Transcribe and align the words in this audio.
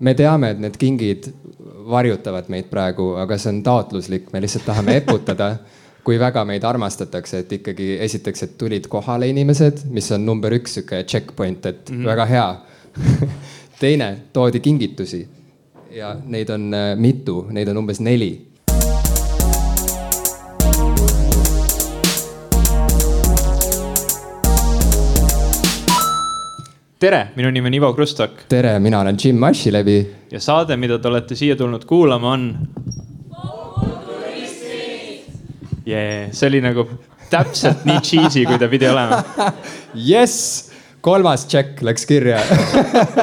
me 0.00 0.14
teame, 0.14 0.50
et 0.50 0.58
need 0.58 0.76
kingid 0.78 1.28
varjutavad 1.90 2.48
meid 2.52 2.70
praegu, 2.70 3.14
aga 3.20 3.38
see 3.38 3.52
on 3.52 3.62
taotluslik, 3.62 4.30
me 4.32 4.42
lihtsalt 4.44 4.66
tahame 4.66 4.96
eputada 5.02 5.56
kui 6.04 6.18
väga 6.20 6.44
meid 6.44 6.64
armastatakse, 6.68 7.44
et 7.44 7.52
ikkagi 7.58 7.94
esiteks, 8.04 8.42
et 8.44 8.56
tulid 8.60 8.88
kohale 8.92 9.28
inimesed, 9.32 9.86
mis 9.94 10.10
on 10.12 10.26
number 10.26 10.52
üks 10.52 10.76
sihuke 10.78 11.04
checkpoint, 11.08 11.66
et 11.66 11.90
mm 11.90 11.96
-hmm. 11.96 12.06
väga 12.06 12.26
hea. 12.26 12.56
Teine, 13.80 14.16
toodi 14.32 14.60
kingitusi. 14.60 15.28
Ja 15.90 16.16
neid 16.26 16.50
on 16.50 16.74
äh, 16.74 16.96
mitu, 16.96 17.46
neid 17.50 17.68
on 17.68 17.76
umbes 17.76 18.00
neli 18.00 18.53
tere, 27.04 27.26
minu 27.36 27.50
nimi 27.52 27.68
on 27.68 27.74
Ivo 27.76 27.92
Krustok. 27.92 28.46
tere, 28.48 28.78
mina 28.80 29.00
olen 29.00 29.16
Jim 29.24 29.42
Ashilevi. 29.42 29.98
ja 30.30 30.40
saade, 30.40 30.76
mida 30.76 30.98
te 30.98 31.08
olete 31.08 31.36
siia 31.36 31.56
tulnud 31.56 31.84
kuulama, 31.84 32.32
on. 32.32 32.46
Yeah, 35.84 36.30
see 36.32 36.48
oli 36.48 36.62
nagu 36.64 36.86
täpselt 37.28 37.82
nii 37.84 37.98
cheesy, 38.00 38.46
kui 38.48 38.56
ta 38.56 38.70
pidi 38.72 38.88
olema. 38.88 39.18
jess, 40.12 40.70
kolmas 41.04 41.44
tšekk 41.50 41.82
läks 41.84 42.08
kirja 42.08 42.38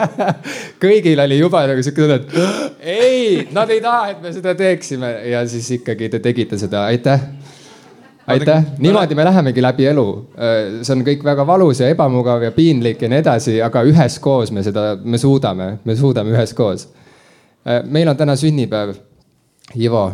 kõigil 0.84 1.23
oli 1.23 1.39
juba 1.39 1.63
nagu 1.72 1.81
sihuke 1.81 2.05
tunne, 2.05 2.20
et 2.22 2.77
ei, 3.02 3.48
nad 3.55 3.73
ei 3.73 3.81
taha, 3.81 4.11
et 4.13 4.22
me 4.22 4.36
seda 4.36 4.53
teeksime 4.59 5.09
ja 5.31 5.41
siis 5.50 5.72
ikkagi 5.80 6.11
te 6.13 6.22
tegite 6.22 6.61
seda, 6.61 6.86
aitäh 6.91 7.25
aitäh, 8.31 8.66
niimoodi 8.84 9.16
me 9.16 9.26
lähemegi 9.26 9.63
läbi 9.63 9.88
elu. 9.91 10.05
see 10.81 10.95
on 10.95 11.03
kõik 11.08 11.23
väga 11.26 11.45
valus 11.48 11.81
ja 11.84 11.89
ebamugav 11.91 12.44
ja 12.44 12.52
piinlik 12.55 13.02
ja 13.02 13.09
nii 13.12 13.22
edasi, 13.23 13.58
aga 13.63 13.84
üheskoos 13.88 14.52
me 14.55 14.63
seda, 14.66 14.95
me 15.03 15.17
suudame, 15.22 15.72
me 15.85 15.95
suudame 15.95 16.36
üheskoos. 16.36 16.88
meil 17.84 18.09
on 18.09 18.17
täna 18.17 18.36
sünnipäev, 18.36 18.95
Ivo. 19.80 20.05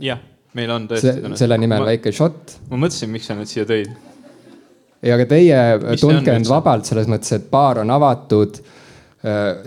jah, 0.00 0.18
meil 0.54 0.70
on 0.70 0.88
tõesti 0.88 1.20
täna. 1.22 1.36
selle 1.36 1.58
nimel 1.58 1.84
ma, 1.84 1.92
väike 1.92 2.12
šott. 2.12 2.58
ma 2.70 2.80
mõtlesin, 2.86 3.12
miks 3.12 3.30
sa 3.30 3.38
nüüd 3.38 3.50
siia 3.50 3.68
tõid. 3.68 3.92
ja 5.02 5.20
ka 5.20 5.28
teie 5.34 5.60
tundke 6.00 6.34
end 6.34 6.48
vabalt 6.48 6.88
selles 6.88 7.08
mõttes, 7.10 7.32
et 7.36 7.50
baar 7.50 7.84
on 7.84 7.94
avatud 7.94 8.60
Äh, 8.60 8.72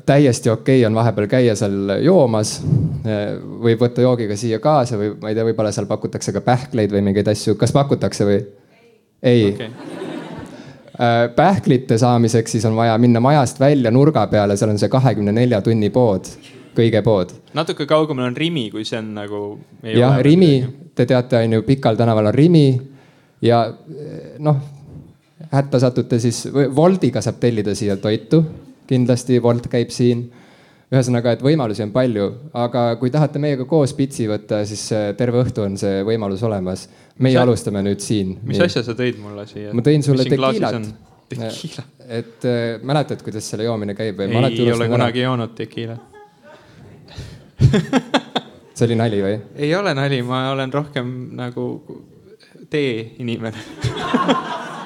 täiesti 0.05 0.49
okei 0.49 0.79
okay 0.79 0.87
on 0.87 0.95
vahepeal 0.95 1.27
käia 1.27 1.55
seal 1.55 1.95
joomas. 2.03 2.59
Äh, 3.05 3.33
võib 3.63 3.81
võtta 3.81 4.03
joogiga 4.03 4.37
siia 4.39 4.59
kaasa 4.63 4.99
või 4.99 5.13
ma 5.21 5.31
ei 5.31 5.35
tea, 5.35 5.45
võib-olla 5.47 5.71
seal 5.75 5.87
pakutakse 5.89 6.33
ka 6.35 6.41
pähkleid 6.43 6.93
või 6.93 7.01
mingeid 7.09 7.27
asju, 7.31 7.55
kas 7.59 7.73
pakutakse 7.75 8.27
või? 8.27 8.39
ei 9.23 9.49
okay.. 9.53 9.71
Äh, 10.99 11.25
pähklite 11.35 11.97
saamiseks 11.97 12.51
siis 12.51 12.65
on 12.67 12.75
vaja 12.75 12.97
minna 12.99 13.19
majast 13.23 13.59
välja 13.59 13.91
nurga 13.91 14.25
peale, 14.27 14.57
seal 14.59 14.73
on 14.73 14.79
see 14.79 14.91
kahekümne 14.91 15.31
nelja 15.35 15.61
tunni 15.63 15.89
pood, 15.95 16.27
kõigepood. 16.75 17.35
natuke 17.55 17.87
kaugemal 17.87 18.29
on 18.29 18.37
Rimi, 18.37 18.69
kui 18.71 18.83
see 18.87 18.99
on 18.99 19.13
nagu. 19.15 19.43
jah, 19.83 20.19
Rimi, 20.23 20.53
te 20.95 21.07
teate, 21.07 21.43
on 21.43 21.59
ju, 21.59 21.67
Pikal 21.67 21.99
tänaval 21.99 22.31
on 22.31 22.35
Rimi 22.35 22.65
ja 23.41 23.65
noh, 24.39 24.63
hätta 25.51 25.79
satute 25.79 26.19
siis, 26.19 26.45
Woldiga 26.75 27.23
saab 27.23 27.39
tellida 27.39 27.75
siia 27.75 27.95
toitu 27.97 28.43
kindlasti 28.89 29.39
Wolt 29.43 29.69
käib 29.71 29.93
siin. 29.93 30.29
ühesõnaga, 30.89 31.35
et 31.35 31.43
võimalusi 31.45 31.83
on 31.85 31.91
palju, 31.93 32.23
aga 32.57 32.95
kui 32.97 33.11
tahate 33.13 33.37
meiega 33.41 33.67
koos 33.69 33.91
pitsi 33.93 34.25
võtta, 34.29 34.63
siis 34.65 34.87
äh, 34.97 35.11
terve 35.17 35.43
õhtu 35.43 35.61
on 35.67 35.77
see 35.77 36.01
võimalus 36.07 36.41
olemas. 36.47 36.87
meie 37.19 37.35
mis 37.35 37.41
alustame 37.43 37.83
nüüd 37.85 38.01
siin. 38.01 38.39
mis 38.43 38.61
asja 38.65 38.81
sa 38.83 38.95
tõid 38.97 39.19
mulle 39.21 39.45
siia? 39.47 39.73
ma 39.73 39.85
tõin 39.85 40.05
sulle 40.05 40.25
tekiilat. 40.25 40.89
Tekiila. 41.29 41.83
et 42.09 42.45
äh, 42.49 42.81
mäletad, 42.81 43.21
kuidas 43.21 43.45
selle 43.51 43.69
joomine 43.69 43.93
käib 43.93 44.17
või? 44.17 44.33
ei 44.49 44.71
ole 44.73 44.89
kunagi 44.89 45.21
ära. 45.21 45.27
joonud 45.29 45.53
tekiila 45.53 45.99
see 48.73 48.87
oli 48.87 48.97
nali 48.97 49.21
või? 49.21 49.37
ei 49.61 49.75
ole 49.77 49.93
nali, 49.93 50.23
ma 50.25 50.47
olen 50.55 50.73
rohkem 50.73 51.11
nagu 51.37 51.67
tee 52.73 53.11
inimene 53.21 53.61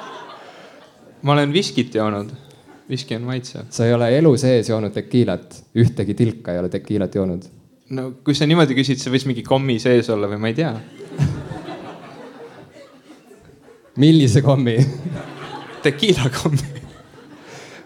ma 1.24 1.32
olen 1.32 1.52
viskit 1.54 1.96
joonud 1.96 2.43
viski 2.88 3.16
on 3.16 3.22
maitsev. 3.28 3.68
sa 3.70 3.86
ei 3.86 3.94
ole 3.94 4.10
elu 4.18 4.36
sees 4.40 4.68
joonud 4.68 4.92
tekiilat, 4.92 5.60
ühtegi 5.76 6.14
tilka 6.14 6.52
ei 6.52 6.58
ole 6.62 6.68
tekiilat 6.68 7.14
joonud. 7.14 7.48
no 7.90 8.10
kui 8.24 8.34
sa 8.34 8.46
niimoodi 8.46 8.76
küsid, 8.76 9.00
see 9.00 9.12
võis 9.12 9.26
mingi 9.28 9.42
kommi 9.46 9.78
sees 9.82 10.10
olla 10.10 10.30
või 10.30 10.40
ma 10.42 10.52
ei 10.52 10.58
tea 10.58 10.74
millise 14.04 14.42
kommi 14.42 14.78
Tekiila 15.84 16.30
kommi 16.42 16.72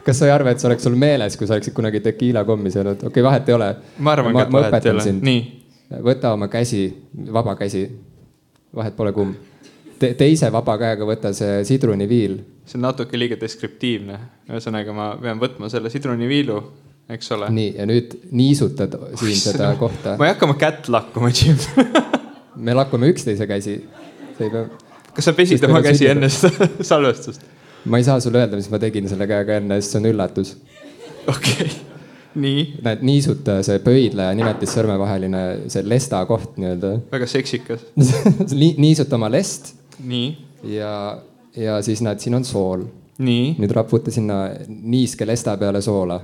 kas 0.09 0.23
sa 0.23 0.29
ei 0.29 0.33
arva, 0.33 0.55
et 0.55 0.63
see 0.63 0.69
oleks 0.71 0.87
sul 0.87 0.95
meeles, 0.97 1.37
kui 1.37 1.47
sa 1.47 1.57
oleksid 1.57 1.75
kunagi 1.77 2.01
tekiila 2.01 2.45
kommi 2.49 2.71
söönud? 2.73 3.03
okei 3.03 3.11
okay,, 3.11 3.25
vahet 3.27 3.49
ei 3.49 3.55
ole. 3.55 3.69
ma 3.99 4.15
arvan 4.15 4.33
ka, 4.33 4.47
et 4.47 4.55
vahet 4.55 4.87
ei 4.87 4.93
ole. 4.95 5.13
nii. 5.21 5.43
võta 6.07 6.33
oma 6.33 6.49
käsi, 6.49 6.87
vaba 7.33 7.57
käsi. 7.61 7.85
vahet 8.75 8.97
pole 8.97 9.13
kumb 9.13 9.48
Te. 9.99 10.13
teise 10.19 10.53
vaba 10.55 10.77
käega 10.79 11.07
võta 11.09 11.33
see 11.37 11.65
sidruniviil 11.67 12.39
see 12.69 12.79
on 12.79 12.85
natuke 12.85 13.19
liiga 13.19 13.39
deskriptiivne, 13.41 14.19
ühesõnaga 14.51 14.95
ma 14.97 15.09
pean 15.21 15.41
võtma 15.41 15.71
selle 15.73 15.91
sidruniviilu, 15.93 16.59
eks 17.15 17.33
ole. 17.37 17.49
nii 17.55 17.71
ja 17.79 17.87
nüüd 17.89 18.17
niisutad 18.37 18.97
siin 19.15 19.37
oh, 19.37 19.43
seda 19.43 19.73
no, 19.73 19.81
kohta. 19.81 20.17
ma 20.21 20.29
ei 20.29 20.35
hakka 20.35 20.49
oma 20.49 20.59
kätt 20.61 20.91
lakkuma, 20.93 21.33
Jim 21.33 21.57
me 22.69 22.77
lakkume 22.77 23.09
üksteise 23.15 23.49
käsi. 23.49 23.81
pea. 24.39 24.67
kas 25.15 25.31
sa 25.31 25.37
pesid 25.37 25.65
oma 25.69 25.83
käsi 25.85 26.05
sündida? 26.05 26.17
enne 26.17 26.33
seda 26.33 26.69
salvestust? 26.93 27.47
ma 27.89 28.01
ei 28.01 28.07
saa 28.07 28.21
sulle 28.21 28.43
öelda, 28.43 28.61
mis 28.61 28.71
ma 28.73 28.81
tegin 28.83 29.09
selle 29.09 29.29
käega 29.31 29.61
enne, 29.63 29.81
sest 29.81 29.97
see 29.97 30.03
on 30.03 30.11
üllatus. 30.13 30.57
okei 31.27 31.55
okay., 31.65 31.71
nii. 32.39 32.67
näed, 32.85 33.03
niisuta 33.07 33.59
see 33.67 33.81
pöidla 33.83 34.29
ja 34.29 34.37
nimetissõrme 34.37 34.99
vaheline 35.01 35.43
see 35.73 35.87
lesta 35.89 36.21
koht 36.29 36.61
nii-öelda. 36.61 36.95
väga 37.13 37.31
seksikas 37.31 37.89
niisuta 38.85 39.17
oma 39.17 39.33
lest. 39.33 39.78
Nii. 40.05 40.29
ja 40.63 40.93
ja 41.57 41.83
siis 41.83 42.03
näed, 42.05 42.21
siin 42.23 42.37
on 42.39 42.45
sool. 42.45 42.85
nüüd 43.19 43.73
raputa 43.75 44.13
sinna 44.15 44.45
niiske 44.69 45.27
lesta 45.27 45.57
peale 45.59 45.81
soola. 45.83 46.21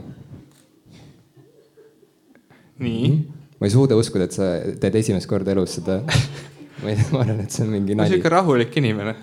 nii 2.79 3.09
mm. 3.09 3.15
-hmm. 3.15 3.43
ma 3.61 3.67
ei 3.67 3.71
suuda 3.71 3.97
uskuda, 3.97 4.25
et 4.25 4.33
sa 4.33 4.43
teed 4.81 4.95
esimest 4.95 5.27
korda 5.27 5.53
elus 5.53 5.75
seda 5.79 6.01
ma 6.83 6.91
ei 6.91 6.97
tea, 6.97 7.11
ma 7.13 7.21
arvan, 7.21 7.41
et 7.41 7.51
see 7.51 7.65
on 7.65 7.71
mingi 7.71 7.95
nali. 7.95 8.11
sihuke 8.11 8.29
rahulik 8.29 8.77
inimene. 8.77 9.15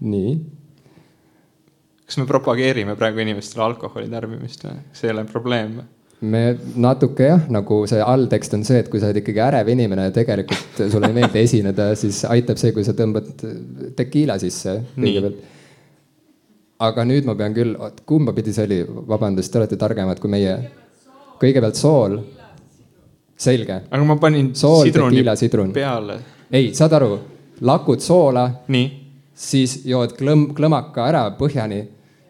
nii. 0.00 0.34
kas 2.06 2.18
me 2.18 2.26
propageerime 2.26 2.96
praegu 2.96 3.18
inimestele 3.24 3.64
alkoholi 3.64 4.08
tarbimist 4.08 4.64
või? 4.64 4.78
see 4.92 5.10
ei 5.10 5.14
ole 5.16 5.24
probleem 5.30 5.78
või? 5.80 5.90
Me 6.30 6.42
natuke 6.80 7.26
jah, 7.28 7.42
nagu 7.52 7.80
see 7.90 8.02
alltekst 8.02 8.54
on 8.56 8.64
see, 8.66 8.80
et 8.82 8.90
kui 8.90 9.00
sa 9.00 9.08
oled 9.10 9.20
ikkagi 9.20 9.42
ärev 9.44 9.70
inimene 9.74 10.08
ja 10.08 10.14
tegelikult 10.14 10.82
sulle 10.92 11.10
ei 11.10 11.16
meeldi 11.16 11.42
esineda, 11.42 11.90
siis 11.98 12.22
aitab 12.30 12.60
see, 12.60 12.72
kui 12.76 12.84
sa 12.86 12.94
tõmbad 12.96 13.30
tekiila 13.98 14.36
sisse 14.42 14.76
kõigepealt. 14.96 15.42
aga 16.88 17.06
nüüd 17.08 17.28
ma 17.28 17.36
pean 17.38 17.56
küll, 17.56 17.74
oot 17.78 18.02
kumba 18.08 18.34
pidi 18.36 18.54
see 18.56 18.66
oli, 18.68 18.80
vabandust, 19.12 19.52
te 19.52 19.60
olete 19.62 19.78
targemad 19.80 20.20
kui 20.22 20.32
meie. 20.32 20.56
kõigepealt 21.40 21.80
sool. 21.80 22.18
selge. 23.36 23.80
aga 23.90 24.04
ma 24.04 24.18
panin 24.20 24.54
sool, 24.54 24.90
tekiila, 24.92 25.36
sidrun. 25.36 25.72
peale. 25.72 26.20
ei, 26.50 26.72
saad 26.74 26.98
aru, 27.00 27.18
lakud 27.60 28.04
soola. 28.04 28.48
nii. 28.68 28.86
siis 29.34 29.82
jood 29.88 30.16
klõm-, 30.18 30.52
klõmaka 30.54 31.08
ära 31.10 31.26
põhjani 31.38 31.84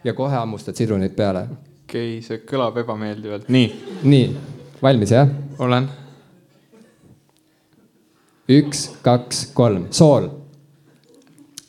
ja 0.05 0.13
kohe 0.15 0.37
hammustad 0.37 0.77
sidrunit 0.77 1.17
peale 1.17 1.49
okei 1.85 2.19
okay,, 2.19 2.23
see 2.25 2.41
kõlab 2.49 2.79
ebameeldivalt, 2.81 3.49
nii. 3.53 3.67
nii, 4.09 4.29
valmis 4.83 5.13
jah? 5.13 5.29
olen. 5.63 5.89
üks, 8.55 8.87
kaks, 9.05 9.47
kolm, 9.57 9.87
sool. 9.91 10.29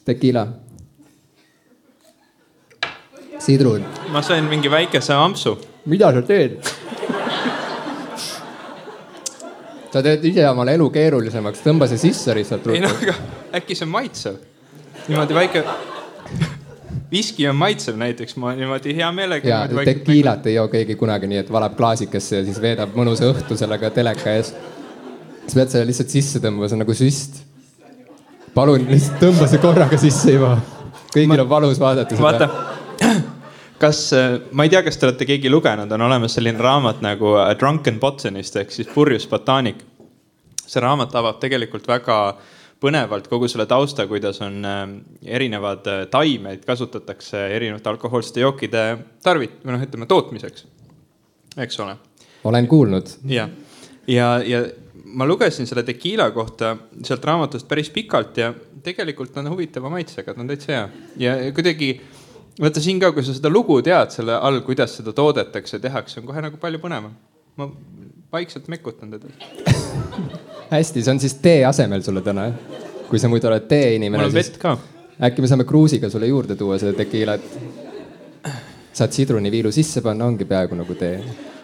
Tequila. 0.06 0.48
sidrun. 3.40 3.84
ma 4.12 4.22
sain 4.24 4.48
mingi 4.50 4.72
väikese 4.72 5.14
ampsu. 5.14 5.58
mida 5.86 6.12
sa 6.16 6.22
teed 6.26 6.60
sa 9.92 10.02
teed 10.04 10.24
ise 10.28 10.48
omale 10.50 10.74
elu 10.76 10.90
keerulisemaks, 10.92 11.62
tõmba 11.64 11.88
see 11.92 12.00
sisse 12.08 12.34
lihtsalt. 12.36 12.72
ei 12.72 12.82
no 12.84 12.92
aga 12.92 13.14
äkki 13.60 13.76
see 13.76 13.88
on 13.88 13.92
maitsev? 13.92 14.40
niimoodi 15.08 15.38
väike 15.38 15.66
viski 17.12 17.48
on 17.50 17.56
maitsev 17.56 17.98
näiteks, 18.00 18.36
ma 18.42 18.54
niimoodi 18.56 18.96
hea 18.96 19.12
meelega. 19.12 19.50
ja 19.50 19.86
tekiilat 19.86 20.48
ei 20.48 20.56
joo 20.56 20.68
keegi 20.68 20.96
kunagi 20.96 21.28
nii, 21.28 21.44
et 21.44 21.52
valab 21.52 21.76
klaasikesse 21.78 22.40
ja 22.40 22.46
siis 22.46 22.62
veedab 22.62 22.96
mõnusa 22.98 23.30
õhtu 23.32 23.58
sellega 23.60 23.90
teleka 23.94 24.34
ees. 24.38 24.54
sa 25.48 25.60
pead 25.60 25.74
selle 25.74 25.86
lihtsalt 25.90 26.14
sisse 26.14 26.42
tõmbama, 26.44 26.70
see 26.70 26.78
on 26.78 26.84
nagu 26.86 26.98
süst. 26.98 27.42
palun 28.56 28.88
lihtsalt 28.90 29.22
tõmba 29.24 29.50
see 29.52 29.62
korraga 29.64 30.00
sisse 30.02 30.38
juba. 30.38 30.58
kõigil 31.14 31.36
ma... 31.36 31.42
on 31.44 31.50
valus 31.50 31.80
vaadata 31.80 32.18
seda. 32.18 32.26
vaata, 32.26 33.14
kas, 33.84 34.02
ma 34.52 34.66
ei 34.66 34.74
tea, 34.74 34.84
kas 34.88 34.98
te 34.98 35.10
olete 35.10 35.30
keegi 35.30 35.52
lugenud, 35.52 35.92
on 35.92 36.08
olemas 36.10 36.38
selline 36.40 36.62
raamat 36.62 37.06
nagu 37.06 37.38
A 37.44 37.52
Drunken 37.60 38.00
Botanist 38.00 38.58
ehk 38.62 38.74
siis 38.74 38.92
purjus 38.94 39.30
botaanik. 39.30 39.86
see 40.66 40.82
raamat 40.82 41.14
avab 41.16 41.38
tegelikult 41.40 41.88
väga 41.88 42.20
äh, 42.30 42.54
põnevalt 42.84 43.28
kogu 43.32 43.48
selle 43.52 43.66
tausta, 43.70 44.08
kuidas 44.10 44.42
on 44.46 44.60
ähm, 44.68 44.96
erinevad 45.24 45.88
äh, 45.90 46.06
taimed 46.12 46.66
kasutatakse 46.68 47.48
erinevate 47.56 47.90
alkohoolsete 47.94 48.44
jookide 48.44 48.86
tarvit- 49.24 49.62
või 49.64 49.76
noh, 49.76 49.86
ütleme 49.86 50.08
tootmiseks, 50.10 50.66
eks 51.66 51.80
ole. 51.84 51.96
olen 52.44 52.68
kuulnud. 52.68 53.14
ja, 53.32 53.48
ja, 54.08 54.28
ja 54.46 54.66
ma 55.16 55.28
lugesin 55.28 55.68
selle 55.68 55.86
tekiila 55.88 56.30
kohta 56.36 56.76
sealt 57.04 57.26
raamatust 57.26 57.68
päris 57.68 57.90
pikalt 57.90 58.38
ja 58.38 58.52
tegelikult 58.84 59.38
on 59.38 59.50
huvitava 59.50 59.90
maitsega, 59.90 60.34
ta 60.34 60.44
on 60.44 60.52
täitsa 60.52 60.72
hea 60.74 60.86
ja 61.22 61.36
kuidagi 61.56 61.94
vaata 62.62 62.84
siin 62.84 63.00
ka, 63.00 63.12
kui 63.16 63.24
sa 63.26 63.36
seda 63.36 63.52
lugu 63.52 63.80
tead 63.86 64.14
selle 64.16 64.36
all, 64.36 64.62
kuidas 64.68 64.98
seda 65.00 65.16
toodetakse, 65.16 65.80
tehakse, 65.84 66.20
on 66.22 66.28
kohe 66.30 66.44
nagu 66.44 66.60
palju 66.62 66.82
põnevam. 66.84 67.16
ma 67.56 67.70
vaikselt 68.36 68.68
mekutan 68.68 69.16
teda 69.16 69.32
hästi, 70.72 71.04
see 71.04 71.14
on 71.14 71.20
siis 71.24 71.38
tee 71.44 71.64
asemel 71.66 72.04
sulle 72.06 72.22
täna, 72.26 72.50
kui 73.10 73.22
sa 73.22 73.30
muidu 73.32 73.50
oled 73.52 73.68
teeinimene. 73.70 74.24
mul 74.24 74.32
on 74.32 74.38
vett 74.38 74.60
ka. 74.62 74.78
äkki 75.30 75.44
me 75.44 75.50
saame 75.52 75.68
kruusiga 75.68 76.10
sulle 76.10 76.28
juurde 76.32 76.56
tuua 76.56 76.80
seda 76.82 76.94
tekiilat. 76.98 77.42
saad 78.96 79.12
sidruniviilu 79.12 79.72
sisse 79.72 80.02
panna, 80.02 80.26
ongi 80.26 80.46
peaaegu 80.46 80.76
nagu 80.80 80.96
tee 80.96 81.20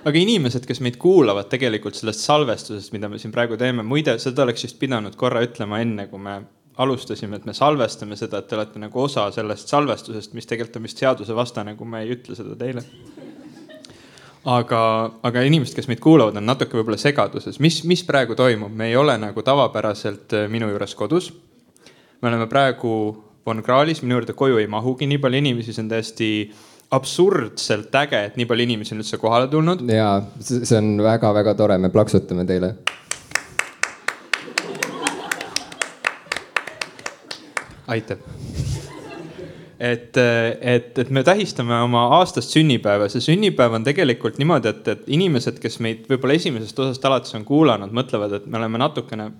aga 0.05 0.17
inimesed, 0.17 0.65
kes 0.65 0.81
meid 0.81 0.97
kuulavad 1.01 1.49
tegelikult 1.49 1.97
sellest 1.97 2.25
salvestusest, 2.25 2.93
mida 2.95 3.09
me 3.09 3.19
siin 3.21 3.33
praegu 3.33 3.57
teeme, 3.57 3.85
muide, 3.85 4.17
seda 4.19 4.43
oleks 4.47 4.65
just 4.65 4.79
pidanud 4.81 5.15
korra 5.19 5.43
ütlema 5.45 5.81
enne, 5.83 6.07
kui 6.09 6.19
me 6.21 6.39
alustasime, 6.81 7.37
et 7.37 7.45
me 7.45 7.53
salvestame 7.53 8.17
seda, 8.17 8.41
et 8.41 8.47
te 8.49 8.57
olete 8.57 8.81
nagu 8.81 9.03
osa 9.03 9.27
sellest 9.35 9.69
salvestusest, 9.69 10.33
mis 10.33 10.49
tegelikult 10.49 10.79
on 10.79 10.87
vist 10.87 11.03
seadusevastane, 11.03 11.75
kui 11.77 11.89
me 11.89 12.01
ei 12.05 12.15
ütle 12.15 12.37
seda 12.37 12.55
teile. 12.57 12.83
Aga, 14.45 14.81
aga 15.27 15.43
inimesed, 15.45 15.75
kes 15.77 15.89
meid 15.89 16.01
kuulavad, 16.01 16.37
on 16.39 16.47
natuke 16.49 16.79
võib-olla 16.79 16.99
segaduses, 17.01 17.59
mis, 17.63 17.81
mis 17.89 18.03
praegu 18.07 18.37
toimub, 18.37 18.73
me 18.73 18.89
ei 18.89 18.97
ole 18.97 19.17
nagu 19.21 19.43
tavapäraselt 19.45 20.33
äh, 20.37 20.47
minu 20.51 20.69
juures 20.71 20.95
kodus. 20.97 21.31
me 22.21 22.29
oleme 22.29 22.47
praegu 22.47 22.93
Von 23.45 23.63
Krahlis, 23.65 24.03
minu 24.03 24.19
juurde 24.19 24.33
koju 24.37 24.59
ei 24.61 24.67
mahugi 24.69 25.07
nii 25.09 25.17
palju 25.17 25.41
inimesi, 25.41 25.73
see 25.73 25.81
on 25.81 25.89
täiesti 25.89 26.27
absurdselt 26.93 27.95
äge, 27.95 28.19
et 28.27 28.35
nii 28.37 28.45
palju 28.45 28.67
inimesi 28.67 28.93
on 28.93 29.01
üldse 29.01 29.17
kohale 29.17 29.47
tulnud. 29.49 29.85
ja 29.89 30.21
see 30.39 30.77
on 30.77 30.97
väga-väga 31.01 31.55
tore, 31.57 31.77
me 31.77 31.89
plaksutame 31.89 32.45
teile 32.45 32.75
aitab. 37.91 38.70
Et, 39.81 40.17
et, 40.61 40.99
et 41.01 41.09
me 41.09 41.23
tähistame 41.25 41.73
oma 41.81 42.03
aastast 42.19 42.53
sünnipäeva, 42.53 43.07
see 43.09 43.23
sünnipäev 43.25 43.79
on 43.79 43.85
tegelikult 43.87 44.37
niimoodi, 44.41 44.69
et, 44.69 44.91
et 44.93 45.07
inimesed, 45.17 45.57
kes 45.63 45.79
meid 45.81 46.03
võib-olla 46.11 46.37
esimesest 46.37 46.81
osast 46.83 47.07
alates 47.09 47.33
on 47.37 47.45
kuulanud, 47.47 47.93
mõtlevad, 47.95 48.37
et 48.37 48.45
me 48.45 48.59
oleme 48.61 48.81
natukene 48.81 49.31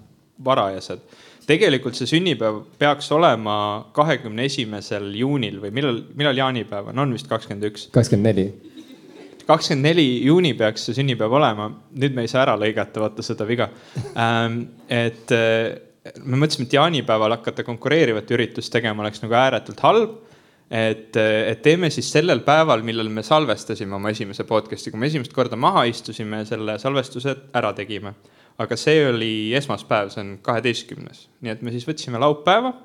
varajased. 0.42 1.04
tegelikult 1.46 1.98
see 1.98 2.10
sünnipäev 2.10 2.62
peaks 2.80 3.12
olema 3.12 3.56
kahekümne 3.94 4.46
esimesel 4.50 5.12
juunil 5.18 5.62
või 5.62 5.72
millal, 5.78 6.02
millal 6.18 6.38
jaanipäev 6.38 6.92
on, 6.94 7.06
on 7.06 7.14
vist 7.14 7.30
kakskümmend 7.30 7.70
üks? 7.70 7.88
kakskümmend 7.94 8.32
neli 8.32 8.48
kakskümmend 9.46 9.86
neli 9.86 10.08
juuni 10.26 10.54
peaks 10.58 10.88
see 10.88 10.98
sünnipäev 10.98 11.38
olema, 11.38 11.70
nüüd 11.98 12.18
me 12.18 12.26
ei 12.26 12.32
saa 12.32 12.46
ära 12.46 12.58
lõigata, 12.60 13.04
vaata 13.04 13.26
seda 13.26 13.46
viga 13.50 13.70
ähm,. 14.16 14.64
et 14.90 15.34
me 16.26 16.40
mõtlesime, 16.40 16.66
et 16.66 16.76
jaanipäeval 16.78 17.38
hakata 17.38 17.66
konkureerivat 17.66 18.32
üritust 18.34 18.74
tegema 18.74 19.04
oleks 19.04 19.22
nagu 19.22 19.38
ääretult 19.38 19.82
halb. 19.86 20.20
Et, 20.71 21.18
et 21.18 21.59
teeme 21.63 21.89
siis 21.91 22.07
sellel 22.13 22.44
päeval, 22.47 22.83
millal 22.88 23.09
me 23.12 23.23
salvestasime 23.27 23.97
oma 23.97 24.13
esimese 24.13 24.45
podcast'i, 24.47 24.94
kui 24.94 25.01
me 25.01 25.09
esimest 25.12 25.33
korda 25.35 25.59
maha 25.59 25.83
istusime, 25.89 26.45
selle 26.47 26.77
salvestuse 26.79 27.35
ära 27.59 27.73
tegime. 27.77 28.15
aga 28.62 28.75
see 28.77 29.07
oli 29.09 29.33
esmaspäev, 29.57 30.12
see 30.13 30.21
on 30.21 30.31
kaheteistkümnes, 30.45 31.25
nii 31.41 31.51
et 31.51 31.62
me 31.65 31.71
siis 31.73 31.88
võtsime 31.88 32.19
laupäeva 32.21 32.75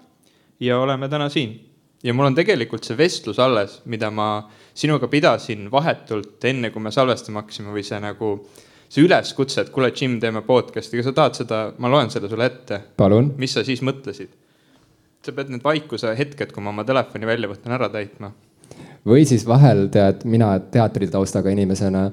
ja 0.63 0.79
oleme 0.81 1.09
täna 1.09 1.29
siin. 1.29 1.59
ja 2.03 2.15
mul 2.15 2.31
on 2.31 2.35
tegelikult 2.35 2.85
see 2.85 2.97
vestlus 2.99 3.39
alles, 3.39 3.81
mida 3.85 4.11
ma 4.11 4.49
sinuga 4.75 5.09
pidasin 5.09 5.71
vahetult 5.71 6.45
enne, 6.45 6.71
kui 6.71 6.83
me 6.83 6.91
salvestama 6.91 7.45
hakkasime 7.45 7.75
või 7.75 7.85
see 7.87 8.01
nagu 8.01 8.33
see 8.89 9.05
üleskutse, 9.05 9.63
et 9.63 9.71
kuule, 9.75 9.93
Jim, 9.95 10.19
teeme 10.23 10.43
podcast'i, 10.47 10.99
kas 10.99 11.11
sa 11.11 11.15
tahad 11.15 11.39
seda, 11.39 11.61
ma 11.79 11.91
loen 11.91 12.11
selle 12.11 12.31
sulle 12.31 12.47
ette. 12.47 12.81
mis 13.39 13.55
sa 13.55 13.65
siis 13.67 13.83
mõtlesid? 13.83 14.35
Sa 15.27 15.35
pead 15.37 15.53
need 15.53 15.65
vaikuse 15.65 16.15
hetked, 16.19 16.55
kui 16.55 16.65
ma 16.65 16.73
oma 16.75 16.85
telefoni 16.87 17.29
välja 17.29 17.51
võtan, 17.51 17.75
ära 17.77 17.91
täitma. 17.93 18.33
või 19.07 19.27
siis 19.29 19.47
vahel 19.47 19.87
tead, 19.93 20.25
mina 20.25 20.55
teatritaustaga 20.59 21.53
inimesena 21.55 22.11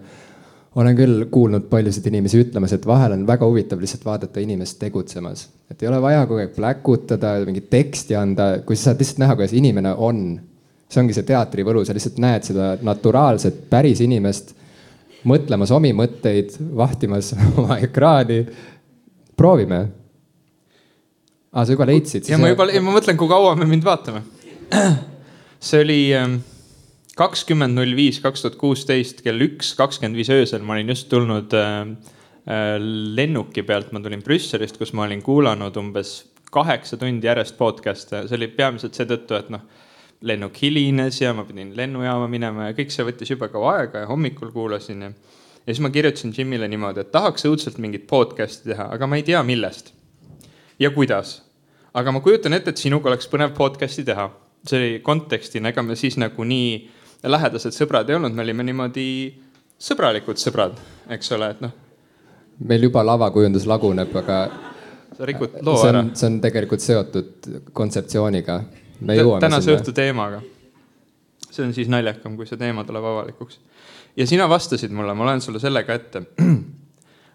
olen 0.76 0.98
küll 0.98 1.26
kuulnud 1.32 1.68
paljusid 1.70 2.08
inimesi 2.10 2.40
ütlemas, 2.42 2.74
et 2.74 2.86
vahel 2.88 3.14
on 3.14 3.28
väga 3.28 3.46
huvitav 3.46 3.82
lihtsalt 3.82 4.06
vaadata 4.06 4.42
inimest 4.42 4.80
tegutsemas. 4.82 5.48
et 5.72 5.84
ei 5.84 5.90
ole 5.90 6.02
vaja 6.02 6.26
kogu 6.26 6.42
aeg 6.42 6.56
pläkutada, 6.56 7.36
mingit 7.46 7.70
teksti 7.70 8.16
anda, 8.18 8.50
kui 8.66 8.76
sa 8.76 8.90
saad 8.90 9.04
lihtsalt 9.04 9.22
näha, 9.24 9.38
kuidas 9.38 9.54
inimene 9.54 9.94
on. 9.94 10.42
see 10.90 11.02
ongi 11.02 11.14
see 11.14 11.26
teatri 11.26 11.66
võlu, 11.66 11.86
sa 11.86 11.94
lihtsalt 11.94 12.20
näed 12.22 12.46
seda 12.46 12.76
naturaalset, 12.82 13.64
päris 13.70 14.02
inimest 14.02 14.54
mõtlemas 15.30 15.72
omi 15.74 15.94
mõtteid, 15.96 16.58
vahtimas 16.76 17.34
oma 17.58 17.78
ekraani. 17.82 18.46
proovime. 19.38 19.88
Aa, 21.54 21.66
sa 21.66 21.76
juba 21.76 21.88
leidsid? 21.90 22.28
ja 22.30 22.40
ma 22.42 22.50
juba, 22.52 22.68
ma 22.82 22.96
mõtlen, 22.98 23.20
kui 23.20 23.30
kaua 23.32 23.54
me 23.60 23.68
mind 23.70 23.86
vaatame. 23.86 24.24
see 25.68 25.84
oli 25.84 26.00
ähm, 26.18 26.40
kakskümmend 27.20 27.78
null 27.78 27.96
viis, 27.98 28.20
kaks 28.24 28.44
tuhat 28.44 28.58
kuusteist 28.60 29.22
kell 29.26 29.46
üks 29.46 29.74
kakskümmend 29.80 30.18
viis 30.20 30.32
öösel, 30.34 30.66
ma 30.66 30.78
olin 30.78 30.92
just 30.96 31.10
tulnud 31.14 31.54
äh, 31.58 31.80
äh, 32.50 32.76
lennuki 33.20 33.66
pealt, 33.68 33.94
ma 33.94 34.02
tulin 34.04 34.26
Brüsselist, 34.26 34.82
kus 34.82 34.96
ma 34.98 35.06
olin 35.08 35.22
kuulanud 35.26 35.78
umbes 35.80 36.20
kaheksa 36.54 37.00
tundi 37.02 37.26
järjest 37.26 37.58
podcast'e, 37.58 38.26
see 38.28 38.38
oli 38.38 38.50
peamiselt 38.54 38.98
seetõttu, 38.98 39.38
et 39.40 39.54
noh 39.54 39.64
lennuk 40.24 40.56
hilines 40.62 41.18
ja 41.20 41.34
ma 41.36 41.44
pidin 41.44 41.74
lennujaama 41.76 42.30
minema 42.32 42.70
ja 42.70 42.76
kõik 42.78 42.94
see 42.94 43.04
võttis 43.04 43.34
jube 43.34 43.50
kaua 43.52 43.74
aega 43.82 44.06
ja 44.06 44.08
hommikul 44.08 44.54
kuulasin 44.54 45.02
ja. 45.04 45.10
ja 45.12 45.74
siis 45.74 45.82
ma 45.84 45.92
kirjutasin 45.92 46.32
Jimile 46.38 46.70
niimoodi, 46.72 47.04
et 47.04 47.12
tahaks 47.12 47.44
õudselt 47.50 47.82
mingit 47.84 48.06
podcast'i 48.08 48.72
teha, 48.72 48.88
aga 48.96 49.10
ma 49.10 49.20
ei 49.20 49.26
tea, 49.28 49.42
millest 49.44 49.92
ja 50.84 50.92
kuidas. 50.92 51.42
aga 51.94 52.12
ma 52.12 52.20
kujutan 52.20 52.54
ette, 52.54 52.74
et 52.74 52.82
sinuga 52.82 53.12
oleks 53.12 53.30
põnev 53.30 53.54
podcast'i 53.58 54.04
teha. 54.06 54.30
see 54.68 54.80
oli 54.80 55.00
kontekstina, 55.04 55.70
ega 55.70 55.84
me 55.84 55.96
siis 56.00 56.18
nagu 56.18 56.44
nii 56.44 56.68
lähedased 57.24 57.76
sõbrad 57.76 58.10
ei 58.10 58.16
olnud, 58.16 58.36
me 58.36 58.44
olime 58.44 58.64
niimoodi 58.68 59.08
sõbralikud 59.80 60.40
sõbrad, 60.40 60.78
eks 61.12 61.32
ole, 61.36 61.50
et 61.56 61.64
noh. 61.64 61.74
meil 62.60 62.88
juba 62.88 63.04
lavakujundus 63.06 63.68
laguneb, 63.70 64.16
aga. 64.24 64.40
sa 65.18 65.28
rikud 65.30 65.60
loo 65.62 65.84
ära. 65.88 66.06
see 66.14 66.30
on 66.32 66.40
tegelikult 66.44 66.84
seotud 66.84 67.52
kontseptsiooniga 67.74 68.62
tänase 69.44 69.76
õhtu 69.76 69.96
teemaga. 69.96 70.42
see 71.50 71.66
on 71.66 71.74
siis 71.74 71.92
naljakam, 71.92 72.38
kui 72.38 72.48
see 72.50 72.58
teema 72.58 72.84
tuleb 72.84 73.04
avalikuks. 73.04 73.60
ja 74.18 74.28
sina 74.28 74.50
vastasid 74.50 74.92
mulle, 74.92 75.14
ma 75.14 75.32
loen 75.32 75.42
sulle 75.42 75.60
selle 75.60 75.84
ka 75.84 76.00
ette 76.00 76.26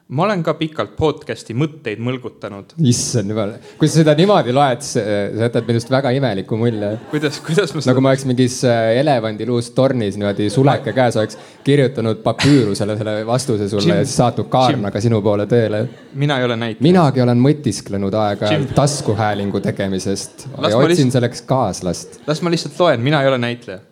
ma 0.08 0.24
olen 0.24 0.40
ka 0.40 0.54
pikalt 0.56 0.94
podcast'i 0.96 1.52
mõtteid 1.58 2.00
mõlgutanud. 2.00 2.70
issand 2.88 3.28
jumal, 3.28 3.50
kui 3.76 3.90
sa 3.90 4.00
seda 4.00 4.14
niimoodi 4.16 4.54
loed, 4.56 4.80
sa 4.86 5.02
jätad 5.36 5.66
minust 5.68 5.90
väga 5.92 6.14
imeliku 6.16 6.56
mulje. 6.56 6.94
kuidas, 7.10 7.40
kuidas 7.44 7.74
ma 7.74 7.82
seda... 7.82 7.92
nagu 7.92 8.04
ma 8.06 8.14
oleks 8.14 8.24
mingis 8.30 8.56
äh, 8.64 8.94
elevandiluust 9.02 9.74
tornis 9.76 10.16
niimoodi 10.16 10.48
suleke 10.52 10.94
käes 10.96 11.18
oleks 11.20 11.36
kirjutanud 11.66 12.22
papüürusele 12.24 12.96
selle 12.96 13.14
vastuse 13.28 13.68
sulle 13.68 13.84
Jim, 13.84 14.00
ja 14.00 14.08
siis 14.08 14.16
saatnud 14.22 14.48
kaarnaga 14.52 15.04
sinu 15.04 15.20
poole 15.24 15.44
teele. 15.50 15.84
mina 16.14 16.40
ei 16.40 16.48
ole 16.48 16.56
näitleja. 16.56 16.88
minagi 16.88 17.24
olen 17.26 17.44
mõtisklenud 17.44 18.18
aeg-ajalt 18.24 18.72
taskuhäälingu 18.80 19.60
tegemisest 19.68 20.48
ja 20.48 20.72
otsin 20.72 20.88
lihtsalt... 20.94 21.18
selleks 21.18 21.44
kaaslast. 21.52 22.20
las 22.26 22.40
ma 22.40 22.56
lihtsalt 22.56 22.80
loen, 22.80 23.04
mina 23.04 23.20
ei 23.20 23.28
ole 23.28 23.44
näitleja 23.44 23.84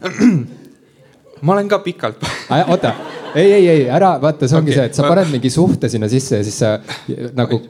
ma 1.44 1.52
olen 1.52 1.68
ka 1.68 1.84
pikalt 1.84 2.24
oota 2.64 2.96
ei, 3.34 3.52
ei, 3.52 3.68
ei 3.68 3.88
ära, 3.90 4.14
vaata, 4.22 4.48
see 4.48 4.58
ongi 4.58 4.72
okay. 4.72 4.78
see, 4.78 4.90
et 4.90 4.98
sa 4.98 5.06
paned 5.08 5.30
mingi 5.32 5.50
suhte 5.52 5.90
sinna 5.92 6.08
sisse 6.10 6.40
ja 6.40 6.46
siis 6.46 6.58
sa 6.62 6.74
nagu 7.36 7.60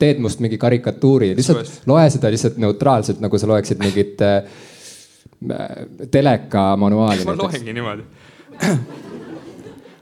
teed 0.00 0.22
must 0.24 0.42
mingi 0.44 0.58
karikatuuri, 0.60 1.32
lihtsalt 1.38 1.88
loe 1.90 2.06
seda 2.12 2.32
lihtsalt 2.34 2.58
neutraalselt, 2.62 3.22
nagu 3.24 3.40
sa 3.40 3.50
loeksid 3.50 3.82
mingit 3.82 4.24
äh, 4.24 4.42
teleka 6.10 6.70
manuaali. 6.80 7.26
ma 7.28 7.36
loengi 7.38 7.76
niimoodi 7.76 8.04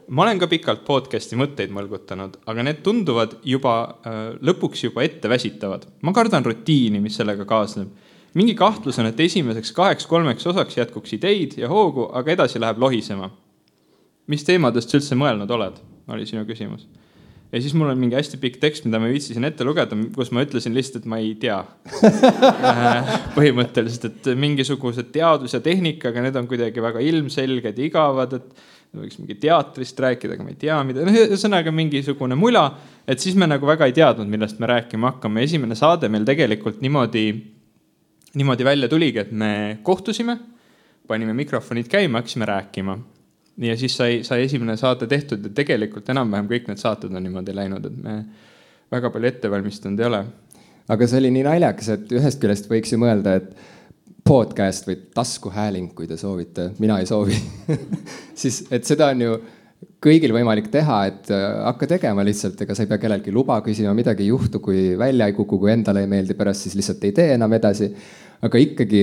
ma 0.08 0.26
olen 0.26 0.42
ka 0.42 0.48
pikalt 0.50 0.84
podcast'i 0.86 1.38
mõtteid 1.38 1.72
mõlgutanud, 1.74 2.38
aga 2.46 2.66
need 2.66 2.82
tunduvad 2.86 3.38
juba 3.46 3.76
äh, 3.86 4.20
lõpuks 4.38 4.86
juba 4.88 5.06
etteväsitavad. 5.06 5.88
ma 6.02 6.14
kardan 6.16 6.46
rutiini, 6.46 7.00
mis 7.02 7.18
sellega 7.18 7.44
kaasneb. 7.48 7.90
mingi 8.34 8.54
kahtlus 8.54 8.98
on, 9.00 9.10
et 9.10 9.20
esimeseks 9.20 9.72
kaheks-kolmeks 9.72 10.46
osaks 10.46 10.78
jätkuks 10.78 11.18
ideid 11.18 11.58
ja 11.58 11.68
hoogu, 11.72 12.10
aga 12.12 12.32
edasi 12.36 12.60
läheb 12.60 12.78
lohisema 12.78 13.30
mis 14.30 14.46
teemadest 14.46 14.90
sa 14.90 15.00
üldse 15.00 15.18
mõelnud 15.18 15.50
oled, 15.56 15.80
oli 16.12 16.26
sinu 16.28 16.44
küsimus. 16.48 16.86
ja 17.52 17.60
siis 17.62 17.74
mul 17.78 17.92
on 17.92 17.98
mingi 18.00 18.18
hästi 18.18 18.40
pikk 18.42 18.58
tekst, 18.62 18.86
mida 18.88 18.98
ma 19.02 19.08
viitsisin 19.10 19.46
ette 19.46 19.64
lugeda, 19.64 19.96
kus 20.14 20.32
ma 20.34 20.42
ütlesin 20.42 20.74
lihtsalt, 20.74 21.04
et 21.04 21.10
ma 21.10 21.20
ei 21.22 21.34
tea 21.40 21.60
äh, 22.72 23.12
põhimõtteliselt, 23.36 24.08
et 24.10 24.30
mingisugused 24.38 25.12
teadus 25.14 25.54
ja 25.54 25.62
tehnika, 25.62 26.10
aga 26.10 26.26
need 26.26 26.40
on 26.40 26.50
kuidagi 26.50 26.82
väga 26.82 27.04
ilmselged 27.06 27.78
ja 27.78 27.86
igavad, 27.86 28.34
et 28.40 28.66
võiks 28.96 29.18
mingi 29.20 29.36
teatrist 29.40 29.98
rääkida, 30.00 30.34
aga 30.34 30.44
ma 30.46 30.52
ei 30.54 30.60
tea, 30.60 30.76
mida, 30.86 31.04
noh, 31.06 31.16
ühesõnaga 31.22 31.72
mingisugune 31.74 32.38
mula. 32.38 32.66
et 33.06 33.22
siis 33.22 33.36
me 33.38 33.46
nagu 33.46 33.66
väga 33.68 33.86
ei 33.86 33.94
teadnud, 33.94 34.28
millest 34.30 34.58
me 34.58 34.70
rääkima 34.70 35.14
hakkame. 35.14 35.42
esimene 35.46 35.78
saade 35.78 36.08
meil 36.08 36.24
tegelikult 36.26 36.80
niimoodi, 36.82 37.26
niimoodi 38.34 38.64
välja 38.64 38.88
tuligi, 38.88 39.22
et 39.22 39.32
me 39.32 39.78
kohtusime, 39.82 40.38
panime 41.06 41.36
mikrofonid 41.36 41.86
käima, 41.92 42.24
hakkasime 42.24 42.48
rääkima 42.48 42.98
ja 43.58 43.76
siis 43.78 43.96
sai, 43.96 44.20
sai 44.24 44.44
esimene 44.44 44.76
saade 44.76 45.08
tehtud 45.10 45.44
ja 45.44 45.52
tegelikult 45.54 46.08
enam-vähem 46.12 46.48
kõik 46.50 46.68
need 46.70 46.82
saated 46.82 47.14
on 47.14 47.24
niimoodi 47.24 47.54
läinud, 47.56 47.86
et 47.88 47.96
me 48.02 48.18
väga 48.92 49.10
palju 49.14 49.30
ette 49.30 49.50
valmistanud 49.50 50.00
ei 50.00 50.10
ole. 50.10 50.24
aga 50.88 51.08
see 51.08 51.22
oli 51.22 51.32
nii 51.34 51.46
naljakas, 51.46 51.88
et 51.96 52.12
ühest 52.18 52.42
küljest 52.42 52.70
võiks 52.70 52.92
ju 52.92 53.00
mõelda, 53.02 53.38
et 53.40 53.74
podcast 54.26 54.88
või 54.88 54.98
taskuhääling, 55.14 55.92
kui 55.94 56.08
te 56.10 56.18
soovite, 56.18 56.72
mina 56.82 56.98
ei 57.00 57.06
soovi 57.06 57.36
siis, 58.42 58.64
et 58.70 58.84
seda 58.88 59.12
on 59.14 59.22
ju 59.22 59.38
kõigil 60.02 60.34
võimalik 60.34 60.68
teha, 60.72 60.98
et 61.10 61.30
äh, 61.34 61.46
hakka 61.66 61.88
tegema 61.96 62.24
lihtsalt, 62.26 62.60
ega 62.62 62.76
sa 62.76 62.84
ei 62.84 62.90
pea 62.90 63.00
kelleltki 63.02 63.34
luba 63.34 63.58
küsima, 63.64 63.94
midagi 63.96 64.24
ei 64.24 64.30
juhtu, 64.30 64.60
kui 64.62 64.92
välja 64.98 65.28
ei 65.28 65.34
kuku, 65.36 65.58
kui 65.62 65.72
endale 65.72 66.04
ei 66.04 66.10
meeldi, 66.10 66.36
pärast 66.38 66.66
siis 66.66 66.76
lihtsalt 66.78 67.04
ei 67.08 67.14
tee 67.16 67.32
enam 67.34 67.52
edasi. 67.56 67.90
aga 68.46 68.60
ikkagi, 68.60 69.02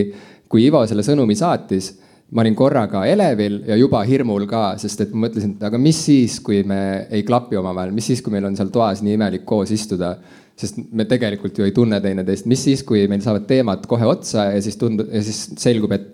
kui 0.49 0.67
Ivo 0.67 0.83
selle 0.87 1.03
sõnumi 1.05 1.35
saatis, 1.35 1.89
ma 2.33 2.41
olin 2.41 2.55
korraga 2.57 3.05
elevil 3.05 3.59
ja 3.67 3.75
juba 3.77 4.01
hirmul 4.07 4.47
ka, 4.49 4.73
sest 4.81 5.05
et 5.05 5.11
ma 5.13 5.27
mõtlesin, 5.27 5.57
et 5.57 5.67
aga 5.69 5.77
mis 5.77 5.99
siis, 6.07 6.39
kui 6.43 6.63
me 6.67 6.79
ei 7.13 7.23
klapi 7.27 7.59
omavahel, 7.59 7.93
mis 7.93 8.09
siis, 8.09 8.23
kui 8.25 8.33
meil 8.33 8.47
on 8.49 8.57
seal 8.57 8.71
toas 8.73 9.03
nii 9.05 9.19
imelik 9.19 9.45
koos 9.45 9.71
istuda 9.75 10.15
sest 10.59 10.77
me 10.93 11.05
tegelikult 11.09 11.57
ju 11.57 11.65
ei 11.65 11.73
tunne 11.73 11.97
teineteist, 12.01 12.45
mis 12.49 12.61
siis, 12.67 12.83
kui 12.85 13.07
meil 13.09 13.23
saavad 13.25 13.47
teemad 13.49 13.87
kohe 13.89 14.05
otsa 14.05 14.51
ja 14.53 14.61
siis 14.61 14.77
tundub 14.77 15.09
ja 15.13 15.23
siis 15.25 15.47
selgub, 15.59 15.95
et 15.95 16.11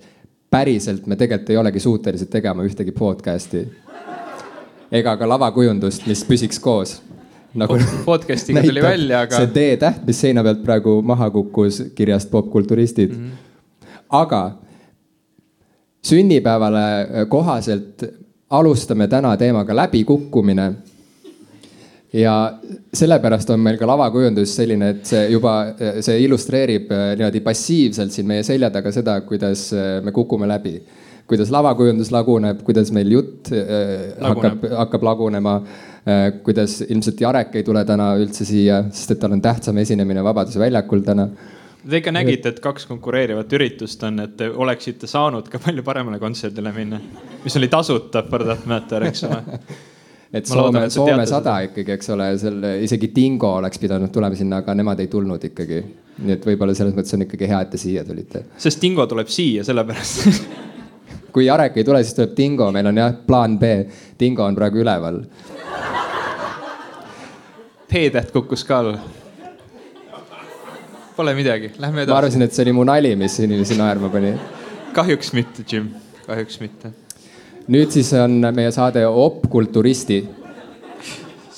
päriselt 0.50 1.08
me 1.08 1.18
tegelikult 1.20 1.52
ei 1.54 1.60
olegi 1.62 1.84
suutelised 1.84 2.32
tegema 2.32 2.64
ühtegi 2.66 2.96
podcast'i 2.96 3.66
ega 4.96 5.16
ka 5.20 5.28
lavakujundust, 5.30 6.08
mis 6.10 6.24
püsiks 6.26 6.62
koos 6.64 6.98
nagu 7.58 7.78
podcast'iga 8.08 8.64
tuli 8.64 8.84
välja, 8.84 9.26
aga. 9.26 9.42
see 9.42 9.52
D-täht, 9.54 10.02
mis 10.08 10.24
seina 10.24 10.44
pealt 10.46 10.64
praegu 10.66 11.00
maha 11.06 11.30
kukkus 11.34 11.84
kirjast 11.98 12.32
popkulturistid 12.32 13.14
mm. 13.14 13.28
-hmm. 13.28 14.02
aga 14.24 14.42
sünnipäevale 16.06 17.26
kohaselt 17.30 18.04
alustame 18.50 19.08
täna 19.08 19.38
teemaga 19.38 19.76
läbikukkumine. 19.76 20.74
ja 22.14 22.54
sellepärast 22.94 23.50
on 23.50 23.60
meil 23.60 23.78
ka 23.78 23.88
lavakujundus 23.88 24.56
selline, 24.56 24.90
et 24.90 25.06
see 25.06 25.28
juba, 25.30 25.76
see 26.02 26.24
illustreerib 26.24 26.90
niimoodi 26.90 27.42
passiivselt 27.46 28.12
siin 28.12 28.28
meie 28.28 28.44
selja 28.44 28.72
taga 28.74 28.92
seda, 28.92 29.20
kuidas 29.22 29.70
me 30.04 30.12
kukume 30.12 30.48
läbi 30.50 30.80
kuidas 31.30 31.52
lavakujundus 31.54 32.10
laguneb, 32.14 32.64
kuidas 32.66 32.90
meil 32.96 33.14
jutt 33.14 33.52
äh, 33.54 34.10
hakkab, 34.26 34.66
hakkab 34.84 35.06
lagunema 35.12 35.60
äh,. 35.60 36.42
kuidas 36.46 36.80
ilmselt 36.88 37.22
Jarek 37.22 37.60
ei 37.60 37.66
tule 37.68 37.84
täna 37.86 38.12
üldse 38.18 38.48
siia, 38.48 38.82
sest 38.90 39.14
et 39.14 39.22
tal 39.22 39.36
on 39.36 39.44
tähtsam 39.44 39.78
esinemine 39.78 40.24
Vabaduse 40.26 40.62
väljakul 40.62 41.04
täna. 41.06 41.30
Te 41.80 42.02
ikka 42.02 42.12
nägite, 42.12 42.52
et 42.52 42.60
kaks 42.60 42.86
konkureerivat 42.90 43.54
üritust 43.56 44.02
on, 44.04 44.20
et 44.20 44.34
te 44.38 44.50
oleksite 44.52 45.08
saanud 45.08 45.48
ka 45.48 45.62
palju 45.64 45.84
paremale 45.88 46.20
kontserdile 46.20 46.74
minna, 46.76 47.00
mis 47.44 47.56
oli 47.56 47.70
tasuta 47.72 48.26
for 48.28 48.44
that 48.44 48.66
matter, 48.68 49.06
eks 49.08 49.24
ole 49.30 49.40
et 50.34 50.50
Ma 50.50 50.56
Soome, 50.56 50.82
Soome 50.92 51.26
sada 51.30 51.56
ikkagi, 51.66 51.96
eks 51.96 52.12
ole, 52.14 52.30
selle 52.42 52.74
isegi 52.86 53.12
Dingo 53.16 53.54
oleks 53.62 53.80
pidanud 53.82 54.12
tulema 54.14 54.38
sinna, 54.38 54.60
aga 54.60 54.76
nemad 54.78 55.00
ei 55.00 55.08
tulnud 55.12 55.46
ikkagi. 55.50 55.84
nii 56.20 56.36
et 56.36 56.44
võib-olla 56.46 56.76
selles 56.76 56.98
mõttes 56.98 57.16
on 57.16 57.24
ikkagi 57.24 57.48
hea, 57.48 57.62
et 57.64 57.72
te 57.72 57.80
siia 57.80 58.04
tulite. 58.06 58.44
sest 58.58 58.82
Dingo 58.82 59.06
tuleb 59.08 59.32
siia, 59.32 59.64
sellepärast 59.64 60.44
kui 61.34 61.46
Jarek 61.46 61.80
ei 61.80 61.88
tule, 61.88 62.04
siis 62.04 62.18
tuleb 62.18 62.36
Dingo, 62.38 62.72
meil 62.76 62.92
on 62.92 63.00
jah, 63.00 63.16
plaan 63.28 63.58
B. 63.62 63.72
Dingo 64.20 64.44
on 64.46 64.58
praegu 64.58 64.84
üleval. 64.84 65.24
P-täht 67.90 68.30
kukkus 68.36 68.68
ka 68.68 68.84
alla. 68.84 69.00
Pole 71.20 71.34
midagi, 71.36 71.68
lähme 71.76 72.06
edasi. 72.06 72.14
ma 72.14 72.18
arvasin, 72.18 72.44
et 72.46 72.54
see 72.56 72.64
oli 72.64 72.72
mu 72.78 72.84
nali, 72.88 73.10
mis 73.20 73.34
inimesi 73.44 73.76
naerma 73.76 74.08
pani. 74.08 74.30
kahjuks 74.96 75.34
mitte, 75.36 75.66
Jim, 75.68 75.90
kahjuks 76.24 76.62
mitte. 76.62 76.94
nüüd 77.68 77.92
siis 77.92 78.14
on 78.16 78.38
meie 78.56 78.72
saade 78.72 79.04
Opkulturisti. 79.04 80.22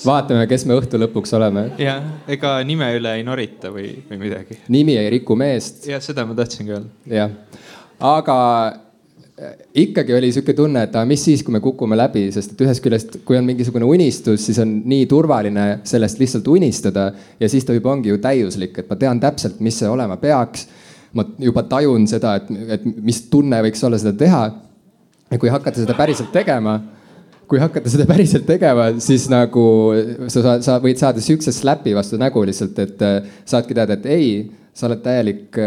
vaatame, 0.02 0.48
kes 0.50 0.66
me 0.66 0.80
õhtu 0.82 0.98
lõpuks 1.04 1.36
oleme. 1.38 1.68
jah, 1.78 2.02
ega 2.26 2.56
nime 2.66 2.88
üle 2.98 3.14
ei 3.20 3.28
norita 3.28 3.70
või, 3.76 3.92
või 4.10 4.24
midagi. 4.24 4.58
nimi 4.74 4.98
ei 4.98 5.14
riku 5.14 5.38
meest. 5.38 5.86
jah, 5.94 6.02
seda 6.02 6.26
ma 6.26 6.34
tahtsingi 6.42 6.74
öelda. 6.80 6.90
jah, 7.22 7.38
aga 8.16 8.40
ikkagi 9.74 10.14
oli 10.14 10.30
sihuke 10.34 10.54
tunne, 10.54 10.84
et 10.86 10.96
aga 10.96 11.08
mis 11.10 11.24
siis, 11.26 11.42
kui 11.46 11.54
me 11.56 11.62
kukume 11.64 11.98
läbi, 11.98 12.28
sest 12.34 12.54
et 12.54 12.62
ühest 12.66 12.84
küljest, 12.84 13.18
kui 13.26 13.40
on 13.40 13.48
mingisugune 13.48 13.88
unistus, 13.88 14.44
siis 14.46 14.60
on 14.62 14.76
nii 14.90 15.08
turvaline 15.10 15.66
sellest 15.88 16.22
lihtsalt 16.22 16.48
unistada 16.52 17.08
ja 17.40 17.50
siis 17.50 17.66
ta 17.66 17.76
juba 17.76 17.94
ongi 17.96 18.12
ju 18.12 18.20
täiuslik, 18.22 18.78
et 18.78 18.90
ma 18.92 19.00
tean 19.02 19.22
täpselt, 19.24 19.60
mis 19.64 19.80
see 19.82 19.90
olema 19.90 20.20
peaks. 20.22 20.68
ma 21.14 21.26
juba 21.44 21.66
tajun 21.68 22.06
seda, 22.08 22.38
et, 22.40 22.52
et 22.72 22.84
mis 23.04 23.18
tunne 23.28 23.58
võiks 23.66 23.82
olla 23.84 23.98
seda 24.00 24.14
teha. 24.16 24.44
ja 25.32 25.40
kui 25.40 25.50
hakata 25.50 25.82
seda 25.82 25.96
päriselt 25.98 26.32
tegema, 26.32 26.78
kui 27.48 27.60
hakata 27.60 27.90
seda 27.90 28.06
päriselt 28.08 28.46
tegema, 28.48 28.92
siis 29.00 29.28
nagu 29.32 29.66
sa, 30.28 30.60
sa 30.62 30.78
võid 30.84 31.02
saada 31.02 31.22
siukse 31.24 31.52
släpi 31.52 31.96
vastu 31.98 32.20
nägu 32.22 32.46
lihtsalt, 32.46 32.80
et 32.80 33.06
saadki 33.46 33.74
teada, 33.74 33.98
et 33.98 34.06
ei, 34.06 34.32
sa 34.74 34.88
oled 34.88 35.02
täielik 35.04 35.58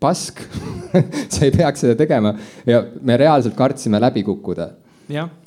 pask. 0.00 0.42
Sa 1.32 1.44
ei 1.46 1.54
peaks 1.54 1.84
seda 1.84 1.96
tegema. 1.98 2.34
Ja 2.66 2.82
me 3.02 3.16
reaalselt 3.20 3.56
kartsime 3.58 4.00
läbi 4.02 4.24
kukkuda. 4.26 4.70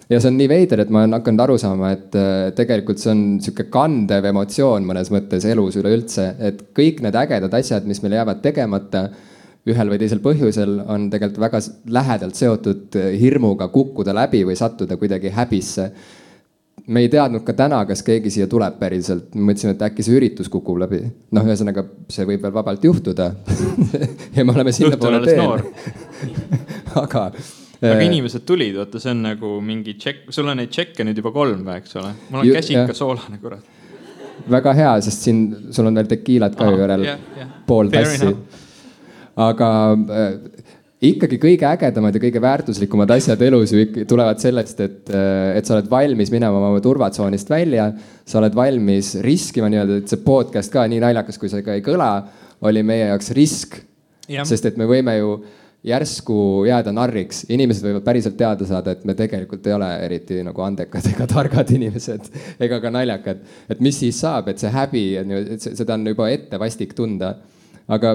ja 0.09 0.17
see 0.17 0.31
on 0.31 0.37
nii 0.39 0.49
veider, 0.49 0.81
et 0.81 0.91
ma 0.93 1.03
olen 1.03 1.17
hakanud 1.19 1.43
aru 1.43 1.57
saama, 1.61 1.91
et 1.93 2.15
äh, 2.17 2.49
tegelikult 2.57 3.01
see 3.01 3.11
on 3.13 3.23
sihuke 3.43 3.67
kandev 3.73 4.25
emotsioon 4.31 4.87
mõnes 4.87 5.11
mõttes 5.13 5.45
elus 5.45 5.77
üleüldse, 5.77 6.31
et 6.49 6.63
kõik 6.77 7.03
need 7.05 7.17
ägedad 7.19 7.53
asjad, 7.59 7.85
mis 7.89 8.01
meil 8.01 8.17
jäävad 8.17 8.41
tegemata 8.41 9.03
ühel 9.69 9.91
või 9.91 9.99
teisel 10.01 10.21
põhjusel 10.23 10.79
on 10.87 11.09
tegelikult 11.13 11.43
väga 11.43 11.61
lähedalt 11.99 12.39
seotud 12.39 12.97
äh, 12.97 13.11
hirmuga 13.21 13.69
kukkuda 13.73 14.15
läbi 14.17 14.41
või 14.47 14.57
sattuda 14.57 14.97
kuidagi 14.97 15.33
häbisse 15.35 15.91
me 16.87 17.03
ei 17.03 17.09
teadnud 17.11 17.43
ka 17.47 17.53
täna, 17.57 17.81
kas 17.89 18.01
keegi 18.05 18.31
siia 18.33 18.47
tuleb 18.49 18.77
päriselt, 18.79 19.33
mõtlesime, 19.35 19.75
et 19.75 19.85
äkki 19.89 20.05
see 20.05 20.17
üritus 20.17 20.49
kukub 20.51 20.79
läbi. 20.81 21.01
noh, 21.35 21.47
ühesõnaga 21.47 21.85
see 22.11 22.27
võib 22.27 22.43
veel 22.45 22.53
vabalt 22.55 22.83
juhtuda 22.85 23.31
ja 24.37 24.45
me 24.45 24.55
oleme 24.55 24.73
sinnapoole 24.75 25.21
teel 25.25 25.41
aga. 27.03 27.25
aga 27.81 27.95
äh, 27.95 28.05
inimesed 28.05 28.45
tulid, 28.47 28.77
vaata, 28.79 29.01
see 29.01 29.13
on 29.15 29.25
nagu 29.27 29.57
mingi 29.65 29.95
tšekk, 29.99 30.31
sul 30.35 30.51
on 30.51 30.61
neid 30.61 30.73
tšekke 30.73 31.07
nüüd 31.07 31.21
juba 31.21 31.33
kolm 31.35 31.65
või, 31.65 31.81
eks 31.81 31.99
ole? 32.01 32.13
mul 32.29 32.43
on 32.43 32.53
käsi 32.59 32.77
ikka 32.77 32.97
soolane, 32.97 33.41
kurat. 33.41 33.77
väga 34.49 34.75
hea, 34.81 34.95
sest 35.05 35.27
siin 35.27 35.43
sul 35.75 35.91
on 35.91 36.01
veel 36.01 36.09
tekiilat 36.11 36.57
ka 36.59 36.71
ju 36.71 36.81
järel 36.83 37.07
yeah,, 37.07 37.21
yeah. 37.37 37.53
pool 37.67 37.91
tassi. 37.93 38.33
aga 39.49 39.69
äh, 39.95 40.33
ikkagi 40.99 41.37
kõige 41.39 41.67
ägedamad 41.69 42.15
ja 42.15 42.21
kõige 42.21 42.41
väärtuslikumad 42.43 43.11
asjad 43.15 43.41
elus 43.47 43.71
ju 43.71 43.83
ikka 43.85 44.03
tulevad 44.09 44.41
sellest, 44.41 44.81
et, 44.83 45.11
et 45.55 45.67
sa 45.67 45.77
oled 45.77 45.87
valmis 45.91 46.31
minema 46.33 46.59
oma 46.59 46.81
turvatsoonist 46.83 47.49
välja. 47.49 47.91
sa 48.25 48.41
oled 48.41 48.55
valmis 48.55 49.15
riskima 49.23 49.69
nii-öelda, 49.71 50.01
et 50.01 50.11
see 50.11 50.19
podcast 50.25 50.73
ka 50.73 50.83
nii 50.87 50.99
naljakas, 50.99 51.39
kui 51.39 51.51
see 51.51 51.63
ka 51.63 51.77
ei 51.77 51.85
kõla, 51.85 52.11
oli 52.67 52.83
meie 52.83 53.07
jaoks 53.13 53.31
risk. 53.37 53.79
sest 54.27 54.65
et 54.65 54.77
me 54.77 54.85
võime 54.89 55.15
ju 55.17 55.39
järsku 55.87 56.65
jääda 56.67 56.91
narriks, 56.91 57.45
inimesed 57.47 57.85
võivad 57.85 58.03
päriselt 58.03 58.35
teada 58.37 58.65
saada, 58.67 58.91
et 58.91 59.05
me 59.07 59.15
tegelikult 59.15 59.67
ei 59.67 59.73
ole 59.77 59.87
eriti 60.03 60.41
nagu 60.43 60.61
andekad 60.61 61.07
ega 61.13 61.27
targad 61.31 61.71
inimesed 61.71 62.27
ega 62.67 62.81
ka 62.83 62.91
naljakad. 62.91 63.39
et 63.69 63.79
mis 63.79 63.99
siis 64.03 64.19
saab, 64.19 64.51
et 64.51 64.59
see 64.59 64.73
häbi, 64.75 65.05
et 65.15 65.69
seda 65.69 65.95
on 65.95 66.11
juba 66.11 66.27
ette 66.35 66.59
vastik 66.59 66.91
tunda 66.97 67.37
aga 67.89 68.13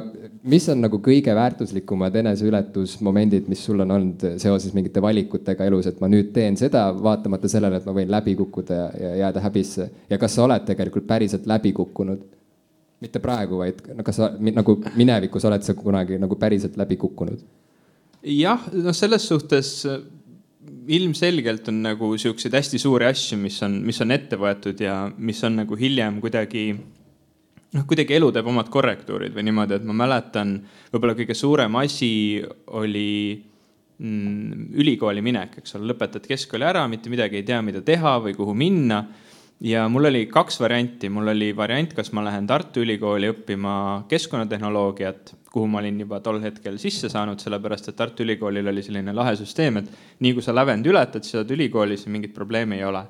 mis 0.50 0.66
on 0.70 0.84
nagu 0.84 1.00
kõige 1.02 1.34
väärtuslikumad 1.34 2.14
eneseületusmomendid, 2.20 3.48
mis 3.50 3.64
sul 3.66 3.82
on 3.82 3.94
olnud 3.96 4.22
seoses 4.42 4.74
mingite 4.76 5.02
valikutega 5.02 5.66
elus, 5.66 5.88
et 5.90 5.98
ma 6.02 6.10
nüüd 6.10 6.30
teen 6.36 6.58
seda, 6.60 6.86
vaatamata 6.94 7.50
sellele, 7.50 7.80
et 7.80 7.88
ma 7.88 7.96
võin 7.96 8.12
läbi 8.12 8.36
kukkuda 8.38 8.78
ja, 9.00 9.12
jääda 9.24 9.42
häbisse 9.44 9.88
ja 10.10 10.20
kas 10.20 10.36
sa 10.36 10.46
oled 10.46 10.66
tegelikult 10.68 11.08
päriselt 11.10 11.50
läbi 11.50 11.74
kukkunud? 11.76 12.24
mitte 13.04 13.20
praegu, 13.20 13.58
vaid 13.60 13.82
no 13.92 14.04
kas 14.06 14.16
sa 14.16 14.30
nagu 14.38 14.78
minevikus 14.96 15.44
oled 15.44 15.64
sa 15.66 15.74
kunagi 15.76 16.16
nagu 16.22 16.38
päriselt 16.40 16.78
läbi 16.80 16.96
kukkunud? 17.00 17.42
jah, 18.24 18.62
noh, 18.72 18.94
selles 18.96 19.26
suhtes 19.28 19.76
äh, 19.90 19.98
ilmselgelt 20.94 21.68
on 21.72 21.82
nagu 21.84 22.14
siukseid 22.20 22.54
hästi 22.54 22.80
suuri 22.80 23.08
asju, 23.10 23.38
mis 23.42 23.58
on, 23.66 23.80
mis 23.84 24.00
on 24.00 24.14
ette 24.14 24.38
võetud 24.40 24.80
ja 24.80 25.02
mis 25.18 25.42
on 25.44 25.58
nagu 25.60 25.76
hiljem 25.76 26.20
kuidagi 26.22 26.68
noh, 27.74 27.86
kuidagi 27.88 28.16
elu 28.18 28.30
teeb 28.34 28.48
omad 28.50 28.70
korrektuurid 28.72 29.34
või 29.34 29.48
niimoodi, 29.48 29.78
et 29.78 29.88
ma 29.88 29.96
mäletan, 30.04 30.56
võib-olla 30.92 31.16
kõige 31.18 31.36
suurem 31.38 31.74
asi 31.80 32.12
oli 32.78 33.10
mm, 33.98 34.70
ülikooli 34.80 35.24
minek, 35.24 35.58
eks 35.60 35.76
ole, 35.78 35.90
lõpetad 35.92 36.26
keskkooli 36.30 36.68
ära, 36.70 36.86
mitte 36.90 37.12
midagi 37.12 37.40
ei 37.40 37.46
tea, 37.46 37.60
mida 37.66 37.82
teha 37.84 38.18
või 38.24 38.36
kuhu 38.38 38.54
minna. 38.58 39.04
ja 39.64 39.86
mul 39.88 40.10
oli 40.10 40.26
kaks 40.26 40.58
varianti, 40.60 41.08
mul 41.08 41.30
oli 41.30 41.52
variant, 41.56 41.94
kas 41.94 42.12
ma 42.12 42.24
lähen 42.26 42.46
Tartu 42.46 42.82
Ülikooli 42.82 43.30
õppima 43.32 44.04
keskkonnatehnoloogiat, 44.10 45.34
kuhu 45.50 45.66
ma 45.70 45.78
olin 45.78 46.00
juba 46.00 46.18
tol 46.20 46.40
hetkel 46.42 46.78
sisse 46.82 47.08
saanud, 47.08 47.40
sellepärast 47.40 47.88
et 47.88 47.96
Tartu 47.96 48.26
Ülikoolil 48.26 48.66
oli 48.68 48.82
selline 48.82 49.14
lahe 49.14 49.36
süsteem, 49.38 49.78
et 49.78 50.18
nii 50.20 50.34
kui 50.34 50.42
sa 50.42 50.54
lävendi 50.54 50.90
ületad, 50.90 51.24
siis 51.24 51.38
oled 51.38 51.54
ülikoolis 51.54 52.06
ja 52.06 52.10
mingit 52.12 52.34
probleemi 52.34 52.82
ei 52.82 52.84
ole. 52.84 53.04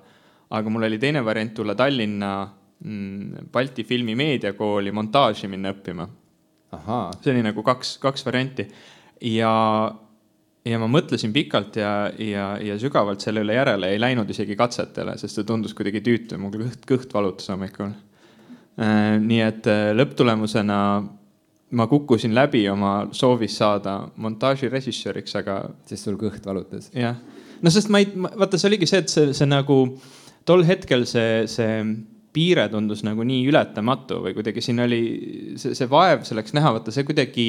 aga 0.50 0.70
mul 0.70 0.84
oli 0.86 0.98
teine 0.98 1.24
variant 1.24 1.54
tulla 1.54 1.74
Tallinna 1.74 2.30
Balti 3.52 3.84
Filmi 3.84 4.14
Meediakooli 4.18 4.92
montaaži 4.92 5.48
minna 5.48 5.72
õppima. 5.72 6.08
see 7.22 7.30
oli 7.32 7.42
nagu 7.46 7.62
kaks, 7.62 7.98
kaks 8.02 8.26
varianti 8.26 8.66
ja 9.20 9.52
ja 10.64 10.80
ma 10.80 10.88
mõtlesin 10.88 11.32
pikalt 11.34 11.76
ja, 11.76 12.10
ja, 12.18 12.46
ja 12.62 12.78
sügavalt 12.80 13.24
selle 13.24 13.44
üle 13.44 13.56
järele, 13.56 13.92
ei 13.92 14.00
läinud 14.00 14.30
isegi 14.32 14.56
katsetele, 14.56 15.18
sest 15.20 15.38
see 15.38 15.48
tundus 15.48 15.76
kuidagi 15.76 16.00
tüütu, 16.04 16.38
mul 16.40 16.54
kõht, 16.56 16.86
kõht 16.88 17.12
valutas 17.14 17.50
hommikul. 17.52 17.92
Äh, 18.80 19.18
nii 19.22 19.42
et 19.44 19.68
äh, 19.70 19.90
lõpptulemusena 19.94 20.78
ma 21.74 21.86
kukkusin 21.90 22.34
läbi 22.34 22.64
oma 22.70 22.94
soovis 23.12 23.58
saada 23.58 23.98
montaažirežissööriks, 24.16 25.36
aga. 25.40 25.60
sest 25.86 26.08
sul 26.08 26.18
kõht 26.20 26.44
valutas? 26.46 26.90
jah, 26.94 27.18
no 27.62 27.70
sest 27.70 27.90
ma 27.92 28.00
ei, 28.02 28.10
vaata, 28.14 28.58
see 28.58 28.70
oligi 28.70 28.88
see, 28.88 29.02
et 29.04 29.12
see, 29.12 29.32
see 29.36 29.48
nagu 29.50 29.78
tol 30.48 30.64
hetkel 30.66 31.06
see, 31.08 31.44
see 31.50 31.80
piire 32.34 32.66
tundus 32.72 33.04
nagu 33.06 33.24
nii 33.26 33.46
ületamatu 33.50 34.18
või 34.24 34.34
kuidagi 34.36 34.62
siin 34.64 34.82
oli 34.82 35.00
see, 35.60 35.74
see 35.76 35.88
vaev 35.90 36.24
selleks 36.26 36.54
näha, 36.56 36.74
vaata 36.76 36.94
see 36.94 37.06
kuidagi 37.06 37.46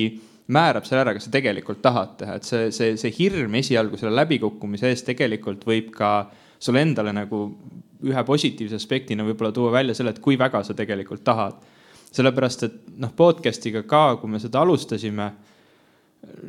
määrab 0.53 0.85
selle 0.85 1.01
ära, 1.01 1.13
kas 1.17 1.25
sa 1.25 1.33
tegelikult 1.33 1.81
tahad 1.81 2.17
teha, 2.19 2.37
et 2.37 2.45
see, 2.45 2.67
see, 2.75 2.93
see 3.01 3.13
hirm 3.17 3.57
esialgu 3.57 3.97
selle 3.97 4.13
läbikukkumise 4.19 4.91
ees 4.93 5.01
tegelikult 5.07 5.65
võib 5.65 5.89
ka 5.95 6.11
sulle 6.61 6.83
endale 6.85 7.13
nagu 7.15 7.47
ühe 8.05 8.23
positiivse 8.27 8.77
aspektina 8.77 9.25
võib-olla 9.25 9.53
tuua 9.55 9.71
välja 9.73 9.95
selle, 9.97 10.13
et 10.13 10.21
kui 10.21 10.37
väga 10.37 10.61
sa 10.63 10.75
tegelikult 10.77 11.23
tahad. 11.25 11.57
sellepärast, 12.15 12.61
et 12.63 12.75
noh, 13.01 13.11
podcast'iga 13.11 13.81
ka, 13.83 14.15
kui 14.21 14.29
me 14.31 14.39
seda 14.39 14.61
alustasime, 14.61 15.25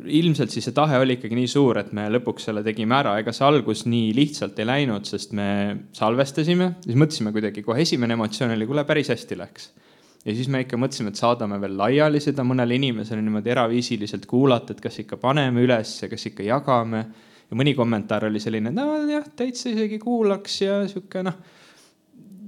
ilmselt 0.07 0.53
siis 0.53 0.65
see 0.69 0.75
tahe 0.75 0.99
oli 1.01 1.17
ikkagi 1.17 1.37
nii 1.37 1.49
suur, 1.51 1.77
et 1.81 1.91
me 1.95 2.07
lõpuks 2.11 2.47
selle 2.49 2.63
tegime 2.65 2.95
ära, 2.97 3.17
ega 3.21 3.33
see 3.35 3.45
algus 3.47 3.85
nii 3.89 4.13
lihtsalt 4.17 4.57
ei 4.61 4.67
läinud, 4.67 5.05
sest 5.09 5.35
me 5.37 5.49
salvestasime, 5.95 6.73
siis 6.85 6.97
mõtlesime 6.97 7.33
kuidagi 7.35 7.65
kohe, 7.65 7.83
esimene 7.83 8.17
emotsioon 8.17 8.55
oli, 8.55 8.69
kuule, 8.69 8.87
päris 8.87 9.11
hästi 9.13 9.37
läks 9.37 9.69
ja 10.27 10.35
siis 10.35 10.49
me 10.51 10.61
ikka 10.63 10.79
mõtlesime, 10.79 11.13
et 11.13 11.19
saadame 11.19 11.59
veel 11.61 11.77
laiali 11.79 12.19
seda 12.23 12.43
mõnele 12.47 12.75
inimesele 12.77 13.23
niimoodi 13.23 13.53
eraviisiliselt 13.53 14.25
kuulata, 14.29 14.75
et 14.75 14.83
kas 14.83 14.99
ikka 15.03 15.19
paneme 15.21 15.63
üles 15.63 15.93
ja 16.01 16.09
kas 16.11 16.27
ikka 16.29 16.45
jagame. 16.47 17.05
ja 17.47 17.55
mõni 17.55 17.71
kommentaar 17.75 18.25
oli 18.27 18.41
selline, 18.43 18.73
nojah, 18.75 19.29
täitsa 19.35 19.69
isegi 19.71 19.99
kuulaks 19.99 20.61
ja 20.61 20.81
sihuke 20.87 21.21
noh, 21.23 21.37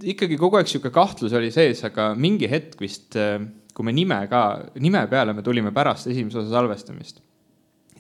ikkagi 0.04 0.36
kogu 0.40 0.60
aeg 0.60 0.68
sihuke 0.68 0.92
kahtlus 0.92 1.34
oli 1.40 1.52
sees, 1.56 1.84
aga 1.88 2.12
mingi 2.20 2.50
hetk 2.52 2.82
vist, 2.82 3.16
kui 3.80 3.88
me 3.88 3.96
nime 3.96 4.20
ka, 4.28 4.44
nime 4.84 5.06
peale 5.08 5.32
me 5.32 5.44
tulime 5.46 5.72
pärast 5.72 6.10
esimese 6.12 6.42
osa 6.42 6.52
salvestamist 6.58 7.24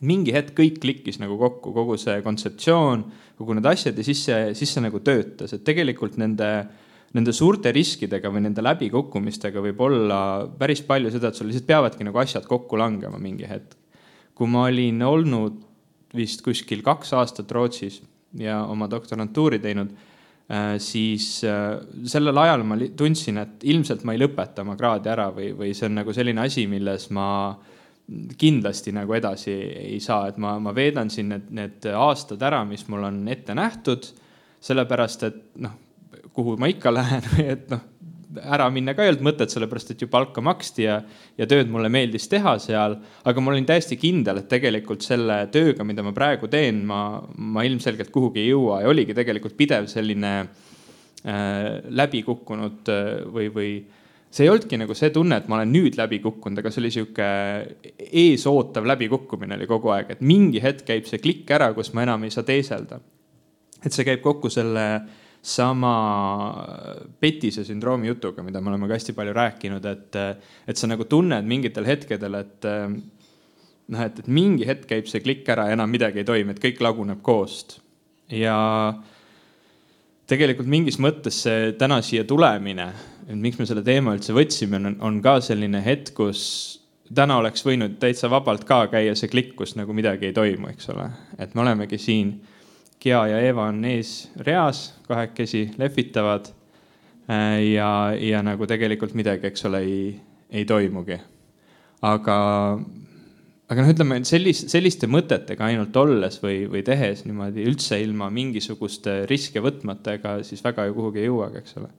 mingi 0.03 0.33
hetk 0.35 0.53
kõik 0.57 0.77
klikkis 0.83 1.19
nagu 1.19 1.37
kokku, 1.39 1.73
kogu 1.75 1.97
see 1.99 2.21
kontseptsioon, 2.23 3.01
kogu 3.39 3.55
need 3.55 3.67
asjad 3.67 3.97
ja 3.99 4.05
siis 4.05 4.21
see, 4.27 4.53
siis 4.55 4.71
see 4.75 4.83
nagu 4.83 5.01
töötas, 5.03 5.55
et 5.55 5.65
tegelikult 5.67 6.19
nende 6.19 6.51
nende 7.17 7.33
suurte 7.33 7.71
riskidega 7.73 8.29
või 8.29 8.43
nende 8.45 8.61
läbikukkumistega 8.61 9.63
võib 9.65 9.79
olla 9.81 10.19
päris 10.59 10.83
palju 10.85 11.09
seda, 11.09 11.31
et 11.31 11.39
sul 11.39 11.49
lihtsalt 11.49 11.65
peavadki 11.69 12.05
nagu 12.05 12.21
asjad 12.21 12.45
kokku 12.45 12.77
langema 12.77 13.17
mingi 13.21 13.47
hetk. 13.49 13.73
kui 14.37 14.47
ma 14.47 14.67
olin 14.69 15.01
olnud 15.03 15.57
vist 16.15 16.43
kuskil 16.45 16.83
kaks 16.85 17.11
aastat 17.17 17.51
Rootsis 17.51 17.97
ja 18.37 18.61
oma 18.69 18.87
doktorantuuri 18.87 19.59
teinud, 19.59 19.89
siis 20.81 21.43
äh, 21.45 21.75
sellel 22.09 22.37
ajal 22.41 22.63
ma 22.65 22.77
tundsin, 22.97 23.37
et 23.37 23.65
ilmselt 23.69 24.05
ma 24.07 24.15
ei 24.15 24.21
lõpeta 24.23 24.63
oma 24.65 24.77
kraadi 24.79 25.11
ära 25.11 25.27
või, 25.35 25.51
või 25.57 25.75
see 25.77 25.89
on 25.89 25.99
nagu 26.01 26.15
selline 26.15 26.41
asi, 26.45 26.65
milles 26.69 27.09
ma 27.13 27.27
kindlasti 28.39 28.93
nagu 28.95 29.13
edasi 29.13 29.53
ei 29.53 29.99
saa, 30.01 30.31
et 30.31 30.39
ma, 30.41 30.55
ma 30.57 30.73
veedan 30.73 31.11
siin 31.13 31.29
need, 31.29 31.51
need 31.53 31.85
aastad 31.93 32.41
ära, 32.41 32.63
mis 32.65 32.87
mul 32.89 33.05
on 33.11 33.21
ette 33.29 33.53
nähtud. 33.57 34.09
sellepärast, 34.59 35.23
et 35.23 35.37
noh 35.63 35.77
kuhu 36.33 36.57
ma 36.57 36.69
ikka 36.71 36.93
lähen 36.93 37.25
või 37.33 37.45
et 37.53 37.69
noh, 37.71 37.83
ära 38.37 38.67
minna 38.73 38.93
ka 38.93 39.03
ei 39.03 39.11
olnud 39.11 39.25
mõtet, 39.25 39.51
sellepärast 39.53 39.93
et 39.93 40.03
ju 40.03 40.09
palka 40.11 40.41
maksti 40.45 40.85
ja, 40.85 40.99
ja 41.37 41.47
tööd 41.49 41.69
mulle 41.71 41.89
meeldis 41.91 42.27
teha 42.29 42.55
seal. 42.61 42.97
aga 43.25 43.41
ma 43.41 43.53
olin 43.53 43.67
täiesti 43.67 43.97
kindel, 43.97 44.41
et 44.41 44.49
tegelikult 44.51 45.05
selle 45.05 45.41
tööga, 45.53 45.85
mida 45.87 46.05
ma 46.05 46.13
praegu 46.15 46.49
teen, 46.51 46.83
ma, 46.87 47.19
ma 47.35 47.65
ilmselgelt 47.65 48.11
kuhugi 48.13 48.43
ei 48.43 48.51
jõua 48.51 48.83
ja 48.83 48.91
oligi 48.91 49.17
tegelikult 49.17 49.57
pidev 49.57 49.89
selline 49.89 50.33
äh, 50.41 51.79
läbikukkunud 51.89 52.93
äh, 52.93 53.07
või, 53.33 53.49
või 53.55 53.71
see 54.29 54.45
ei 54.45 54.51
olnudki 54.53 54.77
nagu 54.77 54.97
see 54.97 55.09
tunne, 55.13 55.39
et 55.41 55.47
ma 55.49 55.57
olen 55.57 55.71
nüüd 55.73 55.97
läbi 55.97 56.19
kukkunud, 56.21 56.61
aga 56.61 56.71
see 56.73 56.83
oli 56.83 56.91
sihuke 56.93 57.29
eesootav 58.09 58.85
läbikukkumine 58.93 59.57
oli 59.57 59.69
kogu 59.69 59.93
aeg, 59.95 60.13
et 60.13 60.21
mingi 60.21 60.61
hetk 60.61 60.85
käib 60.91 61.09
see 61.09 61.21
klikk 61.23 61.49
ära, 61.57 61.71
kus 61.73 61.95
ma 61.97 62.05
enam 62.05 62.27
ei 62.27 62.33
saa 62.33 62.45
teeselda. 62.45 63.01
et 63.79 63.95
see 63.95 64.05
käib 64.05 64.21
kokku 64.21 64.51
selle 64.51 64.85
sama 65.41 65.93
petise 67.19 67.63
sündroomi 67.67 68.09
jutuga, 68.11 68.43
mida 68.43 68.61
me 68.61 68.73
oleme 68.73 68.89
ka 68.89 68.97
hästi 68.97 69.15
palju 69.15 69.35
rääkinud, 69.37 69.85
et, 69.87 70.17
et 70.67 70.79
sa 70.79 70.89
nagu 70.89 71.07
tunned 71.07 71.47
mingitel 71.47 71.87
hetkedel, 71.87 72.35
et 72.41 72.67
noh, 73.89 74.01
et, 74.03 74.19
et 74.19 74.27
mingi 74.27 74.67
hetk 74.67 74.89
käib 74.89 75.07
see 75.09 75.23
klikk 75.23 75.47
ära 75.53 75.69
ja 75.69 75.77
enam 75.77 75.91
midagi 75.91 76.21
ei 76.21 76.27
toimi, 76.27 76.55
et 76.55 76.61
kõik 76.63 76.83
laguneb 76.83 77.23
koost. 77.25 77.79
ja 78.29 78.57
tegelikult 80.29 80.69
mingis 80.69 80.99
mõttes 81.01 81.39
see 81.45 81.71
täna 81.79 82.01
siia 82.05 82.25
tulemine, 82.27 82.91
miks 83.33 83.57
me 83.59 83.65
selle 83.69 83.83
teema 83.85 84.13
üldse 84.17 84.35
võtsime, 84.35 84.77
on, 84.77 84.99
on 85.05 85.17
ka 85.25 85.39
selline 85.45 85.81
hetk, 85.85 86.13
kus 86.17 86.43
täna 87.15 87.39
oleks 87.41 87.65
võinud 87.65 87.97
täitsa 88.01 88.29
vabalt 88.29 88.67
ka 88.69 88.83
käia 88.91 89.15
see 89.17 89.31
klikk, 89.31 89.55
kus 89.57 89.75
nagu 89.79 89.93
midagi 89.95 90.29
ei 90.29 90.35
toimu, 90.35 90.69
eks 90.73 90.91
ole. 90.93 91.09
et 91.39 91.55
me 91.55 91.65
olemegi 91.65 91.97
siin 91.97 92.35
Gea 92.99 93.19
ja 93.31 93.39
Eva 93.47 93.69
on 93.71 93.83
ees 93.87 94.29
reas, 94.43 94.89
kahekesi 95.07 95.69
lehvitavad. 95.79 96.51
Äh, 97.29 97.59
ja, 97.71 97.89
ja 98.19 98.41
nagu 98.43 98.67
tegelikult 98.67 99.13
midagi, 99.15 99.47
eks 99.47 99.67
ole, 99.69 99.83
ei, 99.85 100.01
ei 100.51 100.65
toimugi. 100.67 101.19
aga, 102.01 102.35
aga 103.69 103.83
noh, 103.83 103.91
ütleme 103.93 104.21
sellist, 104.27 104.71
selliste 104.71 105.07
mõtetega 105.11 105.67
ainult 105.67 105.95
olles 105.99 106.39
või, 106.43 106.63
või 106.71 106.83
tehes 106.87 107.25
niimoodi 107.27 107.65
üldse 107.67 107.99
ilma 108.01 108.29
mingisuguste 108.33 109.21
riske 109.29 109.61
võtmata, 109.63 110.15
ega 110.19 110.37
siis 110.47 110.63
väga 110.63 110.87
ju 110.87 110.95
kuhugi 110.97 111.21
ei 111.23 111.27
jõuagi, 111.27 111.61
eks 111.63 111.77
ole. 111.79 111.91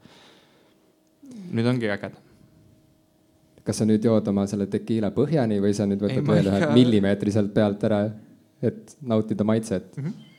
nüüd 1.53 1.69
ongi 1.69 1.93
ägedam 1.93 2.27
kas 3.65 3.77
sa 3.77 3.87
nüüd 3.87 4.05
jood 4.05 4.27
oma 4.33 4.47
selle 4.51 4.67
tekiila 4.73 5.13
põhjani 5.15 5.61
või 5.63 5.77
sa 5.77 5.87
nüüd 5.87 6.01
võtad 6.03 6.27
veel 6.27 6.49
ühe 6.49 6.73
millimeetri 6.75 7.33
sealt 7.33 7.53
pealt 7.55 7.85
ära, 7.87 8.01
et 8.65 8.97
nautida 9.07 9.47
maitset 9.47 9.95
mm? 9.97 10.05
-hmm 10.05 10.30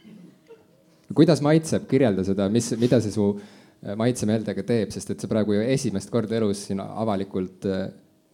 kuidas 1.17 1.43
maitseb, 1.45 1.88
kirjelda 1.89 2.26
seda, 2.28 2.47
mis, 2.54 2.71
mida 2.82 3.02
see 3.04 3.13
su 3.13 3.28
äh, 3.36 3.95
maitsemeeldega 4.00 4.65
teeb, 4.67 4.93
sest 4.93 5.13
et 5.13 5.24
sa 5.24 5.30
praegu 5.32 5.58
ju 5.58 5.65
esimest 5.74 6.13
korda 6.13 6.38
elus 6.39 6.65
siin 6.67 6.84
avalikult 6.84 7.67
äh, 7.69 7.88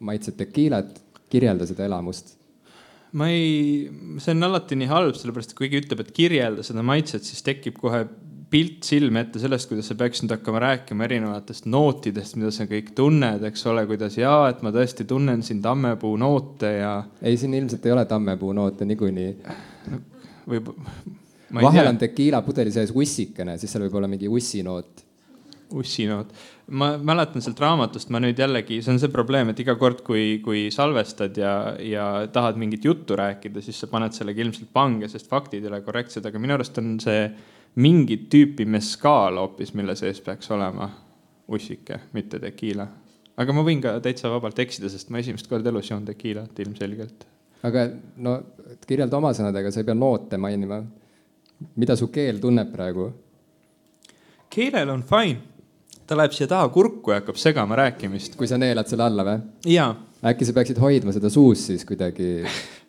maitsed 0.07 0.37
tekiilat, 0.39 0.93
kirjelda 1.31 1.67
seda 1.67 1.87
elamust 1.87 2.35
ma 3.17 3.29
ei, 3.31 3.87
see 4.19 4.33
on 4.35 4.45
alati 4.45 4.77
nii 4.77 4.89
halb, 4.91 5.15
sellepärast 5.17 5.53
et 5.53 5.57
kui 5.57 5.69
keegi 5.69 5.85
ütleb, 5.85 6.01
et 6.03 6.15
kirjelda 6.15 6.65
seda 6.65 6.83
maitset, 6.85 7.25
siis 7.25 7.43
tekib 7.45 7.79
kohe 7.79 8.03
pilt 8.51 8.85
silme 8.87 9.25
ette 9.25 9.41
sellest, 9.41 9.67
kuidas 9.67 9.89
sa 9.91 9.97
peaksid 9.99 10.25
nüüd 10.25 10.35
hakkama 10.37 10.61
rääkima 10.63 11.07
erinevatest 11.07 11.67
nootidest, 11.67 12.37
mida 12.39 12.51
sa 12.55 12.67
kõik 12.69 12.93
tunned, 12.95 13.43
eks 13.49 13.65
ole, 13.67 13.83
kuidas 13.89 14.15
jaa, 14.19 14.47
et 14.51 14.63
ma 14.63 14.71
tõesti 14.75 15.07
tunnen 15.07 15.43
siin 15.43 15.59
tammepuu 15.63 16.13
noote 16.19 16.71
ja. 16.77 16.93
ei, 17.21 17.39
siin 17.39 17.57
ilmselt 17.57 17.85
ei 17.87 17.95
ole 17.95 18.05
tammepuu 18.07 18.53
noote 18.55 18.87
niikuinii 18.87 19.31
no,. 19.91 20.03
võib 20.47 20.71
vahel 21.53 21.83
tea. 21.83 21.89
on 21.89 21.99
tekiila 22.01 22.41
pudeli 22.45 22.73
sees 22.73 22.93
ussikene, 22.95 23.57
siis 23.57 23.71
seal 23.73 23.85
võib 23.87 23.97
olla 23.99 24.09
mingi 24.11 24.29
ussinoot. 24.31 25.03
ussinoot, 25.77 26.29
ma 26.79 26.93
mäletan 26.95 27.43
sealt 27.43 27.59
raamatust, 27.59 28.07
ma 28.15 28.21
nüüd 28.23 28.39
jällegi, 28.39 28.77
see 28.83 28.93
on 28.93 29.01
see 29.01 29.11
probleem, 29.11 29.49
et 29.51 29.59
iga 29.59 29.75
kord, 29.79 29.99
kui, 30.07 30.37
kui 30.43 30.67
salvestad 30.71 31.35
ja, 31.35 31.51
ja 31.83 32.05
tahad 32.31 32.59
mingit 32.59 32.85
juttu 32.87 33.17
rääkida, 33.19 33.59
siis 33.63 33.81
sa 33.83 33.89
paned 33.91 34.15
sellega 34.15 34.45
ilmselt 34.45 34.69
pange, 34.73 35.09
sest 35.11 35.27
faktid 35.27 35.65
ei 35.65 35.71
ole 35.71 35.81
korrektsed, 35.83 36.23
aga 36.23 36.39
minu 36.39 36.55
arust 36.55 36.79
on 36.79 36.93
see 37.03 37.25
mingit 37.83 38.29
tüüpi 38.31 38.63
meskaal 38.67 39.41
hoopis, 39.41 39.73
mille 39.75 39.95
sees 39.99 40.21
peaks 40.23 40.47
olema 40.55 40.87
ussike, 41.51 41.99
mitte 42.15 42.39
tekiila. 42.43 42.87
aga 43.37 43.53
ma 43.53 43.63
võin 43.67 43.83
ka 43.83 43.97
täitsa 44.03 44.31
vabalt 44.31 44.59
eksida, 44.63 44.87
sest 44.89 45.11
ma 45.11 45.19
esimest 45.19 45.51
korda 45.51 45.69
elus 45.69 45.91
joon 45.91 46.07
tekiilat 46.07 46.63
ilmselgelt. 46.63 47.27
aga 47.67 47.89
no 48.23 48.37
kirjelda 48.87 49.19
oma 49.19 49.33
sõnadega, 49.35 49.71
sa 49.71 49.83
ei 49.83 49.89
pea 49.91 49.99
noote 49.99 50.39
mainima 50.39 50.79
mida 51.75 51.95
su 51.95 52.09
keel 52.13 52.41
tunneb 52.41 52.71
praegu? 52.73 53.11
keelel 54.49 54.89
on 54.89 55.03
fine, 55.03 55.39
ta 56.07 56.17
läheb 56.17 56.33
siia 56.35 56.47
taha 56.49 56.69
kurku 56.73 57.11
ja 57.11 57.21
hakkab 57.21 57.39
segama 57.39 57.75
rääkimist. 57.75 58.37
kui 58.39 58.47
sa 58.47 58.57
neelad 58.57 58.87
selle 58.89 59.07
alla 59.07 59.25
või? 59.27 59.41
jaa. 59.73 59.89
äkki 60.31 60.47
sa 60.47 60.55
peaksid 60.57 60.79
hoidma 60.81 61.15
seda 61.15 61.29
suus 61.33 61.67
siis 61.67 61.85
kuidagi 61.85 62.29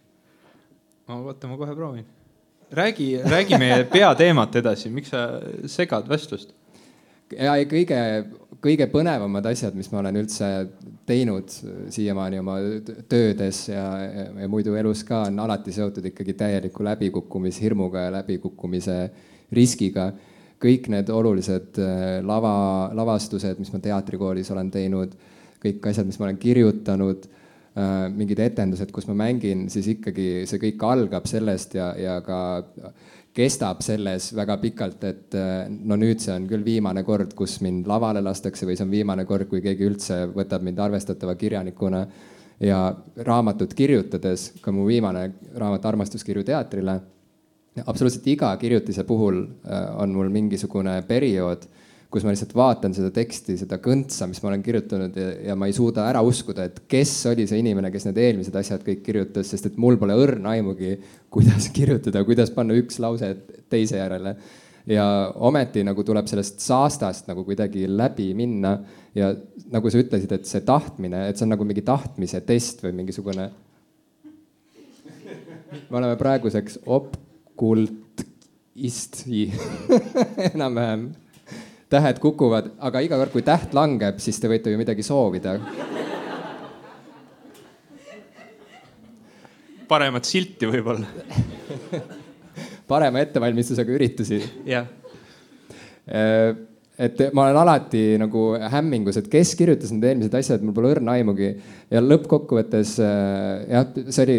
no 1.08 1.22
oota, 1.24 1.48
ma 1.48 1.56
kohe 1.56 1.74
proovin. 1.74 2.06
räägi, 2.70 3.10
räägi 3.24 3.58
meie 3.58 3.84
peateemat 3.88 4.56
edasi, 4.62 4.90
miks 4.92 5.12
sa 5.14 5.26
segad 5.66 6.08
vestlust? 6.08 6.54
Ja 7.36 7.54
kõige, 7.68 8.00
kõige 8.64 8.88
põnevamad 8.92 9.46
asjad, 9.50 9.76
mis 9.78 9.90
ma 9.92 10.00
olen 10.02 10.20
üldse 10.22 10.48
teinud 11.08 11.52
siiamaani 11.92 12.40
oma 12.42 12.58
töödes 13.08 13.64
ja, 13.70 13.84
ja, 14.04 14.48
muidu 14.50 14.76
elus 14.78 15.04
ka, 15.08 15.24
on 15.30 15.40
alati 15.44 15.72
seotud 15.72 16.04
ikkagi 16.10 16.36
täieliku 16.38 16.84
läbikukkumishirmuga 16.84 18.08
ja 18.08 18.16
läbikukkumise 18.20 18.98
riskiga. 19.52 20.12
kõik 20.58 20.88
need 20.90 21.10
olulised 21.14 21.76
äh, 21.78 22.18
lava, 22.26 22.90
lavastused, 22.90 23.60
mis 23.62 23.70
ma 23.72 23.78
teatrikoolis 23.78 24.50
olen 24.50 24.70
teinud, 24.74 25.12
kõik 25.62 25.86
asjad, 25.86 26.06
mis 26.06 26.18
ma 26.18 26.26
olen 26.26 26.38
kirjutanud, 26.38 27.28
mingid 28.16 28.40
etendused, 28.42 28.90
kus 28.94 29.06
ma 29.06 29.14
mängin, 29.26 29.66
siis 29.70 29.86
ikkagi 29.92 30.46
see 30.50 30.60
kõik 30.62 30.82
algab 30.86 31.28
sellest 31.30 31.76
ja, 31.78 31.92
ja 31.98 32.16
ka 32.26 32.38
kestab 33.34 33.82
selles 33.84 34.32
väga 34.34 34.56
pikalt, 34.62 35.04
et 35.04 35.36
no 35.68 35.96
nüüd 36.00 36.22
see 36.22 36.32
on 36.34 36.48
küll 36.50 36.64
viimane 36.66 37.04
kord, 37.06 37.34
kus 37.38 37.58
mind 37.62 37.86
lavale 37.86 38.22
lastakse 38.24 38.66
või 38.66 38.74
see 38.78 38.86
on 38.86 38.90
viimane 38.90 39.24
kord, 39.28 39.46
kui 39.50 39.62
keegi 39.62 39.86
üldse 39.86 40.24
võtab 40.34 40.64
mind 40.66 40.80
arvestatava 40.82 41.36
kirjanikuna. 41.38 42.06
ja 42.60 42.78
raamatut 43.22 43.74
kirjutades, 43.74 44.52
ka 44.60 44.72
mu 44.74 44.86
viimane 44.86 45.28
raamat 45.54 45.84
Armastuskirju 45.86 46.42
teatrile 46.42 46.96
absoluutselt 47.86 48.26
iga 48.26 48.56
kirjutise 48.56 49.04
puhul 49.04 49.42
äh, 49.42 50.00
on 50.02 50.14
mul 50.14 50.30
mingisugune 50.32 51.02
periood, 51.08 51.66
kus 52.08 52.24
ma 52.24 52.32
lihtsalt 52.32 52.54
vaatan 52.56 52.94
seda 52.96 53.10
teksti, 53.12 53.58
seda 53.60 53.76
kõntsa, 53.84 54.26
mis 54.30 54.40
ma 54.40 54.48
olen 54.50 54.62
kirjutanud 54.64 55.16
ja, 55.18 55.26
ja 55.50 55.56
ma 55.58 55.68
ei 55.68 55.74
suuda 55.76 56.06
ära 56.08 56.22
uskuda, 56.24 56.64
et 56.68 56.80
kes 56.88 57.12
oli 57.28 57.44
see 57.48 57.60
inimene, 57.60 57.90
kes 57.92 58.08
need 58.08 58.20
eelmised 58.22 58.56
asjad 58.56 58.84
kõik 58.86 59.02
kirjutas, 59.04 59.50
sest 59.52 59.68
et 59.68 59.76
mul 59.80 59.98
pole 60.00 60.16
õrna 60.16 60.54
aimugi, 60.56 60.94
kuidas 61.32 61.68
kirjutada, 61.76 62.24
kuidas 62.28 62.52
panna 62.54 62.78
üks 62.80 62.96
lause 63.04 63.34
teise 63.68 64.00
järele. 64.00 64.36
ja 64.88 65.04
ometi 65.44 65.82
nagu 65.84 66.00
tuleb 66.00 66.30
sellest 66.30 66.62
saastast 66.64 67.26
nagu 67.28 67.44
kuidagi 67.44 67.84
läbi 67.90 68.30
minna 68.34 68.78
ja 69.12 69.34
nagu 69.68 69.90
sa 69.92 70.00
ütlesid, 70.00 70.32
et 70.32 70.48
see 70.48 70.64
tahtmine, 70.64 71.26
et 71.28 71.36
see 71.36 71.44
on 71.44 71.52
nagu 71.52 71.66
mingi 71.68 71.84
tahtmise 71.84 72.40
test 72.48 72.80
või 72.86 72.94
mingisugune. 73.02 73.50
me 75.90 76.00
oleme 76.00 76.16
praeguseks 76.16 76.80
op-, 76.88 77.18
kult, 77.58 78.24
isti 78.78 79.48
enam-vähem. 80.54 81.10
Tähed 81.88 82.20
kukuvad, 82.22 82.72
aga 82.84 83.02
iga 83.04 83.18
kord, 83.20 83.32
kui 83.32 83.44
täht 83.46 83.74
langeb, 83.76 84.18
siis 84.22 84.38
te 84.40 84.50
võite 84.50 84.72
ju 84.72 84.80
midagi 84.80 85.04
soovida. 85.06 85.58
paremat 89.88 90.26
silti 90.28 90.68
võib-olla 90.68 91.06
parema 92.90 93.22
ettevalmistusega 93.24 93.94
üritusi. 93.94 94.42
jah 94.68 94.84
äh, 96.08 96.52
et 96.98 97.20
ma 97.32 97.46
olen 97.46 97.56
alati 97.62 98.02
nagu 98.20 98.50
hämmingus, 98.58 99.16
et 99.20 99.30
kes 99.32 99.54
kirjutas 99.56 99.94
need 99.94 100.04
eelmised 100.10 100.34
asjad, 100.34 100.64
mul 100.66 100.76
pole 100.76 100.92
õrna 100.92 101.16
aimugi. 101.16 101.54
ja 101.90 102.04
lõppkokkuvõttes 102.04 102.98
äh, 103.00 103.64
jah, 103.70 103.88
see 104.10 104.26
oli 104.26 104.38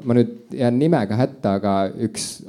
ma 0.00 0.16
nüüd 0.16 0.54
jään 0.56 0.78
nimega 0.80 1.18
hätta, 1.18 1.56
aga 1.60 1.74
üks 2.06 2.42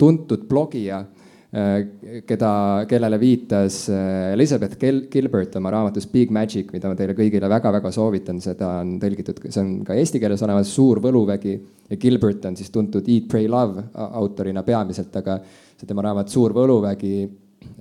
tuntud 0.00 0.44
blogija, 0.48 1.04
keda, 1.50 2.50
kellele 2.86 3.18
viitas 3.18 3.88
äh, 3.90 4.32
Elizabeth 4.36 4.76
Gilbert 4.78 5.56
oma 5.58 5.72
raamatus 5.74 6.06
Big 6.06 6.30
Magic, 6.30 6.70
mida 6.70 6.86
ma 6.86 6.94
teile 6.94 7.16
kõigile 7.18 7.50
väga-väga 7.50 7.90
soovitan, 7.94 8.38
seda 8.42 8.68
on 8.84 8.92
tõlgitud, 9.02 9.40
see 9.48 9.62
on 9.64 9.72
ka 9.86 9.96
eesti 9.98 10.22
keeles 10.22 10.44
olemas, 10.46 10.70
Suur 10.70 11.00
võluvägi. 11.02 11.56
ja 11.90 11.98
Gilbert 11.98 12.46
on 12.46 12.56
siis 12.56 12.70
tuntud 12.70 13.08
Eat, 13.08 13.26
Pray, 13.28 13.48
Love 13.50 13.82
autorina 13.94 14.62
peamiselt, 14.62 15.16
aga 15.16 15.40
see 15.74 15.90
tema 15.90 16.06
raamat 16.06 16.30
Suur 16.30 16.54
võluvägi 16.54 17.28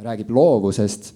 räägib 0.02 0.32
loovusest 0.34 1.14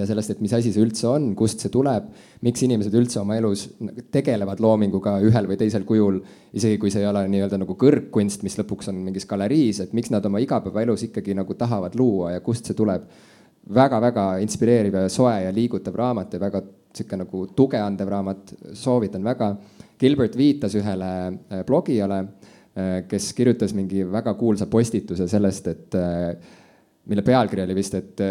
ja 0.00 0.06
sellest, 0.08 0.34
et 0.34 0.42
mis 0.44 0.54
asi 0.56 0.72
see 0.74 0.84
üldse 0.84 1.08
on, 1.10 1.30
kust 1.38 1.62
see 1.64 1.72
tuleb, 1.72 2.08
miks 2.46 2.64
inimesed 2.66 2.94
üldse 2.96 3.20
oma 3.22 3.36
elus 3.38 3.66
tegelevad 4.14 4.60
loominguga 4.62 5.18
ühel 5.26 5.48
või 5.50 5.60
teisel 5.60 5.86
kujul, 5.88 6.20
isegi 6.56 6.80
kui 6.82 6.92
see 6.92 7.04
ei 7.04 7.10
ole 7.10 7.26
nii-öelda 7.32 7.60
nagu 7.62 7.78
kõrgkunst, 7.78 8.44
mis 8.46 8.58
lõpuks 8.60 8.92
on 8.92 9.00
mingis 9.04 9.28
galeriis, 9.28 9.80
et 9.84 9.96
miks 9.96 10.12
nad 10.14 10.24
oma 10.28 10.42
igapäevaelus 10.44 11.08
ikkagi 11.08 11.36
nagu 11.38 11.56
tahavad 11.58 11.96
luua 11.98 12.36
ja 12.36 12.44
kust 12.44 12.68
see 12.68 12.78
tuleb 12.78 13.06
väga,. 13.06 13.34
väga-väga 13.74 14.38
inspireeriv 14.42 14.94
ja 14.94 15.08
soe 15.08 15.34
ja 15.42 15.52
liigutav 15.54 15.94
raamat 15.98 16.34
ja 16.36 16.40
väga 16.40 16.62
sihuke 16.96 17.18
nagu 17.20 17.46
tuge 17.56 17.80
andev 17.80 18.08
raamat, 18.08 18.52
soovitan 18.72 19.24
väga. 19.24 19.50
Gilbert 20.00 20.36
viitas 20.36 20.74
ühele 20.76 21.10
äh, 21.28 21.64
blogijale, 21.66 22.20
äh, 22.76 22.92
kes 23.08 23.32
kirjutas 23.36 23.74
mingi 23.76 24.04
väga 24.12 24.34
kuulsa 24.34 24.68
postituse 24.70 25.28
sellest, 25.28 25.68
et 25.72 25.98
äh, 25.98 26.54
mille 27.06 27.24
pealkiri 27.26 27.64
oli 27.66 27.76
vist, 27.76 27.94
et 27.94 28.22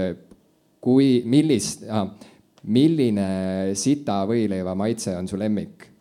kui, 0.86 1.10
millist 1.26 1.86
ah,, 1.90 2.08
milline 2.66 3.74
sita 3.78 4.24
võileiva 4.30 4.74
maitse 4.78 5.14
on 5.18 5.30
su 5.30 5.38
lemmik? 5.40 5.92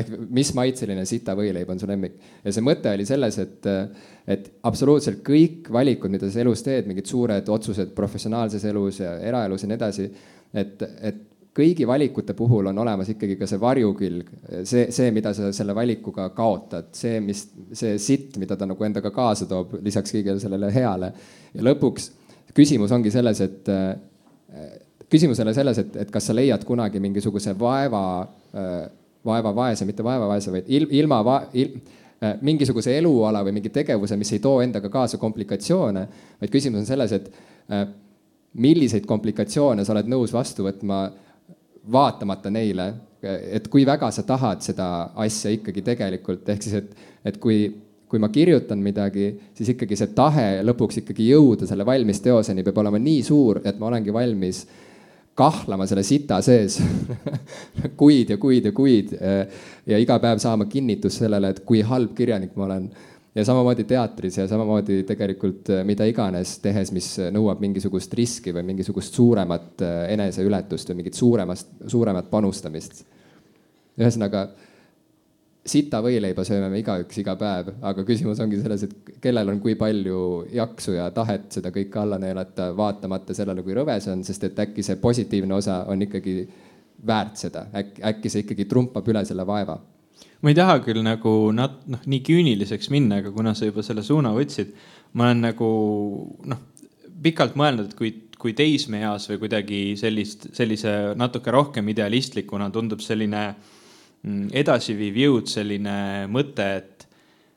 ehk 0.00 0.10
mis 0.30 0.52
maitseline 0.54 1.02
sita 1.08 1.34
võileib 1.34 1.70
on 1.72 1.80
su 1.80 1.86
lemmik 1.90 2.12
ja 2.44 2.52
see 2.54 2.62
mõte 2.62 2.92
oli 2.94 3.06
selles, 3.08 3.40
et, 3.42 3.66
et 4.30 4.44
absoluutselt 4.68 5.18
kõik 5.26 5.66
valikud, 5.74 6.12
mida 6.14 6.30
sa 6.30 6.44
elus 6.44 6.62
teed, 6.62 6.86
mingid 6.86 7.10
suured 7.10 7.50
otsused 7.50 7.90
professionaalses 7.96 8.68
elus 8.70 9.00
ja 9.02 9.16
eraelus 9.26 9.66
ja 9.66 9.70
nii 9.70 9.78
edasi, 9.80 10.06
et, 10.54 10.86
et 11.02 11.26
kõigi 11.56 11.86
valikute 11.90 12.36
puhul 12.38 12.70
on 12.70 12.78
olemas 12.84 13.10
ikkagi 13.10 13.34
ka 13.40 13.48
see 13.50 13.58
varjukülg, 13.60 14.30
see, 14.62 14.86
see, 14.94 15.10
mida 15.14 15.34
sa 15.34 15.50
selle 15.54 15.74
valikuga 15.74 16.28
kaotad, 16.36 16.92
see, 16.94 17.18
mis, 17.24 17.42
see 17.74 17.98
sitt, 17.98 18.38
mida 18.38 18.54
ta 18.56 18.68
nagu 18.70 18.86
endaga 18.86 19.10
kaasa 19.14 19.48
toob, 19.50 19.80
lisaks 19.82 20.14
kõigele 20.14 20.42
sellele 20.42 20.70
heale. 20.74 21.12
ja 21.54 21.66
lõpuks 21.66 22.12
küsimus 22.56 22.92
ongi 22.92 23.12
selles, 23.12 23.40
et 23.44 23.70
äh, 23.70 23.92
küsimus 25.10 25.40
ei 25.40 25.46
ole 25.46 25.54
selles, 25.56 25.80
et, 25.82 25.96
et 26.04 26.10
kas 26.12 26.30
sa 26.30 26.36
leiad 26.36 26.64
kunagi 26.66 27.02
mingisuguse 27.02 27.54
vaeva, 27.58 28.04
äh, 28.54 28.76
vaevavaese, 29.26 29.86
mitte 29.88 30.04
vaevavaese, 30.06 30.52
vaid 30.54 30.70
il, 30.72 30.88
ilma 31.00 31.20
va, 31.26 31.40
il, 31.58 31.74
äh, 32.22 32.38
mingisuguse 32.46 32.96
eluala 32.98 33.44
või 33.46 33.56
mingi 33.58 33.72
tegevuse, 33.74 34.18
mis 34.20 34.32
ei 34.36 34.42
too 34.42 34.60
endaga 34.64 34.92
kaasa 34.92 35.20
komplikatsioone, 35.20 36.06
vaid 36.40 36.52
küsimus 36.52 36.84
on 36.84 36.88
selles, 36.88 37.16
et 37.16 37.32
milliseid 38.60 39.04
komplikatsioone 39.06 39.84
sa 39.86 39.92
oled 39.94 40.08
nõus 40.10 40.32
vastu 40.34 40.64
võtma, 40.66 41.04
vaatamata 41.90 42.50
neile, 42.50 42.88
et 43.22 43.68
kui 43.70 43.84
väga 43.86 44.10
sa 44.12 44.24
tahad 44.26 44.64
seda 44.64 44.86
asja 45.22 45.52
ikkagi 45.54 45.84
tegelikult, 45.86 46.48
ehk 46.48 46.66
siis, 46.66 46.74
et, 46.80 47.06
et 47.30 47.38
kui 47.40 47.68
kui 48.10 48.18
ma 48.18 48.28
kirjutan 48.34 48.80
midagi, 48.82 49.30
siis 49.54 49.70
ikkagi 49.76 49.96
see 49.98 50.10
tahe 50.16 50.64
lõpuks 50.66 51.04
ikkagi 51.04 51.28
jõuda 51.30 51.68
selle 51.70 51.86
valmis 51.86 52.18
teoseni 52.24 52.64
peab 52.66 52.80
olema 52.82 52.98
nii 52.98 53.20
suur, 53.22 53.60
et 53.62 53.78
ma 53.78 53.86
olengi 53.86 54.14
valmis 54.14 54.64
kahlama 55.38 55.86
selle 55.88 56.02
sita 56.04 56.40
sees 56.44 56.80
kuid 58.00 58.34
ja 58.34 58.38
kuid 58.40 58.66
ja 58.66 58.72
kuid 58.74 59.14
ja 59.14 60.00
iga 60.02 60.18
päev 60.22 60.42
saama 60.42 60.66
kinnitust 60.70 61.22
sellele, 61.22 61.52
et 61.54 61.62
kui 61.66 61.84
halb 61.86 62.16
kirjanik 62.18 62.56
ma 62.58 62.66
olen. 62.66 62.90
ja 63.34 63.44
samamoodi 63.46 63.84
teatris 63.86 64.40
ja 64.40 64.48
samamoodi 64.50 65.04
tegelikult 65.06 65.70
mida 65.86 66.08
iganes 66.10 66.56
tehes, 66.58 66.90
mis 66.92 67.12
nõuab 67.30 67.62
mingisugust 67.62 68.14
riski 68.18 68.50
või 68.56 68.66
mingisugust 68.72 69.14
suuremat 69.14 69.86
eneseületust 70.10 70.90
või 70.90 71.04
mingit 71.04 71.14
suuremast, 71.14 71.70
suuremat 71.86 72.26
panustamist. 72.30 73.04
ühesõnaga 74.00 74.48
sita 75.66 76.00
võileiba 76.00 76.44
sööme 76.46 76.70
me 76.72 76.80
igaüks 76.80 77.20
iga 77.20 77.34
päev, 77.38 77.68
aga 77.84 78.04
küsimus 78.08 78.40
ongi 78.40 78.60
selles, 78.62 78.84
et 78.86 79.16
kellel 79.20 79.52
on 79.52 79.60
kui 79.60 79.76
palju 79.78 80.20
jaksu 80.56 80.94
ja 80.96 81.10
tahet 81.14 81.50
seda 81.52 81.72
kõike 81.74 82.00
alla 82.00 82.18
neelata, 82.20 82.70
vaatamata 82.76 83.36
sellele, 83.36 83.64
kui 83.66 83.76
rõve 83.76 83.98
see 84.00 84.14
on, 84.14 84.24
sest 84.24 84.48
et 84.48 84.62
äkki 84.64 84.84
see 84.86 84.96
positiivne 85.02 85.58
osa 85.58 85.82
on 85.92 86.06
ikkagi 86.06 86.36
väärt 87.06 87.40
seda, 87.40 87.66
äkki, 87.76 88.04
äkki 88.08 88.32
see 88.32 88.44
ikkagi 88.46 88.66
trumpab 88.70 89.08
üle 89.12 89.24
selle 89.28 89.44
vaeva. 89.48 89.76
ma 90.40 90.48
ei 90.48 90.56
taha 90.56 90.78
küll 90.80 91.02
nagu 91.04 91.34
nat-, 91.52 91.82
noh, 91.92 92.00
nii 92.08 92.22
küüniliseks 92.24 92.88
minna, 92.92 93.18
aga 93.20 93.32
kuna 93.32 93.52
sa 93.54 93.68
juba 93.68 93.84
selle 93.84 94.02
suuna 94.02 94.32
võtsid, 94.32 94.72
ma 95.12 95.28
olen 95.28 95.44
nagu 95.44 95.68
noh, 96.48 96.62
pikalt 97.20 97.58
mõelnud, 97.60 97.90
et 97.90 97.98
kui, 97.98 98.14
kui 98.40 98.56
teismeeas 98.56 99.28
või 99.28 99.42
kuidagi 99.42 99.82
sellist, 100.00 100.48
sellise 100.56 101.12
natuke 101.20 101.52
rohkem 101.52 101.92
idealistlikuna 101.92 102.70
tundub 102.72 103.04
selline 103.04 103.42
äh, 103.50 103.76
edasiviiv 104.28 105.18
jõud, 105.22 105.48
selline 105.48 106.26
mõte, 106.28 106.66
et, 106.76 107.06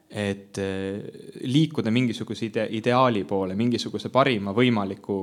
et 0.10 0.60
äh, 0.64 1.00
liikuda 1.44 1.92
mingisuguse 1.92 2.48
ide, 2.48 2.68
ideaali 2.80 3.26
poole, 3.28 3.58
mingisuguse 3.60 4.12
parima 4.14 4.54
võimaliku 4.56 5.18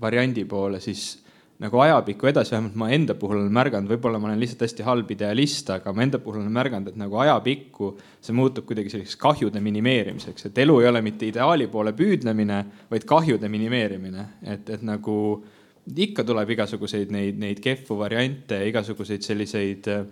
variandi 0.00 0.44
poole, 0.48 0.80
siis 0.80 1.10
nagu 1.58 1.80
ajapikku 1.82 2.28
edasi, 2.30 2.54
vähemalt 2.54 2.76
ma 2.78 2.88
enda 2.94 3.16
puhul 3.18 3.40
olen 3.40 3.52
märganud, 3.52 3.90
võib-olla 3.90 4.20
ma 4.22 4.28
olen 4.28 4.38
lihtsalt 4.38 4.62
hästi 4.62 4.86
halb 4.86 5.10
idealist, 5.10 5.72
aga 5.74 5.92
ma 5.92 6.04
enda 6.04 6.20
puhul 6.22 6.38
olen 6.38 6.54
märganud, 6.54 6.92
et 6.92 7.00
nagu 7.00 7.18
ajapikku 7.18 7.90
see 8.22 8.36
muutub 8.36 8.68
kuidagi 8.68 8.92
selliseks 8.92 9.18
kahjude 9.18 9.60
minimeerimiseks, 9.64 10.48
et 10.48 10.62
elu 10.62 10.78
ei 10.80 10.88
ole 10.92 11.02
mitte 11.02 11.26
ideaali 11.26 11.66
poole 11.72 11.92
püüdlemine, 11.98 12.62
vaid 12.92 13.06
kahjude 13.10 13.50
minimeerimine, 13.50 14.26
et, 14.54 14.70
et 14.70 14.86
nagu 14.86 15.18
ikka 15.88 16.22
tuleb 16.28 16.54
igasuguseid 16.54 17.10
neid, 17.10 17.40
neid 17.42 17.60
kehvu 17.64 17.98
variante, 17.98 18.60
igasuguseid 18.70 19.26
selliseid 19.26 19.90
äh, 19.90 20.04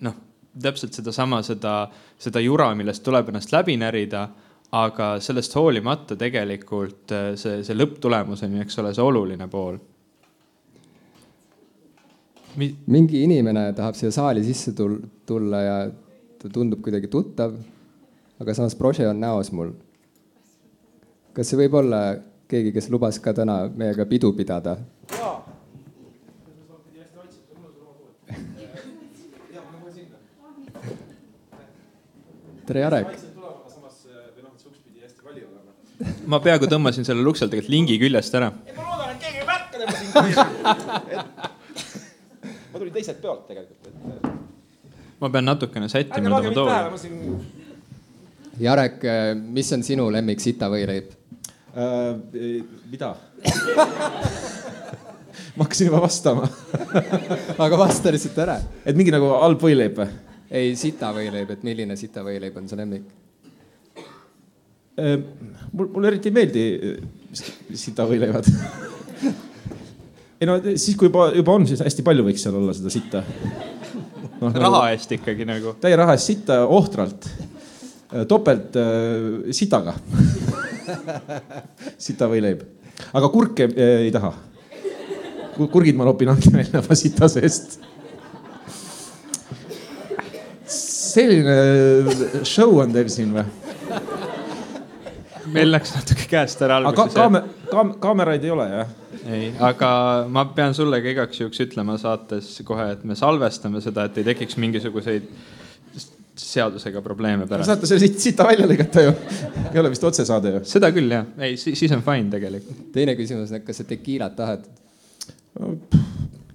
noh, 0.00 0.14
täpselt 0.62 0.94
sedasama, 0.94 1.42
seda, 1.42 1.74
seda 2.18 2.40
jura, 2.40 2.70
millest 2.78 3.04
tuleb 3.04 3.30
ennast 3.30 3.52
läbi 3.52 3.76
närida. 3.80 4.28
aga 4.74 5.20
sellest 5.22 5.52
hoolimata 5.54 6.16
tegelikult 6.18 7.12
äh, 7.14 7.34
see, 7.38 7.60
see 7.62 7.76
lõpptulemus 7.76 8.42
on 8.42 8.56
ju, 8.56 8.62
eks 8.64 8.78
ole, 8.82 8.90
see 8.94 9.04
oluline 9.04 9.46
pool 9.48 9.76
Mi. 12.56 12.70
mingi 12.86 13.22
inimene 13.22 13.72
tahab 13.74 13.94
siia 13.98 14.10
saali 14.14 14.42
sisse 14.44 14.72
tulla 15.26 15.60
ja 15.62 15.76
ta 16.38 16.48
tundub 16.48 16.82
kuidagi 16.82 17.10
tuttav. 17.10 17.54
aga 18.40 18.54
samas 18.54 18.74
proše 18.74 19.08
on 19.08 19.20
näos 19.20 19.52
mul. 19.52 19.72
kas 21.32 21.50
see 21.50 21.58
võib 21.58 21.74
olla 21.74 22.00
keegi, 22.48 22.72
kes 22.72 22.90
lubas 22.90 23.18
ka 23.18 23.32
täna 23.34 23.70
meiega 23.74 24.06
pidu 24.06 24.32
pidada? 24.32 24.76
Tere, 32.74 32.82
Jarek. 32.82 33.06
ma 36.26 36.40
peaaegu 36.42 36.66
tõmbasin 36.68 37.04
sellel 37.06 37.26
uksel 37.30 37.48
tegelikult 37.50 37.72
lingi 37.72 37.98
küljest 38.02 38.34
ära. 38.34 38.50
ma 38.50 38.56
loodan, 38.88 39.10
et 39.14 39.20
keegi 39.22 39.38
ei 39.38 39.44
märka 39.48 39.76
tema 39.78 39.92
siin. 39.98 40.10
ma 42.72 42.76
tulin 42.80 42.94
teiselt 42.96 43.18
peolt 43.22 43.42
tegelikult 43.50 43.84
et.... 43.90 43.96
ma 45.20 45.26
pean 45.36 45.46
natukene 45.46 45.86
sättima 45.92 46.26
tema 46.40 46.54
tooli. 46.56 46.74
Siin... 47.04 47.16
Jarek, 48.64 48.98
mis 49.38 49.68
on 49.76 49.82
sinu 49.86 50.04
lemmik 50.14 50.40
sita 50.42 50.66
võileib 50.72 51.06
äh,? 51.78 52.10
mida 52.90 53.10
ma 55.54 55.60
hakkasin 55.62 55.86
juba 55.92 56.00
vastama 56.02 56.44
aga 57.68 57.74
vasta 57.78 58.06
lihtsalt 58.14 58.38
ära. 58.48 58.56
et 58.82 58.94
mingi 58.98 59.12
nagu 59.14 59.26
halb 59.38 59.60
võileib 59.62 59.94
või? 60.02 60.10
Ei, 60.50 60.74
sita 60.76 61.12
võileib, 61.16 61.50
et 61.50 61.62
milline 61.66 61.96
sita 61.96 62.24
võileib 62.26 62.56
on 62.60 62.68
su 62.68 62.78
lemmik? 62.78 63.06
Äh, 65.00 65.16
mul, 65.72 65.88
mulle 65.88 66.12
eriti 66.12 66.30
ei 66.30 66.36
meeldi 66.36 66.66
äh, 66.74 67.46
sita 67.74 68.06
võileivad 68.06 68.50
ei 70.44 70.48
no 70.48 70.58
siis, 70.74 70.94
kui 70.98 71.08
juba, 71.08 71.28
juba 71.34 71.56
on, 71.56 71.66
siis 71.68 71.82
hästi 71.84 72.04
palju 72.06 72.26
võiks 72.26 72.44
seal 72.44 72.56
olla 72.58 72.74
seda 72.76 72.92
sitta 72.92 73.22
no,. 73.24 74.50
raha 74.50 74.68
nagu, 74.68 74.80
eest 74.92 75.14
ikkagi 75.16 75.46
nagu. 75.48 75.74
täie 75.82 75.96
raha 75.98 76.16
eest 76.16 76.30
sitta 76.32 76.60
ohtralt, 76.66 77.28
äh, 78.12 78.24
topelt 78.30 78.76
äh, 78.80 79.52
sitaga 79.56 79.96
sita 82.06 82.28
võileib, 82.30 82.64
aga 83.16 83.30
kurke 83.32 83.70
äh, 83.70 84.04
ei 84.08 84.12
taha. 84.14 84.34
kurgid 85.54 85.96
ma 85.96 86.08
nopin 86.08 86.32
alati 86.32 86.52
välja 86.52 86.82
oma 86.82 86.98
sita 86.98 87.30
seest 87.30 87.78
selline 91.14 92.44
show 92.46 92.80
on 92.82 92.94
teil 92.94 93.10
siin 93.12 93.34
või? 93.34 93.46
meil 95.54 95.70
läks 95.70 95.94
natuke 95.94 96.26
käest 96.30 96.62
ära 96.64 96.78
alguses. 96.80 97.14
aga 97.14 97.20
kaame, 97.20 97.42
kaam, 97.70 97.92
kaameraid 98.02 98.46
ei 98.46 98.52
ole 98.54 98.68
jah? 98.70 98.94
ei, 99.24 99.50
aga 99.62 99.90
ma 100.32 100.46
pean 100.56 100.76
sulle 100.76 101.00
ka 101.04 101.12
igaks 101.12 101.42
juhuks 101.42 101.60
ütlema 101.66 101.98
saates 102.00 102.54
kohe, 102.66 102.90
et 102.96 103.04
me 103.08 103.16
salvestame 103.18 103.82
seda, 103.84 104.08
et 104.08 104.18
ei 104.20 104.28
tekiks 104.32 104.58
mingisuguseid 104.62 105.28
seadusega 106.34 107.02
probleeme 107.02 107.46
pärast. 107.46 107.70
saate 107.70 107.86
selle 107.86 108.02
siit, 108.02 108.18
siit 108.22 108.40
välja 108.42 108.66
lõigata 108.66 109.04
ju. 109.04 109.14
ei 109.70 109.82
ole 109.82 109.92
vist 109.92 110.06
otsesaade 110.10 110.56
ju. 110.56 110.64
seda 110.68 110.90
küll 110.94 111.12
jah, 111.14 111.28
ei 111.46 111.58
siis 111.60 111.84
on 111.94 112.02
fine 112.06 112.32
tegelikult. 112.32 112.88
teine 112.96 113.14
küsimus, 113.18 113.54
kas 113.66 113.82
sa 113.82 113.88
tekiilat 113.88 114.34
tahad 114.40 114.66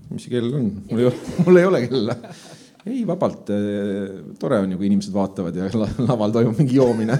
mis 0.10 0.26
see 0.26 0.34
kell 0.34 0.52
on? 0.58 0.72
mul 0.89 1.06
ei 1.06 1.12
ole, 1.12 1.36
mul 1.45 1.62
ei 1.62 1.69
ole 1.69 1.86
kella 1.88 2.17
ei, 2.89 3.04
vabalt. 3.08 3.52
Eh, 3.54 4.36
tore 4.41 4.60
on 4.63 4.73
ju, 4.73 4.80
kui 4.80 4.89
inimesed 4.89 5.13
vaatavad 5.15 5.56
ja 5.56 5.69
laval 6.10 6.36
toimub 6.36 6.60
mingi 6.60 6.80
joomine 6.80 7.17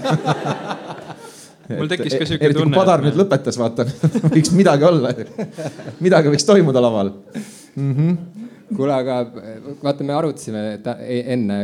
mul 1.78 1.90
tekkis 1.90 2.16
ka 2.18 2.28
siuke 2.28 2.50
tunne. 2.56 2.76
Padar 2.76 3.04
nüüd 3.04 3.18
lõpetas, 3.18 3.58
vaatan 3.60 3.90
võiks 4.34 4.52
midagi 4.56 4.86
olla 4.88 5.12
midagi 6.02 6.32
võiks 6.32 6.46
toimuda 6.48 6.82
laval 6.82 7.12
mm. 7.12 7.92
-hmm. 7.92 8.18
kuule, 8.74 8.96
aga 8.96 9.20
vaata, 9.84 10.06
me 10.06 10.16
arutasime 10.16 10.64
e-, 11.06 11.22
enne 11.36 11.60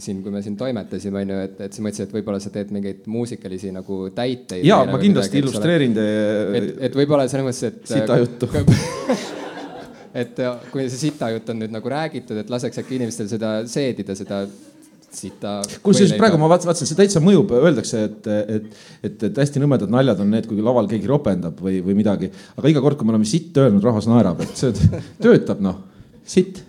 siin, 0.00 0.22
kui 0.24 0.32
me 0.32 0.40
siin 0.42 0.56
toimetasime, 0.56 1.20
onju, 1.20 1.38
et, 1.44 1.58
et 1.66 1.76
sa 1.76 1.84
mõtlesid, 1.84 2.08
et 2.08 2.16
võib-olla 2.16 2.40
sa 2.40 2.52
teed 2.54 2.70
mingeid 2.72 3.04
muusikalisi 3.10 3.72
nagu 3.74 4.06
täiteid. 4.16 4.64
ja 4.64 4.80
ma 4.88 5.00
kindlasti 5.00 5.36
midagi, 5.36 5.44
illustreerin 5.44 5.96
teie. 5.96 6.28
et, 6.60 6.70
et 6.88 7.00
võib-olla 7.02 7.28
selles 7.28 7.50
mõttes, 7.50 7.64
et. 7.68 7.82
sita 7.92 8.20
juttu 8.22 8.48
et 10.14 10.38
kui 10.70 10.86
see 10.86 11.08
sita 11.08 11.32
jutt 11.34 11.48
on 11.50 11.58
nüüd 11.64 11.74
nagu 11.74 11.90
räägitud, 11.90 12.38
et 12.38 12.52
laseks 12.52 12.78
äkki 12.84 12.98
inimestel 13.00 13.26
seda 13.30 13.56
seedida, 13.70 14.14
seda 14.18 14.44
sita. 15.14 15.54
kusjuures 15.84 16.14
praegu 16.18 16.38
ma 16.40 16.48
vaatasin, 16.50 16.70
vaatasin, 16.70 16.90
see 16.90 16.98
täitsa 16.98 17.22
mõjub, 17.24 17.54
öeldakse, 17.58 18.04
et, 18.08 18.28
et, 18.56 18.68
et, 19.06 19.24
et 19.28 19.40
hästi 19.42 19.62
nõmedad 19.62 19.90
naljad 19.92 20.22
on 20.24 20.30
need, 20.34 20.46
kui 20.50 20.62
laval 20.64 20.88
keegi 20.90 21.10
ropendab 21.10 21.58
või, 21.64 21.80
või 21.84 21.96
midagi. 21.98 22.30
aga 22.58 22.70
iga 22.70 22.82
kord, 22.84 22.98
kui 22.98 23.08
me 23.08 23.14
oleme 23.14 23.28
sitt 23.28 23.56
öelnud, 23.60 23.84
rahvas 23.84 24.08
naerab, 24.10 24.42
et 24.44 24.54
see 24.58 24.74
töötab 25.24 25.62
noh, 25.64 25.80
sitt. 26.26 26.62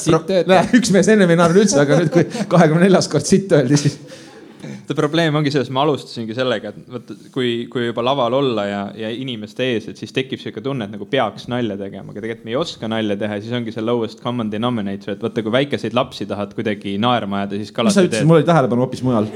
sitt 0.00 0.28
töötab. 0.28 0.76
üks 0.78 0.92
mees 0.94 1.10
ennem 1.12 1.32
ei 1.32 1.40
naernud 1.40 1.64
üldse, 1.64 1.80
aga 1.84 2.00
nüüd, 2.02 2.12
kui 2.14 2.46
kahekümne 2.52 2.86
neljas 2.88 3.10
kord 3.12 3.28
sitt 3.28 3.52
öeldi, 3.56 3.80
siis 3.80 3.98
probleem 4.92 5.36
ongi 5.38 5.52
selles, 5.54 5.70
ma 5.72 5.82
alustasingi 5.86 6.36
sellega, 6.36 6.72
et 6.74 6.90
vaata, 6.92 7.16
kui, 7.32 7.52
kui 7.72 7.86
juba 7.86 8.04
laval 8.04 8.36
olla 8.40 8.66
ja, 8.68 8.80
ja 8.98 9.10
inimeste 9.10 9.64
ees, 9.72 9.88
et 9.88 10.00
siis 10.00 10.12
tekib 10.12 10.42
sihuke 10.42 10.60
tunne, 10.64 10.84
et 10.84 10.92
nagu 10.92 11.08
peaks 11.10 11.48
nalja 11.52 11.78
tegema, 11.80 12.12
aga 12.12 12.20
tegelikult 12.20 12.44
me 12.44 12.52
ei 12.52 12.58
oska 12.60 12.90
nalja 12.92 13.16
teha 13.20 13.38
ja 13.38 13.44
siis 13.46 13.56
ongi 13.56 13.72
see 13.74 13.84
lowest 13.84 14.20
common 14.24 14.52
denominator, 14.52 15.16
et 15.16 15.24
vaata, 15.24 15.44
kui 15.46 15.54
väikeseid 15.54 15.96
lapsi 15.96 16.28
tahad 16.28 16.52
kuidagi 16.58 16.98
naerma 17.00 17.42
ajada, 17.42 17.62
siis 17.62 17.72
ka. 17.72 17.86
mis 17.88 17.96
sa 17.96 18.04
ütlesid, 18.04 18.28
mul 18.28 18.42
oli 18.42 18.50
tähelepanu 18.50 18.84
hoopis 18.84 19.04
mujal 19.06 19.30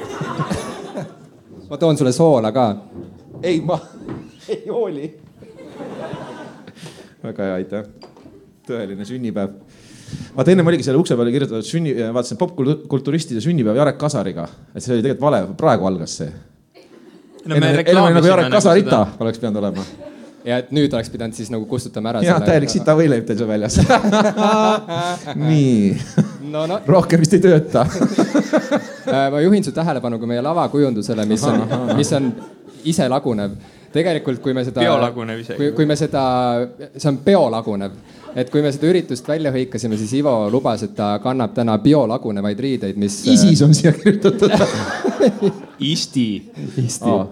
ma 1.70 1.80
toon 1.80 1.96
sulle 1.96 2.12
soola 2.12 2.52
ka. 2.52 2.68
ei, 3.42 3.62
ma 3.64 3.80
ei 4.52 4.62
hooli 4.68 5.08
väga 7.22 7.48
hea, 7.48 7.54
aitäh. 7.62 7.88
tõeline 8.68 9.06
sünnipäev 9.08 9.56
vaata 10.37 10.55
ennem 10.55 10.73
oligi 10.73 10.87
selle 10.87 11.01
ukse 11.01 11.17
peale 11.19 11.33
kirjutatud 11.35 11.67
sünni, 11.67 11.95
vaatasin 12.14 12.41
popkulturistide 12.41 13.43
sünnipäev 13.45 13.81
Jarek 13.81 13.99
Kasariga, 14.01 14.49
et 14.75 14.85
see 14.85 14.95
oli 14.97 15.05
tegelikult 15.05 15.27
vale, 15.29 15.43
praegu 15.59 15.88
algas 15.91 16.19
see 16.23 16.29
no,. 17.47 17.57
enne 17.57 17.73
oli 17.79 18.21
nagu 18.21 18.31
Jarek 18.33 18.53
Kasarita 18.59 19.03
seda... 19.05 19.25
oleks 19.25 19.43
pidanud 19.43 19.62
olema 19.62 19.87
ja 20.49 20.59
et 20.62 20.71
nüüd 20.75 20.93
oleks 20.95 21.11
pidanud 21.12 21.37
siis 21.37 21.51
nagu 21.53 21.67
kustutama 21.69 22.12
ära. 22.12 22.23
jah, 22.25 22.41
täielik 22.45 22.73
sita 22.73 22.95
võileib 22.99 23.27
teil 23.29 23.41
seal 23.41 23.51
väljas 23.51 23.79
nii 25.49 25.97
no,. 26.53 26.67
No. 26.71 26.81
rohkem 26.87 27.23
vist 27.23 27.35
ei 27.37 27.43
tööta 27.43 27.85
äh, 29.14 29.27
ma 29.33 29.43
juhin 29.45 29.67
su 29.67 29.75
tähelepanu 29.77 30.21
ka 30.21 30.31
meie 30.31 30.45
lavakujundusele, 30.45 31.27
mis 31.29 31.45
on, 31.49 31.64
mis 31.99 32.12
on 32.17 32.31
iselagunev. 32.88 33.57
Tegelikult, 33.98 34.40
kui 34.44 34.54
me 34.56 34.64
seda. 34.66 34.84
biolagunev 34.87 35.42
isegi. 35.42 35.58
kui, 35.58 35.74
kui 35.76 35.88
me 35.88 35.98
seda, 35.98 36.22
see 36.94 37.11
on 37.11 37.20
biolagunev 37.26 37.98
et 38.38 38.50
kui 38.52 38.62
me 38.62 38.70
seda 38.74 38.90
üritust 38.90 39.28
välja 39.28 39.50
hõikasime, 39.54 39.98
siis 39.98 40.12
Ivo 40.20 40.34
lubas, 40.52 40.84
et 40.87 40.94
ta 40.96 41.14
kannab 41.22 41.54
täna 41.56 41.78
biolagunevaid 41.82 42.61
riideid, 42.61 42.98
mis. 43.00 43.22
ISIS 43.26 43.64
on 43.66 43.74
siia 43.74 43.94
kirjutatud 43.96 44.54
Isti. 45.92 46.28
Isti 46.84 47.11
oh 47.11 47.30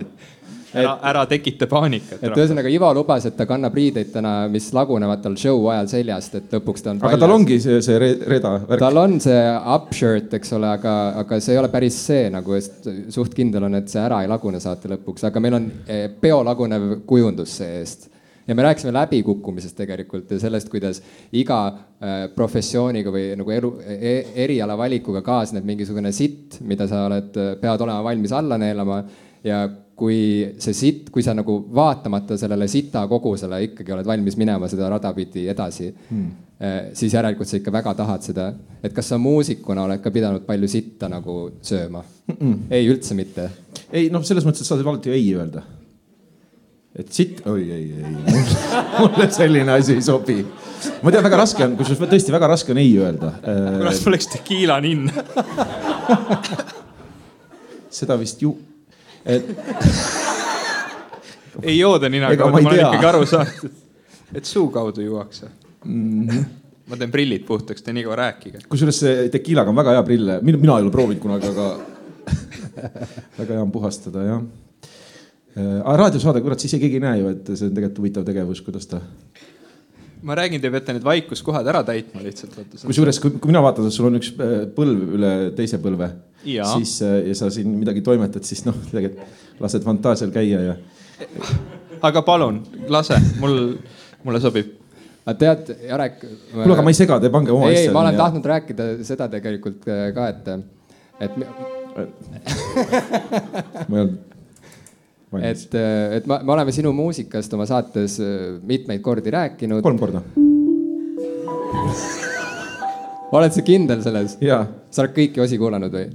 ära, 0.82 0.94
ära 1.10 1.24
tekita 1.30 1.68
paanikat. 1.70 2.20
et 2.20 2.32
ühesõnaga 2.32 2.72
Ivo 2.72 2.92
lubas, 2.96 3.26
et 3.28 3.36
ta 3.38 3.46
kannab 3.48 3.76
riideid 3.76 4.12
täna, 4.14 4.34
mis 4.52 4.68
lagunevad 4.76 5.22
tal 5.24 5.36
show 5.40 5.68
ajal 5.72 5.90
seljast, 5.90 6.34
et 6.40 6.56
lõpuks 6.56 6.84
ta 6.84 6.92
on. 6.94 7.02
aga 7.06 7.20
tal 7.22 7.36
ongi 7.36 7.60
see, 7.62 7.80
see 7.84 8.00
reda 8.00 8.56
värk? 8.64 8.82
tal 8.82 9.02
on 9.02 9.20
see 9.22 9.44
up 9.76 9.92
shirt, 9.96 10.34
eks 10.40 10.52
ole, 10.58 10.72
aga, 10.78 10.96
aga 11.22 11.40
see 11.40 11.56
ei 11.56 11.62
ole 11.62 11.70
päris 11.72 12.00
see 12.10 12.26
nagu, 12.32 12.60
suht 13.14 13.36
kindel 13.36 13.68
on, 13.68 13.78
et 13.80 13.88
see 13.92 14.02
ära 14.02 14.22
ei 14.24 14.30
lagune 14.30 14.60
saate 14.62 14.90
lõpuks, 14.92 15.26
aga 15.30 15.42
meil 15.42 15.60
on 15.60 15.70
eh, 15.86 16.06
biolagunev 16.22 17.00
kujundus 17.08 17.58
see-eest 17.60 18.12
ja 18.46 18.54
me 18.54 18.62
rääkisime 18.62 18.92
läbikukkumisest 18.92 19.76
tegelikult 19.76 20.30
ja 20.30 20.38
sellest, 20.40 20.68
kuidas 20.70 21.02
iga 21.32 21.60
äh, 21.66 22.26
professiooniga 22.34 23.10
või 23.10 23.24
nagu 23.38 23.50
elu 23.50 23.72
e, 23.82 24.14
eriala 24.44 24.76
valikuga 24.78 25.22
kaasneb 25.26 25.66
mingisugune 25.66 26.12
sitt, 26.14 26.60
mida 26.60 26.86
sa 26.90 27.06
oled, 27.08 27.34
pead 27.60 27.82
olema 27.82 28.04
valmis 28.06 28.34
alla 28.36 28.58
neelama 28.60 29.02
ja 29.44 29.64
kui 29.96 30.18
see 30.60 30.76
sitt, 30.76 31.06
kui 31.12 31.24
sa 31.24 31.32
nagu 31.36 31.54
vaatamata 31.74 32.36
sellele 32.36 32.68
sita 32.68 33.06
kogusele 33.08 33.62
ikkagi 33.70 33.94
oled 33.96 34.08
valmis 34.08 34.36
minema 34.36 34.68
seda 34.68 34.90
rada 34.92 35.12
pidi 35.16 35.46
edasi 35.48 35.88
hmm., 35.92 36.34
siis 36.96 37.12
järelikult 37.12 37.48
sa 37.48 37.58
ikka 37.58 37.72
väga 37.72 37.92
tahad 37.98 38.22
seda. 38.24 38.46
et 38.82 38.92
kas 38.96 39.10
sa 39.12 39.18
muusikuna 39.20 39.82
oled 39.84 40.00
ka 40.00 40.12
pidanud 40.12 40.46
palju 40.46 40.68
sitta 40.72 41.08
nagu 41.12 41.50
sööma 41.60 42.00
mm? 42.00 42.36
-mm. 42.36 42.60
ei, 42.70 42.88
üldse 42.88 43.14
mitte. 43.14 43.50
ei 43.92 44.08
noh, 44.12 44.24
selles 44.24 44.44
mõttes, 44.44 44.64
et 44.64 44.68
sa 44.68 44.76
saad 44.76 44.86
alati 44.86 45.12
ei 45.12 45.34
öelda 45.34 45.62
et 46.96 47.12
sitt, 47.12 47.42
oi 47.46 47.72
ei, 47.72 47.92
ei, 47.92 48.16
mulle 49.00 49.30
selline 49.30 49.72
asi 49.72 49.92
ei 49.98 50.02
sobi. 50.02 50.46
ma 51.02 51.12
tean, 51.12 51.24
väga 51.24 51.36
raske 51.42 51.64
on, 51.64 51.76
kusjuures 51.76 52.12
tõesti 52.12 52.32
väga 52.32 52.46
raske 52.52 52.72
on 52.72 52.78
ei 52.80 52.96
öelda. 52.96 53.32
kurat, 53.42 54.04
mul 54.04 54.16
läks 54.16 54.26
tekiila 54.32 54.80
ninna 54.80 55.12
seda 57.98 58.16
vist 58.20 58.42
ju, 58.42 58.54
et. 59.26 59.50
ei 61.70 61.78
jooda 61.78 62.10
nina 62.12 62.32
kaudu, 62.36 62.62
ma 62.62 62.70
olen 62.70 62.84
ikkagi 62.84 63.10
aru 63.12 63.26
saanud, 63.28 63.80
et 64.38 64.44
suu 64.48 64.68
kaudu 64.74 65.04
juuakse 65.04 65.48
mm. 65.84 66.44
ma 66.90 67.00
teen 67.00 67.14
prillid 67.14 67.46
puhtaks, 67.48 67.82
te 67.82 67.94
nii 67.96 68.06
kaua 68.06 68.20
rääkige. 68.24 68.66
kusjuures 68.68 69.02
see 69.04 69.26
tekiilaga 69.34 69.72
on 69.72 69.80
väga 69.82 69.96
hea 69.98 70.06
prille, 70.06 70.38
mina, 70.46 70.60
mina 70.62 70.78
ei 70.78 70.86
ole 70.86 70.94
proovinud 70.94 71.22
kunagi, 71.22 71.50
aga 71.54 71.66
väga 73.40 73.50
hea 73.52 73.64
on 73.64 73.74
puhastada, 73.74 74.24
jah 74.26 74.46
Äh, 75.56 75.78
aga 75.80 75.96
raadiosaade, 76.02 76.42
kurat, 76.44 76.60
siis 76.60 76.74
keegi 76.76 76.98
ei 76.98 77.02
näe 77.02 77.20
ju, 77.22 77.30
et 77.32 77.46
see 77.54 77.70
on 77.70 77.76
tegelikult 77.76 78.02
huvitav 78.02 78.24
tegevus, 78.28 78.60
kuidas 78.64 78.90
ta. 78.90 79.00
Ma 80.26 80.34
räägin, 80.38 80.60
te 80.62 80.70
peate 80.74 80.94
need 80.96 81.04
vaikuskohad 81.06 81.66
ära 81.70 81.82
täitma 81.86 82.22
lihtsalt. 82.24 82.56
kusjuures, 82.82 83.20
kui, 83.22 83.30
kui 83.38 83.48
mina 83.52 83.62
vaatan, 83.64 83.90
sul 83.94 84.06
on 84.10 84.18
üks 84.18 84.28
äh, 84.34 84.38
põlv 84.76 84.98
üle 85.18 85.32
teise 85.58 85.76
põlve, 85.82 86.08
siis 86.44 86.92
äh, 87.06 87.18
ja 87.30 87.34
sa 87.38 87.44
siin 87.54 87.68
midagi 87.78 88.00
toimetad, 88.06 88.44
siis 88.46 88.60
noh, 88.66 88.76
tegelikult 88.90 89.62
lased 89.62 89.82
fantaasial 89.86 90.30
käia 90.34 90.58
ja. 90.64 90.74
aga 92.04 92.20
palun, 92.26 92.56
lase, 92.92 93.16
mul, 93.40 93.54
mulle 94.26 94.40
sobib 94.42 94.68
aga 95.26 95.36
tead, 95.40 95.62
Jarek. 95.88 96.16
kuule, 96.52 96.72
aga 96.74 96.82
ma 96.86 96.90
ei 96.92 96.98
sega, 96.98 97.14
te 97.22 97.28
pange 97.34 97.50
oma 97.54 97.64
asja. 97.70 97.80
ei, 97.86 97.92
ma 97.94 97.98
olen 98.04 98.14
ja... 98.14 98.20
tahtnud 98.22 98.44
rääkida 98.52 98.84
seda 99.06 99.24
tegelikult 99.32 99.80
ka, 99.86 100.22
et, 100.30 100.42
et 101.26 101.32
ma 101.40 101.44
ei 103.94 104.00
olnud. 104.04 104.16
Et, 105.42 105.74
et 106.20 106.26
ma, 106.30 106.40
me 106.42 106.52
oleme 106.54 106.72
sinu 106.74 106.92
muusikast 106.96 107.54
oma 107.56 107.66
saates 107.68 108.20
mitmeid 108.62 109.00
kordi 109.04 109.30
rääkinud. 109.34 109.82
kolm 109.82 109.98
korda 109.98 110.22
oled 113.36 113.52
sa 113.52 113.62
kindel 113.66 114.02
selles? 114.04 114.36
sa 114.40 115.02
oled 115.02 115.14
kõiki 115.16 115.42
osi 115.44 115.58
kuulanud 115.60 115.92
või? 115.92 116.06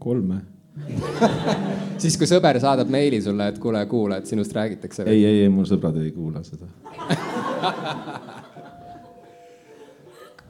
kolme 0.00 0.40
siis, 2.02 2.16
kui 2.18 2.26
sõber 2.28 2.56
saadab 2.62 2.88
meili 2.90 3.20
sulle, 3.22 3.50
et 3.52 3.58
kuule, 3.60 3.82
kuula, 3.90 4.16
et 4.20 4.26
sinust 4.30 4.52
räägitakse. 4.56 5.04
ei, 5.04 5.24
ei, 5.24 5.42
ei, 5.44 5.50
mu 5.52 5.64
sõbrad 5.68 5.96
ei 6.00 6.10
kuula 6.14 6.42
seda 6.46 6.66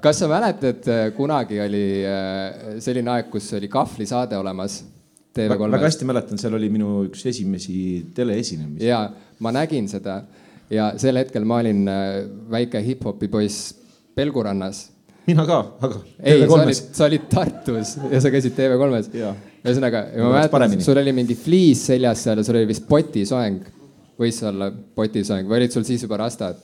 kas 0.05 0.23
sa 0.23 0.29
mäletad, 0.31 0.87
kunagi 1.17 1.61
oli 1.61 1.85
äh, 2.07 2.79
selline 2.83 3.11
aeg, 3.17 3.27
kus 3.33 3.53
oli 3.59 3.69
kahvlisaade 3.73 4.39
olemas 4.39 4.81
TV3-s? 5.37 5.73
väga 5.73 5.87
hästi 5.87 6.09
mäletan, 6.09 6.41
seal 6.43 6.55
oli 6.59 6.71
minu 6.73 7.05
üks 7.09 7.27
esimesi 7.31 8.07
teleesinemisi. 8.15 8.87
ja 8.87 9.03
ma 9.41 9.53
nägin 9.55 9.89
seda 9.91 10.23
ja 10.71 10.93
sel 11.01 11.21
hetkel 11.21 11.47
ma 11.49 11.61
olin 11.63 11.85
äh, 11.91 12.23
väike 12.51 12.83
hip-hopi 12.85 13.31
poiss 13.33 13.75
Pelgurannas 14.15 14.89
mina 15.31 15.45
ka, 15.47 15.59
aga. 15.81 16.01
ei, 16.23 16.43
sa 16.47 16.57
olid, 16.57 16.81
sa 16.99 17.07
olid 17.07 17.27
Tartus 17.31 17.95
ja 18.11 18.23
sa 18.23 18.33
käisid 18.33 18.57
TV3-s. 18.57 19.13
ühesõnaga, 19.61 20.07
ma 20.17 20.33
mäletan, 20.39 20.81
sul 20.85 21.01
oli 21.03 21.15
mingi 21.17 21.37
fliis 21.39 21.85
seljas 21.91 22.25
seal 22.27 22.41
ja 22.41 22.47
sul 22.47 22.59
oli 22.61 22.71
vist 22.71 22.87
potisoeng. 22.89 23.61
võis 24.21 24.41
olla 24.45 24.71
potisoeng 24.71 25.49
või 25.49 25.63
olid 25.63 25.77
sul 25.77 25.87
siis 25.89 26.05
juba 26.07 26.21
rastad? 26.21 26.59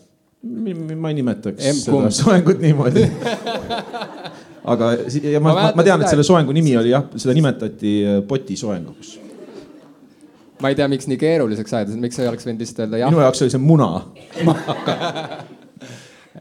ma 0.47 1.11
ei 1.11 1.17
nimetaks 1.17 1.83
seda 1.83 2.11
soengut 2.15 2.61
niimoodi 2.63 3.03
aga 4.67 4.93
ja 5.23 5.41
ma, 5.43 5.55
ma, 5.55 5.69
ma 5.79 5.87
tean, 5.87 6.03
et 6.03 6.13
selle 6.13 6.27
soengu 6.27 6.55
nimi 6.57 6.77
oli 6.79 6.91
jah, 6.95 7.07
seda 7.15 7.37
nimetati 7.37 7.95
äh, 8.03 8.19
potisoenguks 8.29 9.17
ma 10.63 10.73
ei 10.73 10.79
tea, 10.79 10.89
miks 10.91 11.09
nii 11.11 11.21
keeruliseks 11.21 11.77
ajada, 11.77 11.99
miks 12.01 12.19
ei 12.21 12.31
oleks 12.31 12.49
võinud 12.49 12.65
lihtsalt 12.65 12.87
öelda 12.87 13.03
jah? 13.05 13.13
minu 13.13 13.23
jaoks 13.25 13.45
oli 13.45 13.55
see 13.55 13.63
muna 13.63 13.91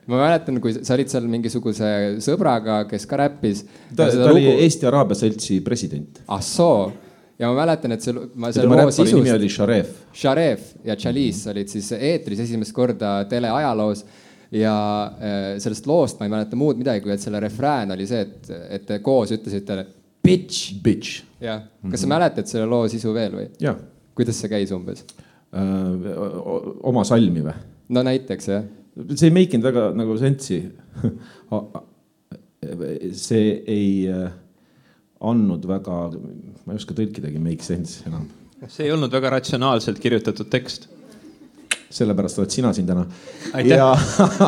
ma 0.09 0.19
mäletan, 0.19 0.59
kui 0.61 0.75
sa 0.75 0.93
olid 0.95 1.09
seal 1.11 1.25
mingisuguse 1.29 1.89
sõbraga, 2.23 2.83
kes 2.89 3.07
ka 3.09 3.19
räppis. 3.23 3.63
ta, 3.95 4.07
ta 4.09 4.11
lugu... 4.27 4.35
oli 4.35 4.45
Eesti 4.65 4.87
Araabia 4.89 5.17
Seltsi 5.19 5.59
president. 5.65 6.21
ah 6.27 6.43
soo, 6.45 6.91
ja 7.39 7.49
ma 7.49 7.63
mäletan, 7.63 7.95
et 7.95 8.05
see, 8.05 8.13
ma 8.35 8.51
selle 8.55 8.69
loo 8.71 8.91
sisust. 8.91 9.17
nimi 9.17 9.33
oli 9.33 9.49
Sharef. 9.51 9.89
Sharef 10.15 10.61
ja 10.87 10.97
Chalice 10.99 11.51
olid 11.53 11.71
siis 11.71 11.91
eetris 11.97 12.43
esimest 12.45 12.75
korda 12.75 13.17
teleajaloos 13.31 14.05
ja 14.55 14.75
äh, 15.19 15.49
sellest 15.61 15.87
loost 15.89 16.19
ma 16.19 16.27
ei 16.27 16.33
mäleta 16.33 16.59
muud 16.59 16.79
midagi, 16.79 17.03
kui 17.03 17.13
et 17.15 17.23
selle 17.23 17.41
refrään 17.43 17.91
oli 17.95 18.07
see, 18.07 18.23
et, 18.23 18.49
et 18.77 18.87
te 18.87 18.99
koos 19.03 19.33
ütlesite 19.35 19.81
bitch. 20.25 20.75
Bitch. 20.83 21.23
jah, 21.41 21.61
kas 21.61 21.83
mm 21.83 21.91
-hmm. 21.91 21.97
sa 21.97 22.05
mhm. 22.07 22.13
mäletad 22.15 22.51
selle 22.51 22.65
loo 22.71 22.87
sisu 22.87 23.13
veel 23.13 23.37
või? 23.41 23.75
kuidas 24.15 24.39
see 24.39 24.49
käis 24.49 24.71
umbes 24.71 25.05
äh,? 25.53 25.61
oma 26.83 27.03
salmi 27.03 27.43
või? 27.45 27.57
no 27.89 28.03
näiteks 28.03 28.47
jah 28.49 28.63
see 28.95 29.27
ei 29.27 29.35
make 29.35 29.57
inud 29.57 29.67
väga 29.67 29.89
nagu 29.97 30.17
sensi 30.17 30.61
see 33.25 33.51
ei 33.67 34.07
äh, 34.09 34.31
andnud 35.25 35.65
väga, 35.69 35.99
ma 36.65 36.73
ei 36.73 36.79
oska 36.79 36.95
tõlkidagi 36.97 37.41
make 37.43 37.65
sense 37.65 38.03
enam. 38.09 38.27
see 38.67 38.87
ei 38.87 38.93
olnud 38.95 39.13
väga 39.13 39.33
ratsionaalselt 39.35 39.99
kirjutatud 40.01 40.49
tekst. 40.51 40.89
Sellepärast 41.95 42.41
oled 42.41 42.51
sina 42.51 42.73
siin 42.75 42.87
täna. 42.87 43.05
ja, 43.63 43.89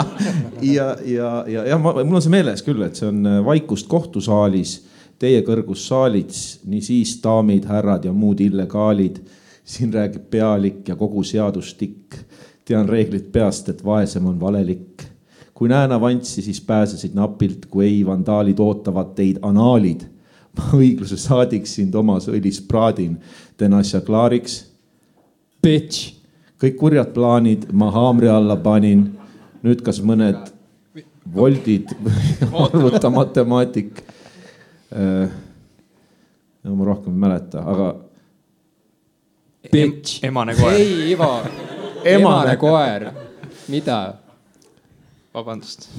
ja, 0.75 0.87
ja, 1.05 1.31
ja, 1.47 1.65
ja 1.71 1.77
ma, 1.79 1.93
mul 2.03 2.19
on 2.19 2.25
see 2.25 2.33
meeles 2.33 2.63
küll, 2.65 2.83
et 2.85 2.99
see 2.99 3.07
on 3.09 3.23
äh, 3.25 3.39
vaikust 3.45 3.87
kohtusaalis, 3.91 4.77
teie 5.19 5.41
kõrgus 5.45 5.87
saalids, 5.89 6.59
nii 6.67 6.81
siis 6.83 7.15
daamid, 7.23 7.65
härrad 7.69 8.05
ja 8.05 8.13
muud 8.13 8.43
illegaalid. 8.43 9.21
siin 9.67 9.91
räägib 9.93 10.29
pealik 10.31 10.87
ja 10.87 10.95
kogu 10.95 11.23
seadustik 11.27 12.15
tean 12.67 12.87
reeglid 12.89 13.31
peast, 13.31 13.69
et 13.69 13.83
vaesem 13.85 14.25
on 14.25 14.39
valelik. 14.39 15.03
kui 15.57 15.69
näen 15.69 15.91
avanssi, 15.91 16.41
siis 16.41 16.59
pääsesid 16.61 17.15
napilt, 17.17 17.65
kui 17.65 17.85
ei, 17.85 18.05
vandaalid 18.05 18.59
ootavad 18.59 19.15
teid 19.15 19.39
anaalid. 19.41 20.05
ma 20.57 20.69
õigluse 20.73 21.17
saadiks 21.17 21.75
sind 21.79 21.95
omas 21.95 22.27
õlis 22.27 22.61
praadin, 22.67 23.17
teen 23.57 23.73
asja 23.73 24.01
klaariks. 24.01 24.65
Bitch. 25.63 26.16
Kõik 26.61 26.77
kurjad 26.77 27.13
plaanid 27.13 27.67
ma 27.73 27.91
haamri 27.93 28.29
alla 28.29 28.57
panin. 28.57 29.05
nüüd 29.65 29.81
kas 29.83 29.99
mõned 30.05 30.51
voldid 31.33 31.89
arvuta 32.53 33.09
matemaatik 33.19 34.03
äh,. 34.93 35.29
no 36.63 36.75
ma 36.75 36.85
rohkem 36.85 37.13
ei 37.13 37.19
mäleta, 37.19 37.63
aga. 37.65 37.95
Bitch. 39.71 40.23
emane 40.23 40.55
koer. 40.55 40.73
ei, 40.73 41.11
Ivo 41.11 41.31
emane 42.15 42.55
koer, 42.57 43.09
mida? 43.67 44.13
vabandust 45.33 45.89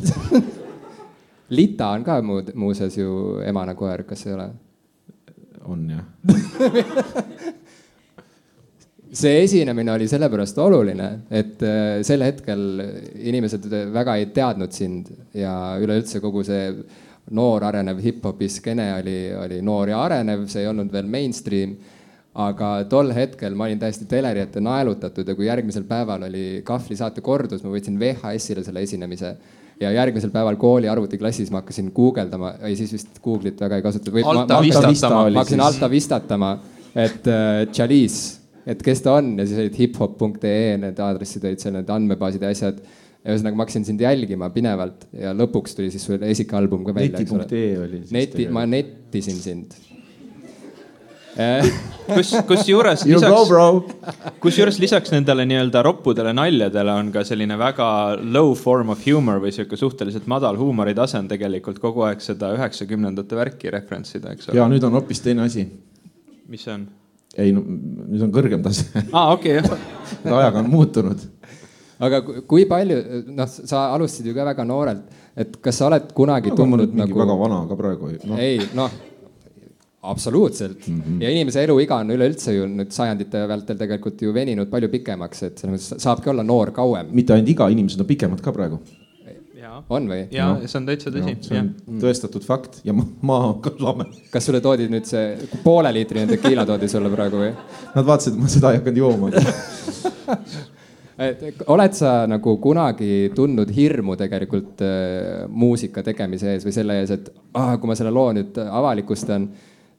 Lita 1.49 1.89
on 1.97 2.03
ka 2.05 2.19
muud, 2.23 2.51
muuseas 2.55 2.97
ju 2.99 3.41
emane 3.45 3.75
koer, 3.75 4.05
kas 4.09 4.27
ei 4.27 4.35
ole? 4.35 4.51
on 5.69 5.91
jah 5.91 6.05
see 9.19 9.43
esinemine 9.43 9.93
oli 9.93 10.07
sellepärast 10.11 10.59
oluline, 10.63 11.09
et 11.31 11.63
äh, 11.67 11.99
sel 12.07 12.23
hetkel 12.27 12.65
inimesed 13.19 13.67
väga 13.95 14.17
ei 14.21 14.31
teadnud 14.35 14.75
sind 14.75 15.11
ja 15.35 15.53
üleüldse 15.83 16.23
kogu 16.23 16.45
see 16.47 16.71
noor 17.35 17.65
arenev 17.69 18.01
hip-hopi 18.03 18.49
skeene 18.51 18.89
oli, 18.97 19.19
oli 19.37 19.61
noor 19.65 19.93
ja 19.93 20.01
arenev, 20.05 20.47
see 20.51 20.65
ei 20.65 20.71
olnud 20.71 20.93
veel 20.93 21.09
mainstream. 21.11 21.77
Aga 22.39 22.85
tol 22.87 23.11
hetkel 23.17 23.57
ma 23.59 23.67
olin 23.67 23.81
täiesti 23.81 24.05
teleri 24.07 24.45
ette 24.45 24.61
naelutatud 24.63 25.27
ja 25.27 25.35
kui 25.35 25.49
järgmisel 25.49 25.83
päeval 25.89 26.29
oli 26.29 26.61
kahvlisaate 26.65 27.25
kordus, 27.25 27.65
ma 27.65 27.73
võtsin 27.73 27.97
VHS-ile 27.99 28.63
selle 28.63 28.85
esinemise. 28.87 29.33
Ja 29.81 29.91
järgmisel 29.95 30.31
päeval 30.35 30.59
kooli 30.59 30.91
arvutiklassis 30.91 31.51
ma 31.55 31.63
hakkasin 31.63 31.91
guugeldama, 31.95 32.53
ei 32.67 32.77
siis 32.79 32.93
vist 32.95 33.19
Google'it 33.25 33.59
väga 33.63 33.79
ei 33.79 33.85
kasutatud. 33.85 34.21
Ma 34.23 34.45
hakkasin 35.41 35.65
Alta 35.67 35.91
vistatama, 35.91 36.53
et 36.95 37.27
äh, 37.31 37.65
Chalice, 37.75 38.39
et 38.69 38.85
kes 38.85 39.03
ta 39.05 39.19
on 39.19 39.35
ja 39.39 39.47
siis 39.49 39.61
olid 39.65 39.77
hiphop.ee, 39.81 40.79
need 40.83 41.03
aadressid 41.03 41.45
olid 41.49 41.63
seal, 41.63 41.77
need 41.79 41.93
andmebaasid 41.93 42.45
ja 42.45 42.55
asjad 42.55 42.81
ja 42.83 43.35
ühesõnaga 43.35 43.59
ma 43.59 43.67
hakkasin 43.67 43.87
sind 43.89 44.03
jälgima 44.05 44.51
pinevalt 44.55 45.09
ja 45.17 45.35
lõpuks 45.37 45.77
tuli 45.77 45.91
siis 45.95 46.05
su 46.07 46.19
esikalbum 46.19 46.85
ka 46.87 46.95
välja. 46.97 47.23
neti.ee 47.25 47.77
oli. 47.83 48.03
neti, 48.15 48.49
ma 48.55 48.67
nettisin 48.69 49.41
sind 49.43 49.79
kus, 52.17 52.33
kusjuures 52.49 53.05
lisaks, 53.07 53.93
kusjuures 54.43 54.79
lisaks 54.83 55.13
nendele 55.15 55.45
nii-öelda 55.47 55.83
roppudele 55.87 56.33
naljadele 56.35 56.95
on 56.99 57.13
ka 57.15 57.23
selline 57.27 57.59
väga 57.61 57.89
low 58.35 58.55
form 58.59 58.91
of 58.95 59.05
humor 59.07 59.39
või 59.45 59.53
sihuke 59.55 59.79
suhteliselt 59.79 60.27
madal 60.31 60.59
huumoritase 60.59 61.21
on 61.21 61.31
tegelikult 61.31 61.79
kogu 61.83 62.09
aeg 62.09 62.25
seda 62.25 62.51
üheksakümnendate 62.57 63.39
värki 63.39 63.71
referentsida, 63.75 64.35
eks 64.35 64.51
ole. 64.51 64.59
ja 64.59 64.67
nüüd 64.73 64.87
on 64.89 64.99
hoopis 64.99 65.23
teine 65.23 65.47
asi. 65.47 65.69
mis 66.49 66.67
see 66.67 66.75
on? 66.75 66.89
Ei 67.39 67.55
no 67.55 67.65
nüüd 67.65 68.25
on 68.27 68.33
kõrgem 68.35 68.63
tase. 68.65 68.87
aa, 69.13 69.33
okei 69.35 69.59
jah 69.59 69.69
ajaga 70.41 70.63
on 70.63 70.71
muutunud. 70.73 71.27
aga 71.99 72.23
kui 72.51 72.67
palju, 72.71 72.99
noh, 73.35 73.51
sa 73.51 73.89
alustasid 73.97 74.31
ju 74.31 74.37
ka 74.37 74.47
väga 74.53 74.67
noorelt, 74.69 75.21
et 75.39 75.61
kas 75.63 75.81
sa 75.81 75.89
oled 75.91 76.11
kunagi 76.17 76.55
no, 76.55 76.59
tundnud 76.63 76.97
nagu. 76.99 77.21
väga 77.23 77.39
vana 77.45 77.63
ka 77.71 77.79
praegu 77.79 78.15
no.. 78.25 78.39
ei, 78.39 78.61
noh 78.79 78.91
absoluutselt 80.03 80.87
mm 80.89 81.01
-hmm. 81.01 81.23
ja 81.23 81.31
inimese 81.31 81.65
eluiga 81.65 81.97
on 81.97 82.11
üleüldse 82.11 82.53
ju 82.53 82.67
nüüd 82.67 82.91
sajandite 82.91 83.49
vältel 83.49 83.77
tegelikult 83.79 84.23
ju 84.23 84.35
veninud 84.35 84.71
palju 84.71 84.89
pikemaks, 84.89 85.43
et 85.43 85.59
selles 85.59 85.75
mõttes 85.75 86.03
saabki 86.03 86.31
olla 86.31 86.43
noor 86.43 86.71
kauem. 86.71 87.07
mitte 87.13 87.33
ainult 87.33 87.49
iga, 87.49 87.69
inimesed 87.69 88.01
on 88.01 88.07
pikemad 88.07 88.41
ka 88.41 88.53
praegu. 88.53 88.79
On 89.89 90.09
või? 90.11 90.25
ja 90.35 90.51
no. 90.53 90.69
see 90.69 90.81
on 90.81 90.89
täitsa 90.89 91.13
tõsi. 91.15 91.37
see 91.45 91.61
on 91.61 91.71
ja. 91.75 92.01
tõestatud 92.05 92.47
fakt 92.47 92.81
ja 92.87 92.95
maa 92.97 93.53
on 93.53 93.61
ka 93.65 93.73
lame. 93.83 94.09
kas 94.33 94.49
sulle 94.49 94.63
toodi 94.65 94.89
nüüd 94.93 95.09
see 95.09 95.37
pooleliitrine 95.65 96.27
tekiila 96.35 96.67
toodi 96.69 96.91
sulle 96.91 97.13
praegu 97.13 97.45
või? 97.45 97.53
Nad 97.95 98.09
vaatasid, 98.09 98.37
et 98.37 98.43
ma 98.43 98.53
seda 98.53 98.75
ei 98.75 98.83
hakanud 98.83 99.01
jooma 99.03 99.33
et 101.29 101.65
oled 101.67 101.97
sa 101.99 102.13
nagu 102.31 102.57
kunagi 102.63 103.33
tundnud 103.35 103.73
hirmu 103.75 104.15
tegelikult 104.21 104.85
äh, 104.87 105.49
muusika 105.49 106.05
tegemise 106.07 106.55
ees 106.55 106.69
või 106.69 106.77
selle 106.77 107.01
ees, 107.01 107.15
et 107.17 107.33
ah, 107.59 107.75
kui 107.81 107.91
ma 107.91 107.99
selle 107.99 108.15
loo 108.15 108.31
nüüd 108.37 108.61
avalikustan 108.69 109.49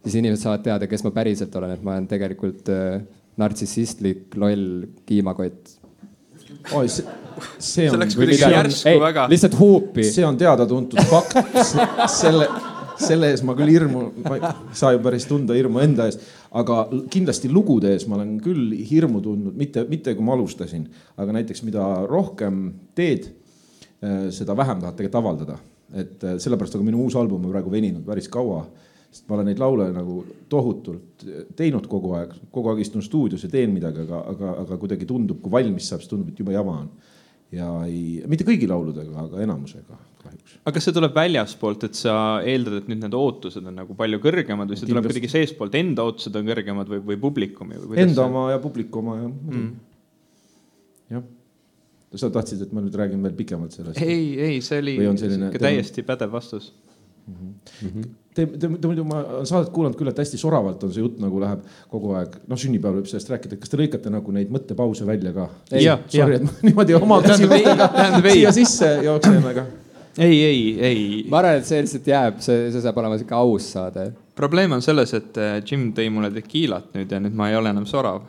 siis 0.03 0.15
inimesed 0.21 0.45
saavad 0.45 0.63
teada, 0.63 0.87
kes 0.87 1.03
ma 1.03 1.11
päriselt 1.15 1.55
olen, 1.59 1.75
et 1.75 1.83
ma 1.83 1.97
olen 1.97 2.07
tegelikult 2.09 2.71
äh, 2.71 3.01
nartsissistlik, 3.39 4.35
loll 4.39 4.85
kiimakott. 5.07 5.78
Oi, 6.73 6.87
see, 6.87 7.05
see 7.57 7.87
on. 7.89 7.95
see 7.95 8.01
läks 8.03 8.17
kuidagi 8.19 8.51
järsku 8.53 8.91
ei, 8.91 8.99
väga. 9.01 9.27
lihtsalt 9.31 9.55
huupi. 9.59 10.05
see 10.09 10.25
on 10.25 10.37
teada-tuntud 10.39 11.01
fakt. 11.09 11.37
selle, 12.19 12.49
selle 12.99 13.31
ees 13.33 13.43
ma 13.47 13.55
küll 13.57 13.71
hirmu, 13.73 14.03
ma 14.25 14.37
ei 14.37 14.53
saa 14.81 14.93
ju 14.95 15.01
päris 15.05 15.27
tunda 15.29 15.57
hirmu 15.57 15.81
enda 15.83 16.09
ees, 16.09 16.19
aga 16.61 16.81
kindlasti 17.11 17.51
lugude 17.53 17.93
ees 17.95 18.07
ma 18.09 18.19
olen 18.19 18.35
küll 18.43 18.75
hirmu 18.91 19.23
tundnud, 19.25 19.55
mitte, 19.59 19.85
mitte 19.89 20.15
kui 20.17 20.25
ma 20.25 20.35
alustasin, 20.37 20.85
aga 21.19 21.39
näiteks 21.39 21.63
mida 21.67 21.87
rohkem 22.09 22.67
teed, 22.97 23.31
äh, 24.03 24.27
seda 24.35 24.57
vähem 24.57 24.83
tahad 24.83 24.99
tegelikult 24.99 25.23
avaldada. 25.23 25.59
et 25.89 26.23
äh, 26.23 26.37
sellepärast 26.37 26.75
on 26.77 26.83
ka 26.83 26.91
minu 26.91 27.07
uus 27.07 27.15
album 27.17 27.47
on 27.47 27.51
praegu 27.55 27.71
veninud 27.71 28.05
päris 28.05 28.27
kaua 28.29 28.61
sest 29.09 29.25
ma 29.29 29.37
olen 29.37 29.49
neid 29.49 29.61
laule 29.61 29.87
nagu 29.93 30.19
tohutult 30.51 31.23
teinud 31.57 31.87
kogu 31.89 32.13
aeg, 32.19 32.35
kogu 32.53 32.73
aeg 32.73 32.83
istun 32.83 33.05
stuudios 33.05 33.45
ja 33.45 33.49
teen 33.51 33.73
midagi, 33.73 34.03
aga, 34.05 34.21
aga, 34.33 34.51
aga 34.65 34.77
kuidagi 34.81 35.07
tundub, 35.09 35.39
kui 35.43 35.53
valmis 35.53 35.89
saab, 35.89 36.03
siis 36.03 36.11
tundub, 36.11 36.29
et 36.33 36.43
jube 36.43 36.53
jama 36.53 36.75
on. 36.83 36.91
ja 37.55 37.71
ei, 37.87 38.21
mitte 38.29 38.45
kõigi 38.45 38.69
lauludega, 38.69 39.25
aga 39.25 39.41
enamusega 39.41 39.97
kahjuks. 40.21 40.59
aga 40.61 40.75
kas 40.75 40.85
see 40.85 40.97
tuleb 40.99 41.17
väljaspoolt, 41.17 41.87
et 41.89 41.97
sa 41.97 42.13
eeldad, 42.45 42.83
et 42.83 42.91
nüüd 42.91 43.01
need 43.07 43.17
ootused 43.17 43.65
on 43.65 43.81
nagu 43.81 43.97
palju 43.97 44.21
kõrgemad 44.23 44.69
või 44.69 44.77
see 44.79 44.91
tuleb 44.91 45.09
kuidagi 45.09 45.33
seestpoolt, 45.33 45.79
enda 45.81 46.05
ootused 46.05 46.37
on 46.37 46.53
kõrgemad 46.53 46.93
või, 46.93 47.01
või 47.09 47.19
publikumi? 47.25 47.81
Enda 48.05 48.29
oma 48.29 48.49
ja 48.53 48.61
publiku 48.61 49.01
oma 49.01 49.17
ja 49.17 49.27
mm.. 49.27 49.67
jah 51.15 51.27
sa 52.17 52.29
tahtsid, 52.33 52.61
et 52.65 52.71
ma 52.73 52.81
nüüd 52.81 52.95
räägin 52.97 53.21
veel 53.21 53.35
pikemalt 53.37 53.75
sellest? 53.75 54.01
ei, 54.01 54.33
ei, 54.41 54.61
see 54.65 54.81
oli 54.81 54.95
selline, 55.19 55.51
täiesti 55.61 56.03
pädev 56.05 56.31
vastus 56.33 56.71
mm. 57.27 57.53
-hmm. 57.81 58.07
Te, 58.29 58.45
te, 58.45 58.67
te 58.69 58.87
muidu 58.87 59.03
ma 59.09 59.23
olen 59.23 59.47
saadet 59.49 59.71
kuulanud 59.73 59.97
küll, 59.97 60.11
et 60.11 60.19
hästi 60.21 60.37
soravalt 60.37 60.83
on 60.85 60.91
see 60.93 61.01
jutt 61.01 61.17
nagu 61.21 61.41
läheb 61.41 61.63
kogu 61.89 62.13
aeg, 62.19 62.35
noh, 62.47 62.59
sünnipäeval 62.61 62.99
võib 62.99 63.09
sellest 63.09 63.31
rääkida, 63.33 63.57
kas 63.57 63.71
te 63.71 63.79
lõikate 63.79 64.11
nagu 64.13 64.33
neid 64.35 64.51
mõttepause 64.53 65.07
välja 65.07 65.33
ka? 65.33 65.47
Sorry, 65.71 66.37
et 66.37 66.45
ma 66.45 66.53
niimoodi 66.67 66.97
oma 66.99 67.17
käsi 67.25 67.49
siia 67.49 68.53
sisse 68.53 68.91
jooksen, 69.07 69.39
aga. 69.49 69.65
ei, 70.21 70.37
ei, 70.45 70.61
ei. 70.77 71.05
ma 71.31 71.41
arvan, 71.41 71.57
et 71.63 71.69
see 71.69 71.81
lihtsalt 71.81 72.09
jääb, 72.11 72.41
see, 72.45 72.67
see 72.69 72.83
saab 72.85 73.01
olema 73.01 73.17
sihuke 73.17 73.37
aus 73.39 73.71
saade. 73.73 74.11
probleem 74.37 74.77
on 74.77 74.85
selles, 74.85 75.15
et 75.17 75.39
äh, 75.41 75.57
Jim 75.65 75.89
tõi 75.97 76.11
mulle 76.13 76.29
tekiilat 76.35 76.93
nüüd 76.99 77.09
ja 77.09 77.21
nüüd 77.23 77.33
ma 77.35 77.49
ei 77.49 77.57
ole 77.57 77.73
enam 77.73 77.89
sorav 77.89 78.21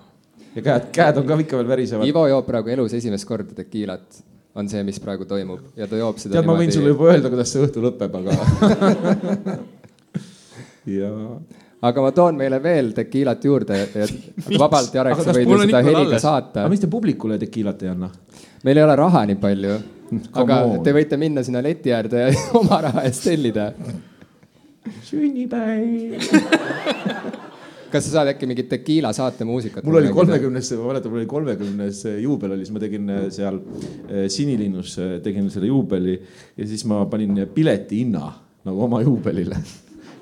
ja 0.54 0.64
käed, 0.64 0.88
käed 0.96 1.20
on 1.20 1.26
ka 1.28 1.38
ikka 1.44 1.60
veel 1.60 1.68
värisevad. 1.74 2.08
Ivo 2.08 2.24
joob 2.30 2.48
praegu 2.48 2.72
elus 2.74 2.94
esimest 2.96 3.28
korda 3.28 3.54
tekiilat, 3.58 4.22
on 4.56 4.70
see, 4.70 4.80
mis 4.86 4.98
praegu 5.02 5.28
toimub 5.28 5.76
ja 5.78 5.86
ta 5.90 6.00
joob 6.00 6.18
seda. 6.22 6.38
tead, 6.38 6.48
ma 6.48 6.56
võin 6.58 6.72
sulle 6.74 6.94
juba 6.94 7.12
öelda, 7.12 7.32
kuidas 7.32 7.52
see 7.52 7.66
õhtu 7.66 7.84
lõpeb, 7.84 8.16
aga 8.22 9.60
ja. 10.86 11.10
aga 11.88 12.04
ma 12.04 12.12
toon 12.16 12.38
meile 12.40 12.62
veel 12.62 12.92
tekiilat 12.96 13.44
juurde 13.44 13.78
ja 13.80 14.06
vabalt, 14.62 14.94
Jarek, 14.94 15.22
sa 15.24 15.34
võid 15.36 15.50
ju 15.50 15.60
seda 15.64 15.82
heliga 15.86 16.20
saata. 16.22 16.64
aga 16.64 16.72
miks 16.72 16.84
te 16.84 16.92
publikule 16.92 17.38
tekiilat 17.40 17.82
ei 17.86 17.92
anna? 17.94 18.10
meil 18.64 18.80
ei 18.80 18.86
ole 18.86 18.96
raha 19.02 19.24
nii 19.30 19.40
palju. 19.42 19.76
aga 20.44 20.62
on. 20.68 20.78
te 20.86 20.94
võite 20.96 21.20
minna 21.20 21.44
sinna 21.46 21.62
leti 21.64 21.94
äärde 21.94 22.26
ja 22.26 22.32
oma 22.60 22.80
raha 22.88 23.04
eest 23.08 23.28
tellida. 23.28 23.72
sünnipäev 25.06 26.18
kas 27.90 28.06
sa 28.06 28.12
saad 28.18 28.30
äkki 28.32 28.48
mingit 28.48 28.68
tekiila 28.70 29.12
saate 29.16 29.46
muusikat? 29.48 29.84
mul 29.86 29.98
oli 30.00 30.12
kolmekümnes, 30.14 30.70
ma 30.78 30.90
mäletan, 30.90 31.12
mul 31.12 31.22
oli 31.22 31.30
kolmekümnes 31.30 32.02
juubel 32.22 32.54
oli, 32.54 32.66
siis 32.66 32.74
ma 32.74 32.82
tegin 32.82 33.12
äh, 33.14 33.26
seal 33.34 33.58
äh, 33.58 34.26
Sinilinnus, 34.32 34.96
äh, 35.02 35.16
tegin 35.24 35.50
selle 35.52 35.70
juubeli 35.70 36.16
ja 36.56 36.68
siis 36.70 36.84
ma 36.88 37.02
panin 37.10 37.44
pileti 37.54 38.04
hinna 38.04 38.30
nagu 38.66 38.84
oma 38.86 39.00
juubelile. 39.02 39.58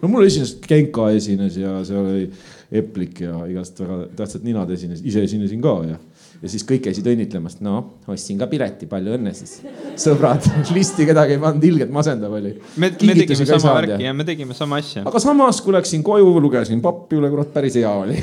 No 0.02 0.12
mul 0.12 0.26
esines 0.28 0.56
Genka 0.64 1.10
esines 1.16 1.58
ja 1.60 1.78
seal 1.86 2.04
oli 2.04 2.28
Eplik 2.68 3.22
ja 3.24 3.46
igast 3.48 3.78
väga 3.80 4.02
tähtsad 4.18 4.44
ninad 4.44 4.70
esines, 4.70 5.00
ise 5.04 5.22
esinesin 5.24 5.62
ka 5.64 5.78
ja 5.88 5.96
ja 6.42 6.50
siis 6.50 6.62
kõik 6.66 6.84
käisid 6.86 7.06
õnnitlemas, 7.10 7.56
no 7.64 7.78
ostsin 8.10 8.38
ka 8.38 8.46
pileti, 8.50 8.86
palju 8.90 9.16
õnne 9.16 9.32
siis. 9.34 9.56
sõbrad, 10.04 10.44
listi 10.76 11.06
kedagi 11.08 11.34
ei 11.34 11.42
pannud, 11.42 11.64
ilgelt 11.66 11.94
masendav 11.94 12.36
oli. 12.38 12.54
me, 12.76 12.92
me 12.92 13.16
tegime 13.18 13.48
sama 13.48 13.74
värki 13.80 14.06
ja 14.06 14.14
me 14.14 14.26
tegime 14.28 14.56
sama 14.56 14.78
asja. 14.82 15.02
aga 15.08 15.22
samas, 15.22 15.62
kui 15.64 15.74
läksin 15.74 16.04
koju, 16.06 16.36
lugesin 16.44 16.82
pappi 16.84 17.18
üle, 17.18 17.32
kurat, 17.32 17.50
päris 17.54 17.78
hea 17.80 17.90
oli 17.90 18.20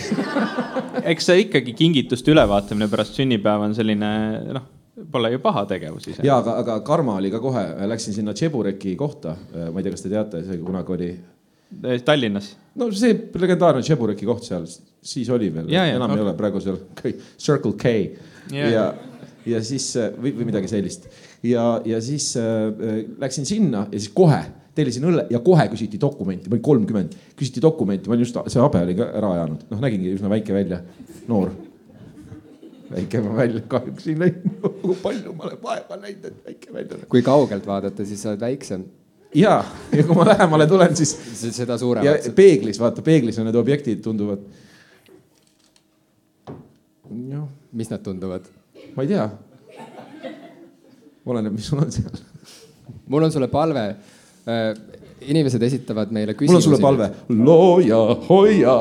eks 1.12 1.30
see 1.32 1.44
ikkagi 1.46 1.76
kingituste 1.78 2.32
ülevaatamine 2.32 2.88
pärast 2.92 3.20
sünnipäeva 3.20 3.68
on 3.68 3.76
selline 3.78 4.10
noh 4.56 4.72
pole 5.12 5.34
ju 5.34 5.40
paha 5.44 5.66
tegevus 5.68 6.08
ise. 6.08 6.24
ja 6.24 6.38
aga, 6.40 6.56
aga 6.64 6.80
karma 6.88 7.18
oli 7.20 7.30
ka 7.34 7.42
kohe, 7.44 7.66
läksin 7.92 8.16
sinna 8.16 8.34
Tšebureki 8.34 8.96
kohta, 8.96 9.36
ma 9.52 9.80
ei 9.80 9.84
tea, 9.84 9.92
kas 9.92 10.06
te 10.06 10.12
teate, 10.14 10.44
see 10.48 10.62
kunagi 10.64 10.96
oli 10.96 11.10
Tallinnas? 12.06 12.54
no 12.80 12.90
see 12.96 13.16
legendaarne 13.40 13.84
Tšebureki 13.86 14.28
koht 14.28 14.48
seal, 14.48 14.66
siis 15.06 15.30
oli 15.34 15.50
veel, 15.54 15.70
enam 15.72 16.10
okay. 16.10 16.20
ei 16.20 16.26
ole, 16.26 16.36
praegu 16.40 16.62
seal 16.64 16.80
Circle 17.46 17.76
K. 17.80 17.94
Ja, 18.54 18.68
ja, 18.70 18.86
ja 19.50 19.62
siis 19.66 19.88
või, 20.20 20.36
või 20.36 20.52
midagi 20.52 20.70
sellist. 20.70 21.08
Ja, 21.46 21.80
ja 21.86 22.02
siis 22.04 22.32
äh, 22.40 22.70
läksin 23.22 23.48
sinna 23.48 23.86
ja 23.92 24.00
siis 24.00 24.12
kohe 24.16 24.42
tellisin 24.76 25.08
õlle 25.08 25.28
ja 25.32 25.40
kohe 25.44 25.68
küsiti 25.72 26.00
dokumenti, 26.02 26.50
ma 26.50 26.58
olin 26.58 26.66
kolmkümmend, 26.66 27.16
küsiti 27.40 27.64
dokumenti, 27.64 28.10
ma 28.10 28.18
olin 28.18 28.26
just, 28.26 28.42
see 28.52 28.60
habe 28.60 28.82
oli 28.84 28.98
ka 28.98 29.08
ära 29.22 29.32
ajanud, 29.38 29.64
noh, 29.72 29.82
nägingi 29.86 30.12
üsna 30.18 30.32
väike 30.34 30.56
välja, 30.56 30.82
noor. 31.30 31.54
väike 32.90 33.22
ma 33.24 33.38
välja 33.40 33.64
kahjuks 33.72 34.10
ei 34.12 34.18
näinud, 34.20 34.60
kui 34.84 35.00
palju 35.00 35.38
ma 35.38 35.48
olen 35.48 35.64
vaeva 35.64 36.00
näinud, 36.02 36.28
et 36.28 36.52
väike 36.52 36.76
välja. 36.76 37.00
kui 37.10 37.24
kaugelt 37.26 37.68
vaadata, 37.68 38.06
siis 38.06 38.22
sa 38.26 38.34
oled 38.34 38.44
väiksem 38.44 38.84
ja, 39.36 39.56
ja 39.92 40.04
kui 40.04 40.18
ma 40.18 40.26
lähemale 40.28 40.68
tulen, 40.68 40.96
siis. 40.98 41.16
seda 41.56 41.78
suuremaks. 41.82 42.32
peeglis, 42.36 42.80
vaata 42.82 43.04
peeglis 43.06 43.40
on 43.40 43.50
need 43.50 43.60
objektid 43.60 44.02
tunduvad. 44.04 44.44
noh. 47.10 47.48
mis 47.76 47.92
nad 47.92 48.04
tunduvad? 48.04 48.48
ma 48.96 49.04
ei 49.04 49.12
tea. 49.12 49.30
oleneb, 51.26 51.56
mis 51.56 51.68
sul 51.72 51.84
on 51.84 51.92
seal. 51.92 52.22
mul 53.08 53.28
on 53.28 53.34
sulle 53.34 53.50
palve 53.52 53.88
äh, 53.90 54.70
inimesed 55.26 55.62
esitavad 55.68 56.12
meile 56.16 56.34
küsimusi. 56.34 56.52
mul 56.52 56.62
on 56.62 56.68
sulle 56.70 56.82
palve, 56.82 57.12
looja, 57.30 58.02
hoia 58.30 58.78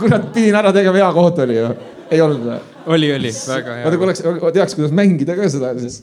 kurat, 0.00 0.32
pidin 0.34 0.56
ära 0.58 0.72
tegema, 0.74 0.98
hea 0.98 1.10
koht 1.14 1.38
oli 1.44 1.58
ju, 1.58 1.68
ei 2.10 2.22
olnud 2.22 2.46
või? 2.46 2.60
oli, 2.94 3.10
oli, 3.16 3.34
väga 3.48 3.76
hea. 3.80 3.84
vaata, 3.86 3.98
kui 3.98 4.08
oleks, 4.08 4.24
teaks, 4.54 4.78
kuidas 4.78 4.94
mängida 4.94 5.36
ka 5.38 5.48
seda, 5.50 5.72
siis 5.82 6.02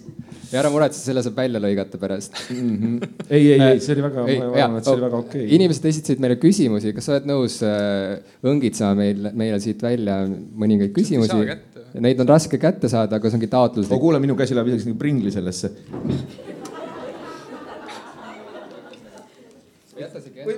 ja 0.53 0.61
ära 0.61 0.69
muretse, 0.73 1.01
selle 1.01 1.23
saab 1.25 1.37
välja 1.37 1.61
lõigata 1.61 1.99
pärast 2.01 2.37
mm. 2.53 2.73
-hmm. 2.77 3.13
ei, 3.25 3.45
ei, 3.55 3.59
ei, 3.59 3.79
see 3.81 3.95
oli 3.95 4.05
väga, 4.05 4.25
ma 4.27 4.49
arvan, 4.51 4.77
et 4.77 4.87
see 4.87 4.95
oli 4.95 5.05
väga 5.07 5.21
okei 5.23 5.45
okay.. 5.45 5.55
inimesed 5.57 5.87
esitasid 5.89 6.21
meile 6.23 6.37
küsimusi, 6.41 6.93
kas 6.93 7.09
sa 7.09 7.15
oled 7.15 7.29
nõus 7.29 7.57
äh, 7.65 8.19
õngitsema 8.51 8.93
meil, 8.99 9.29
meile 9.33 9.59
siit 9.63 9.81
välja 9.83 10.23
mõningaid 10.29 10.93
küsimusi? 10.95 11.57
Neid 12.03 12.21
on 12.23 12.29
raske 12.29 12.57
kätte 12.57 12.89
saada, 12.89 13.19
aga 13.19 13.29
see 13.29 13.37
ongi 13.37 13.49
taotluslik 13.49 13.97
oh,. 13.97 14.01
kuule, 14.01 14.21
minu 14.21 14.37
käsi 14.37 14.57
läheb 14.57 14.71
isegi 14.71 14.89
nagu 14.91 15.01
pringli 15.01 15.33
sellesse. 15.33 15.73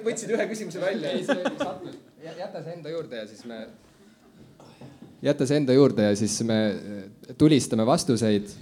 võtsid 0.06 0.32
ühe 0.32 0.46
küsimuse 0.52 0.84
välja? 0.84 1.16
ei, 1.16 1.24
see 1.28 1.56
sattus. 1.60 1.98
jäta 2.36 2.62
see 2.62 2.76
enda 2.76 2.92
juurde 2.92 3.20
ja 3.20 3.26
siis 3.32 3.44
me, 3.48 3.60
jäta 5.24 5.48
see 5.48 5.60
enda 5.64 5.76
juurde 5.76 6.08
ja 6.08 6.16
siis 6.20 6.40
me 6.48 6.60
tulistame 7.40 7.86
vastuseid 7.88 8.56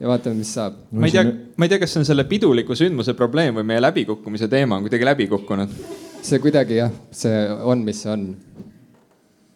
ja 0.00 0.10
vaatame, 0.10 0.40
mis 0.40 0.54
saab. 0.56 0.80
ma 0.92 1.08
ei 1.08 1.14
tea, 1.14 1.24
ma 1.56 1.66
ei 1.66 1.72
tea, 1.72 1.82
kas 1.82 1.94
see 1.94 2.02
on 2.02 2.08
selle 2.08 2.26
piduliku 2.30 2.76
sündmuse 2.78 3.16
probleem 3.18 3.60
või 3.60 3.68
meie 3.72 3.82
läbikukkumise 3.82 4.50
teema 4.52 4.78
on 4.78 4.88
kuidagi 4.88 5.08
läbi 5.08 5.28
kukkunud. 5.30 5.78
see 6.22 6.42
kuidagi 6.42 6.82
jah, 6.82 6.92
see 7.14 7.46
on, 7.62 7.84
mis 7.86 8.02
see 8.04 8.12
on. 8.12 8.28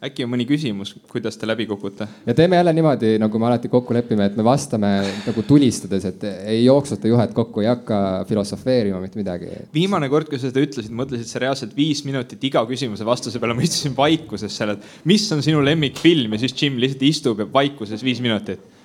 äkki 0.06 0.26
on 0.26 0.30
mõni 0.30 0.44
küsimus, 0.46 0.92
kuidas 1.10 1.38
te 1.40 1.48
läbi 1.48 1.66
kukute? 1.66 2.06
ja 2.26 2.34
teeme 2.36 2.60
jälle 2.60 2.74
niimoodi, 2.76 3.16
nagu 3.22 3.40
me 3.42 3.48
alati 3.48 3.70
kokku 3.72 3.96
lepime, 3.96 4.28
et 4.30 4.36
me 4.38 4.44
vastame 4.46 4.92
nagu 5.24 5.44
tulistades, 5.48 6.06
et 6.12 6.28
ei 6.44 6.62
jooksuta 6.64 7.10
juhet 7.10 7.34
kokku, 7.34 7.64
ei 7.64 7.70
hakka 7.72 8.00
filosofeerima 8.28 9.00
mitte 9.02 9.18
midagi. 9.18 9.50
viimane 9.74 10.10
kord, 10.12 10.30
kui 10.30 10.38
sa 10.38 10.52
seda 10.52 10.62
ütlesid, 10.62 10.94
mõtlesid 10.94 11.32
sa 11.32 11.42
reaalselt 11.42 11.74
viis 11.76 12.04
minutit 12.06 12.44
iga 12.50 12.62
küsimuse 12.68 13.08
vastuse 13.08 13.42
peale, 13.42 13.58
ma 13.58 13.66
istusin 13.66 13.96
vaikuses 13.98 14.62
seal, 14.62 14.76
et 14.76 15.04
mis 15.08 15.26
on 15.34 15.42
sinu 15.42 15.64
lemmikfilm 15.64 16.36
ja 16.36 16.44
siis 16.44 16.54
Jim 16.62 16.78
lihtsalt 16.82 17.06
istub 17.10 17.42
ja 17.42 17.50
vaikuses 17.50 18.04
viis 18.04 18.22
minutit 18.22 18.75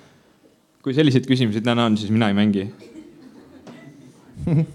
kui 0.82 0.94
selliseid 0.94 1.26
küsimusi 1.28 1.62
täna 1.62 1.86
on, 1.86 1.96
siis 1.98 2.10
mina 2.10 2.28
ei 2.30 2.36
mängi 2.36 2.66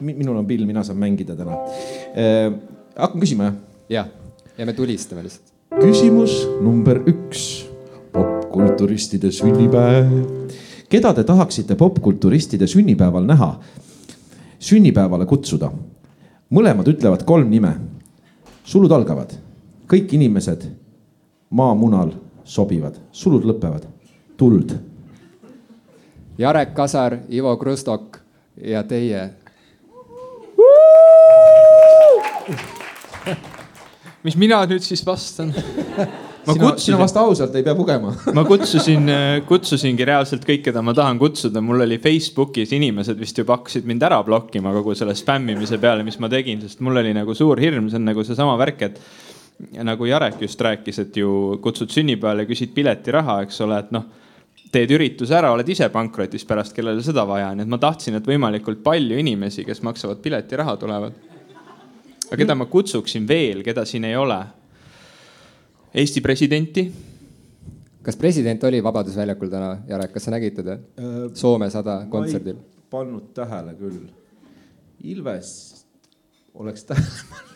minul 0.00 0.36
on 0.36 0.46
pill, 0.46 0.66
mina 0.66 0.82
saan 0.84 0.98
mängida 0.98 1.36
täna 1.38 1.58
eh,. 2.14 2.52
hakkan 2.96 3.22
küsima 3.22 3.44
jah? 3.44 3.58
jah, 3.88 4.08
ja 4.58 4.66
me 4.66 4.74
tulistame 4.74 5.22
lihtsalt. 5.22 5.52
küsimus 5.78 6.40
number 6.64 7.00
üks, 7.06 7.68
popkulturistide 8.12 9.30
sünnipäev. 9.32 10.10
keda 10.90 11.14
te 11.14 11.24
tahaksite 11.24 11.76
popkulturistide 11.78 12.66
sünnipäeval 12.66 13.28
näha, 13.28 13.52
sünnipäevale 14.58 15.26
kutsuda? 15.26 15.70
mõlemad 16.50 16.90
ütlevad 16.90 17.22
kolm 17.28 17.50
nime. 17.50 17.76
sulud 18.64 18.92
algavad, 18.92 19.38
kõik 19.86 20.18
inimesed 20.18 20.66
maamunal 21.50 22.12
sobivad, 22.44 22.98
sulud 23.12 23.46
lõpevad, 23.46 23.86
tuld 24.36 24.74
Jarek 26.38 26.74
Kasar, 26.74 27.18
Ivo 27.30 27.56
Krustok 27.56 28.18
ja 28.62 28.84
teie. 28.86 29.30
mis 34.22 34.36
mina 34.38 34.60
nüüd 34.70 34.82
siis 34.82 35.02
vastan? 35.06 35.50
ma 35.50 36.54
sina, 36.54 36.62
kutsusin, 36.62 36.84
sina 36.84 36.98
vasta 37.00 37.24
ausalt, 37.26 37.56
ei 37.58 37.64
pea 37.66 37.74
pugema 37.76 38.12
ma 38.34 38.44
kutsusin, 38.46 39.10
kutsusingi 39.48 40.06
reaalselt 40.06 40.46
kõik, 40.46 40.62
keda 40.68 40.82
ma 40.82 40.94
tahan 40.96 41.18
kutsuda, 41.18 41.60
mul 41.64 41.82
oli 41.84 41.98
Facebookis 42.02 42.72
inimesed 42.76 43.18
vist 43.18 43.38
juba 43.38 43.58
hakkasid 43.58 43.88
mind 43.90 44.06
ära 44.06 44.20
blokkima 44.26 44.72
kogu 44.78 44.94
selle 44.98 45.16
spämmimise 45.18 45.80
peale, 45.82 46.06
mis 46.06 46.20
ma 46.22 46.30
tegin, 46.32 46.62
sest 46.62 46.80
mul 46.86 47.02
oli 47.02 47.12
nagu 47.18 47.34
suur 47.34 47.58
hirm, 47.60 47.90
see 47.90 47.98
on 47.98 48.06
nagu 48.12 48.24
seesama 48.24 48.54
värk, 48.62 48.86
et 48.86 49.82
nagu 49.84 50.06
Jarek 50.06 50.38
just 50.46 50.62
rääkis, 50.62 51.02
et 51.02 51.18
ju 51.18 51.58
kutsud 51.62 51.90
sünnipäevale, 51.92 52.46
küsid 52.46 52.72
piletiraha, 52.78 53.40
eks 53.48 53.60
ole, 53.66 53.82
et 53.82 53.92
noh 53.98 54.06
teed 54.72 54.92
ürituse 54.92 55.36
ära, 55.38 55.50
oled 55.54 55.68
ise 55.68 55.88
pankrotis 55.92 56.44
pärast, 56.48 56.74
kellele 56.76 57.02
seda 57.04 57.24
vaja 57.28 57.52
on, 57.54 57.62
et 57.64 57.70
ma 57.70 57.78
tahtsin, 57.80 58.18
et 58.18 58.28
võimalikult 58.28 58.82
palju 58.84 59.18
inimesi, 59.20 59.64
kes 59.66 59.82
maksavad 59.86 60.20
piletiraha, 60.24 60.76
tulevad. 60.80 61.18
aga 62.28 62.40
keda 62.42 62.56
ma 62.58 62.68
kutsuksin 62.68 63.28
veel, 63.28 63.62
keda 63.64 63.84
siin 63.88 64.04
ei 64.04 64.16
ole? 64.16 64.38
Eesti 65.94 66.20
presidenti. 66.20 66.90
kas 68.02 68.16
president 68.16 68.64
oli 68.64 68.82
Vabadusväljakul 68.84 69.50
täna, 69.52 69.78
Jarek, 69.88 70.12
kas 70.12 70.24
sa 70.24 70.30
nägid 70.30 70.54
teda 70.56 70.78
äh, 70.78 71.16
Soome 71.34 71.70
sada 71.70 72.06
kontserdil? 72.10 72.56
pannud 72.90 73.34
tähele 73.36 73.74
küll. 73.76 74.06
Ilves 75.04 75.84
oleks 76.54 76.84
tähele 76.84 77.48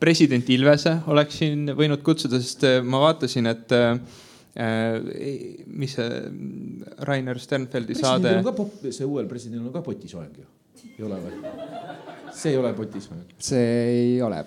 president 0.00 0.50
Ilvese 0.52 0.98
oleksin 1.08 1.70
võinud 1.76 2.02
kutsuda, 2.04 2.40
sest 2.42 2.64
äh, 2.68 2.80
ma 2.84 3.00
vaatasin, 3.06 3.48
et 3.52 3.72
äh, 3.72 3.92
äh 3.96 4.25
mis 4.56 5.96
see 5.98 6.06
Rainer 7.04 7.38
Sternfeldi 7.38 7.94
saade. 7.98 8.38
see 8.88 9.04
uuel 9.04 9.28
presidendil 9.28 9.66
on 9.68 9.74
ka 9.74 9.82
potisoeng 9.84 10.38
ju, 10.40 10.46
ei 10.96 11.04
ole 11.04 11.18
või? 11.20 11.34
see 12.36 12.54
ei 12.54 12.58
ole 12.60 12.72
potisoeng. 12.76 13.34
see 13.38 13.68
ei 13.90 14.22
ole 14.24 14.40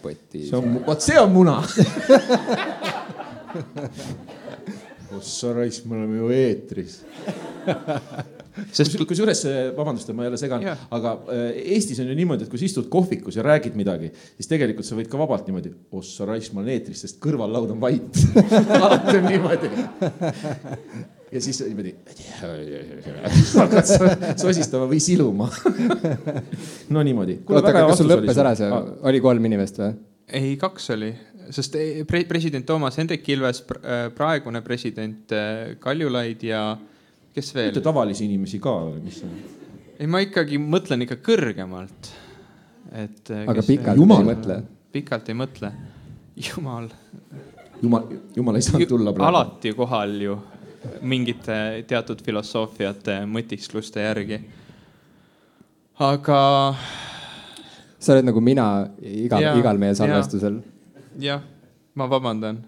on, 0.58 0.80
vot 0.88 1.02
see 1.06 1.20
on 1.22 1.32
muna 1.34 1.60
ossa 5.20 5.54
raisk, 5.54 5.86
me 5.86 5.98
oleme 5.98 6.18
ju 6.18 6.30
eetris 6.34 7.02
sest 8.72 8.98
kusjuures, 9.10 9.44
vabandust, 9.78 10.10
et 10.10 10.18
ma 10.18 10.28
jälle 10.28 10.40
segan, 10.42 10.66
aga 10.96 11.14
äh, 11.34 11.46
Eestis 11.76 12.02
on 12.04 12.10
ju 12.12 12.18
niimoodi, 12.18 12.46
et 12.46 12.52
kui 12.52 12.62
sa 12.62 12.68
istud 12.68 12.90
kohvikus 12.92 13.40
ja 13.40 13.46
räägid 13.46 13.78
midagi, 13.80 14.12
siis 14.38 14.50
tegelikult 14.52 14.88
sa 14.88 14.98
võid 14.98 15.10
ka 15.12 15.20
vabalt 15.22 15.48
niimoodi, 15.50 15.74
ossa 16.00 16.28
raisk, 16.30 16.56
ma 16.56 16.64
olen 16.64 16.76
eetris, 16.76 17.06
sest 17.06 17.22
kõrvallaud 17.24 17.74
on 17.76 17.82
vait 17.84 18.22
alati 18.84 19.16
on 19.18 19.30
niimoodi. 19.30 19.72
ja 21.30 21.42
siis 21.46 21.62
niimoodi 21.66 21.96
hakkad 23.62 23.96
sosistama 24.40 24.90
või 24.90 25.02
siluma 25.04 25.50
no 26.94 27.04
niimoodi. 27.06 27.42
oota, 27.48 27.72
aga 27.72 27.90
kas 27.92 28.02
sul 28.02 28.10
lõppes 28.12 28.40
ära 28.42 28.56
see, 28.58 28.70
oli 29.10 29.22
kolm 29.24 29.52
inimest 29.52 29.82
või? 29.82 29.98
ei, 30.34 30.54
kaks 30.62 30.90
oli, 30.96 31.10
sest 31.54 31.76
eh, 31.80 32.04
pre 32.08 32.24
president 32.30 32.66
Toomas 32.66 32.98
Hendrik 33.00 33.28
Ilves, 33.30 33.64
äh, 33.80 34.08
praegune 34.16 34.62
president 34.66 35.34
äh, 35.34 35.76
Kaljulaid 35.82 36.44
ja 36.46 36.64
kes 37.40 37.56
veel? 37.56 37.72
mitte 37.72 37.84
tavalisi 37.86 38.28
inimesi 38.28 38.60
ka 38.64 38.76
mis 39.00 39.24
on? 39.26 39.34
ei, 40.00 40.08
ma 40.08 40.22
ikkagi 40.24 40.60
mõtlen 40.62 41.06
ikka 41.06 41.20
kõrgemalt. 41.24 42.12
et. 42.92 43.24
Äh, 43.32 43.48
aga 43.52 43.66
pikalt 43.66 44.00
jumal. 44.00 44.24
ei 44.24 44.30
mõtle? 44.34 44.62
pikalt 44.96 45.32
ei 45.32 45.40
mõtle. 45.40 45.74
jumal. 46.50 46.88
jumal, 47.82 48.08
jumal 48.36 48.60
ei 48.60 48.66
saanud 48.68 48.96
tulla 48.96 49.16
praegu. 49.16 49.30
alati 49.32 49.76
kohal 49.78 50.16
ju 50.28 50.40
mingite 51.02 51.84
teatud 51.88 52.22
filosoofiate 52.24 53.22
mõtiskluste 53.28 54.04
järgi. 54.06 54.42
aga. 56.00 56.42
sa 58.00 58.16
oled 58.16 58.30
nagu 58.32 58.44
mina 58.44 58.68
igal, 59.00 59.52
igal 59.60 59.82
meie 59.82 59.96
salvestusel. 60.00 60.62
jah, 61.20 61.44
ma 61.96 62.10
vabandan. 62.12 62.64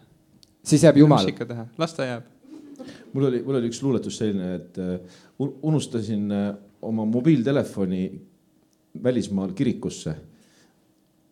siis 0.64 0.84
jääb 0.84 1.04
jumal. 1.04 1.32
las 1.78 1.96
ta 1.98 2.08
jääb 2.10 2.32
mul 3.14 3.28
oli, 3.30 3.42
mul 3.46 3.60
oli 3.60 3.70
üks 3.72 3.82
luuletus 3.84 4.18
selline, 4.22 4.56
et 4.56 4.78
äh, 4.82 5.00
unustasin 5.40 6.32
äh, 6.32 6.52
oma 6.82 7.06
mobiiltelefoni 7.06 8.04
välismaal 9.04 9.52
kirikusse. 9.56 10.16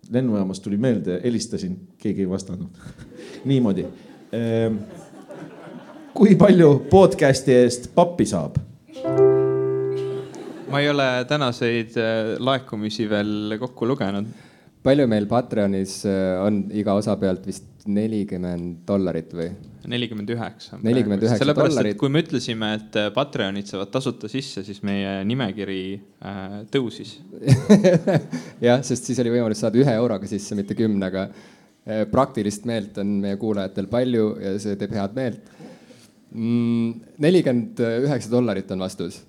lennujaamas 0.09 0.59
tuli 0.59 0.77
meelde, 0.77 1.19
helistasin, 1.23 1.75
keegi 1.97 2.21
ei 2.21 2.29
vastanud 2.29 2.77
niimoodi. 3.49 3.85
Ähm, 4.33 4.77
kui 6.13 6.35
palju 6.35 6.85
podcast'i 6.89 7.53
eest 7.53 7.91
pappi 7.95 8.25
saab? 8.25 8.57
ma 10.69 10.79
ei 10.79 10.89
ole 10.89 11.25
tänaseid 11.27 11.97
äh, 11.97 12.35
laekumisi 12.39 13.09
veel 13.09 13.57
kokku 13.59 13.87
lugenud. 13.87 14.25
Palju 14.83 15.07
meil 15.11 15.27
Patreonis 15.27 16.01
on 16.43 16.63
iga 16.71 16.95
osa 16.99 17.17
pealt 17.19 17.45
vist 17.47 17.67
nelikümmend 17.89 18.83
dollarit 18.87 19.33
või? 19.35 19.49
nelikümmend 19.89 20.29
üheksa. 20.33 20.77
nelikümmend 20.83 21.23
üheksa 21.23 21.55
dollarit. 21.55 21.97
kui 21.99 22.11
me 22.11 22.21
ütlesime, 22.23 22.73
et 22.77 22.97
äh, 22.99 23.09
Patreonid 23.15 23.69
saavad 23.69 23.91
tasuta 23.93 24.29
sisse, 24.31 24.63
siis 24.67 24.81
meie 24.85 25.19
nimekiri 25.27 25.83
äh, 25.95 26.57
tõusis 26.73 27.15
jah, 28.67 28.83
sest 28.85 29.09
siis 29.09 29.21
oli 29.23 29.33
võimalus 29.37 29.63
saada 29.63 29.79
ühe 29.79 29.95
euroga 30.01 30.29
sisse, 30.29 30.57
mitte 30.59 30.77
kümnega. 30.77 31.29
Äh, 31.89 32.03
praktilist 32.11 32.67
meelt 32.69 32.97
on 33.01 33.17
meie 33.23 33.39
kuulajatel 33.41 33.89
palju 33.91 34.33
ja 34.43 34.57
see 34.61 34.77
teeb 34.79 34.93
head 34.97 35.15
meelt. 35.17 35.55
Mm, 36.29 37.15
nelikümmend 37.25 37.79
üheksa 38.05 38.29
dollarit 38.29 38.69
on 38.75 38.85
vastus, 38.85 39.23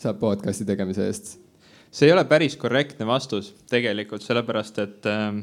saab 0.00 0.22
podcast'i 0.22 0.64
tegemise 0.68 1.10
eest. 1.10 1.34
See 1.96 2.10
ei 2.10 2.12
ole 2.12 2.26
päris 2.28 2.58
korrektne 2.60 3.06
vastus 3.08 3.54
tegelikult, 3.70 4.24
sellepärast 4.24 4.82
et 4.84 5.06
äh, 5.08 5.38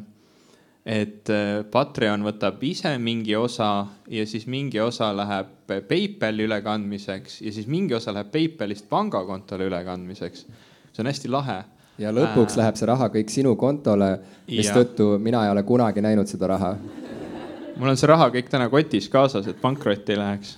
et 0.85 1.29
äh, 1.31 1.63
Patreon 1.71 2.25
võtab 2.27 2.59
ise 2.67 2.91
mingi 2.99 3.35
osa 3.39 3.85
ja 4.11 4.25
siis 4.27 4.45
mingi 4.51 4.81
osa 4.83 5.13
läheb 5.15 5.71
PayPali 5.87 6.43
ülekandmiseks 6.43 7.39
ja 7.41 7.53
siis 7.55 7.69
mingi 7.71 7.95
osa 7.95 8.11
läheb 8.13 8.33
PayPalist 8.33 8.89
pangakontole 8.91 9.69
ülekandmiseks. 9.71 10.45
see 10.91 11.01
on 11.01 11.07
hästi 11.07 11.31
lahe. 11.31 11.63
ja 11.97 12.11
lõpuks 12.11 12.57
äh... 12.57 12.59
läheb 12.61 12.75
see 12.75 12.89
raha 12.91 13.07
kõik 13.15 13.31
sinu 13.31 13.55
kontole, 13.55 14.17
mistõttu 14.47 15.15
mina 15.19 15.45
ei 15.45 15.55
ole 15.55 15.63
kunagi 15.63 16.03
näinud 16.03 16.27
seda 16.27 16.51
raha. 16.51 16.75
mul 17.77 17.89
on 17.89 17.97
see 17.97 18.11
raha 18.11 18.27
kõik 18.35 18.51
täna 18.51 18.69
kotis 18.69 19.09
kaasas, 19.09 19.47
et 19.47 19.61
pankrotti 19.61 20.17
ei 20.17 20.19
läheks 20.19 20.57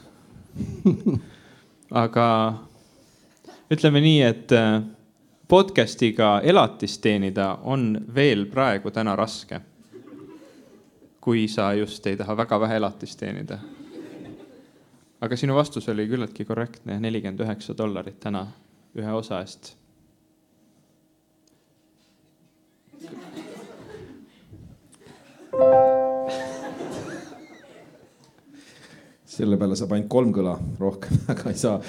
aga 2.03 2.27
ütleme 3.69 4.01
nii, 4.01 4.21
et 4.25 4.57
äh, 4.57 4.81
podcast'iga 5.47 6.41
elatist 6.43 7.01
teenida 7.01 7.57
on 7.63 8.05
veel 8.15 8.45
praegu 8.45 8.91
täna 8.91 9.15
raske 9.15 9.61
kui 11.25 11.47
sa 11.49 11.71
just 11.73 12.05
ei 12.07 12.17
taha 12.17 12.35
väga 12.37 12.59
vähe 12.61 12.75
elatist 12.77 13.19
teenida. 13.19 13.57
aga 15.21 15.37
sinu 15.37 15.55
vastus 15.55 15.89
oli 15.89 16.05
küllaltki 16.07 16.45
korrektne, 16.45 16.99
nelikümmend 16.99 17.39
üheksa 17.41 17.73
dollarit 17.77 18.19
täna 18.19 18.45
ühe 18.95 19.13
osa 19.21 19.41
eest. 19.41 19.73
selle 29.35 29.57
peale 29.57 29.75
saab 29.75 29.91
ainult 29.97 30.09
kolm 30.13 30.29
kõla, 30.35 30.53
rohkem 30.79 31.23
väga 31.31 31.49
ei 31.49 31.57
saa 31.57 31.81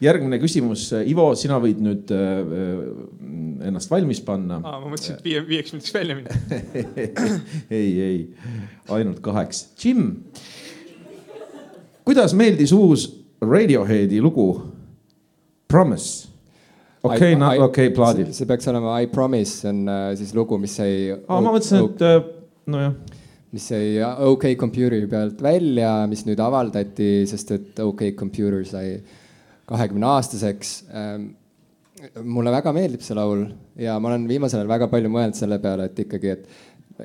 järgmine 0.00 0.38
küsimus, 0.40 0.86
Ivo, 1.08 1.28
sina 1.38 1.58
võid 1.62 1.80
nüüd 1.84 2.10
äh, 2.14 2.40
äh, 2.40 3.68
ennast 3.68 3.90
valmis 3.92 4.22
panna. 4.24 4.60
ma 4.62 4.80
mõtlesin, 4.86 5.18
et 5.18 5.26
viie, 5.26 5.42
viieks 5.46 5.74
minutiks 5.74 5.94
välja 5.94 6.16
minna 6.16 6.34
ei, 7.80 7.92
ei, 8.06 8.18
ainult 8.96 9.20
kaheks. 9.24 9.66
Jim, 9.80 10.08
kuidas 12.06 12.36
meeldis 12.36 12.74
uus 12.76 13.08
Radioheadi 13.40 14.20
lugu 14.20 14.50
Promise? 15.70 16.28
okei 17.02 17.34
okei 17.36 17.62
okay,, 17.64 17.94
plaadil. 17.96 18.32
see 18.36 18.48
peaks 18.48 18.68
olema 18.72 18.98
I 19.00 19.08
Promise, 19.12 19.62
see 19.62 19.72
on 19.72 19.86
äh, 19.88 20.10
siis 20.20 20.34
lugu, 20.36 20.58
mis 20.60 20.76
sai. 20.80 21.16
aa, 21.20 21.40
ma 21.40 21.52
mõtlesin, 21.52 21.88
et 21.88 22.68
nojah 22.70 23.00
mis 23.50 23.64
sai 23.66 23.96
OK 24.30 24.52
Computeri 24.56 25.08
pealt 25.10 25.40
välja, 25.42 26.04
mis 26.06 26.22
nüüd 26.22 26.38
avaldati, 26.38 27.24
sest 27.26 27.50
et 27.56 27.80
OK 27.82 28.12
Computer 28.18 28.62
sai 28.68 29.00
kahekümne 29.70 30.08
aastaseks. 30.16 30.74
Ähm, 30.94 31.30
mulle 32.24 32.52
väga 32.54 32.72
meeldib 32.72 33.02
see 33.04 33.16
laul 33.16 33.44
ja 33.78 33.98
ma 34.00 34.08
olen 34.12 34.26
viimasel 34.28 34.62
ajal 34.62 34.70
väga 34.70 34.88
palju 34.92 35.10
mõelnud 35.12 35.36
selle 35.36 35.58
peale, 35.60 35.90
et 35.90 35.98
ikkagi, 36.06 36.32
et 36.32 36.46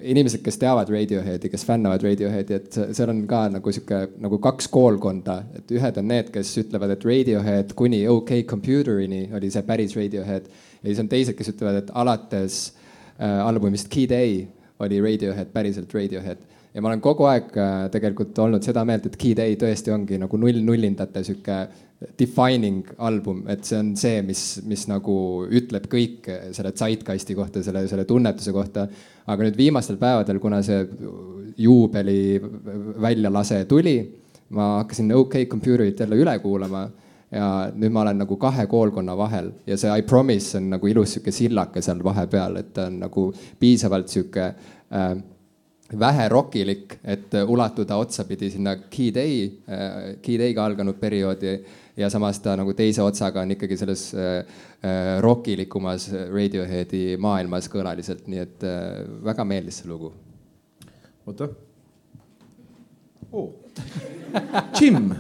inimesed, 0.02 0.42
kes 0.44 0.58
teavad 0.60 0.90
Radioheadi, 0.92 1.50
kes 1.52 1.66
fännavad 1.68 2.04
Radioheadi, 2.04 2.58
et 2.58 2.80
seal 2.96 3.12
on 3.12 3.22
ka 3.30 3.46
nagu 3.54 3.74
sihuke 3.76 4.02
nagu 4.24 4.40
kaks 4.44 4.68
koolkonda, 4.72 5.38
et 5.60 5.72
ühed 5.76 6.00
on 6.02 6.10
need, 6.12 6.32
kes 6.34 6.52
ütlevad, 6.64 6.96
et 6.96 7.06
Radiohead 7.08 7.76
kuni 7.78 8.02
OK 8.12 8.42
Computerini 8.50 9.28
oli 9.36 9.52
see 9.54 9.64
päris 9.68 9.96
Radiohead 10.00 10.50
ja 10.50 10.88
siis 10.88 11.04
on 11.04 11.12
teised, 11.12 11.38
kes 11.38 11.54
ütlevad, 11.54 11.84
et 11.84 11.94
alates 11.96 12.60
äh, 13.20 13.40
albumist 13.46 13.92
Key 13.94 14.10
Day 14.10 14.44
oli 14.84 15.00
Radiohead 15.04 15.54
päriselt 15.56 15.94
Radiohead 15.96 16.44
ja 16.76 16.84
ma 16.84 16.92
olen 16.92 17.04
kogu 17.04 17.28
aeg 17.30 17.54
äh, 17.56 17.74
tegelikult 17.94 18.38
olnud 18.44 18.66
seda 18.66 18.84
meelt, 18.88 19.08
et 19.08 19.20
Key 19.20 19.36
Day 19.38 19.56
tõesti 19.60 19.94
ongi 19.96 20.20
nagu 20.22 20.40
null-nullindate 20.40 21.24
sihuke 21.24 21.62
defining 22.20 22.84
album, 22.98 23.44
et 23.52 23.64
see 23.66 23.78
on 23.80 23.94
see, 24.00 24.22
mis, 24.26 24.44
mis 24.68 24.86
nagu 24.92 25.16
ütleb 25.46 25.88
kõik 25.92 26.30
selle 26.56 26.74
zeitgeist'i 26.78 27.38
kohta, 27.38 27.64
selle, 27.66 27.86
selle 27.92 28.06
tunnetuse 28.10 28.54
kohta. 28.56 28.88
aga 29.26 29.48
nüüd 29.48 29.58
viimastel 29.58 29.98
päevadel, 29.98 30.40
kuna 30.40 30.62
see 30.66 30.84
juubeli 31.58 32.40
väljalase 33.02 33.64
tuli, 33.66 33.98
ma 34.54 34.76
hakkasin 34.82 35.14
OK 35.16 35.40
Computerit 35.50 36.00
jälle 36.00 36.20
üle 36.22 36.38
kuulama 36.40 36.86
ja 37.32 37.46
nüüd 37.74 37.94
ma 37.94 38.04
olen 38.04 38.20
nagu 38.22 38.38
kahe 38.38 38.68
koolkonna 38.70 39.16
vahel 39.18 39.52
ja 39.68 39.78
see 39.78 39.92
I 39.92 40.04
Promise 40.08 40.60
on 40.60 40.70
nagu 40.76 40.88
ilus 40.88 41.16
sihuke 41.16 41.34
sillake 41.34 41.82
seal 41.82 42.04
vahepeal, 42.04 42.60
et 42.62 42.74
ta 42.74 42.90
on 42.92 43.00
nagu 43.02 43.32
piisavalt 43.60 44.12
sihuke 44.12 44.46
äh, 44.46 45.16
vähe 46.00 46.30
rokilik, 46.30 46.98
et 47.04 47.34
ulatuda 47.48 47.98
otsapidi 48.02 48.50
sinna 48.54 48.76
Key 48.90 49.14
Day, 49.14 49.46
äh, 49.70 50.16
Key 50.22 50.38
Day'ga 50.42 50.66
alganud 50.66 51.00
perioodi 51.02 51.58
ja 51.98 52.10
samas 52.10 52.40
ta 52.44 52.56
nagu 52.60 52.74
teise 52.76 53.04
otsaga 53.04 53.42
on 53.42 53.54
ikkagi 53.56 53.78
selles 53.80 54.08
äh, 54.14 54.38
äh 54.84 55.22
rokilikumas 55.24 56.10
Radioheadi 56.34 57.18
maailmas 57.22 57.70
kõlaliselt, 57.72 58.28
nii 58.28 58.42
et 58.44 58.66
äh, 58.68 59.06
väga 59.24 59.46
meeldis 59.48 59.82
see 59.82 59.90
lugu. 59.90 60.12
oota 61.26 61.50
oh.. 63.32 63.50
Jim, 64.80 65.12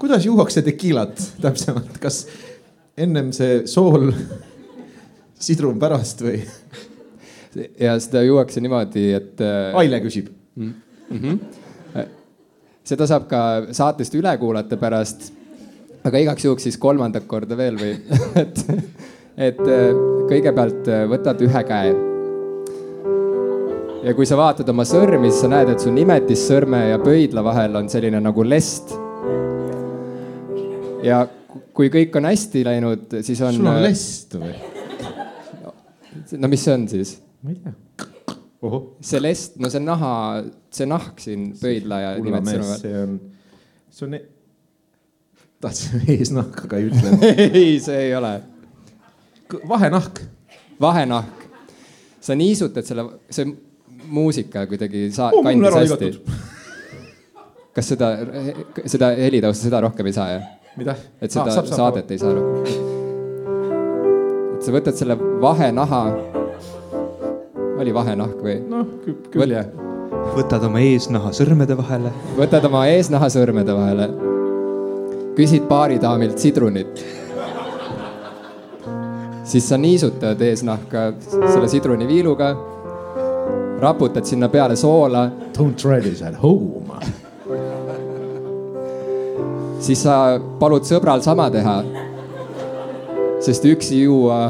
kuidas 0.00 0.24
juuakse 0.24 0.62
tekiilat 0.64 1.20
täpsemalt, 1.42 1.98
kas 2.00 2.26
ennem 2.96 3.32
see 3.36 3.62
sool, 3.68 4.10
sidrun 5.38 5.78
pärast 5.80 6.24
või? 6.24 6.42
ja 7.80 7.96
seda 8.00 8.22
juuakse 8.24 8.60
niimoodi, 8.64 9.08
et. 9.16 9.40
Aile 9.76 10.00
küsib 10.04 10.28
mm. 10.56 10.74
-hmm. 11.10 12.06
seda 12.84 13.06
saab 13.06 13.28
ka 13.28 13.40
saatest 13.72 14.14
üle 14.14 14.32
kuulata 14.40 14.76
pärast 14.76 15.32
aga 16.08 16.20
igaks 16.24 16.46
juhuks 16.46 16.68
siis 16.68 16.78
kolmandat 16.80 17.26
korda 17.28 17.56
veel 17.58 17.78
või 17.78 17.94
et, 18.42 18.62
et 19.48 19.64
äh, 19.64 19.88
kõigepealt 20.30 20.88
äh, 20.92 21.04
võtad 21.10 21.42
ühe 21.44 21.64
käe. 21.68 21.94
ja 24.06 24.14
kui 24.16 24.28
sa 24.28 24.38
vaatad 24.40 24.68
oma 24.72 24.86
sõrmi, 24.88 25.30
siis 25.32 25.44
sa 25.44 25.52
näed, 25.52 25.74
et 25.74 25.84
su 25.84 25.92
nimetissõrme 25.94 26.84
ja 26.92 27.00
pöidla 27.02 27.44
vahel 27.44 27.76
on 27.80 27.90
selline 27.92 28.22
nagu 28.24 28.46
lest. 28.46 28.94
ja 31.04 31.26
kui 31.76 31.92
kõik 31.94 32.16
on 32.18 32.28
hästi 32.30 32.64
läinud, 32.66 33.20
siis 33.20 33.42
on. 33.44 33.60
sul 33.60 33.68
on 33.68 33.76
äh, 33.76 33.84
lest 33.90 34.38
või? 34.38 34.54
no 36.38 36.50
mis 36.50 36.64
see 36.64 36.74
on 36.74 36.88
siis? 36.90 37.18
ma 37.42 37.52
ei 37.52 37.60
tea. 37.62 37.76
see 39.12 39.22
lest, 39.22 39.60
no 39.62 39.70
see 39.72 39.84
naha, 39.84 40.14
see 40.74 40.88
nahk 40.88 41.20
siin 41.22 41.52
pöidla 41.60 42.02
ja 42.06 42.16
nimetissõrme 42.18 42.72
vahel. 42.72 42.82
see 42.82 43.04
on, 43.04 43.16
see 43.92 44.08
on 44.08 44.20
tahtsin 45.60 46.02
eesnahk, 46.14 46.64
aga 46.64 46.78
ei 46.78 46.88
ütle 46.88 47.08
ei, 47.48 47.78
see 47.82 48.02
ei 48.08 48.16
ole. 48.16 48.34
vahenahk. 49.68 50.20
vahenahk. 50.80 51.48
sa 52.20 52.36
niisutad 52.38 52.86
selle, 52.86 53.04
see 53.30 53.46
muusika 54.08 54.66
kuidagi 54.66 55.10
saa- 55.12 55.32
oh,, 55.34 55.44
kandis 55.44 55.74
hästi. 55.74 56.12
kas 57.74 57.88
seda, 57.94 58.12
seda 58.86 59.10
helitausta, 59.18 59.64
seda 59.68 59.82
rohkem 59.86 60.06
ei 60.06 60.16
saa, 60.16 60.30
jah? 60.36 60.46
mida? 60.76 60.94
et 61.20 61.30
seda 61.34 61.48
ah, 61.48 61.56
saab, 61.58 61.66
saab, 61.66 61.76
saadet 61.82 62.06
saab. 62.06 62.12
ei 62.12 62.18
saa 62.22 62.32
rohkem. 62.38 62.72
et 64.54 64.62
sa 64.62 64.78
võtad 64.78 65.02
selle 65.02 65.18
vahenaha. 65.42 66.02
oli 67.82 67.94
vahenahk 67.94 68.38
või? 68.46 68.56
noh, 68.70 68.86
küll 69.34 69.58
jah. 69.58 69.66
võtad 70.38 70.62
oma 70.70 70.86
eesnaha 70.86 71.34
sõrmede 71.34 71.74
vahele. 71.82 72.14
võtad 72.38 72.70
oma 72.70 72.86
eesnaha 72.94 73.26
sõrmede 73.34 73.74
vahele 73.74 74.37
küsid 75.38 75.68
baaridaamilt 75.68 76.38
sidrunit. 76.38 77.04
siis 79.44 79.68
sa 79.68 79.76
niisutad 79.78 80.40
eesnahka 80.42 81.12
selle 81.22 81.68
sidruniviiluga, 81.68 82.56
raputad 83.80 84.24
sinna 84.24 84.48
peale 84.48 84.76
soola. 84.76 85.30
Don't 85.58 85.74
try 85.76 86.00
this 86.00 86.22
at 86.22 86.42
home. 86.42 86.82
siis 89.80 90.02
sa 90.02 90.40
palud 90.58 90.82
sõbral 90.82 91.22
sama 91.22 91.50
teha. 91.50 91.84
sest 93.40 93.64
üksi 93.64 94.02
juua, 94.02 94.48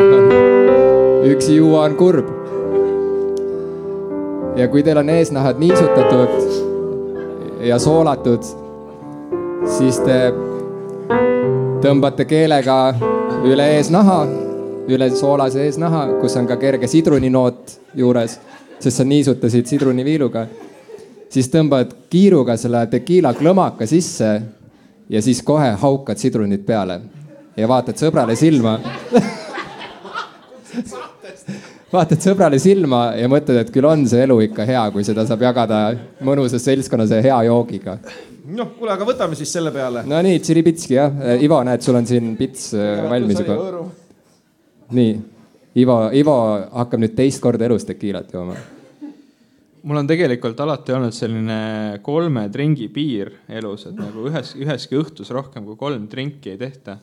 üksi 1.29 1.57
juua 1.57 1.85
on 1.85 1.97
kurb. 1.97 2.27
ja 4.57 4.69
kui 4.69 4.83
teil 4.83 4.97
on 5.05 5.09
eesnahad 5.11 5.57
niisutatud 5.61 6.29
ja 7.61 7.79
soolatud, 7.79 8.43
siis 9.77 10.01
te 10.01 10.48
tõmbate 11.83 12.27
keelega 12.29 12.77
üle 13.47 13.67
eesnaha, 13.79 14.21
üle 14.89 15.11
soolase 15.17 15.65
eesnaha, 15.67 16.07
kus 16.21 16.37
on 16.41 16.49
ka 16.49 16.59
kerge 16.61 16.89
sidruninoot 16.91 17.77
juures, 17.99 18.39
sest 18.79 19.01
sa 19.01 19.05
niisutasid 19.05 19.67
sidruniviiluga. 19.67 20.47
siis 21.29 21.49
tõmbad 21.53 21.93
kiiruga 22.11 22.57
selle 22.57 22.87
tekiila 22.87 23.35
klõmaka 23.35 23.87
sisse 23.87 24.43
ja 25.09 25.23
siis 25.23 25.43
kohe 25.43 25.71
haukad 25.81 26.17
sidrunit 26.17 26.67
peale 26.67 27.01
ja 27.57 27.69
vaatad 27.69 27.97
sõbrale 27.97 28.37
silma 28.37 28.79
vaatad 31.93 32.21
sõbrale 32.25 32.59
silma 32.63 33.13
ja 33.17 33.29
mõtled, 33.33 33.63
et 33.63 33.71
küll 33.73 33.89
on 33.89 34.05
see 34.09 34.25
elu 34.27 34.41
ikka 34.49 34.67
hea, 34.69 34.83
kui 34.95 35.07
seda 35.07 35.25
saab 35.29 35.47
jagada 35.47 35.85
mõnusas 36.25 36.65
seltskonnas 36.65 37.15
ja 37.17 37.23
hea 37.25 37.39
joogiga 37.49 37.99
noh, 38.57 38.71
kuule, 38.79 38.93
aga 38.95 39.07
võtame 39.09 39.37
siis 39.39 39.51
selle 39.53 39.73
peale. 39.75 40.05
no 40.09 40.21
nii, 40.25 40.41
tširipitski 40.43 40.97
jah, 40.97 41.21
Ivo, 41.45 41.61
näed, 41.67 41.85
sul 41.85 41.99
on 41.99 42.09
siin 42.09 42.33
pits 42.39 42.71
äh, 42.77 43.05
valmis 43.11 43.43
juba. 43.43 43.85
nii, 44.97 45.13
Ivo, 45.83 46.01
Ivo 46.17 46.37
hakkab 46.81 47.05
nüüd 47.05 47.15
teist 47.19 47.43
korda 47.45 47.69
elus 47.69 47.87
tekiilat 47.89 48.33
jooma. 48.35 48.57
mul 49.89 50.03
on 50.03 50.09
tegelikult 50.11 50.61
alati 50.65 50.97
olnud 50.97 51.17
selline 51.17 51.61
kolme 52.05 52.49
dringi 52.53 52.89
piir 52.93 53.33
elus, 53.61 53.87
et 53.91 53.99
nagu 53.99 54.27
ühes, 54.31 54.55
üheski 54.59 54.99
õhtus 55.01 55.33
rohkem 55.35 55.67
kui 55.69 55.79
kolm 55.81 56.09
drinki 56.11 56.55
ei 56.55 56.61
tehta 56.61 56.99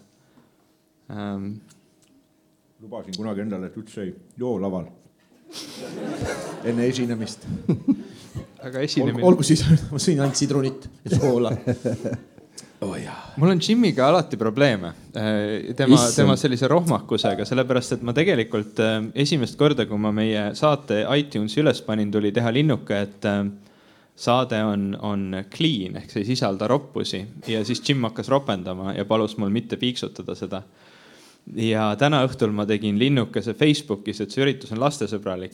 ähm.. 1.12 1.56
Lubasin 2.86 3.18
kunagi 3.18 3.44
endale, 3.46 3.72
et 3.72 3.82
üldse 3.82 4.06
ei 4.06 4.14
joo 4.38 4.56
laval 4.62 4.88
enne 6.66 6.88
esinemist 6.90 7.46
aga 8.66 8.86
esinemine 8.86 9.22
Ol,. 9.22 9.34
olgu 9.34 9.46
siis, 9.46 9.66
ma 9.92 10.02
sõin 10.02 10.22
ainult 10.22 10.40
sidrunit 10.40 10.88
ja 11.06 11.20
soola 11.20 11.52
oh,. 12.86 12.96
mul 13.42 13.54
on 13.54 13.62
Jimiga 13.62 14.10
alati 14.10 14.38
probleeme, 14.38 14.94
äh, 15.18 15.76
tema, 15.78 16.00
tema 16.16 16.38
sellise 16.40 16.70
rohmakusega, 16.72 17.46
sellepärast 17.48 17.98
et 17.98 18.06
ma 18.06 18.14
tegelikult 18.18 18.82
äh, 18.84 18.98
esimest 19.26 19.58
korda, 19.60 19.88
kui 19.90 20.02
ma 20.02 20.14
meie 20.16 20.50
saate 20.58 21.04
iTunesi 21.18 21.62
üles 21.64 21.82
panin, 21.86 22.12
tuli 22.14 22.34
teha 22.36 22.54
linnuke, 22.54 23.00
et 23.08 23.30
äh, 23.30 23.46
saade 24.16 24.62
on, 24.64 24.94
on 25.04 25.44
clean 25.52 25.98
ehk 26.00 26.12
see 26.12 26.24
ei 26.24 26.30
sisalda 26.32 26.70
roppusi 26.72 27.20
ja 27.52 27.64
siis 27.68 27.82
Jim 27.84 28.06
hakkas 28.08 28.32
ropendama 28.32 28.94
ja 28.96 29.06
palus 29.06 29.36
mul 29.38 29.52
mitte 29.52 29.78
piiksutada 29.78 30.36
seda. 30.40 30.64
Ja 31.54 31.96
täna 32.00 32.24
õhtul 32.26 32.52
ma 32.56 32.66
tegin 32.66 33.00
linnukese 33.00 33.54
Facebookis, 33.54 34.22
et 34.22 34.32
see 34.34 34.42
üritus 34.46 34.72
on 34.74 34.80
lastesõbralik 34.82 35.54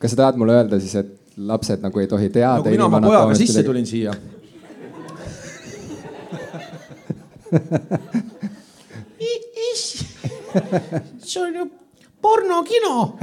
kas 0.00 0.10
sa 0.14 0.16
tahad 0.22 0.36
mulle 0.40 0.52
öelda 0.56 0.80
siis, 0.80 0.94
et 0.96 1.10
lapsed 1.36 1.80
nagu 1.84 2.00
ei 2.00 2.06
tohi 2.08 2.28
teada 2.32 2.64
no,? 2.64 2.70
mina 2.70 2.84
oma 2.88 3.00
pojaga 3.04 3.34
sisse 3.36 3.62
tulin 3.66 3.86
siia 3.86 4.12
see 11.30 11.42
on 11.42 11.54
ju 11.54 11.64
pornokino 12.22 13.18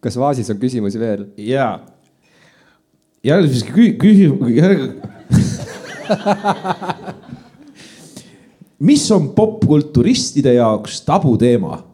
kas 0.00 0.16
vaasis 0.20 0.50
on 0.52 0.58
küsimusi 0.60 1.00
veel? 1.00 1.26
ja, 1.36 1.80
jälle 3.24 3.48
siis 3.48 3.64
küsimus, 3.98 4.52
mis 8.88 9.04
on 9.14 9.30
popkulturistide 9.36 10.56
jaoks 10.58 11.04
tabuteema? 11.06 11.84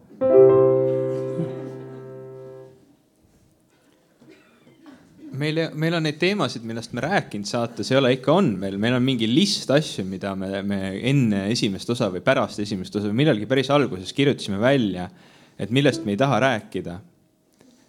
meil, 5.39 5.61
meil 5.75 5.97
on 5.99 6.05
neid 6.07 6.19
teemasid, 6.21 6.65
millest 6.67 6.95
me 6.95 7.03
rääkinud 7.05 7.49
saates 7.49 7.91
ei 7.93 7.99
ole, 7.99 8.13
ikka 8.17 8.35
on 8.35 8.53
meil, 8.61 8.77
meil 8.81 8.97
on 8.97 9.05
mingi 9.05 9.29
list 9.31 9.71
asju, 9.75 10.05
mida 10.09 10.35
me, 10.39 10.63
me 10.67 10.81
enne 11.11 11.45
esimest 11.53 11.91
osa 11.95 12.11
või 12.13 12.23
pärast 12.25 12.61
esimest 12.63 12.97
osa 12.97 13.11
või 13.11 13.25
millalgi 13.25 13.49
päris 13.51 13.71
alguses 13.75 14.13
kirjutasime 14.17 14.61
välja, 14.63 15.09
et 15.59 15.75
millest 15.75 16.07
me 16.07 16.15
ei 16.15 16.21
taha 16.21 16.41
rääkida. 16.45 16.99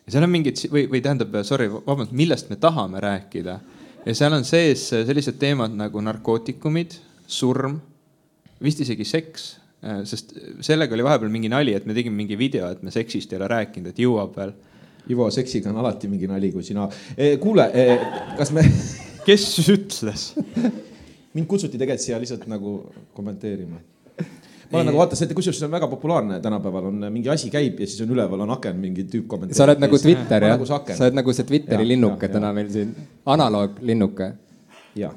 ja 0.05 0.13
seal 0.13 0.25
on 0.25 0.33
mingid 0.33 0.61
või, 0.71 0.87
või 0.91 1.03
tähendab, 1.05 1.37
sorry, 1.47 1.69
vabandust, 1.75 2.15
millest 2.17 2.49
me 2.49 2.59
tahame 2.61 3.03
rääkida 3.03 3.59
ja 4.05 4.15
seal 4.15 4.37
on 4.37 4.45
sees 4.47 4.87
sellised 4.93 5.39
teemad 5.41 5.75
nagu 5.75 6.01
narkootikumid, 6.03 6.97
surm, 7.27 7.79
vist 8.63 8.81
isegi 8.85 9.07
seks 9.07 9.53
sest 10.07 10.33
sellega 10.65 10.95
oli 10.95 11.05
vahepeal 11.05 11.29
mingi 11.29 11.49
nali, 11.51 11.75
et 11.77 11.85
me 11.85 11.93
tegime 11.93 12.17
mingi 12.17 12.37
video, 12.39 12.69
et 12.73 12.81
me 12.85 12.93
seksist 12.93 13.33
ei 13.33 13.39
ole 13.39 13.49
rääkinud, 13.51 13.91
et 13.91 14.01
jõuab 14.01 14.39
veel 14.39 14.55
Ivo, 15.13 15.27
seksiga 15.29 15.69
on 15.69 15.77
alati 15.77 16.07
mingi 16.09 16.25
nali, 16.25 16.49
kui 16.49 16.63
sina 16.65 16.87
eh,. 17.13 17.35
kuule 17.37 17.67
eh,, 17.77 18.05
kas 18.39 18.49
me 18.55 18.63
kes 19.25 19.43
ütles 19.69 20.31
mind 21.35 21.45
kutsuti 21.49 21.77
tegelikult 21.77 22.05
siia 22.05 22.17
lihtsalt 22.21 22.47
nagu 22.49 22.79
kommenteerima 23.13 23.77
ma 24.71 24.79
olen 24.79 24.89
nagu 24.89 25.01
vaata, 25.01 25.17
see 25.19 25.37
kusjuures 25.37 25.59
see 25.61 25.67
on 25.67 25.73
väga 25.75 25.89
populaarne 25.91 26.39
tänapäeval 26.43 26.89
on 26.91 27.07
mingi 27.13 27.29
asi 27.33 27.51
käib 27.53 27.79
ja 27.79 27.87
siis 27.89 28.01
on 28.05 28.13
üleval 28.15 28.45
on 28.45 28.53
aken, 28.57 28.79
mingi 28.81 29.05
tüüp 29.11 29.27
kommenteerib. 29.31 29.57
sa 29.57 29.67
oled 29.67 29.83
nagu 29.83 29.99
Twitter 30.01 30.47
jah, 30.47 30.55
nagu 30.55 30.69
sa 30.69 30.79
oled 30.81 31.19
nagu 31.19 31.35
see 31.37 31.49
Twitteri 31.51 31.83
ja, 31.83 31.89
linnuke 31.93 32.29
ja, 32.29 32.33
täna 32.37 32.53
ja. 32.53 32.57
meil 32.59 32.71
siin, 32.73 32.95
analooglinnuke. 33.35 34.31
jah, 35.01 35.13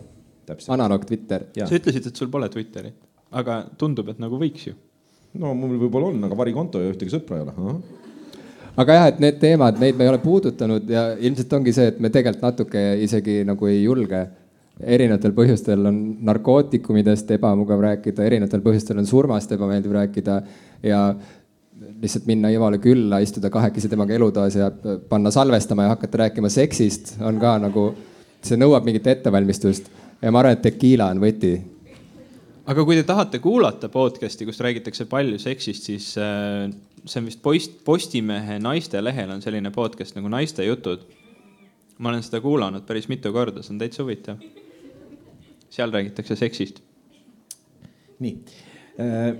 täpselt. 0.46 0.74
analoog 0.78 1.06
Twitter. 1.08 1.48
sa 1.58 1.70
ütlesid, 1.80 2.10
et 2.10 2.22
sul 2.22 2.32
pole 2.32 2.50
Twitterit, 2.52 2.98
aga 3.30 3.62
tundub, 3.80 4.12
et 4.12 4.20
nagu 4.22 4.40
võiks 4.40 4.68
ju. 4.70 4.76
no 5.38 5.54
mul 5.54 5.78
võib-olla 5.86 6.12
on, 6.12 6.20
aga 6.28 6.38
varikonto 6.44 6.82
ja 6.82 6.92
ühtegi 6.92 7.14
sõpra 7.14 7.40
ei 7.40 7.48
ole 7.48 7.80
aga 8.78 8.98
jah, 8.98 9.08
et 9.12 9.22
need 9.22 9.38
teemad, 9.42 9.78
neid 9.82 9.98
me 9.98 10.06
ei 10.06 10.12
ole 10.12 10.20
puudutanud 10.22 10.90
ja 10.90 11.10
ilmselt 11.16 11.56
ongi 11.58 11.74
see, 11.74 11.88
et 11.92 11.98
me 12.02 12.12
tegelikult 12.14 12.44
natuke 12.46 12.82
isegi 13.02 13.40
nagu 13.48 13.70
ei 13.70 13.82
julge. 13.82 14.22
Erinevatel 14.80 15.34
põhjustel 15.34 15.88
on 15.90 15.98
narkootikumidest 16.28 17.30
ebamugav 17.34 17.80
rääkida, 17.82 18.26
erinevatel 18.26 18.62
põhjustel 18.64 19.00
on 19.00 19.06
surmast 19.06 19.52
ebameeldiv 19.52 19.94
rääkida 19.96 20.40
ja 20.86 21.02
lihtsalt 22.02 22.26
minna 22.26 22.50
Ivale 22.54 22.78
külla, 22.82 23.18
istuda 23.22 23.50
kahekesi 23.50 23.88
temaga 23.90 24.14
elutoas 24.14 24.54
ja 24.58 24.70
panna 25.08 25.30
salvestama 25.34 25.86
ja 25.86 25.94
hakata 25.96 26.24
rääkima 26.24 26.50
seksist 26.52 27.16
on 27.22 27.40
ka 27.42 27.56
nagu, 27.62 27.88
see 28.42 28.58
nõuab 28.60 28.86
mingit 28.86 29.06
ettevalmistust 29.10 29.90
ja 30.22 30.30
ma 30.30 30.42
arvan, 30.42 30.58
et 30.58 30.64
tekiila 30.66 31.10
on 31.14 31.22
võti 31.22 31.56
aga 32.68 32.84
kui 32.84 32.98
te 32.98 33.04
tahate 33.08 33.40
kuulata 33.42 33.88
podcast'i, 33.92 34.46
kus 34.46 34.60
räägitakse 34.64 35.08
palju 35.10 35.38
seksist, 35.42 35.88
siis 35.88 36.10
äh, 36.20 36.68
see 37.04 37.22
on 37.22 37.28
vist 37.30 37.42
post, 37.42 37.78
Postimehe 37.84 38.58
naiste 38.62 39.00
lehel 39.02 39.32
on 39.32 39.42
selline 39.44 39.72
podcast 39.74 40.18
nagu 40.18 40.30
Naiste 40.32 40.66
jutud. 40.66 41.06
ma 41.98 42.12
olen 42.12 42.22
seda 42.22 42.38
kuulanud 42.38 42.84
päris 42.86 43.08
mitu 43.10 43.32
korda, 43.34 43.62
see 43.62 43.72
on 43.74 43.78
täitsa 43.80 44.04
huvitav. 44.04 44.36
Seal 45.70 45.92
räägitakse 45.92 46.36
seksist. 46.36 46.82
nii, 48.18 48.34
äh, 49.00 49.36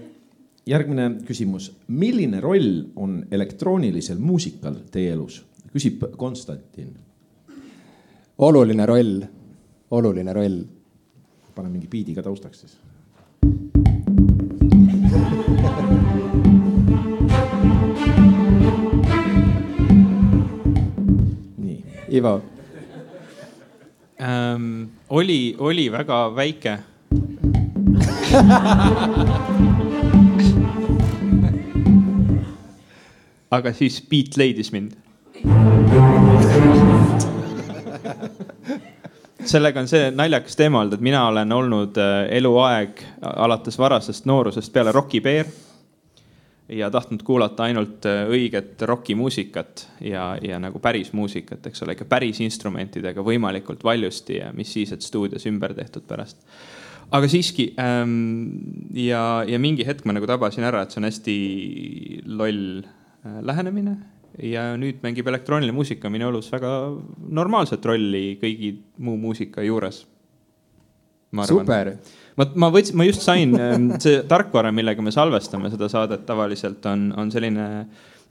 järgmine 0.66 1.11
küsimus, 1.26 1.72
milline 1.89 2.41
roll 2.41 2.85
on 2.97 3.24
elektroonilisel 3.31 4.18
muusikal 4.18 4.76
teie 4.91 5.12
elus? 5.12 5.45
küsib 5.72 6.05
Konstantin. 6.16 6.97
oluline 8.39 8.87
roll, 8.87 9.22
oluline 9.91 10.33
roll. 10.33 10.62
pane 11.55 11.68
mingi 11.68 11.89
biidi 11.91 12.14
ka 12.14 12.22
taustaks 12.22 12.61
siis 12.61 12.76
nii. 21.59 21.85
Ivo 22.11 22.43
ähm,. 24.20 24.97
Oli, 25.09 25.57
oli 25.59 25.93
väga 25.93 26.37
väike. 26.37 26.79
Aga 33.51 33.73
siis 33.73 34.03
beat 34.11 34.37
leidis 34.37 34.73
mind. 34.73 34.93
Sellega 39.49 39.81
on 39.81 39.89
see 39.89 40.11
naljakas 40.13 40.57
teema 40.59 40.83
olnud, 40.83 40.99
et 40.99 41.05
mina 41.05 41.23
olen 41.31 41.53
olnud 41.53 41.97
äh, 41.97 42.27
eluaeg 42.37 43.01
alates 43.23 43.79
varasest 43.81 44.27
noorusest 44.29 44.73
peale 44.73 44.93
rokipeer 44.93 45.47
ja 46.69 46.91
tahtnud 46.91 47.23
kuulata 47.25 47.64
ainult 47.69 48.07
äh, 48.07 48.27
õiget 48.29 48.83
rokimuusikat 48.87 49.87
ja, 50.05 50.31
ja 50.43 50.59
nagu 50.61 50.81
päris 50.85 51.12
muusikat, 51.16 51.66
eks 51.71 51.85
ole, 51.85 51.97
ikka 51.97 52.09
päris 52.09 52.43
instrumentidega 52.45 53.25
võimalikult 53.25 53.85
valjusti 53.85 54.43
ja 54.43 54.53
mis 54.57 54.73
siis, 54.77 54.93
et 54.93 55.05
stuudios 55.05 55.47
ümber 55.49 55.75
tehtud 55.77 56.05
pärast. 56.09 56.43
aga 57.11 57.29
siiski 57.29 57.73
ähm, 57.81 58.93
ja, 58.93 59.45
ja 59.49 59.59
mingi 59.59 59.87
hetk 59.87 60.05
ma 60.05 60.16
nagu 60.16 60.29
tabasin 60.29 60.66
ära, 60.69 60.85
et 60.85 60.93
see 60.93 61.01
on 61.01 61.09
hästi 61.09 61.39
loll 62.27 62.85
äh, 62.85 63.41
lähenemine 63.43 63.97
ja 64.43 64.71
nüüd 64.79 65.01
mängib 65.03 65.27
elektrooniline 65.31 65.75
muusika 65.75 66.11
minu 66.12 66.29
elus 66.29 66.51
väga 66.53 66.71
normaalset 67.29 67.85
rolli 67.85 68.39
kõigi 68.43 68.75
muu 68.99 69.16
muusika 69.16 69.64
juures. 69.64 70.05
Super. 71.49 71.93
ma, 72.37 72.47
ma 72.55 72.70
võtsin, 72.74 72.97
ma 72.99 73.09
just 73.09 73.24
sain 73.26 73.57
ähm, 73.61 73.91
see 74.03 74.22
tarkvara, 74.29 74.72
millega 74.74 75.05
me 75.05 75.12
salvestame 75.14 75.72
seda 75.72 75.91
saadet 75.93 76.24
tavaliselt 76.29 76.87
on, 76.89 77.11
on 77.18 77.33
selline 77.35 77.66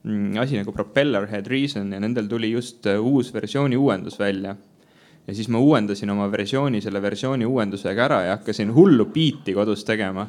mm, 0.03 0.39
asi 0.41 0.57
nagu 0.59 0.73
Propellerhead 0.75 1.49
Reason 1.51 1.93
ja 1.93 2.01
nendel 2.03 2.29
tuli 2.31 2.51
just 2.55 2.87
äh, 2.89 3.01
uus 3.01 3.33
versiooni 3.35 3.77
uuendus 3.77 4.19
välja 4.19 4.55
ja 5.27 5.35
siis 5.35 5.49
ma 5.51 5.59
uuendasin 5.59 6.09
oma 6.09 6.31
versiooni 6.31 6.81
selle 6.81 7.01
versiooni 7.01 7.45
uuendusega 7.45 8.05
ära 8.05 8.21
ja 8.25 8.35
hakkasin 8.37 8.73
hullu 8.75 9.05
biiti 9.11 9.53
kodus 9.53 9.83
tegema. 9.85 10.27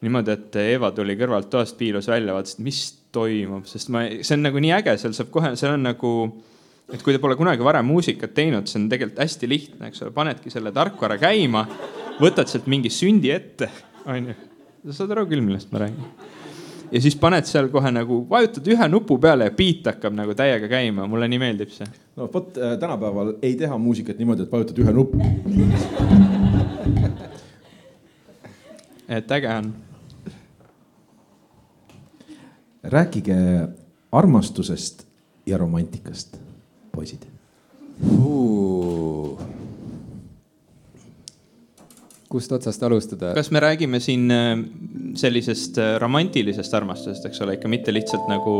niimoodi, 0.00 0.32
et 0.32 0.56
Eva 0.56 0.88
tuli 0.96 1.12
kõrvalt 1.12 1.50
toast, 1.52 1.74
piilus 1.76 2.06
välja, 2.08 2.32
vaatas, 2.32 2.54
et 2.56 2.62
mis 2.64 2.78
toimub, 3.12 3.66
sest 3.68 3.90
ma, 3.92 4.06
see 4.24 4.38
on 4.38 4.46
nagu 4.46 4.62
nii 4.62 4.70
äge, 4.72 4.94
seal 4.96 5.12
saab 5.12 5.28
kohe, 5.34 5.50
seal 5.60 5.74
on 5.74 5.82
nagu, 5.84 6.12
et 6.90 7.02
kui 7.02 7.14
te 7.14 7.20
pole 7.22 7.36
kunagi 7.38 7.64
varem 7.64 7.86
muusikat 7.90 8.34
teinud, 8.36 8.68
see 8.70 8.80
on 8.82 8.88
tegelikult 8.90 9.22
hästi 9.24 9.48
lihtne, 9.50 9.90
eks 9.90 10.02
ole, 10.04 10.12
panedki 10.14 10.52
selle 10.52 10.72
tarkvara 10.74 11.16
käima, 11.20 11.64
võtad 12.20 12.50
sealt 12.50 12.68
mingi 12.70 12.90
sündi 12.92 13.32
ette, 13.34 13.70
onju. 14.06 14.36
sa 14.88 15.00
saad 15.02 15.16
aru 15.16 15.26
küll, 15.30 15.44
millest 15.44 15.72
ma 15.74 15.84
räägin. 15.84 16.04
ja 16.90 17.02
siis 17.02 17.16
paned 17.20 17.46
seal 17.46 17.68
kohe 17.72 17.92
nagu, 17.94 18.22
vajutad 18.30 18.66
ühe 18.74 18.88
nupu 18.90 19.18
peale 19.22 19.50
ja 19.50 19.54
beat 19.56 19.86
hakkab 19.92 20.16
nagu 20.16 20.34
täiega 20.38 20.68
käima, 20.70 21.06
mulle 21.10 21.28
nii 21.30 21.42
meeldib 21.42 21.70
see. 21.74 21.88
no 22.16 22.30
vot 22.32 22.58
äh,, 22.58 22.78
tänapäeval 22.80 23.36
ei 23.42 23.54
teha 23.60 23.78
muusikat 23.78 24.18
niimoodi, 24.18 24.48
et 24.48 24.52
vajutad 24.52 24.82
ühe 24.82 24.92
nupu 24.96 25.18
et 29.10 29.32
äge 29.32 29.54
on 29.58 29.72
rääkige 32.82 33.36
armastusest 34.12 35.06
ja 35.46 35.58
romantikast, 35.58 36.36
poisid 37.00 37.24
uh.. 38.04 39.38
kust 42.30 42.52
otsast 42.52 42.82
alustada? 42.86 43.32
kas 43.38 43.50
me 43.50 43.62
räägime 43.64 44.00
siin 44.04 44.28
äh, 44.30 44.52
sellisest 45.18 45.80
äh, 45.80 45.96
romantilisest 46.02 46.74
armastusest, 46.76 47.26
eks 47.30 47.40
ole, 47.44 47.56
ikka 47.58 47.72
mitte 47.72 47.94
lihtsalt 47.94 48.28
nagu 48.30 48.54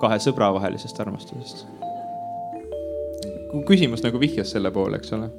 kahe 0.00 0.20
sõbra 0.22 0.52
vahelisest 0.56 1.02
armastusest? 1.02 1.66
küsimus 3.68 4.04
nagu 4.04 4.20
vihjas 4.20 4.52
selle 4.54 4.70
poole, 4.70 5.00
eks 5.00 5.14
ole. 5.16 5.30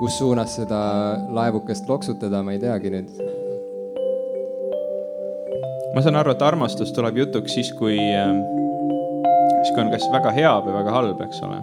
kus 0.00 0.16
suunas 0.18 0.54
seda 0.56 0.80
laevukest 1.36 1.88
loksutada, 1.88 2.42
ma 2.42 2.56
ei 2.56 2.62
teagi 2.62 2.92
nüüd 2.96 3.12
ma 5.94 6.02
saan 6.04 6.16
aru, 6.20 6.32
et 6.34 6.42
armastus 6.46 6.92
tuleb 6.96 7.18
jutuks 7.20 7.56
siis, 7.56 7.70
kui, 7.76 7.98
ähm, 7.98 8.40
kui 9.68 9.82
on 9.82 9.92
kas 9.92 10.06
väga 10.12 10.32
hea 10.34 10.54
või 10.64 10.74
väga 10.78 10.96
halb, 10.96 11.20
eks 11.26 11.42
ole. 11.46 11.60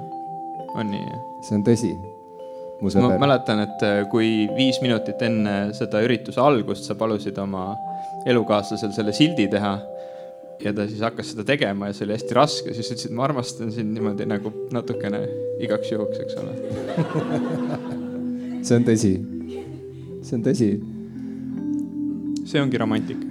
on 0.78 0.92
nii? 0.94 1.20
see 1.46 1.58
on 1.58 1.66
tõsi. 1.66 1.92
ma 2.84 3.10
mäletan, 3.26 3.64
et 3.66 3.86
äh, 3.86 4.00
kui 4.12 4.48
viis 4.56 4.80
minutit 4.84 5.22
enne 5.26 5.74
seda 5.78 6.02
ürituse 6.06 6.42
algust 6.44 6.86
sa 6.86 6.96
palusid 6.96 7.38
oma 7.42 7.72
elukaaslasel 8.30 8.94
selle 8.94 9.14
sildi 9.18 9.48
teha 9.50 9.74
ja 10.62 10.74
ta 10.74 10.88
siis 10.90 11.02
hakkas 11.06 11.32
seda 11.34 11.46
tegema 11.48 11.90
ja 11.90 11.96
see 11.98 12.06
oli 12.08 12.18
hästi 12.18 12.38
raske, 12.38 12.74
siis 12.74 12.92
ütlesid, 12.92 13.14
ma 13.18 13.26
armastan 13.28 13.72
sind 13.74 13.94
niimoodi 13.98 14.28
nagu 14.30 14.52
natukene 14.74 15.24
igaks 15.66 15.94
juhuks, 15.94 16.22
eks 16.26 16.38
ole 16.42 16.54
see 18.68 18.78
on 18.78 18.86
tõsi. 18.88 19.14
see 20.22 20.38
on 20.38 20.46
tõsi. 20.46 20.70
see 22.46 22.62
ongi 22.62 22.82
romantika 22.82 23.27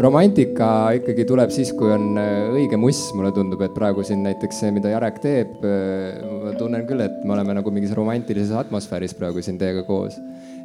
romantika 0.00 0.68
ikkagi 0.96 1.26
tuleb 1.28 1.52
siis, 1.52 1.72
kui 1.76 1.90
on 1.92 2.16
äh, 2.20 2.48
õige 2.54 2.78
muss, 2.80 3.00
mulle 3.16 3.32
tundub, 3.36 3.60
et 3.64 3.74
praegu 3.76 4.04
siin 4.06 4.22
näiteks 4.24 4.62
see, 4.62 4.72
mida 4.74 4.92
Jarek 4.92 5.20
teeb, 5.22 5.58
äh, 5.66 6.22
ma 6.46 6.54
tunnen 6.58 6.86
küll, 6.88 7.02
et 7.04 7.20
me 7.26 7.36
oleme 7.36 7.58
nagu 7.58 7.74
mingis 7.74 7.92
romantilises 7.96 8.54
atmosfääris 8.62 9.16
praegu 9.18 9.44
siin 9.44 9.60
teiega 9.60 9.84
koos. 9.88 10.16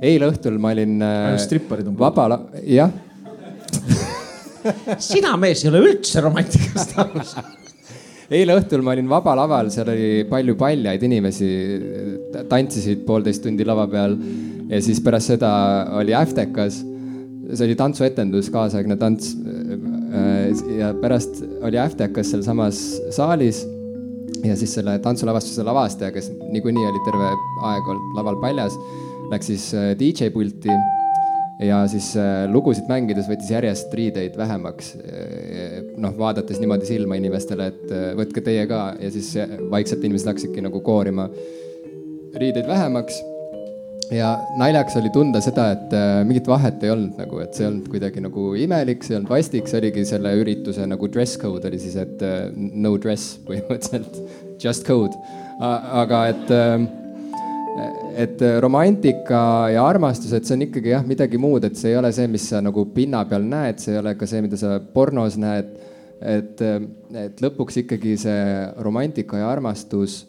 eile 0.02 0.30
õhtul 0.32 0.60
ma 0.62 0.72
olin. 0.76 0.98
Äh, 1.02 1.36
stripparid 1.42 1.90
on. 1.90 1.98
vaba, 2.00 2.30
jah 2.64 2.94
sina 5.12 5.36
mees 5.40 5.64
ei 5.64 5.72
ole 5.72 5.84
üldse 5.90 6.22
romantikast 6.24 6.98
aru 7.00 7.24
saanud 7.24 7.58
eile 8.34 8.58
õhtul 8.60 8.84
ma 8.84 8.92
olin 8.92 9.08
Vaba 9.08 9.36
Laval, 9.40 9.70
seal 9.72 9.88
oli 9.92 10.26
palju 10.28 10.58
paljaid 10.60 11.04
inimesi, 11.08 11.48
tantsisid 12.50 13.06
poolteist 13.08 13.46
tundi 13.46 13.64
lava 13.68 13.86
peal 13.92 14.18
ja 14.68 14.82
siis 14.84 15.00
pärast 15.04 15.32
seda 15.32 15.52
oli 15.96 16.16
Äftekas 16.18 16.82
see 17.54 17.66
oli 17.68 17.76
tantsuetendus, 17.80 18.52
kaasaegne 18.54 18.98
tants. 19.00 19.36
ja 20.78 20.94
pärast 21.02 21.42
oli 21.62 21.80
Äftekas 21.80 22.32
sealsamas 22.32 22.80
saalis 23.16 23.66
ja 24.46 24.56
siis 24.56 24.74
selle 24.78 24.98
tantsulavastuse 25.04 25.64
lavastaja, 25.64 26.12
kes 26.12 26.30
niikuinii 26.52 26.86
oli 26.88 27.02
terve 27.06 27.32
aeg 27.72 27.90
olnud 27.92 28.16
laval 28.18 28.40
paljas, 28.42 28.78
läks 29.32 29.52
siis 29.52 29.68
äh, 29.76 29.92
DJ 30.00 30.32
pulti 30.34 30.74
ja 31.64 31.82
siis 31.90 32.12
äh, 32.20 32.46
lugusid 32.52 32.90
mängides 32.90 33.30
võttis 33.30 33.50
järjest 33.52 33.94
riideid 33.98 34.38
vähemaks. 34.38 34.94
Äh, 35.02 35.80
noh, 35.98 36.14
vaadates 36.18 36.62
niimoodi 36.62 36.90
silma 36.90 37.18
inimestele, 37.20 37.72
et 37.74 37.96
võtke 38.20 38.44
teie 38.46 38.68
ka 38.70 38.92
ja 39.02 39.12
siis 39.14 39.34
vaikselt 39.72 40.06
inimesed 40.06 40.32
hakkasidki 40.34 40.64
nagu 40.66 40.84
koorima 40.86 41.30
riideid 42.38 42.68
vähemaks 42.70 43.20
ja 44.14 44.34
naljakas 44.60 44.98
oli 45.02 45.12
tunda 45.14 45.42
seda, 45.44 45.70
et 45.76 45.96
äh, 45.96 46.20
mingit 46.28 46.48
vahet 46.50 46.84
ei 46.84 46.94
olnud 46.94 47.18
nagu, 47.20 47.42
et 47.44 47.56
see 47.56 47.66
ei 47.66 47.72
olnud 47.72 47.90
kuidagi 47.92 48.24
nagu 48.24 48.52
imelik, 48.60 49.04
see 49.04 49.16
ei 49.16 49.20
olnud 49.22 49.32
vastik, 49.32 49.68
see 49.70 49.82
oligi 49.82 50.06
selle 50.08 50.34
ürituse 50.40 50.86
nagu 50.90 51.10
dress 51.12 51.40
code 51.42 51.68
oli 51.70 51.80
siis, 51.82 51.98
et 52.00 52.24
äh, 52.26 52.48
no 52.56 52.96
dress 53.02 53.38
põhimõtteliselt, 53.48 54.22
just 54.64 54.88
code. 54.88 55.18
aga 55.60 56.22
et 56.32 56.54
äh,, 56.54 56.88
et 58.18 58.42
romantika 58.64 59.40
ja 59.70 59.84
armastus, 59.86 60.32
et 60.34 60.48
see 60.48 60.56
on 60.56 60.64
ikkagi 60.66 60.90
jah, 60.96 61.04
midagi 61.06 61.38
muud, 61.38 61.68
et 61.68 61.78
see 61.78 61.92
ei 61.92 62.00
ole 62.00 62.10
see, 62.16 62.26
mis 62.32 62.48
sa 62.50 62.62
nagu 62.66 62.88
pinna 62.94 63.22
peal 63.30 63.46
näed, 63.46 63.78
see 63.82 63.94
ei 63.94 64.02
ole 64.02 64.16
ka 64.18 64.30
see, 64.30 64.42
mida 64.46 64.58
sa 64.58 64.80
pornos 64.94 65.38
näed 65.38 65.76
et, 66.22 66.62
et 67.14 67.44
lõpuks 67.44 67.82
ikkagi 67.84 68.16
see 68.20 68.42
romantika 68.84 69.42
ja 69.42 69.52
armastus, 69.52 70.24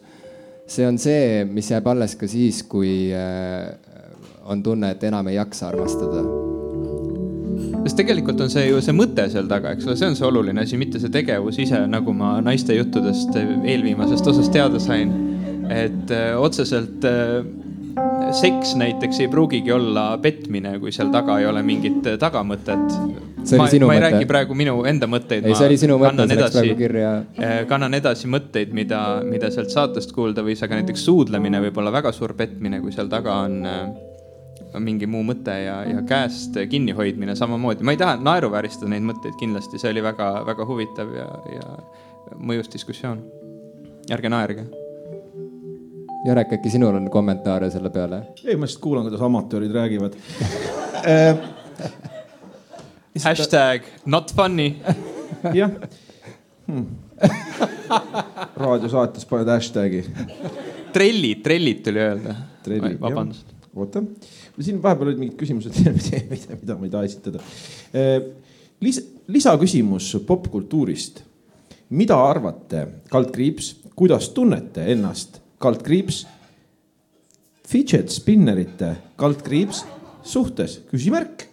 see 0.69 0.85
on 0.87 0.99
see, 1.01 1.45
mis 1.49 1.71
jääb 1.71 1.87
alles 1.89 2.15
ka 2.19 2.29
siis, 2.29 2.61
kui 2.69 3.09
äh, 3.15 3.73
on 4.49 4.63
tunne, 4.63 4.93
et 4.95 5.03
enam 5.09 5.27
ei 5.29 5.39
jaksa 5.39 5.69
armastada 5.73 6.23
sest 7.83 7.97
tegelikult 7.99 8.41
on 8.43 8.51
see 8.51 8.67
ju 8.67 8.81
see 8.83 8.95
mõte 8.95 9.25
seal 9.31 9.47
taga, 9.49 9.73
eks 9.75 9.87
ole, 9.87 9.95
see 9.99 10.09
on 10.11 10.17
see 10.17 10.27
oluline 10.27 10.63
asi, 10.63 10.77
mitte 10.79 11.01
see 11.01 11.11
tegevus 11.13 11.59
ise, 11.61 11.79
nagu 11.89 12.13
ma 12.15 12.37
naiste 12.43 12.75
juttudest 12.77 13.35
eelviimasest 13.39 14.27
osast 14.33 14.53
teada 14.55 14.81
sain. 14.83 15.15
et 15.69 16.09
öö, 16.11 16.33
äh, 16.33 16.39
otseselt 16.41 17.03
öö, 17.05 17.41
äh, 17.41 18.31
seks 18.33 18.73
näiteks 18.75 19.19
ei 19.19 19.27
pruugigi 19.29 19.71
olla 19.71 20.17
petmine, 20.17 20.79
kui 20.79 20.91
seal 20.91 21.11
taga 21.13 21.39
ei 21.39 21.45
ole 21.45 21.61
mingit 21.65 22.01
tagamõtet. 22.19 23.28
Ma, 23.57 23.67
ma 23.85 23.95
ei 23.95 24.03
räägi 24.03 24.27
praegu 24.29 24.57
minu 24.57 24.75
enda 24.89 25.07
mõtteid. 25.09 25.47
ei, 25.47 25.55
see 25.55 25.69
oli 25.69 25.79
sinu 25.81 25.97
mõte, 26.01 26.27
see 26.27 26.39
läks 26.39 26.57
praegu 26.57 26.77
kirja. 26.79 27.13
kannan 27.69 27.97
edasi 27.97 28.29
mõtteid, 28.31 28.73
mida, 28.75 29.01
mida 29.25 29.51
sealt 29.53 29.73
saatest 29.73 30.13
kuulda 30.15 30.43
võis, 30.45 30.61
aga 30.65 30.81
näiteks 30.81 31.05
suudlemine 31.07 31.61
võib 31.67 31.79
olla 31.81 31.93
väga 31.95 32.13
suur 32.15 32.35
petmine, 32.37 32.81
kui 32.83 32.93
seal 32.95 33.11
taga 33.11 33.41
on 33.45 33.59
mingi 34.77 35.07
muu 35.09 35.23
mõte 35.25 35.53
ja, 35.63 35.79
ja 35.87 36.03
käest 36.05 36.57
kinnihoidmine 36.69 37.35
samamoodi. 37.35 37.83
ma 37.83 37.95
ei 37.95 38.01
taha 38.01 38.19
naeruvääristada 38.21 38.91
neid 38.91 39.07
mõtteid 39.07 39.37
kindlasti, 39.39 39.81
see 39.81 39.89
oli 39.93 40.03
väga-väga 40.05 40.67
huvitav 40.69 41.15
ja, 41.15 41.29
ja 41.55 41.65
mõjus 42.37 42.69
diskussioon. 42.73 43.23
ärge 44.13 44.29
naerge. 44.29 44.67
Jarek, 46.27 46.57
äkki 46.57 46.69
sinul 46.73 46.97
on 46.99 47.09
kommentaare 47.09 47.69
selle 47.71 47.89
peale? 47.89 48.25
ei, 48.43 48.55
ma 48.55 48.67
lihtsalt 48.67 48.83
kuulan, 48.83 49.07
kuidas 49.07 49.23
amatöörid 49.25 49.73
räägivad 49.73 50.13
Hashtag 53.23 53.87
not 54.05 54.33
funny. 54.35 54.75
jah 55.59 55.71
hmm. 56.67 56.85
raadiosaates 58.55 59.25
paned 59.29 59.51
hashtag'i. 59.53 60.03
trellid, 60.93 61.41
trellid 61.43 61.81
tuli 61.85 62.03
öelda. 62.03 62.35
vabandust. 63.01 63.55
oota 63.75 64.03
siin 64.59 64.81
vahepeal 64.83 65.11
olid 65.11 65.21
mingid 65.21 65.37
küsimused, 65.39 65.75
mida, 66.31 66.59
mida 66.59 66.77
ma 66.77 66.87
ei 66.87 66.93
taha 66.93 67.07
esitada. 67.07 67.43
Lis-, 68.83 69.03
lisaküsimus 69.27 70.11
popkultuurist. 70.27 71.23
mida 71.89 72.17
arvate, 72.21 72.85
kaldkriips, 73.09 73.71
kuidas 73.97 74.29
tunnete 74.29 74.83
ennast, 74.93 75.39
kaldkriips, 75.57 76.25
fidget 77.67 78.11
spinnerite, 78.13 78.95
kaldkriips 79.17 79.83
suhtes, 80.23 80.79
küsimärk. 80.91 81.48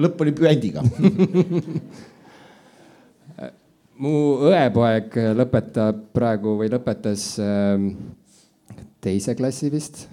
Lõpp 0.00 0.24
oli 0.24 0.32
püändiga 0.36 0.84
mu 4.00 4.14
õepoeg 4.48 5.18
lõpetab 5.36 6.06
praegu 6.16 6.56
või 6.60 6.70
lõpetas 6.72 7.34
ähm, 7.42 7.92
teise 9.04 9.34
klassi 9.36 9.70
vist 9.72 10.06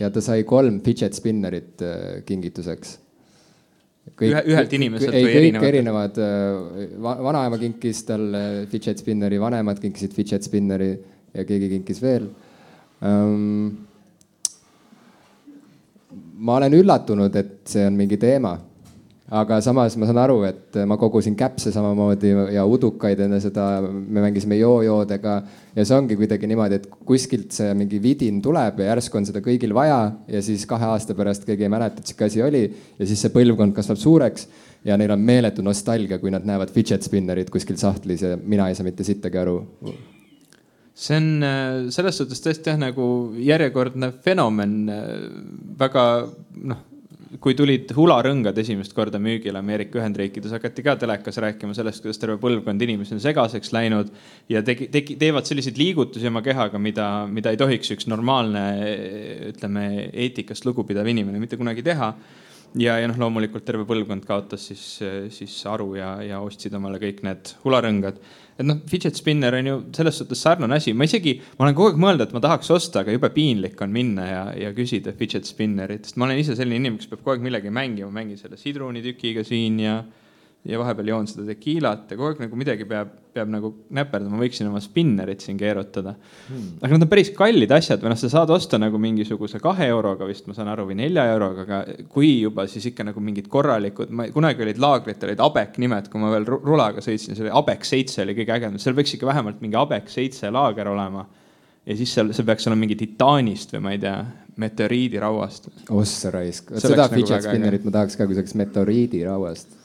ja 0.00 0.10
ta 0.10 0.22
sai 0.24 0.44
kolm 0.48 0.80
fidget 0.84 1.16
spinnerit 1.16 1.84
äh, 1.84 2.20
kingituseks. 2.26 2.96
Ühe, 4.20 4.40
ühelt 4.50 4.72
inimeselt 4.74 5.14
ei, 5.14 5.24
või 5.24 5.34
erinevad? 5.38 5.66
erinevad, 5.68 6.18
äh, 6.24 7.20
vanaema 7.24 7.58
kinkis 7.60 8.02
talle 8.08 8.42
fidget 8.72 9.00
spinneri, 9.00 9.38
vanemad 9.40 9.78
kinkisid 9.80 10.16
fidget 10.16 10.44
spinneri 10.44 10.90
ja 11.36 11.44
keegi 11.46 11.68
kinkis 11.76 12.00
veel 12.02 12.26
um,. 13.06 13.70
ma 16.40 16.56
olen 16.56 16.74
üllatunud, 16.80 17.36
et 17.36 17.70
see 17.70 17.84
on 17.86 17.94
mingi 18.00 18.18
teema 18.20 18.56
aga 19.30 19.60
samas 19.62 19.94
ma 19.94 20.08
saan 20.08 20.18
aru, 20.18 20.40
et 20.48 20.76
ma 20.90 20.96
kogusin 20.98 21.36
käpse 21.38 21.70
samamoodi 21.70 22.32
ja 22.54 22.64
udukaid 22.66 23.20
enne 23.22 23.38
seda, 23.42 23.66
me 23.86 24.24
mängisime 24.24 24.58
joo-joodega 24.58 25.34
ja 25.76 25.84
see 25.86 25.94
ongi 25.94 26.16
kuidagi 26.18 26.50
niimoodi, 26.50 26.80
et 26.80 26.88
kuskilt 27.06 27.54
see 27.54 27.70
mingi 27.78 28.00
vidin 28.02 28.40
tuleb 28.42 28.82
ja 28.82 28.90
järsku 28.90 29.20
on 29.20 29.28
seda 29.28 29.42
kõigil 29.44 29.74
vaja 29.76 30.00
ja 30.26 30.42
siis 30.42 30.66
kahe 30.70 30.90
aasta 30.90 31.14
pärast 31.18 31.46
keegi 31.46 31.68
ei 31.68 31.72
mäleta, 31.72 32.02
et 32.02 32.10
sihuke 32.10 32.26
asi 32.26 32.42
oli 32.42 32.64
ja 32.66 33.06
siis 33.06 33.22
see 33.22 33.34
põlvkond 33.36 33.76
kasvab 33.76 34.02
suureks 34.02 34.48
ja 34.88 34.98
neil 34.98 35.14
on 35.14 35.22
meeletu 35.22 35.62
nostalgia, 35.62 36.18
kui 36.18 36.34
nad 36.34 36.46
näevad 36.48 36.74
fidget 36.74 37.06
spinnerit 37.06 37.54
kuskil 37.54 37.78
sahtlis 37.78 38.26
ja 38.26 38.34
mina 38.40 38.66
ei 38.68 38.74
saa 38.74 38.88
mitte 38.88 39.06
sittagi 39.06 39.38
aru. 39.38 39.60
See 41.00 41.16
on 41.16 41.32
äh, 41.46 41.88
selles 41.94 42.18
suhtes 42.18 42.42
tõesti 42.42 42.74
jah, 42.74 42.82
nagu 42.82 43.04
järjekordne 43.38 44.10
fenomen, 44.26 44.80
äh, 44.90 45.12
väga 45.78 46.06
noh 46.66 46.89
kui 47.38 47.54
tulid 47.54 47.92
hularõngad 47.94 48.56
esimest 48.58 48.94
korda 48.96 49.20
müügile 49.22 49.60
Ameerika 49.60 50.00
Ühendriikides, 50.00 50.50
hakati 50.56 50.82
ka 50.82 50.96
telekas 50.98 51.38
rääkima 51.38 51.76
sellest, 51.76 52.02
kuidas 52.02 52.18
terve 52.18 52.34
põlvkond 52.42 52.82
inimesi 52.82 53.14
on 53.14 53.22
segaseks 53.22 53.70
läinud 53.76 54.10
ja 54.50 54.64
tegi, 54.66 54.88
tegi, 54.90 55.14
teevad 55.20 55.46
selliseid 55.46 55.78
liigutusi 55.78 56.26
oma 56.26 56.42
kehaga, 56.42 56.80
mida, 56.82 57.06
mida 57.30 57.52
ei 57.54 57.60
tohiks 57.60 57.94
üks 57.94 58.10
normaalne, 58.10 58.64
ütleme, 59.52 59.86
eetikast 60.10 60.66
lugupidav 60.66 61.06
inimene 61.12 61.38
mitte 61.42 61.60
kunagi 61.60 61.86
teha 61.86 62.10
ja, 62.78 62.98
ja 63.00 63.08
noh, 63.10 63.18
loomulikult 63.18 63.64
terve 63.66 63.86
põlvkond 63.88 64.26
kaotas 64.28 64.68
siis, 64.70 64.84
siis 65.34 65.56
aru 65.66 65.94
ja, 65.98 66.12
ja 66.22 66.38
ostsid 66.44 66.74
omale 66.76 67.00
kõik 67.02 67.24
need 67.26 67.54
hularõngad. 67.64 68.20
Et 68.60 68.66
noh, 68.66 68.80
fidget 68.90 69.16
spinner 69.16 69.56
on 69.56 69.70
ju 69.70 69.76
selles 69.96 70.20
suhtes 70.20 70.42
sarnane 70.44 70.76
asi, 70.76 70.92
ma 70.92 71.06
isegi, 71.08 71.38
ma 71.56 71.66
olen 71.66 71.76
kogu 71.78 71.92
aeg 71.92 72.00
mõelnud, 72.02 72.26
et 72.26 72.34
ma 72.36 72.42
tahaks 72.44 72.70
osta, 72.74 73.02
aga 73.02 73.14
jube 73.14 73.30
piinlik 73.34 73.80
on 73.80 73.94
minna 73.94 74.26
ja, 74.28 74.42
ja 74.66 74.72
küsida 74.76 75.14
fidget 75.16 75.48
spinnerit, 75.48 76.06
sest 76.06 76.20
ma 76.20 76.28
olen 76.28 76.42
ise 76.42 76.56
selline 76.58 76.82
inimene, 76.82 77.00
kes 77.00 77.10
peab 77.10 77.24
kogu 77.24 77.36
aeg 77.36 77.46
millegagi 77.46 77.72
mängima, 77.74 78.12
mängin 78.20 78.40
selle 78.40 78.60
sidrunitükiga 78.60 79.46
siin 79.48 79.80
ja 79.80 80.02
ja 80.68 80.78
vahepeal 80.80 81.08
joon 81.08 81.28
seda 81.28 81.46
tekiilat 81.48 82.10
ja 82.10 82.16
kogu 82.18 82.34
aeg 82.34 82.40
nagu 82.42 82.58
midagi 82.58 82.84
peab, 82.88 83.12
peab 83.32 83.48
nagu 83.48 83.70
näperdama, 83.96 84.36
võiksin 84.42 84.68
oma 84.68 84.82
spinnerit 84.84 85.40
siin 85.44 85.56
keerutada. 85.60 86.12
Hmm.. 86.50 86.74
aga 86.82 86.92
need 86.92 87.06
on 87.06 87.10
päris 87.12 87.30
kallid 87.36 87.72
asjad 87.72 88.02
või 88.04 88.12
noh, 88.12 88.20
sa 88.20 88.28
saad 88.32 88.52
osta 88.52 88.80
nagu 88.80 89.00
mingisuguse 89.00 89.60
kahe 89.62 89.88
euroga 89.88 90.28
vist, 90.28 90.44
ma 90.50 90.56
saan 90.56 90.68
aru, 90.72 90.84
või 90.90 90.98
nelja 91.00 91.24
euroga, 91.32 91.64
aga 91.64 91.80
kui 92.12 92.34
juba, 92.42 92.66
siis 92.68 92.90
ikka 92.92 93.08
nagu 93.08 93.24
mingid 93.24 93.48
korralikud, 93.52 94.12
ma 94.12 94.28
kunagi 94.34 94.66
olid 94.66 94.82
laagritel 94.84 95.32
olid 95.32 95.44
Abek 95.48 95.80
nimed, 95.80 96.12
kui 96.12 96.20
ma 96.20 96.34
veel 96.34 96.48
rulaga 96.52 97.04
sõitsin, 97.04 97.38
see 97.38 97.46
oli 97.46 97.56
Abek 97.62 97.88
seitse 97.88 98.26
oli 98.26 98.36
kõige 98.42 98.56
ägedam, 98.58 98.78
seal 98.82 98.98
võiks 98.98 99.16
ikka 99.16 99.32
vähemalt 99.32 99.64
mingi 99.64 99.80
Abek 99.80 100.12
seitse 100.12 100.52
laager 100.52 100.92
olema. 100.92 101.24
ja 101.88 101.96
siis 101.96 102.12
seal, 102.12 102.34
see 102.36 102.44
peaks 102.44 102.68
olema 102.68 102.84
mingi 102.84 103.00
titaanist 103.00 103.72
või 103.78 103.84
ma 103.88 103.96
ei 103.96 104.04
tea, 104.04 104.20
meteoriidirauast. 104.60 105.72
ossa 105.96 106.30
raisk, 106.34 106.74
seda 106.76 107.06
nagu 107.06 107.16
fidget 107.16 107.48
spinnerit 107.48 107.86
ma 107.86 107.96
tahaks 107.96 108.18
ka, 108.18 108.26
kui 108.28 108.36
see 108.36 108.44
oleks 108.44 108.58
meteoriidirauast 108.60 109.79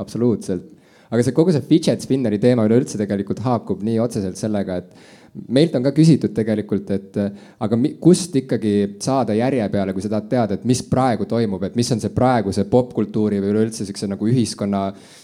absoluutselt. 0.00 0.68
aga 1.12 1.24
see 1.26 1.34
kogu 1.36 1.52
see 1.52 1.64
fidget 1.68 2.04
spinneri 2.04 2.38
teema 2.40 2.64
üleüldse 2.64 2.96
tegelikult 3.00 3.42
haakub 3.44 3.82
nii 3.84 3.98
otseselt 4.00 4.38
sellega, 4.40 4.78
et 4.80 5.21
meilt 5.32 5.74
on 5.78 5.84
ka 5.86 5.94
küsitud 5.96 6.34
tegelikult, 6.36 6.90
et 6.92 7.16
aga 7.64 7.78
kust 8.02 8.36
ikkagi 8.36 8.74
saada 9.00 9.36
järje 9.36 9.64
peale, 9.72 9.94
kui 9.96 10.04
sa 10.04 10.10
tahad 10.12 10.28
teada, 10.28 10.58
et 10.58 10.66
mis 10.68 10.82
praegu 10.84 11.24
toimub, 11.28 11.62
et 11.64 11.76
mis 11.78 11.92
on 11.94 12.02
see 12.02 12.12
praeguse 12.12 12.66
popkultuuri 12.68 13.40
või 13.40 13.54
üleüldse 13.54 13.86
siukse 13.88 14.10
nagu 14.10 14.28
ühiskonna 14.28 14.82
äh, 14.90 15.22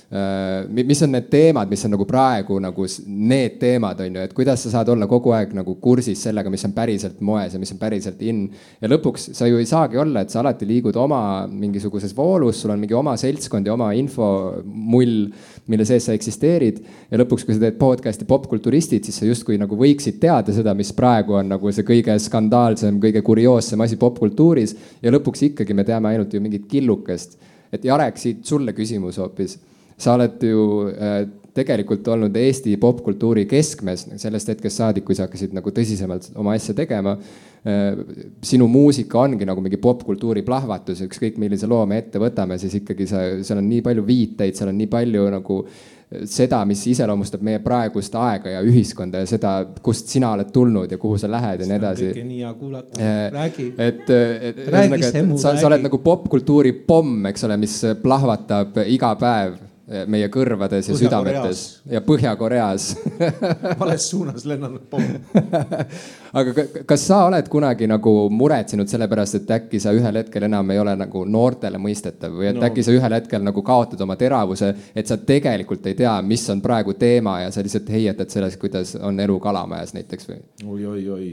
mis 0.73 1.03
on 1.05 1.13
need 1.13 1.29
teemad, 1.29 1.69
mis 1.69 1.85
on 1.85 1.93
nagu 1.93 2.07
praegu 2.09 2.57
nagu 2.65 2.87
need 3.05 3.59
teemad 3.61 4.01
on 4.01 4.17
ju, 4.17 4.25
et 4.25 4.33
kuidas 4.37 4.65
sa 4.65 4.73
saad 4.79 4.89
olla 4.95 5.09
kogu 5.11 5.35
aeg 5.37 5.53
nagu 5.59 5.75
kursis 5.83 6.23
sellega, 6.25 6.49
mis 6.53 6.65
on 6.65 6.73
päriselt 6.77 7.21
moes 7.21 7.53
ja 7.53 7.61
mis 7.61 7.75
on 7.75 7.81
päriselt 7.81 8.23
in. 8.25 8.47
ja 8.81 8.89
lõpuks 8.89 9.31
sa 9.37 9.49
ju 9.51 9.61
ei 9.61 9.69
saagi 9.69 10.01
olla, 10.01 10.25
et 10.25 10.33
sa 10.33 10.41
alati 10.41 10.69
liigud 10.69 10.97
oma 10.97 11.21
mingisuguses 11.53 12.17
voolus, 12.17 12.63
sul 12.63 12.73
on 12.73 12.81
mingi 12.81 12.97
oma 12.97 13.17
seltskond 13.21 13.69
ja 13.69 13.77
oma 13.77 13.93
infomull, 13.93 15.29
mille 15.69 15.85
sees 15.89 16.09
sa 16.09 16.17
eksisteerid. 16.17 16.81
ja 17.11 17.21
lõpuks, 17.21 17.45
kui 17.47 17.55
sa 17.55 17.61
teed 17.61 17.79
podcast'i 17.81 18.27
popkulturistid, 18.29 19.05
siis 19.05 19.21
sa 19.21 19.29
justkui 19.29 19.59
nagu 19.61 19.77
võiksid 19.77 20.19
teada 20.21 20.53
seda, 20.53 20.75
mis 20.75 20.93
praegu 20.93 21.39
on 21.39 21.49
nagu 21.55 21.73
see 21.73 21.87
kõige 21.87 22.19
skandaalsem, 22.19 23.01
kõige 23.01 23.23
kurioossem 23.23 23.81
asi 23.81 23.97
popkultuuris. 23.97 24.77
ja 25.03 25.13
lõpuks 25.15 25.47
ikkagi 25.51 25.75
me 25.75 25.85
teame 25.85 26.13
ainult 26.13 26.35
ju 26.35 26.41
mingit 26.41 26.67
killukest. 26.69 27.39
et 27.73 27.85
Jarek, 27.85 28.19
siit 28.19 28.45
sulle 28.45 28.73
küsimus 28.73 29.19
hoopis 29.19 29.59
sa 29.99 30.15
oled 30.15 30.43
ju 30.43 30.65
äh, 30.95 31.27
tegelikult 31.59 32.09
olnud 32.15 32.37
Eesti 32.39 32.77
popkultuuri 32.81 33.45
keskmes 33.51 34.07
sellest 34.21 34.55
hetkest 34.55 34.83
saadik, 34.83 35.07
kui 35.09 35.19
sa 35.19 35.27
hakkasid 35.27 35.55
nagu 35.57 35.73
tõsisemalt 35.75 36.31
oma 36.39 36.57
asja 36.59 36.77
tegema. 36.79 37.17
Sinu 38.49 38.69
muusika 38.71 39.19
ongi 39.21 39.47
nagu 39.49 39.63
mingi 39.65 39.81
popkultuuri 39.83 40.45
plahvatus, 40.47 41.03
ükskõik 41.05 41.41
millise 41.43 41.69
loo 41.69 41.85
me 41.91 41.99
ette 42.05 42.21
võtame, 42.23 42.59
siis 42.61 42.79
ikkagi 42.81 43.07
sa, 43.11 43.23
seal 43.45 43.61
on 43.61 43.69
nii 43.69 43.85
palju 43.85 44.05
viiteid, 44.07 44.57
seal 44.57 44.71
on 44.73 44.79
nii 44.79 44.91
palju 44.93 45.31
nagu 45.35 45.63
seda, 46.25 46.63
mis 46.69 46.81
iseloomustab 46.89 47.43
meie 47.45 47.61
praegust 47.61 48.15
aega 48.17 48.55
ja 48.55 48.63
ühiskonda 48.65 49.21
ja 49.23 49.29
seda, 49.29 49.53
kust 49.85 50.09
sina 50.09 50.31
oled 50.37 50.49
tulnud 50.55 50.93
ja 50.93 50.99
kuhu 51.01 51.19
sa 51.21 51.29
lähed 51.31 51.63
ja 51.63 51.69
nii 51.69 51.77
edasi. 51.77 52.11
nii 52.25 52.41
hea 52.41 52.53
kuulata, 52.57 53.01
äh, 53.03 53.19
räägi. 53.35 53.67
et, 53.77 54.05
et 54.09 54.63
ühesõnaga, 54.65 55.11
sa, 55.37 55.53
sa 55.61 55.67
oled 55.69 55.85
nagu 55.85 56.01
popkultuuri 56.05 56.73
pomm, 56.89 57.29
eks 57.29 57.45
ole, 57.49 57.59
mis 57.61 57.77
plahvatab 58.03 58.81
iga 58.87 59.13
päev 59.21 59.59
meie 59.89 60.27
kõrvades 60.29 60.91
ja 60.91 60.97
südametes 60.99 61.63
ja 61.89 62.03
Põhja-Koreas 62.05 62.91
vales 63.81 64.09
suunas 64.11 64.45
lennanud 64.49 64.85
pomm 64.91 65.15
aga 66.41 66.67
kas 66.89 67.07
sa 67.09 67.23
oled 67.31 67.49
kunagi 67.49 67.89
nagu 67.89 68.13
muretsenud 68.29 68.91
selle 68.91 69.09
pärast, 69.09 69.39
et 69.41 69.55
äkki 69.57 69.81
sa 69.81 69.95
ühel 69.97 70.21
hetkel 70.21 70.45
enam 70.49 70.75
ei 70.75 70.83
ole 70.83 70.93
nagu 71.01 71.25
noortele 71.25 71.81
mõistetav 71.81 72.37
või 72.37 72.51
et 72.51 72.61
no. 72.61 72.67
äkki 72.69 72.85
sa 72.85 72.93
ühel 72.93 73.17
hetkel 73.17 73.45
nagu 73.47 73.65
kaotad 73.65 74.05
oma 74.05 74.19
teravuse, 74.21 74.75
et 74.93 75.09
sa 75.09 75.17
tegelikult 75.17 75.89
ei 75.89 75.97
tea, 75.97 76.19
mis 76.21 76.45
on 76.53 76.61
praegu 76.65 76.93
teema 76.99 77.39
ja 77.47 77.55
sa 77.55 77.65
lihtsalt 77.65 77.89
heietad 77.93 78.29
sellest, 78.33 78.61
kuidas 78.61 78.93
on 79.01 79.21
elu 79.25 79.41
Kalamajas 79.41 79.97
näiteks 79.97 80.29
või 80.29 80.39
oi,? 80.39 80.85
oi-oi-oi, 80.85 81.33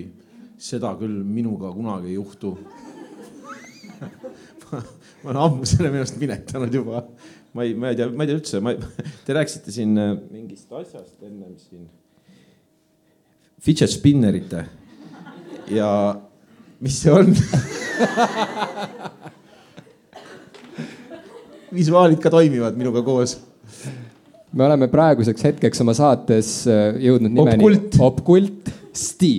seda 0.58 0.96
küll 1.00 1.24
minuga 1.28 1.76
kunagi 1.76 2.14
ei 2.14 2.20
juhtu 2.22 2.56
ma 5.26 5.32
olen 5.32 5.42
ammu 5.42 5.66
selle 5.68 5.90
minu 5.90 6.04
arust 6.04 6.20
minetanud 6.22 6.74
juba. 6.74 7.04
Ma 7.56 7.64
ei, 7.64 7.74
ma 7.74 7.90
ei 7.90 7.96
tea, 7.96 8.10
ma 8.12 8.24
ei 8.26 8.30
tea 8.30 8.36
üldse, 8.36 8.60
ma, 8.64 8.74
te 9.26 9.36
rääkisite 9.36 9.72
siin 9.72 9.96
äh, 10.00 10.12
mingist 10.32 10.72
asjast 10.76 11.24
ennem 11.24 11.56
siin. 11.60 11.88
Fidget 13.64 13.90
spinnerite 13.90 14.66
ja 15.72 15.90
mis 16.84 17.00
see 17.02 17.14
on 17.16 17.32
visuaalid 21.80 22.20
ka 22.22 22.30
toimivad 22.34 22.76
minuga 22.78 23.02
koos. 23.08 23.40
me 24.52 24.64
oleme 24.68 24.88
praeguseks 24.92 25.44
hetkeks 25.50 25.82
oma 25.82 25.94
saates 25.98 26.68
äh, 26.68 26.96
jõudnud 27.08 27.32
nimeni. 27.32 27.64
Opkult. 27.64 28.00
Opkult 28.04 28.74
Sti 28.96 29.34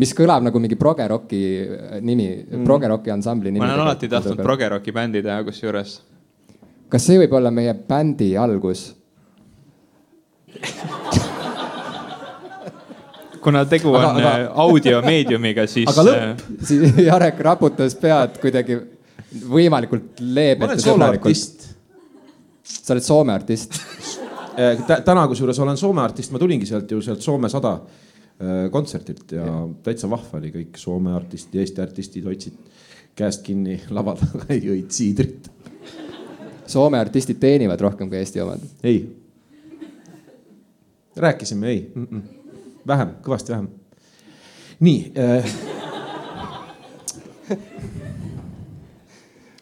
mis 0.00 0.12
kõlab 0.16 0.44
nagu 0.44 0.60
mingi 0.60 0.76
progeroki 0.80 1.42
äh, 1.60 2.00
nimi 2.00 2.28
mm., 2.40 2.64
progeroki 2.64 3.12
ansambli 3.12 3.52
nimi. 3.52 3.60
ma 3.60 3.74
olen 3.74 3.84
alati 3.84 4.08
tahtnud 4.08 4.40
progeroki 4.40 4.92
bändi 4.96 5.22
teha 5.24 5.44
kusjuures. 5.44 6.00
Kas 6.92 7.06
see 7.08 7.20
võib 7.22 7.32
olla 7.38 7.52
meie 7.54 7.74
bändi 7.88 8.32
algus 8.38 8.84
kuna 13.42 13.64
tegu 13.66 13.94
aga, 13.96 14.10
on 14.10 14.20
aga... 14.20 14.32
Äh, 14.32 14.48
audiomeediumiga, 14.64 15.66
siis. 15.66 15.88
aga 15.90 16.04
lõpp. 16.06 16.44
Äh, 16.44 16.66
siis 16.68 17.00
Jarek 17.08 17.40
raputas 17.42 17.96
pead 17.98 18.38
kuidagi 18.42 18.78
võimalikult 19.48 20.20
leebelt. 20.20 20.68
ma 20.68 20.76
olen 20.76 20.84
soome 20.84 21.08
artist. 21.08 21.66
sa 22.62 22.94
oled 22.94 23.04
Soome 23.06 23.34
artist 23.34 23.80
täna 24.52 25.24
kusjuures 25.30 25.58
olen 25.64 25.78
Soome 25.80 26.02
artist, 26.04 26.30
ma 26.30 26.38
tulingi 26.38 26.68
sealt 26.68 26.90
ju 26.92 27.00
sealt 27.02 27.24
Soome 27.24 27.48
sada 27.48 27.78
Äh, 28.42 28.70
kontserdilt 28.70 29.32
ja, 29.32 29.44
ja 29.46 29.58
täitsa 29.86 30.08
vahva 30.10 30.40
oli, 30.40 30.48
kõik 30.50 30.78
Soome 30.80 31.12
artistid, 31.14 31.60
Eesti 31.62 31.82
artistid 31.84 32.24
hoidsid 32.26 32.56
käest 33.14 33.44
kinni 33.46 33.76
lava 33.94 34.16
taga 34.18 34.48
ja 34.50 34.72
jõid 34.72 34.88
siidrit. 34.90 35.50
Soome 36.72 36.98
artistid 36.98 37.36
teenivad 37.40 37.80
rohkem 37.80 38.08
kui 38.08 38.18
Eesti 38.18 38.40
omad? 38.40 38.60
ei. 38.84 39.16
rääkisime, 41.16 41.68
ei 41.68 41.92
mm, 41.94 42.06
-mm. 42.10 42.22
vähem, 42.86 43.08
kõvasti 43.22 43.52
vähem. 43.52 43.68
nii 44.80 45.12
äh.... 45.18 45.54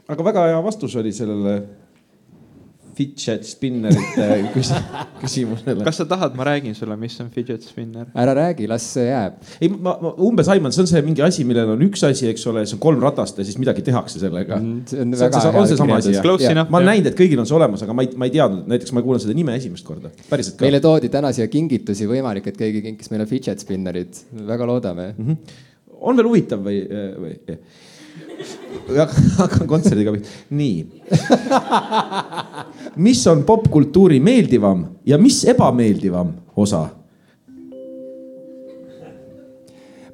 aga 0.08 0.24
väga 0.24 0.46
hea 0.46 0.62
vastus 0.64 0.96
oli 0.96 1.12
sellele 1.12 1.62
fidget 3.00 3.46
spinnerite 3.48 4.26
küsimusele. 5.22 5.84
kas 5.84 6.00
sa 6.02 6.06
tahad, 6.08 6.34
ma 6.36 6.44
räägin 6.44 6.74
sulle, 6.76 6.96
mis 7.00 7.16
on 7.22 7.30
fidget 7.32 7.64
spinner? 7.64 8.10
ära 8.14 8.34
räägi, 8.36 8.68
las 8.68 8.84
see 8.94 9.06
jääb. 9.06 9.38
ei, 9.60 9.70
ma, 9.72 9.94
ma 10.02 10.12
umbes 10.26 10.50
aiman, 10.52 10.74
see 10.74 10.84
on 10.84 10.90
see 10.90 11.02
mingi 11.06 11.24
asi, 11.24 11.46
millel 11.48 11.72
on 11.74 11.84
üks 11.86 12.04
asi, 12.06 12.28
eks 12.30 12.44
ole, 12.50 12.66
see 12.68 12.76
on 12.76 12.82
kolm 12.82 13.00
ratast 13.04 13.40
ja 13.40 13.46
siis 13.46 13.56
midagi 13.60 13.84
tehakse 13.86 14.20
sellega 14.20 14.58
mm,. 14.60 14.82
see 14.90 15.00
on, 15.04 15.16
see, 15.16 15.30
see, 15.32 15.54
on 15.62 15.70
see 15.70 15.80
sama 15.80 16.00
asi? 16.00 16.16
ma 16.60 16.80
olen 16.82 16.90
näinud, 16.92 17.10
et 17.12 17.18
kõigil 17.18 17.40
on 17.40 17.48
see 17.48 17.56
olemas, 17.56 17.84
aga 17.86 17.96
ma 17.96 18.04
ei, 18.04 18.12
ma 18.20 18.28
ei 18.28 18.36
teadnud, 18.36 18.66
näiteks 18.74 18.94
ma 18.96 19.04
kuulen 19.06 19.24
seda 19.24 19.36
nime 19.38 19.56
esimest 19.56 19.88
korda, 19.88 20.12
päriselt 20.28 20.58
ka. 20.58 20.66
meile 20.66 20.82
toodi 20.84 21.12
täna 21.12 21.32
siia 21.36 21.48
kingitusi, 21.52 22.08
võimalik, 22.10 22.50
et 22.52 22.60
keegi 22.60 22.84
kinkis 22.90 23.12
meile 23.14 23.28
fidget 23.30 23.64
spinnerid, 23.64 24.24
väga 24.50 24.68
loodame 24.68 25.12
mm. 25.14 25.30
-hmm. 25.30 25.62
on 26.00 26.20
veel 26.20 26.32
huvitav 26.34 26.68
või, 26.68 26.84
või? 27.24 27.38
hakkan 29.38 29.66
kontserdiga 29.68 30.12
pihta, 30.14 30.28
nii 30.50 30.84
mis 32.96 33.26
on 33.30 33.44
popkultuuri 33.46 34.20
meeldivam 34.20 34.86
ja 35.06 35.18
mis 35.18 35.44
ebameeldivam 35.48 36.32
osa? 36.56 36.88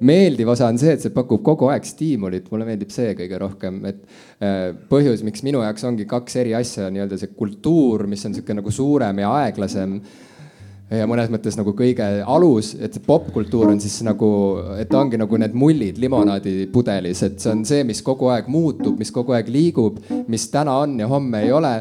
meeldiv 0.01 0.51
osa 0.53 0.66
on 0.68 0.77
see, 0.77 0.93
et 0.93 1.01
see 1.01 1.12
pakub 1.14 1.41
kogu 1.41 1.70
aeg 1.72 1.87
stiimulit, 1.89 2.51
mulle 2.53 2.66
meeldib 2.68 2.91
see 2.93 3.14
kõige 3.16 3.39
rohkem, 3.41 3.79
et 3.89 4.03
äh, 4.45 4.74
põhjus, 4.91 5.22
miks 5.24 5.41
minu 5.47 5.62
jaoks 5.64 5.87
ongi 5.89 6.05
kaks 6.11 6.37
eri 6.43 6.53
asja, 6.59 6.91
nii-öelda 6.93 7.16
see 7.20 7.33
kultuur, 7.33 8.05
mis 8.11 8.24
on 8.29 8.37
sihuke 8.37 8.59
nagu 8.59 8.72
suurem 8.74 9.22
ja 9.24 9.33
aeglasem 9.41 9.97
ja 10.93 11.09
mõnes 11.09 11.33
mõttes 11.33 11.57
nagu 11.59 11.72
kõige 11.77 12.05
alus, 12.29 12.74
et 12.77 12.95
see 12.95 13.07
popkultuur 13.07 13.72
on 13.72 13.81
siis 13.83 13.99
nagu, 14.07 14.29
et 14.77 14.91
ta 14.93 15.01
ongi 15.01 15.16
nagu 15.18 15.41
need 15.41 15.57
mullid 15.57 15.97
limonaadipudelis, 16.03 17.24
et 17.27 17.41
see 17.43 17.55
on 17.57 17.64
see, 17.66 17.83
mis 17.89 18.05
kogu 18.07 18.29
aeg 18.35 18.53
muutub, 18.53 19.01
mis 19.01 19.11
kogu 19.14 19.35
aeg 19.39 19.49
liigub, 19.51 19.99
mis 20.29 20.47
täna 20.53 20.77
on 20.85 21.01
ja 21.01 21.09
homme 21.11 21.43
ei 21.47 21.57
ole 21.57 21.72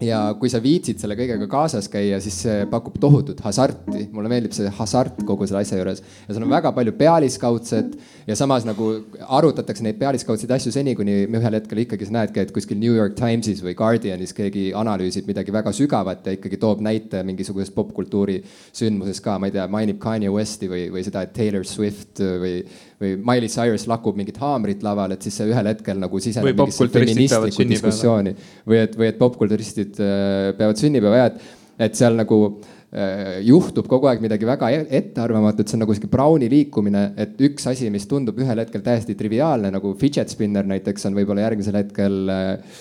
ja 0.00 0.20
kui 0.40 0.48
sa 0.52 0.60
viitsid 0.62 1.00
selle 1.00 1.16
kõigega 1.18 1.46
kaasas 1.50 1.88
käia, 1.92 2.20
siis 2.24 2.38
see 2.46 2.64
pakub 2.70 2.96
tohutut 3.00 3.40
hasarti, 3.44 4.06
mulle 4.14 4.30
meeldib 4.32 4.54
see 4.56 4.70
hasart 4.78 5.20
kogu 5.28 5.48
selle 5.48 5.60
asja 5.64 5.80
juures. 5.80 6.00
Ja 6.26 6.34
seal 6.34 6.46
on 6.46 6.52
väga 6.52 6.72
palju 6.76 6.94
pealiskaudset 6.98 7.96
ja 8.28 8.36
samas 8.38 8.64
nagu 8.68 8.88
arutatakse 9.28 9.84
neid 9.84 9.98
pealiskaudseid 10.00 10.54
asju 10.56 10.72
seni, 10.74 10.94
kuni 10.98 11.26
ühel 11.28 11.58
hetkel 11.58 11.84
ikkagi 11.84 12.08
sa 12.08 12.16
näedki, 12.16 12.46
et 12.46 12.54
kuskil 12.56 12.80
New 12.80 12.96
York 12.96 13.16
Timesis 13.18 13.60
või 13.64 13.76
Guardianis 13.78 14.32
keegi 14.36 14.70
analüüsib 14.76 15.28
midagi 15.28 15.52
väga 15.54 15.74
sügavat 15.76 16.24
ja 16.26 16.36
ikkagi 16.38 16.60
toob 16.60 16.80
näite 16.84 17.24
mingisugusest 17.26 17.76
popkultuuri 17.76 18.40
sündmusest 18.72 19.24
ka, 19.24 19.36
ma 19.38 19.50
ei 19.50 19.56
tea, 19.58 19.68
mainib 19.70 20.00
Kanye 20.00 20.32
Westi 20.32 20.70
või, 20.70 20.86
või 20.94 21.04
seda, 21.04 21.26
et 21.26 21.36
Taylor 21.36 21.66
Swift 21.68 22.24
või 22.24 22.62
või 23.00 23.14
Miley 23.16 23.48
Cyrus 23.48 23.86
lakub 23.88 24.18
mingit 24.18 24.36
haamrit 24.42 24.82
laval, 24.84 25.14
et 25.14 25.24
siis 25.24 25.38
see 25.40 25.48
ühel 25.48 25.70
hetkel 25.70 26.02
nagu 26.02 26.20
siseneb 26.20 26.52
mingisse 26.52 26.88
feministlikku 26.92 27.66
diskussiooni. 27.70 28.34
Või 28.68 28.82
et, 28.82 28.98
või 28.98 29.08
et 29.08 29.18
popkulturistid 29.20 30.02
äh, 30.04 30.50
peavad 30.58 30.80
sünnipäeva 30.80 31.22
ja 31.22 31.30
et, 31.30 31.40
et 31.88 31.96
seal 31.96 32.18
nagu 32.20 32.40
äh, 32.50 33.40
juhtub 33.48 33.88
kogu 33.88 34.10
aeg 34.10 34.20
midagi 34.24 34.48
väga 34.48 34.68
e-, 34.76 34.84
ettearvamatut, 35.00 35.64
see 35.64 35.78
on 35.78 35.84
nagu 35.86 35.96
sihuke 35.96 36.12
Browni 36.12 36.52
liikumine, 36.52 37.06
et 37.20 37.40
üks 37.48 37.70
asi, 37.72 37.88
mis 37.94 38.04
tundub 38.10 38.38
ühel 38.44 38.60
hetkel 38.60 38.84
täiesti 38.84 39.16
triviaalne 39.16 39.72
nagu 39.72 39.94
fidget 40.00 40.32
spinner 40.32 40.68
näiteks 40.68 41.08
on 41.08 41.16
võib-olla 41.16 41.48
järgmisel 41.48 41.80
hetkel 41.80 42.20
äh, 42.36 42.80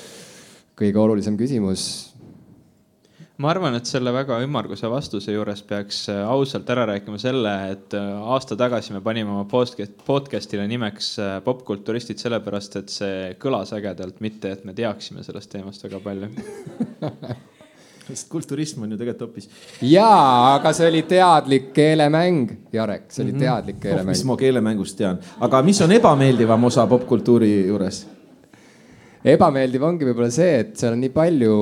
kõige 0.79 0.99
olulisem 0.99 1.39
küsimus 1.39 2.08
ma 3.39 3.53
arvan, 3.53 3.77
et 3.77 3.87
selle 3.87 4.11
väga 4.11 4.39
ümmarguse 4.43 4.89
vastuse 4.91 5.31
juures 5.31 5.61
peaks 5.67 6.01
äh, 6.11 6.23
ausalt 6.27 6.67
ära 6.73 6.85
rääkima 6.89 7.19
selle, 7.21 7.53
et 7.73 7.95
äh, 7.95 8.09
aasta 8.33 8.57
tagasi 8.59 8.95
me 8.95 9.01
panime 9.05 9.31
oma 9.31 9.45
podcast, 9.49 9.95
podcast'ile 10.07 10.65
nimeks 10.67 11.13
äh, 11.23 11.37
popkulturistid 11.45 12.19
sellepärast, 12.19 12.75
et 12.81 12.91
see 12.91 13.29
kõlas 13.39 13.71
ägedalt, 13.77 14.19
mitte 14.25 14.51
et 14.55 14.67
me 14.67 14.75
teaksime 14.75 15.23
sellest 15.23 15.53
teemast 15.55 15.87
väga 15.87 16.03
palju 16.03 16.29
sest 18.09 18.27
kulturism 18.31 18.83
on 18.83 18.91
ju 18.91 18.99
tegelikult 18.99 19.29
hoopis. 19.29 19.49
jaa, 19.87 20.55
aga 20.57 20.75
see 20.75 20.91
oli 20.91 21.03
teadlik 21.07 21.71
keelemäng, 21.75 22.55
Jarek, 22.73 23.07
see 23.07 23.23
oli 23.23 23.31
mm 23.31 23.37
-hmm. 23.37 23.47
teadlik 23.47 23.79
keelemäng 23.79 24.07
oh,. 24.07 24.17
mis 24.17 24.23
ma 24.25 24.37
keelemängust 24.37 24.97
tean, 24.97 25.19
aga 25.39 25.61
mis 25.63 25.81
on 25.81 25.91
ebameeldivam 25.95 26.63
osa 26.63 26.87
popkultuuri 26.87 27.67
juures? 27.67 28.07
Ebameeldiv 29.27 29.83
ongi 29.83 30.07
võib-olla 30.07 30.31
see, 30.31 30.59
et 30.63 30.75
seal 30.79 30.95
on 30.95 31.01
nii 31.03 31.13
palju, 31.13 31.53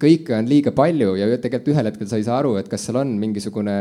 kõike 0.00 0.36
on 0.38 0.48
liiga 0.48 0.72
palju 0.76 1.16
ja 1.20 1.28
tegelikult 1.34 1.74
ühel 1.74 1.90
hetkel 1.90 2.08
sa 2.08 2.20
ei 2.20 2.26
saa 2.26 2.40
aru, 2.40 2.56
et 2.60 2.70
kas 2.72 2.86
seal 2.88 3.00
on 3.02 3.12
mingisugune, 3.20 3.76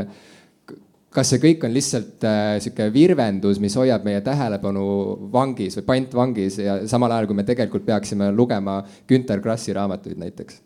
kas 1.16 1.32
see 1.32 1.42
kõik 1.44 1.64
on 1.68 1.74
lihtsalt 1.76 2.28
äh, 2.28 2.58
sihuke 2.64 2.90
virvendus, 2.92 3.62
mis 3.64 3.78
hoiab 3.80 4.04
meie 4.08 4.20
tähelepanu 4.26 4.86
vangis 5.32 5.80
või 5.80 5.88
pantvangis 5.94 6.60
ja 6.60 6.82
samal 6.92 7.16
ajal, 7.16 7.30
kui 7.32 7.40
me 7.40 7.48
tegelikult 7.48 7.88
peaksime 7.88 8.32
lugema 8.36 8.82
Günter 9.08 9.44
Krassi 9.44 9.76
raamatuid 9.76 10.20
näiteks. 10.20 10.62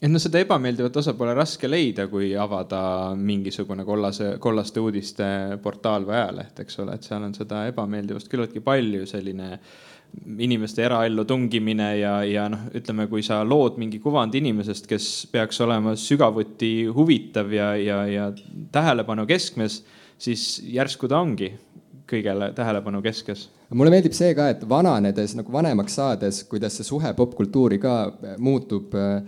Et 0.00 0.08
noh, 0.08 0.16
seda 0.16 0.40
ebameeldivat 0.40 0.94
osa 0.96 1.12
pole 1.12 1.34
raske 1.36 1.68
leida, 1.68 2.06
kui 2.08 2.30
avada 2.32 3.12
mingisugune 3.12 3.84
kollase, 3.84 4.38
kollaste 4.40 4.80
uudiste 4.80 5.26
portaal 5.60 6.08
või 6.08 6.16
ajaleht, 6.16 6.62
eks 6.64 6.80
ole, 6.80 6.96
et 6.96 7.04
seal 7.04 7.26
on 7.26 7.36
seda 7.36 7.66
ebameeldivust 7.68 8.30
küllaltki 8.32 8.64
palju, 8.64 9.04
selline 9.10 9.50
äh, 9.58 9.74
inimeste 10.38 10.84
eraellu 10.84 11.24
tungimine 11.28 11.90
ja, 11.98 12.14
ja 12.26 12.48
noh, 12.52 12.66
ütleme, 12.76 13.06
kui 13.10 13.22
sa 13.26 13.40
lood 13.46 13.78
mingi 13.80 14.00
kuvandi 14.02 14.40
inimesest, 14.40 14.86
kes 14.90 15.08
peaks 15.32 15.60
olema 15.64 15.96
sügavuti 15.98 16.72
huvitav 16.94 17.52
ja, 17.54 17.72
ja, 17.78 18.04
ja 18.10 18.28
tähelepanu 18.72 19.26
keskmes, 19.30 19.82
siis 20.20 20.60
järsku 20.66 21.08
ta 21.10 21.20
ongi 21.22 21.52
kõigele 22.10 22.50
tähelepanu 22.56 23.02
keskes. 23.04 23.48
mulle 23.70 23.92
meeldib 23.92 24.14
see 24.16 24.34
ka, 24.34 24.48
et 24.50 24.64
vananedes 24.68 25.36
nagu 25.38 25.52
vanemaks 25.52 25.94
saades, 26.00 26.42
kuidas 26.50 26.78
see 26.78 26.86
suhe 26.86 27.12
popkultuuri 27.16 27.78
ka 27.82 27.94
äh, 28.08 28.34
muutub. 28.38 28.94
Äh, 28.94 29.22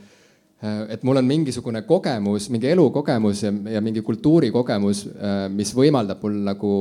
et 0.95 1.03
mul 1.03 1.19
on 1.19 1.27
mingisugune 1.27 1.81
kogemus, 1.83 2.47
mingi 2.55 2.69
elukogemus 2.71 3.41
ja, 3.43 3.51
ja 3.75 3.81
mingi 3.83 4.03
kultuurikogemus, 4.07 5.07
äh, 5.11 5.47
mis 5.51 5.73
võimaldab 5.75 6.23
mul 6.23 6.37
nagu 6.47 6.75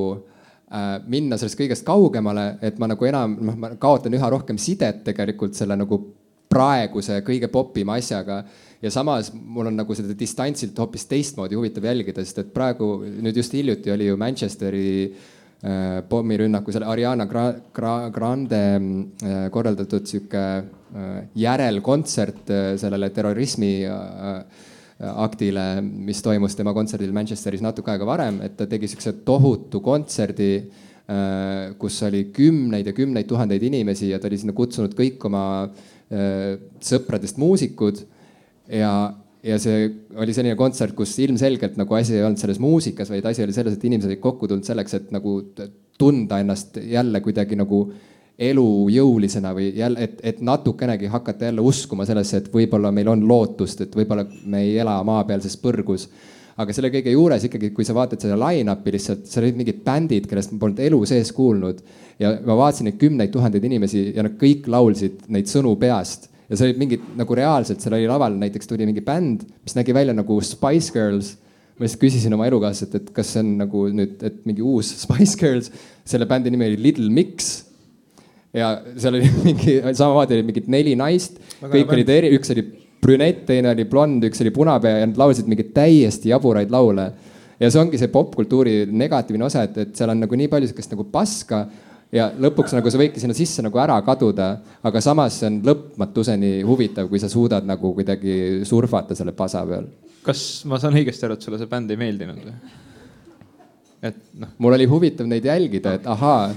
minna 1.12 1.36
sellest 1.38 1.60
kõigest 1.60 1.84
kaugemale, 1.84 2.56
et 2.64 2.78
ma 2.80 2.88
nagu 2.88 3.08
enam, 3.08 3.34
noh, 3.44 3.56
ma 3.60 3.74
kaotan 3.80 4.14
üha 4.16 4.30
rohkem 4.32 4.60
sidet 4.62 5.02
tegelikult 5.04 5.58
selle 5.58 5.76
nagu 5.76 6.00
praeguse 6.52 7.22
kõige 7.28 7.50
popima 7.52 7.98
asjaga. 8.00 8.42
Ja 8.82 8.92
samas 8.94 9.30
mul 9.34 9.70
on 9.70 9.78
nagu 9.78 9.96
seda 9.96 10.16
distantsilt 10.18 10.80
hoopis 10.82 11.06
teistmoodi 11.10 11.58
huvitav 11.60 11.86
jälgida, 11.86 12.24
sest 12.26 12.42
et 12.42 12.50
praegu 12.56 12.96
nüüd 13.04 13.38
just 13.38 13.54
hiljuti 13.56 13.94
oli 13.94 14.08
ju 14.10 14.18
Manchesteri 14.20 14.88
äh, 15.06 16.02
pommirünnaku, 16.10 16.74
selle 16.74 16.90
Ariana 16.90 17.28
Gra 17.30 17.46
Gra 17.76 17.96
Grande 18.10 18.64
äh, 18.74 19.46
korraldatud 19.54 20.10
sihuke 20.10 20.44
äh, 20.58 21.14
järelkontsert 21.36 22.50
äh, 22.50 22.66
sellele 22.82 23.12
terrorismi 23.14 23.74
äh, 23.86 24.68
aktile, 25.02 25.82
mis 25.82 26.22
toimus 26.22 26.56
tema 26.58 26.74
kontserdil 26.78 27.14
Manchesteris 27.16 27.64
natuke 27.66 27.94
aega 27.94 28.06
varem, 28.06 28.42
et 28.46 28.54
ta 28.58 28.68
tegi 28.70 28.90
siukse 28.92 29.16
tohutu 29.26 29.82
kontserdi 29.84 30.52
äh, 30.58 31.74
kus 31.82 31.98
oli 32.08 32.28
kümneid 32.36 32.92
ja 32.92 32.94
kümneid 32.98 33.30
tuhandeid 33.30 33.64
inimesi 33.66 34.12
ja 34.12 34.20
ta 34.22 34.30
oli 34.30 34.40
sinna 34.42 34.54
kutsunud 34.58 34.94
kõik 34.98 35.26
oma 35.30 35.46
äh, 35.66 36.60
sõpradest 36.86 37.42
muusikud. 37.42 38.04
Ja, 38.72 38.94
ja 39.44 39.58
see 39.60 39.90
oli 40.22 40.36
selline 40.38 40.56
kontsert, 40.60 40.94
kus 40.96 41.18
ilmselgelt 41.24 41.80
nagu 41.82 41.98
asi 41.98 42.20
ei 42.20 42.26
olnud 42.28 42.40
selles 42.42 42.62
muusikas, 42.62 43.10
vaid 43.12 43.26
asi 43.26 43.44
oli 43.44 43.56
selles, 43.58 43.76
et 43.76 43.90
inimesed 43.90 44.14
olid 44.14 44.24
kokku 44.24 44.48
tulnud 44.48 44.68
selleks, 44.68 45.00
et 45.00 45.12
nagu 45.16 45.40
tunda 46.02 46.40
ennast 46.42 46.78
jälle 46.78 47.22
kuidagi 47.26 47.58
nagu 47.60 47.88
elujõulisena 48.42 49.54
või 49.54 49.70
jälle, 49.78 50.08
et, 50.08 50.20
et 50.24 50.42
natukenegi 50.42 51.12
hakata 51.14 51.50
jälle 51.50 51.62
uskuma 51.66 52.06
sellesse, 52.10 52.42
et 52.42 52.52
võib-olla 52.54 52.92
meil 52.96 53.12
on 53.14 53.26
lootust, 53.28 53.86
et 53.86 53.96
võib-olla 53.96 54.26
me 54.50 54.64
ei 54.66 54.78
ela 54.82 54.98
maapealses 55.06 55.58
põrgus 55.62 56.10
aga 56.62 56.74
selle 56.76 56.92
kõige 56.94 57.14
juures 57.14 57.46
ikkagi, 57.48 57.72
kui 57.74 57.86
sa 57.88 57.96
vaatad 57.96 58.22
seda 58.22 58.36
line-up'i 58.38 58.92
lihtsalt, 58.94 59.24
seal 59.30 59.48
olid 59.48 59.62
mingid 59.62 59.80
bändid, 59.86 60.28
kellest 60.30 60.52
ma 60.54 60.60
polnud 60.62 60.82
elu 60.84 61.00
sees 61.10 61.32
kuulnud. 61.34 61.80
ja 62.22 62.36
ma 62.46 62.58
vaatasin 62.60 62.90
neid 62.90 63.00
kümneid 63.02 63.32
tuhandeid 63.34 63.64
inimesi 63.66 64.12
ja 64.16 64.26
nad 64.26 64.36
kõik 64.42 64.68
laulsid 64.70 65.24
neid 65.34 65.50
sõnu 65.50 65.74
peast 65.80 66.28
ja 66.52 66.60
see 66.60 66.68
olid 66.68 66.82
mingid 66.82 67.06
nagu 67.18 67.36
reaalselt, 67.38 67.80
seal 67.82 67.96
oli 67.96 68.10
laval 68.10 68.36
näiteks 68.40 68.68
tuli 68.68 68.86
mingi 68.88 69.04
bänd, 69.06 69.46
mis 69.64 69.78
nägi 69.78 69.96
välja 69.96 70.16
nagu 70.18 70.40
Spice 70.44 70.92
Girls. 70.94 71.38
ma 71.80 71.88
lihtsalt 71.88 72.02
küsisin 72.04 72.36
oma 72.36 72.46
elukaaslaselt, 72.46 72.96
et 73.00 73.08
kas 73.16 73.32
see 73.34 73.42
on 73.42 73.54
nagu 73.64 73.88
nüüd, 73.96 74.20
et 74.28 74.44
mingi 74.46 74.62
uus 74.62 74.92
Spice 75.04 75.40
Girls. 75.40 75.72
selle 76.06 76.28
bändi 76.30 76.52
nimi 76.52 76.68
oli 76.68 76.82
Little 76.90 77.10
Mix. 77.10 77.71
Ja 78.54 78.72
seal 78.98 79.18
oli 79.18 79.30
mingi, 79.48 79.80
samamoodi 79.94 80.38
oli 80.38 80.48
mingid 80.48 80.72
neli 80.72 80.96
naist, 81.00 81.40
kõik 81.62 81.94
olid 81.96 82.14
eri, 82.14 82.32
üks 82.38 82.54
oli 82.56 82.66
brünett, 83.02 83.46
teine 83.48 83.72
oli 83.74 83.86
blond, 83.90 84.24
üks 84.28 84.44
oli 84.44 84.54
punapea 84.54 85.02
ja 85.02 85.10
nad 85.10 85.20
laulsid 85.20 85.48
mingeid 85.50 85.72
täiesti 85.76 86.32
jaburaid 86.34 86.74
laule. 86.74 87.12
ja 87.62 87.70
see 87.70 87.82
ongi 87.82 88.00
see 88.02 88.12
popkultuuri 88.12 88.84
negatiivne 88.90 89.46
osa, 89.48 89.66
et, 89.68 89.78
et 89.86 89.96
seal 89.98 90.12
on 90.14 90.22
nagu 90.24 90.38
nii 90.38 90.50
palju 90.52 90.70
sihukest 90.70 90.94
nagu 90.96 91.08
paska 91.14 91.66
ja 92.12 92.28
lõpuks 92.42 92.76
nagu 92.76 92.92
sa 92.92 93.00
võidki 93.00 93.22
sinna 93.24 93.36
sisse 93.38 93.64
nagu 93.64 93.80
ära 93.82 93.96
kaduda, 94.06 94.52
aga 94.84 95.02
samas 95.04 95.40
see 95.40 95.50
on 95.50 95.62
lõpmatuseni 95.66 96.54
huvitav, 96.68 97.10
kui 97.10 97.22
sa 97.22 97.30
suudad 97.32 97.66
nagu 97.68 97.94
kuidagi 97.96 98.66
surfata 98.68 99.18
selle 99.18 99.34
pasa 99.38 99.64
peal. 99.70 99.88
kas 100.26 100.44
ma 100.70 100.80
saan 100.82 100.98
õigesti 101.00 101.26
aru, 101.26 101.38
et 101.38 101.48
sulle 101.48 101.62
see 101.62 101.72
bänd 101.72 101.94
ei 101.94 102.02
meeldinud 102.02 102.44
või? 102.44 102.58
et 104.12 104.20
noh. 104.42 104.54
mul 104.58 104.78
oli 104.78 104.90
huvitav 104.90 105.30
neid 105.30 105.46
jälgida, 105.46 105.96
et 105.98 106.08
ahaa, 106.10 106.52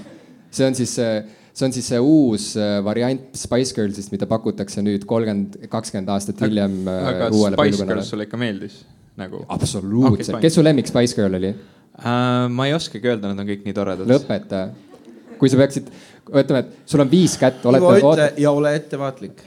see 0.50 0.66
on 0.66 0.76
siis 0.76 0.98
see 0.98 1.16
see 1.54 1.68
on 1.68 1.74
siis 1.76 1.88
see 1.92 2.00
uus 2.02 2.48
äh, 2.58 2.78
variant 2.84 3.36
Spice 3.38 3.76
Girlsist, 3.76 4.10
mida 4.14 4.26
pakutakse 4.30 4.82
nüüd 4.82 5.06
kolmkümmend, 5.08 5.68
kakskümmend 5.72 6.10
aastat 6.14 6.42
hiljem. 6.44 6.80
Äh, 6.90 7.10
aga 7.12 7.30
Spice 7.30 7.86
Girls 7.86 8.10
sulle 8.10 8.26
ikka 8.28 8.40
meeldis 8.40 8.82
nagu? 9.20 9.44
absoluutselt 9.54 10.34
okay,, 10.34 10.48
kes 10.48 10.58
su 10.58 10.64
lemmik 10.66 10.90
Spice 10.90 11.14
Girl 11.14 11.38
oli 11.38 11.52
uh,? 11.54 12.48
ma 12.50 12.66
ei 12.66 12.74
oskagi 12.74 13.12
öelda, 13.12 13.30
nad 13.30 13.44
on 13.44 13.46
kõik 13.52 13.62
nii 13.68 13.76
toredad. 13.76 14.10
lõpeta 14.10 14.66
kui 15.38 15.50
sa 15.50 15.58
peaksid, 15.58 15.90
ütleme, 16.30 16.62
et 16.64 16.90
sul 16.90 17.02
on 17.02 17.10
viis 17.10 17.34
kätt. 17.40 17.64
Ivo, 17.66 17.90
ütle 17.98 18.30
ja 18.40 18.52
ole 18.54 18.74
ettevaatlik 18.78 19.42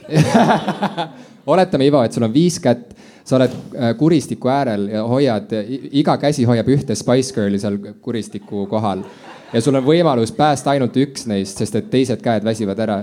oletame, 1.52 1.88
Ivo, 1.88 2.02
et 2.04 2.16
sul 2.16 2.26
on 2.26 2.32
viis 2.32 2.58
kätt, 2.62 2.92
sa 3.24 3.36
oled 3.36 3.54
kuristiku 4.00 4.50
äärel 4.52 4.86
ja 4.92 5.02
hoiad, 5.08 5.52
iga 6.00 6.16
käsi 6.20 6.46
hoiab 6.48 6.68
ühte 6.72 6.96
Spice 6.96 7.34
Girli 7.36 7.60
seal 7.60 7.76
kuristiku 8.04 8.66
kohal. 8.70 9.04
Ja 9.52 9.62
sul 9.64 9.78
on 9.78 9.86
võimalus 9.86 10.32
päästa 10.36 10.74
ainult 10.74 10.96
üks 11.00 11.26
neist, 11.30 11.60
sest 11.60 11.78
et 11.78 11.90
teised 11.92 12.22
käed 12.24 12.44
väsivad 12.46 12.78
ära. 12.84 13.02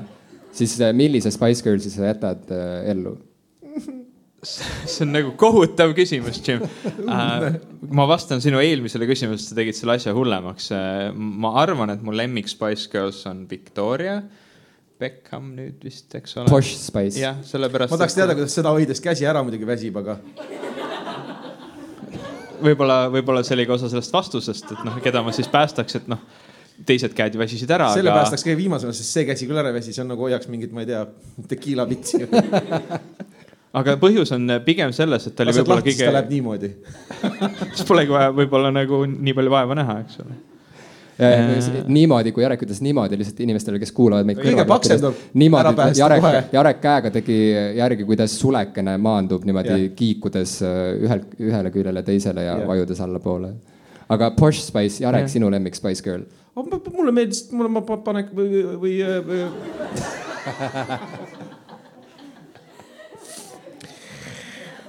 siis 0.56 0.80
äh, 0.82 0.94
millise 0.94 1.32
Spice 1.32 1.64
Girl'i 1.66 1.92
sa 1.92 2.10
jätad 2.10 2.52
äh, 2.52 2.90
ellu? 2.92 3.18
see 4.46 5.04
on 5.06 5.14
nagu 5.16 5.34
kohutav 5.40 5.94
küsimus, 5.98 6.40
Jim 6.46 6.64
äh,. 7.10 7.52
ma 7.90 8.08
vastan 8.08 8.42
sinu 8.44 8.62
eelmisele 8.62 9.08
küsimusele, 9.10 9.50
sa 9.50 9.58
tegid 9.58 9.78
selle 9.78 9.98
asja 9.98 10.14
hullemaks. 10.16 10.72
Ma 11.16 11.54
arvan, 11.62 11.94
et 11.96 12.04
mu 12.06 12.14
lemmik 12.16 12.50
Spice 12.52 12.90
Girls 12.92 13.24
on 13.30 13.46
Victoria. 13.50 14.22
Beckham 15.02 15.50
nüüd 15.58 15.82
vist, 15.84 16.08
eks 16.16 16.38
ole. 16.40 16.48
Posh 16.48 16.78
Spice. 16.80 17.20
jah, 17.20 17.42
sellepärast. 17.44 17.92
ma 17.92 18.00
tahaks 18.00 18.16
teada, 18.16 18.38
kuidas 18.38 18.56
seda 18.56 18.72
hoides 18.76 19.04
käsi 19.04 19.28
ära 19.28 19.44
muidugi 19.44 19.68
väsib, 19.68 19.98
aga. 20.00 20.20
Võib-olla, 22.66 23.06
võib-olla 23.14 23.46
see 23.46 23.56
oli 23.58 23.68
ka 23.70 23.78
osa 23.78 23.92
sellest 23.92 24.14
vastusest, 24.14 24.74
et 24.76 24.84
noh, 24.88 24.98
keda 25.04 25.24
ma 25.26 25.34
siis 25.36 25.50
päästaks, 25.52 26.02
et 26.02 26.12
noh 26.12 26.26
teised 26.86 27.14
käed 27.16 27.38
väsisid 27.40 27.72
ära. 27.72 27.88
selle 27.94 28.12
aga... 28.12 28.24
päästaks 28.26 28.44
kõige 28.44 28.58
viimasena, 28.60 28.96
sest 28.96 29.16
see 29.16 29.24
käsi 29.28 29.48
küll 29.48 29.60
ära 29.62 29.72
ei 29.72 29.78
väsi, 29.78 29.94
see 29.96 30.04
on 30.04 30.12
nagu 30.12 30.26
hoiaks 30.28 30.50
mingit, 30.52 30.74
ma 30.76 30.84
ei 30.84 30.90
tea, 30.90 31.06
tekiila 31.52 31.86
pitsi 31.88 32.26
aga 33.80 33.96
põhjus 34.02 34.34
on 34.36 34.58
pigem 34.66 34.92
selles, 34.96 35.30
et 35.30 35.36
ta 35.38 35.46
oli 35.46 35.56
võib-olla 35.56 35.86
kõige. 35.86 36.10
läheb 36.18 36.34
niimoodi 36.34 36.72
siis 37.76 37.86
polegi 37.88 38.14
vaja 38.16 38.34
võib-olla 38.36 38.74
nagu 38.76 39.02
nii 39.08 39.38
palju 39.38 39.56
vaeva 39.56 39.78
näha, 39.80 39.98
eks 40.04 40.20
ole. 40.26 40.38
Niimoodi, 41.88 42.32
kui 42.36 42.44
Jarek 42.44 42.66
ütles 42.66 42.82
niimoodi 42.84 43.18
lihtsalt 43.20 43.40
inimestele, 43.46 43.80
kes 43.80 43.92
kuulavad 43.96 44.28
meid. 44.28 44.40
kõige 44.44 44.66
paksendab. 44.68 45.22
niimoodi, 45.34 45.86
Jarek, 46.00 46.50
Jarek 46.54 46.82
käega 46.84 47.12
tegi 47.16 47.38
järgi, 47.78 48.08
kuidas 48.08 48.36
sulekene 48.40 48.98
maandub 49.02 49.46
niimoodi 49.48 49.78
ja. 49.86 49.94
kiikudes 49.96 50.58
äh, 50.66 50.82
ühelt, 51.06 51.38
ühele 51.40 51.72
küljele 51.72 52.04
teisele 52.04 52.44
ja, 52.44 52.58
ja. 52.60 52.68
vajudes 52.68 53.00
allapoole. 53.02 53.54
aga 54.10 54.32
Posh 54.36 54.66
Spice, 54.68 55.04
Jarek, 55.04 55.30
sinu 55.32 55.52
lemmik 55.52 55.76
Spice 55.76 56.04
Girl? 56.04 56.26
mulle 56.56 57.12
meeldis, 57.12 57.52
mulle 57.52 57.70
ma 57.70 57.82
panen 57.84 58.30
või, 58.36 58.64
või, 58.80 59.00
või 59.28 59.40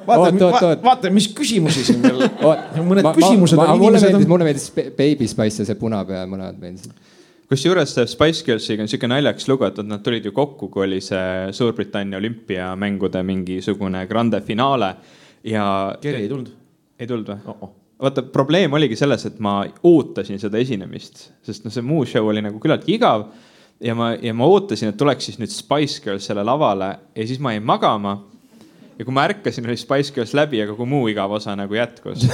vaata, 0.06 0.72
vaata, 0.84 1.10
mis 1.14 1.28
küsimusi 1.36 1.84
siin 1.86 2.02
veel 2.04 2.24
mõned 2.90 3.06
ma, 3.06 3.12
küsimused. 3.16 3.60
mulle 3.80 4.00
meeldis, 4.00 4.30
mulle 4.30 4.48
meeldis 4.48 4.70
Baby 4.74 5.28
Spice 5.30 5.62
ja 5.62 5.70
see 5.70 5.78
punapea, 5.80 6.24
mõlemad 6.30 6.58
meeldisid 6.62 6.94
kusjuures 7.50 7.94
Spice 8.10 8.44
Girlsiga 8.46 8.82
on 8.82 8.90
siuke 8.90 9.08
naljakas 9.10 9.46
lugu, 9.50 9.66
et 9.68 9.78
nad 9.86 10.02
tulid 10.04 10.24
ju 10.26 10.34
kokku, 10.34 10.68
kui 10.72 10.86
oli 10.86 11.00
see 11.04 11.52
Suurbritannia 11.54 12.18
olümpiamängude 12.18 13.22
mingisugune 13.26 14.06
grande 14.10 14.40
finaale 14.46 14.94
ja. 15.46 15.66
Kerri 16.02 16.26
ei 16.26 16.30
tulnud? 16.30 16.54
ei 16.98 17.10
tulnud 17.10 17.34
või 17.34 17.42
oh? 17.46 17.58
-oh 17.60 17.74
vaata, 18.02 18.22
probleem 18.22 18.72
oligi 18.76 18.96
selles, 18.96 19.24
et 19.28 19.38
ma 19.40 19.62
ootasin 19.88 20.40
seda 20.40 20.58
esinemist, 20.60 21.30
sest 21.46 21.64
noh, 21.64 21.72
see 21.72 21.84
muu 21.84 22.04
show 22.08 22.28
oli 22.28 22.42
nagu 22.44 22.60
küllaltki 22.60 22.96
igav. 22.98 23.28
ja 23.80 23.94
ma, 23.94 24.10
ja 24.22 24.34
ma 24.34 24.46
ootasin, 24.48 24.88
et 24.92 24.96
tuleks 24.96 25.24
siis 25.24 25.38
nüüd 25.40 25.52
Spice 25.52 26.02
Girls 26.04 26.26
selle 26.28 26.44
lavale 26.44 26.90
ja 27.16 27.26
siis 27.26 27.40
ma 27.40 27.52
jäin 27.52 27.64
magama 27.64 28.18
ja 28.96 29.04
kui 29.04 29.14
ma 29.14 29.26
ärkasin, 29.28 29.66
oli 29.68 29.78
Spice 29.80 30.14
Girls 30.14 30.34
läbi, 30.36 30.62
aga 30.64 30.76
kui 30.76 30.88
muu 30.88 31.06
igav 31.12 31.32
osa 31.36 31.56
nagu 31.58 31.76
jätkus. 31.76 32.26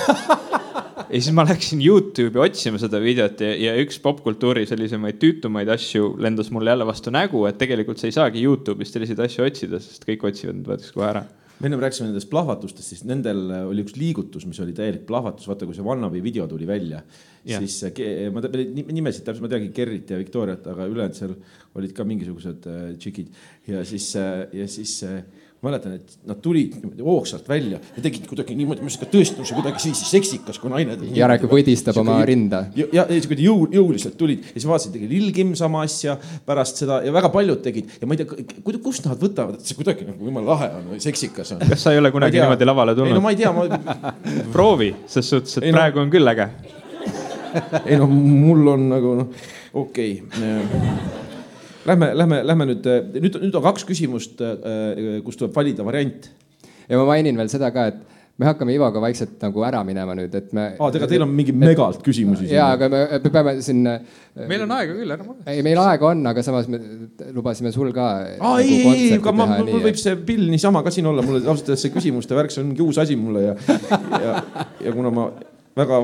Ja 1.13 1.19
siis 1.21 1.35
ma 1.37 1.45
läksin 1.45 1.83
Youtube'i 1.85 2.41
otsima 2.41 2.79
seda 2.81 2.97
videot 3.03 3.43
ja, 3.45 3.51
ja 3.59 3.73
üks 3.83 3.99
popkultuuri 4.01 4.63
sellisemaid 4.69 5.19
tüütumaid 5.21 5.69
asju 5.75 6.15
lendas 6.23 6.49
mulle 6.55 6.73
jälle 6.73 6.87
vastu 6.89 7.13
nägu, 7.13 7.43
et 7.49 7.59
tegelikult 7.61 8.01
sa 8.01 8.09
ei 8.09 8.15
saagi 8.17 8.41
Youtube'ist 8.47 8.97
selliseid 8.97 9.21
asju 9.21 9.45
otsida, 9.45 9.81
sest 9.83 10.07
kõik 10.09 10.25
otsivad 10.31 10.57
need 10.57 10.71
võetakse 10.71 10.95
kohe 10.97 11.11
ära. 11.11 11.25
Me 11.59 11.69
ennem 11.69 11.83
rääkisime 11.85 12.09
nendest 12.09 12.31
plahvatustest, 12.33 12.95
siis 12.95 13.05
nendel 13.07 13.45
oli 13.69 13.85
üks 13.85 13.99
liigutus, 13.99 14.47
mis 14.49 14.59
oli 14.65 14.73
täielik 14.75 15.05
plahvatus, 15.07 15.47
vaata 15.51 15.69
kui 15.69 15.77
see 15.77 15.85
Wannabe 15.87 16.23
video 16.25 16.49
tuli 16.51 16.67
välja 16.67 17.03
yeah., 17.45 17.61
siis 17.61 17.77
ma 18.33 18.43
nimesid 18.49 19.27
täpselt, 19.27 19.45
ma 19.45 19.53
teangi 19.53 19.69
Gerrit 19.77 20.11
ja 20.11 20.19
Victoriat, 20.19 20.67
aga 20.73 20.89
ülejäänud 20.91 21.19
seal 21.19 21.37
olid 21.79 21.93
ka 21.95 22.09
mingisugused 22.09 22.67
äh, 22.73 22.83
tšikid. 22.97 23.31
Ja 23.69 23.85
siis 23.87 24.09
ja 24.17 24.67
siis 24.67 24.97
mäletan, 25.63 25.95
et 25.95 26.17
nad 26.27 26.39
tulid 26.43 26.75
niimoodi 26.81 27.05
hoogsalt 27.07 27.47
välja 27.49 27.79
ja 27.79 28.03
tegid 28.03 28.25
kuidagi 28.27 28.55
niimoodi, 28.59 28.83
ma 28.83 28.91
ütlesin, 28.91 29.07
et 29.07 29.13
tõesti, 29.15 29.45
see 29.47 29.59
kuidagi 29.59 29.83
siis 29.85 30.01
seksikas, 30.11 30.59
kui 30.59 30.73
naine. 30.73 30.97
Jarek 31.15 31.47
võdistab 31.51 32.01
oma 32.03 32.17
rinda. 32.27 32.65
ja, 32.79 32.89
ja 32.97 33.05
niisugune 33.11 33.47
jõu, 33.47 33.69
jõuliselt 33.71 34.19
tulid 34.19 34.43
ja 34.49 34.57
siis 34.57 34.67
vaatasin, 34.67 34.97
tegi 34.97 35.11
Lil 35.13 35.31
Kim 35.37 35.55
sama 35.59 35.85
asja 35.87 36.17
pärast 36.49 36.83
seda 36.83 36.99
ja 37.07 37.15
väga 37.15 37.31
paljud 37.35 37.63
tegid 37.63 37.95
ja 38.01 38.11
ma 38.11 38.19
ei 38.19 38.25
tea, 38.25 38.77
kust 38.83 39.07
nad 39.07 39.23
võtavad, 39.23 39.61
et 39.61 39.71
see 39.71 39.79
kuidagi 39.79 40.09
nagu 40.11 40.33
jumala 40.33 40.57
lahe 40.57 40.71
on 40.81 40.93
või 40.97 41.03
seksikas 41.07 41.55
on. 41.55 41.63
kas 41.71 41.87
sa 41.87 41.95
ei 41.95 42.03
ole 42.03 42.11
kunagi 42.15 42.41
ei 42.41 42.43
niimoodi 42.43 42.71
lavale 42.73 42.99
tulnud? 42.99 43.15
ei 43.15 43.21
no 43.21 43.23
ma 43.23 43.35
ei 43.35 43.39
tea 43.39 43.55
ma... 43.55 43.83
proovi, 44.55 44.93
ses 45.07 45.31
suhtes, 45.31 45.61
et 45.61 45.71
ei, 45.71 45.77
praegu 45.79 46.03
no... 46.03 46.09
on 46.09 46.15
küll 46.19 46.35
äge. 46.35 46.51
ei 47.87 48.03
no 48.03 48.11
mul 48.11 48.75
on 48.75 48.89
nagu 48.97 49.19
noh, 49.23 49.51
okei 49.87 50.17
okay 50.27 51.22
Lähme, 51.87 52.13
lähme, 52.15 52.41
lähme 52.47 52.67
nüüd, 52.71 52.87
nüüd, 53.19 53.37
nüüd 53.43 53.59
on 53.59 53.65
kaks 53.65 53.85
küsimust, 53.89 54.39
äh, 54.45 55.19
kus 55.27 55.39
tuleb 55.39 55.55
valida 55.57 55.85
variant. 55.87 56.31
ja 56.89 56.99
ma 56.99 57.07
mainin 57.09 57.39
veel 57.39 57.49
seda 57.51 57.71
ka, 57.75 57.87
et 57.91 58.01
me 58.39 58.47
hakkame 58.49 58.75
Ivoga 58.75 59.01
vaikselt 59.03 59.43
nagu 59.43 59.65
ära 59.67 59.83
minema 59.87 60.15
nüüd, 60.17 60.35
et 60.39 60.53
me. 60.57 60.69
aa, 60.79 60.91
ega 60.95 61.09
teil 61.11 61.25
on 61.25 61.33
mingi 61.35 61.55
megalt 61.57 62.03
küsimusi. 62.07 62.47
ja, 62.53 62.71
aga 62.77 62.89
me, 62.93 63.03
me 63.25 63.33
peame 63.35 63.55
siin. 63.65 63.83
meil 64.49 64.65
on 64.65 64.75
aega 64.79 64.97
küll, 64.97 65.15
ära 65.17 65.27
mure. 65.27 65.43
ei, 65.51 65.63
meil 65.67 65.81
aega 65.83 66.11
on, 66.13 66.25
aga 66.31 66.45
samas 66.47 66.71
me 66.71 66.81
lubasime 67.35 67.73
sul 67.75 67.93
ka. 67.97 68.09
aa 68.39 68.57
nagu 68.57 68.63
ei, 68.63 68.79
ei, 68.79 69.07
ei, 69.09 69.17
aga 69.19 69.35
ma, 69.37 69.49
mul 69.59 69.87
võib 69.89 69.99
see 70.01 70.19
pill 70.29 70.47
niisama 70.53 70.85
ka 70.87 70.95
siin 70.95 71.11
olla, 71.11 71.25
mulle 71.27 71.43
ausalt 71.45 71.73
öeldes 71.73 71.87
see 71.87 71.95
küsimuste 71.95 72.39
värk, 72.39 72.55
see 72.55 72.63
on 72.65 72.71
mingi 72.71 72.87
uus 72.87 73.03
asi 73.03 73.19
mulle 73.19 73.49
ja, 73.51 73.57
ja, 74.23 74.37
ja 74.87 74.95
kuna 74.95 75.13
ma 75.15 75.29
väga, 75.77 76.01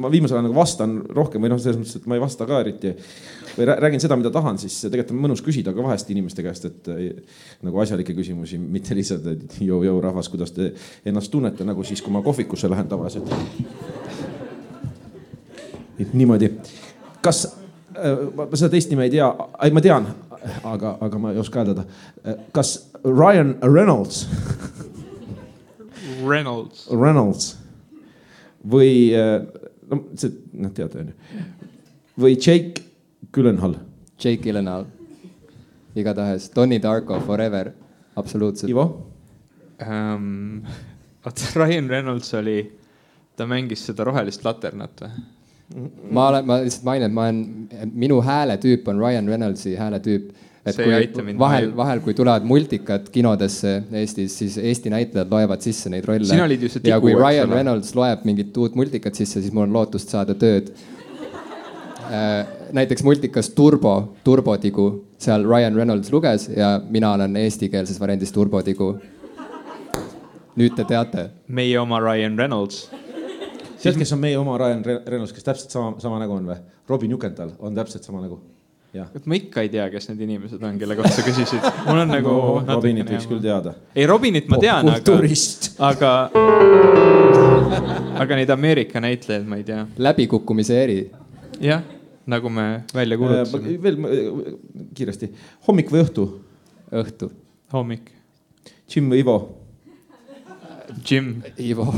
ma 0.00 0.10
viimasel 0.10 0.38
ajal 0.38 0.46
nagu 0.46 0.56
vastan 0.56 0.94
rohkem 1.14 1.44
või 1.44 1.52
noh, 1.52 1.60
selles 1.60 1.76
mõttes, 1.80 1.98
et 1.98 2.06
ma 2.08 2.16
ei 2.16 2.22
vasta 2.22 2.46
ka 2.48 2.60
eriti 2.62 2.94
või 3.58 3.66
räägin 3.68 4.00
seda, 4.00 4.16
mida 4.16 4.30
tahan, 4.32 4.58
siis 4.60 4.76
tegelikult 4.86 5.12
on 5.16 5.22
mõnus 5.26 5.42
küsida 5.44 5.74
ka 5.76 5.84
vahest 5.84 6.10
inimeste 6.14 6.44
käest, 6.46 6.68
et 6.68 6.90
nagu 7.66 7.82
asjalikke 7.82 8.14
küsimusi, 8.16 8.60
mitte 8.60 8.96
lihtsalt, 8.96 9.26
et 9.34 9.58
jõu-jõu 9.66 10.00
rahvas, 10.04 10.30
kuidas 10.32 10.54
te 10.56 10.70
ennast 11.08 11.32
tunnete, 11.32 11.66
nagu 11.68 11.84
siis, 11.84 12.02
kui 12.04 12.14
ma 12.14 12.22
kohvikusse 12.24 12.70
lähen 12.70 12.88
tavaliselt. 12.88 13.28
niimoodi, 16.12 16.52
kas 17.20 17.44
äh, 17.98 18.24
ma 18.36 18.48
seda 18.54 18.70
teist 18.72 18.90
nime 18.94 19.08
ei 19.08 19.16
tea, 19.18 19.28
ei, 19.66 19.74
ma 19.74 19.84
tean, 19.84 20.06
aga, 20.64 20.96
aga 21.04 21.18
ma 21.18 21.34
ei 21.34 21.42
oska 21.42 21.60
hääldada. 21.60 21.84
kas 22.52 22.76
Ryan 23.04 23.56
Reynolds 23.62 24.26
Reynolds. 26.28 26.88
Reynolds 26.90 27.57
või 28.66 29.10
äh, 29.16 29.42
no 29.90 30.00
see, 30.18 30.32
noh, 30.58 30.72
teate 30.74 31.02
onju. 31.02 31.14
või 32.18 32.36
Jake 32.36 32.84
Gyllenhaal. 33.34 33.78
Jake 34.18 34.42
Gyllenhaal, 34.42 34.86
igatahes 35.98 36.50
Donnie 36.54 36.82
Darko 36.82 37.20
Forever, 37.26 37.72
absoluutselt. 38.18 38.70
Ivo 38.70 38.88
um,? 39.86 40.62
oota, 41.24 41.52
Ryan 41.60 41.90
Reynolds 41.90 42.34
oli, 42.34 42.60
ta 43.36 43.46
mängis 43.46 43.84
seda 43.86 44.06
rohelist 44.08 44.44
laternat 44.46 45.04
või? 45.04 45.26
ma 46.10 46.28
olen, 46.30 46.46
ma 46.48 46.56
lihtsalt 46.64 46.84
mainin, 46.86 47.10
et 47.10 47.14
ma 47.14 47.26
olen, 47.28 47.90
minu 47.92 48.22
hääletüüp 48.24 48.86
on 48.88 49.02
Ryan 49.02 49.28
Reynoldsi 49.28 49.74
hääletüüp 49.76 50.30
et 50.68 50.76
see 50.76 51.14
kui 51.14 51.34
vahel, 51.40 51.70
vahel, 51.76 52.02
kui 52.04 52.14
tulevad 52.16 52.46
multikad 52.48 53.08
kinodesse 53.14 53.74
Eestis, 54.00 54.36
siis 54.40 54.58
Eesti 54.58 54.92
näitlejad 54.92 55.32
loevad 55.32 55.64
sisse 55.64 55.90
neid 55.92 56.06
rolle. 56.08 56.28
sina 56.28 56.44
olid 56.44 56.62
ju 56.62 56.70
see 56.72 56.84
tigu. 56.84 56.92
ja 56.92 57.00
kui 57.00 57.14
Ryan 57.16 57.52
Reynolds 57.52 57.94
loeb 57.98 58.24
mingit 58.28 58.56
uut 58.56 58.78
multikat 58.78 59.18
sisse, 59.18 59.42
siis 59.42 59.52
mul 59.52 59.66
on 59.68 59.76
lootust 59.76 60.14
saada 60.14 60.36
tööd. 60.38 60.72
Äh, 62.08 62.46
näiteks 62.72 63.04
multikas 63.04 63.50
Turbo, 63.56 64.14
Turbotigu, 64.24 64.88
seal 65.20 65.44
Ryan 65.48 65.76
Reynolds 65.76 66.12
luges 66.12 66.48
ja 66.56 66.78
mina 66.88 67.12
olen 67.16 67.36
eestikeelses 67.36 68.00
variandis 68.00 68.32
Turbotigu. 68.32 68.96
nüüd 70.58 70.74
te 70.74 70.84
teate. 70.84 71.30
meie 71.46 71.78
oma 71.78 72.00
Ryan 72.00 72.38
Reynolds 72.38 72.88
tead, 73.82 73.98
kes 73.98 74.12
on 74.12 74.18
meie 74.18 74.38
oma 74.38 74.58
Ryan 74.58 74.84
Reynolds, 74.84 75.32
kes 75.32 75.46
täpselt 75.46 75.70
sama, 75.70 75.94
sama 76.02 76.18
nägu 76.22 76.34
on 76.34 76.48
või? 76.50 76.62
Robin 76.88 77.10
Jukental 77.10 77.52
on 77.58 77.76
täpselt 77.76 78.02
sama 78.02 78.22
nägu 78.24 78.40
et 78.94 79.26
ma 79.28 79.36
ikka 79.36 79.62
ei 79.64 79.68
tea, 79.72 79.84
kes 79.92 80.08
need 80.10 80.22
inimesed 80.24 80.62
on, 80.64 80.78
kelle 80.80 80.96
kohta 80.96 81.12
sa 81.12 81.24
küsisid. 81.26 81.64
mul 81.84 82.00
on 82.04 82.12
nagu 82.12 82.32
no,. 82.32 82.78
Robinit 82.78 83.10
võiks 83.12 83.28
küll 83.28 83.42
teada. 83.44 83.74
ei, 83.94 84.06
Robinit 84.08 84.48
ma 84.48 84.60
tean, 84.62 84.88
aga, 84.88 85.12
aga, 85.90 86.12
aga 88.24 88.38
neid 88.40 88.52
Ameerika 88.54 89.02
näitlejaid 89.04 89.48
ma 89.48 89.60
ei 89.60 89.66
tea. 89.68 89.84
läbikukkumise 90.08 90.80
eri. 90.84 90.98
jah, 91.60 91.84
nagu 92.26 92.52
me 92.52 92.68
välja 92.94 93.20
kuulutasime 93.20 93.74
äh,. 93.74 93.82
veel 93.82 94.00
äh, 94.08 94.56
kiiresti, 94.96 95.30
hommik 95.68 95.92
või 95.92 96.06
õhtu? 96.06 96.28
õhtu. 97.04 97.30
hommik. 97.76 98.14
Jim 98.88 99.12
või 99.12 99.20
Ivo? 99.20 99.38
Jim. 101.04 101.42
Ivo 101.60 101.92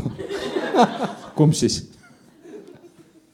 kumb 1.38 1.54
siis? 1.54 1.84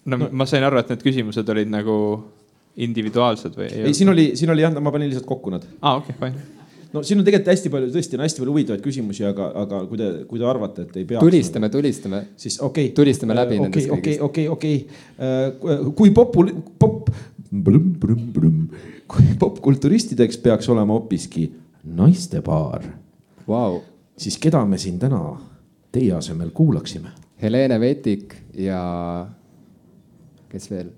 no 0.04 0.28
ma 0.28 0.44
sain 0.46 0.64
aru, 0.66 0.84
et 0.84 0.92
need 0.92 1.08
küsimused 1.08 1.48
olid 1.56 1.72
nagu 1.72 1.96
individuaalsed 2.77 3.57
või? 3.57 3.70
ei, 3.70 3.94
siin 3.97 4.12
oli, 4.12 4.31
siin 4.39 4.53
oli 4.53 4.65
jah, 4.65 4.74
ma 4.82 4.93
panin 4.94 5.11
lihtsalt 5.11 5.28
kokku 5.28 5.55
nad. 5.55 5.65
aa 5.81 5.94
ah,, 5.94 6.03
okei 6.03 6.16
okay,, 6.16 6.32
fine. 6.32 6.90
no 6.93 7.03
siin 7.07 7.20
on 7.20 7.27
tegelikult 7.27 7.53
hästi 7.55 7.73
palju, 7.73 7.90
tõesti 7.94 8.19
on 8.19 8.24
hästi 8.27 8.43
palju 8.43 8.55
huvitavaid 8.55 8.85
küsimusi, 8.85 9.24
aga, 9.28 9.48
aga 9.62 9.81
kui 9.90 10.01
te, 10.01 10.11
kui 10.28 10.43
te 10.43 10.48
arvate, 10.48 10.86
et 10.86 11.01
ei 11.01 11.09
peaks. 11.09 11.24
tulistame, 11.24 11.70
tulistame. 11.73 12.23
siis 12.36 12.59
okei 12.61 12.90
okay.. 12.90 12.97
tulistame 12.98 13.39
läbi 13.39 13.61
okay, 13.61 13.65
nendest 13.65 13.90
kõigist. 13.93 14.23
okei, 14.28 14.48
okei, 14.48 14.48
okei, 14.53 15.51
okei. 15.57 15.90
kui 15.98 16.12
popul-, 16.16 16.53
pop, 16.78 17.11
kui 19.07 19.35
popkulturistideks 19.40 20.40
peaks 20.44 20.69
olema 20.73 20.98
hoopiski 20.98 21.48
naistepaar 21.97 22.85
wow., 23.48 23.81
siis 24.19 24.39
keda 24.43 24.65
me 24.69 24.78
siin 24.78 24.98
täna 24.98 25.23
teie 25.93 26.12
asemel 26.16 26.51
kuulaksime? 26.55 27.15
Helene 27.43 27.81
Vetik 27.81 28.35
ja 28.59 28.81
kes 30.48 30.70
veel? 30.70 30.93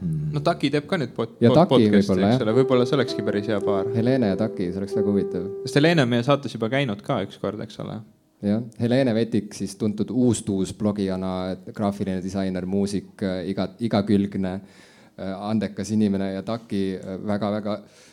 Hmm. 0.00 0.32
no 0.34 0.42
Taki 0.44 0.70
teeb 0.74 0.88
ka 0.90 0.98
nüüd 1.00 1.14
pod 1.16 1.38
ja 1.40 1.52
Taki 1.56 1.86
võib-olla 1.92 2.32
jah. 2.34 2.50
võib-olla 2.58 2.88
see 2.88 2.98
olekski 2.98 3.24
päris 3.26 3.48
hea 3.48 3.60
paar. 3.64 3.88
Helene 3.94 4.32
ja 4.34 4.40
Taki, 4.40 4.70
see 4.72 4.82
oleks 4.82 4.96
väga 4.98 5.12
huvitav. 5.12 5.46
sest 5.64 5.80
Helene 5.80 6.04
on 6.04 6.12
meie 6.12 6.26
saates 6.26 6.56
juba 6.56 6.68
käinud 6.72 7.04
ka 7.06 7.22
ükskord, 7.24 7.62
eks 7.64 7.80
ole. 7.84 8.00
jah, 8.44 8.64
Helene 8.80 9.14
Vetik 9.16 9.54
siis 9.56 9.76
tuntud 9.80 10.12
uustuus 10.12 10.74
blogijana, 10.76 11.56
graafiline 11.72 12.20
disainer, 12.24 12.66
muusik, 12.68 13.14
iga, 13.48 13.70
igakülgne, 13.88 14.58
äh, 15.16 15.32
andekas 15.50 15.94
inimene 15.96 16.34
ja 16.34 16.44
Taki 16.44 16.84
väga-väga 17.24 17.80
äh, 17.80 17.86
Äh, 17.86 18.05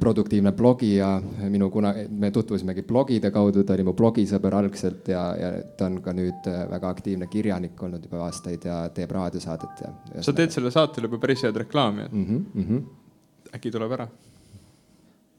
produktiivne 0.00 0.52
blogija, 0.52 1.08
minu 1.50 1.70
kuna, 1.70 1.92
me 2.10 2.30
tutvusimegi 2.30 2.84
blogide 2.86 3.30
kaudu, 3.34 3.64
ta 3.66 3.74
oli 3.74 3.84
mu 3.86 3.94
blogisõber 3.98 4.54
algselt 4.60 5.08
ja, 5.10 5.22
ja 5.38 5.50
ta 5.76 5.88
on 5.90 5.98
ka 6.04 6.14
nüüd 6.14 6.46
äh, 6.50 6.62
väga 6.70 6.92
aktiivne 6.94 7.26
kirjanik 7.32 7.82
olnud 7.82 8.04
juba 8.06 8.24
aastaid 8.28 8.66
ja 8.68 8.82
teeb 8.94 9.10
raadiosaadet 9.16 9.84
ja. 9.84 9.92
sa 10.22 10.34
teed 10.36 10.54
sellele 10.54 10.72
saatele 10.74 11.10
juba 11.10 11.18
päris 11.22 11.42
head 11.46 11.56
reklaami, 11.64 12.06
et 12.06 12.12
mm 12.12 12.26
-hmm, 12.26 12.44
mm 12.54 12.68
-hmm. 12.68 13.54
äkki 13.56 13.70
tuleb 13.70 13.92
ära? 13.98 14.08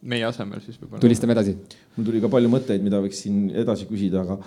meie 0.01 0.25
asemel 0.25 0.61
siis 0.61 0.81
võib-olla. 0.81 1.01
tulistame 1.01 1.33
edasi. 1.33 1.57
mul 1.95 2.05
tuli 2.05 2.21
ka 2.21 2.29
palju 2.29 2.49
mõtteid, 2.49 2.81
mida 2.81 3.01
võiks 3.01 3.21
siin 3.21 3.49
edasi 3.49 3.85
küsida, 3.85 4.21
aga 4.21 4.39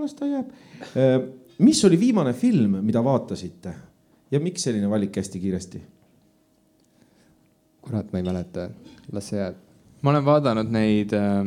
las 0.00 0.14
ta 0.14 0.26
jääb. 0.26 0.48
Äh, 0.96 1.20
mis 1.58 1.84
oli 1.84 2.00
viimane 2.00 2.32
film, 2.32 2.80
mida 2.84 3.04
vaatasite 3.04 3.74
ja 4.30 4.40
miks 4.40 4.62
selline 4.62 4.90
valik 4.90 5.16
hästi 5.16 5.40
kiiresti? 5.40 5.82
Kurat, 7.86 8.10
ma 8.12 8.20
ei 8.20 8.26
mäleta, 8.26 8.68
las 9.14 9.30
see 9.30 9.40
jääb. 9.40 9.62
ma 10.02 10.12
olen 10.12 10.26
vaadanud 10.26 10.70
neid 10.74 11.14
äh, 11.16 11.40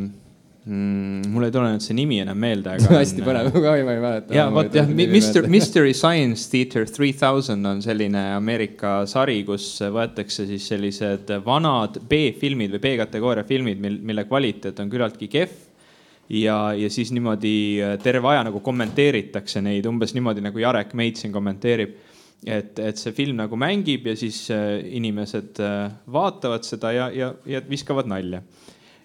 mm,, 0.66 1.30
mul 1.34 1.48
ei 1.48 1.54
tule 1.54 1.72
nüüd 1.74 1.84
see 1.84 1.96
nimi 1.98 2.20
enam 2.24 2.40
meelde, 2.40 2.76
aga 2.78 2.94
hästi 3.02 3.24
põnev, 3.26 3.50
ma 3.54 3.76
ei 3.78 3.86
mäleta. 3.88 4.36
ja 4.36 4.48
vot 4.54 4.76
jah, 4.76 4.90
Mister, 4.90 5.48
Mystery 5.52 5.94
Science 5.98 6.50
Theater 6.52 6.88
three 6.90 7.14
thousand 7.14 7.68
on 7.70 7.84
selline 7.86 8.24
Ameerika 8.36 9.00
sari, 9.10 9.42
kus 9.48 9.72
võetakse 9.84 10.48
siis 10.50 10.68
sellised 10.72 11.34
vanad 11.46 12.02
B-filmid 12.10 12.76
või 12.78 12.86
B-kategooria 12.88 13.48
filmid, 13.48 13.82
mil, 13.84 14.00
mille 14.12 14.28
kvaliteet 14.30 14.80
on 14.84 14.92
küllaltki 14.92 15.32
kehv. 15.32 15.66
Ja, 16.30 16.76
ja 16.78 16.92
siis 16.94 17.10
niimoodi 17.10 17.82
terve 18.04 18.28
aja 18.30 18.44
nagu 18.46 18.60
kommenteeritakse 18.62 19.64
neid 19.66 19.88
umbes 19.90 20.12
niimoodi 20.14 20.44
nagu 20.46 20.62
Jarek 20.62 20.92
Meit 20.94 21.18
siin 21.18 21.34
kommenteerib 21.34 21.96
et, 22.46 22.80
et 22.80 23.00
see 23.00 23.14
film 23.16 23.40
nagu 23.40 23.60
mängib 23.60 24.08
ja 24.08 24.16
siis 24.18 24.46
äh, 24.54 24.80
inimesed 24.96 25.60
äh, 25.64 25.92
vaatavad 26.12 26.66
seda 26.68 26.94
ja, 26.96 27.10
ja, 27.12 27.34
ja 27.46 27.62
viskavad 27.68 28.08
nalja. 28.08 28.42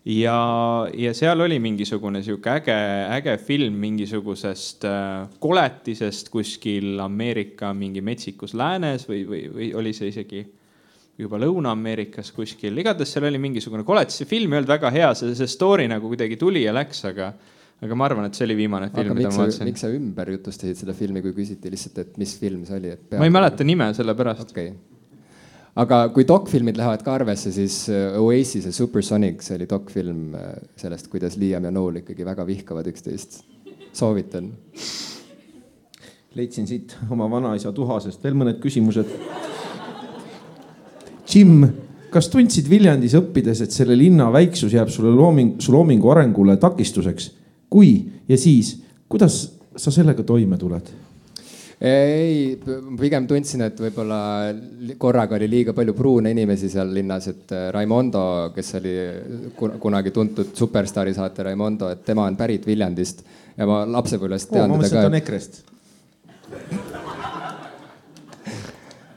ja, 0.04 0.36
ja 0.94 1.14
seal 1.16 1.40
oli 1.40 1.58
mingisugune 1.58 2.22
sihuke 2.22 2.52
äge, 2.60 2.76
äge 3.16 3.38
film 3.38 3.78
mingisugusest 3.82 4.84
äh, 4.86 5.24
koletisest 5.40 6.30
kuskil 6.30 7.00
Ameerika 7.00 7.72
mingi 7.74 8.04
metsikus 8.04 8.54
läänes 8.54 9.08
või, 9.08 9.24
või, 9.26 9.48
või 9.54 9.72
oli 9.74 9.94
see 9.96 10.12
isegi 10.12 10.44
juba 11.18 11.38
Lõuna-Ameerikas 11.38 12.32
kuskil, 12.34 12.74
igatahes 12.78 13.12
seal 13.14 13.28
oli 13.28 13.38
mingisugune 13.38 13.84
koletis, 13.86 14.18
see 14.18 14.30
film 14.30 14.52
ei 14.52 14.60
olnud 14.60 14.70
väga 14.70 14.90
hea, 14.94 15.10
see, 15.14 15.34
see 15.38 15.50
story 15.50 15.86
nagu 15.90 16.10
kuidagi 16.10 16.38
tuli 16.38 16.64
ja 16.64 16.74
läks, 16.74 17.04
aga 17.10 17.32
aga 17.82 17.98
ma 17.98 18.06
arvan, 18.08 18.28
et 18.28 18.38
see 18.38 18.46
oli 18.46 18.56
viimane 18.58 18.88
film, 18.94 19.14
mida 19.18 19.30
ma 19.32 19.44
vaatasin. 19.44 19.68
miks 19.68 19.84
sa 19.84 19.90
ümber 19.92 20.30
jutustasid 20.36 20.78
seda 20.78 20.94
filmi, 20.96 21.22
kui 21.24 21.34
küsiti 21.36 21.72
lihtsalt, 21.72 22.00
et 22.04 22.18
mis 22.20 22.34
film 22.40 22.64
see 22.68 22.78
oli, 22.78 22.92
et. 22.94 23.06
ma 23.18 23.28
ei 23.28 23.34
mäleta 23.34 23.66
nime 23.66 23.90
sellepärast. 23.96 24.52
okei 24.54 24.72
okay. 24.72 25.32
aga 25.84 26.00
kui 26.14 26.26
dokfilmid 26.28 26.78
lähevad 26.80 27.04
ka 27.06 27.16
arvesse, 27.18 27.52
siis 27.54 27.80
äh, 27.92 28.18
Oasis'e 28.20 28.72
Supersonic, 28.74 29.42
see 29.46 29.58
oli 29.58 29.68
dokfilm 29.70 30.36
äh, 30.38 30.52
sellest, 30.80 31.10
kuidas 31.12 31.38
Liam 31.40 31.66
ja 31.66 31.74
Noel 31.74 32.02
ikkagi 32.04 32.26
väga 32.26 32.46
vihkavad 32.46 32.88
üksteist. 32.92 33.42
soovitan. 33.94 34.52
leidsin 36.34 36.66
siit 36.66 36.96
oma 37.14 37.28
vanaisa 37.30 37.72
tuhasest 37.72 38.22
veel 38.24 38.34
mõned 38.38 38.62
küsimused. 38.62 39.10
Jim 41.34 41.66
kas 42.14 42.28
tundsid 42.30 42.68
Viljandis 42.70 43.14
õppides, 43.18 43.62
et 43.64 43.74
selle 43.74 43.96
linna 43.98 44.28
väiksus 44.34 44.74
jääb 44.74 44.90
sulle 44.92 45.10
looming, 45.14 45.56
su 45.62 45.74
loomingu 45.74 46.10
arengule 46.12 46.56
takistuseks? 46.62 47.32
Kui 47.74 47.96
ja 48.28 48.38
siis, 48.38 48.76
kuidas 49.10 49.40
sa 49.76 49.90
sellega 49.90 50.22
toime 50.26 50.58
tuled? 50.60 50.92
ei, 51.84 52.54
pigem 52.96 53.26
tundsin, 53.28 53.64
et 53.66 53.80
võib-olla 53.82 54.18
korraga 55.00 55.34
oli 55.36 55.48
liiga 55.50 55.74
palju 55.76 55.92
pruune 55.98 56.30
inimesi 56.32 56.70
seal 56.72 56.92
linnas, 56.94 57.26
et 57.28 57.52
äh, 57.52 57.66
Raimondo, 57.74 58.22
kes 58.54 58.74
oli 58.78 58.94
kunagi 59.58 60.10
tuntud 60.14 60.54
Superstaari 60.56 61.12
saate 61.16 61.42
Raimondo, 61.44 61.90
et 61.92 62.04
tema 62.06 62.28
on 62.30 62.38
pärit 62.38 62.64
Viljandist 62.66 63.24
ja 63.58 63.66
ma 63.68 63.82
lapsepõlvest 63.98 64.54
tean 64.54 64.70
oh, 64.70 64.78
teda 64.80 64.94
ka. 64.94 65.02
ta 65.02 65.10
on 65.10 65.18
EKRE-st. 65.18 65.52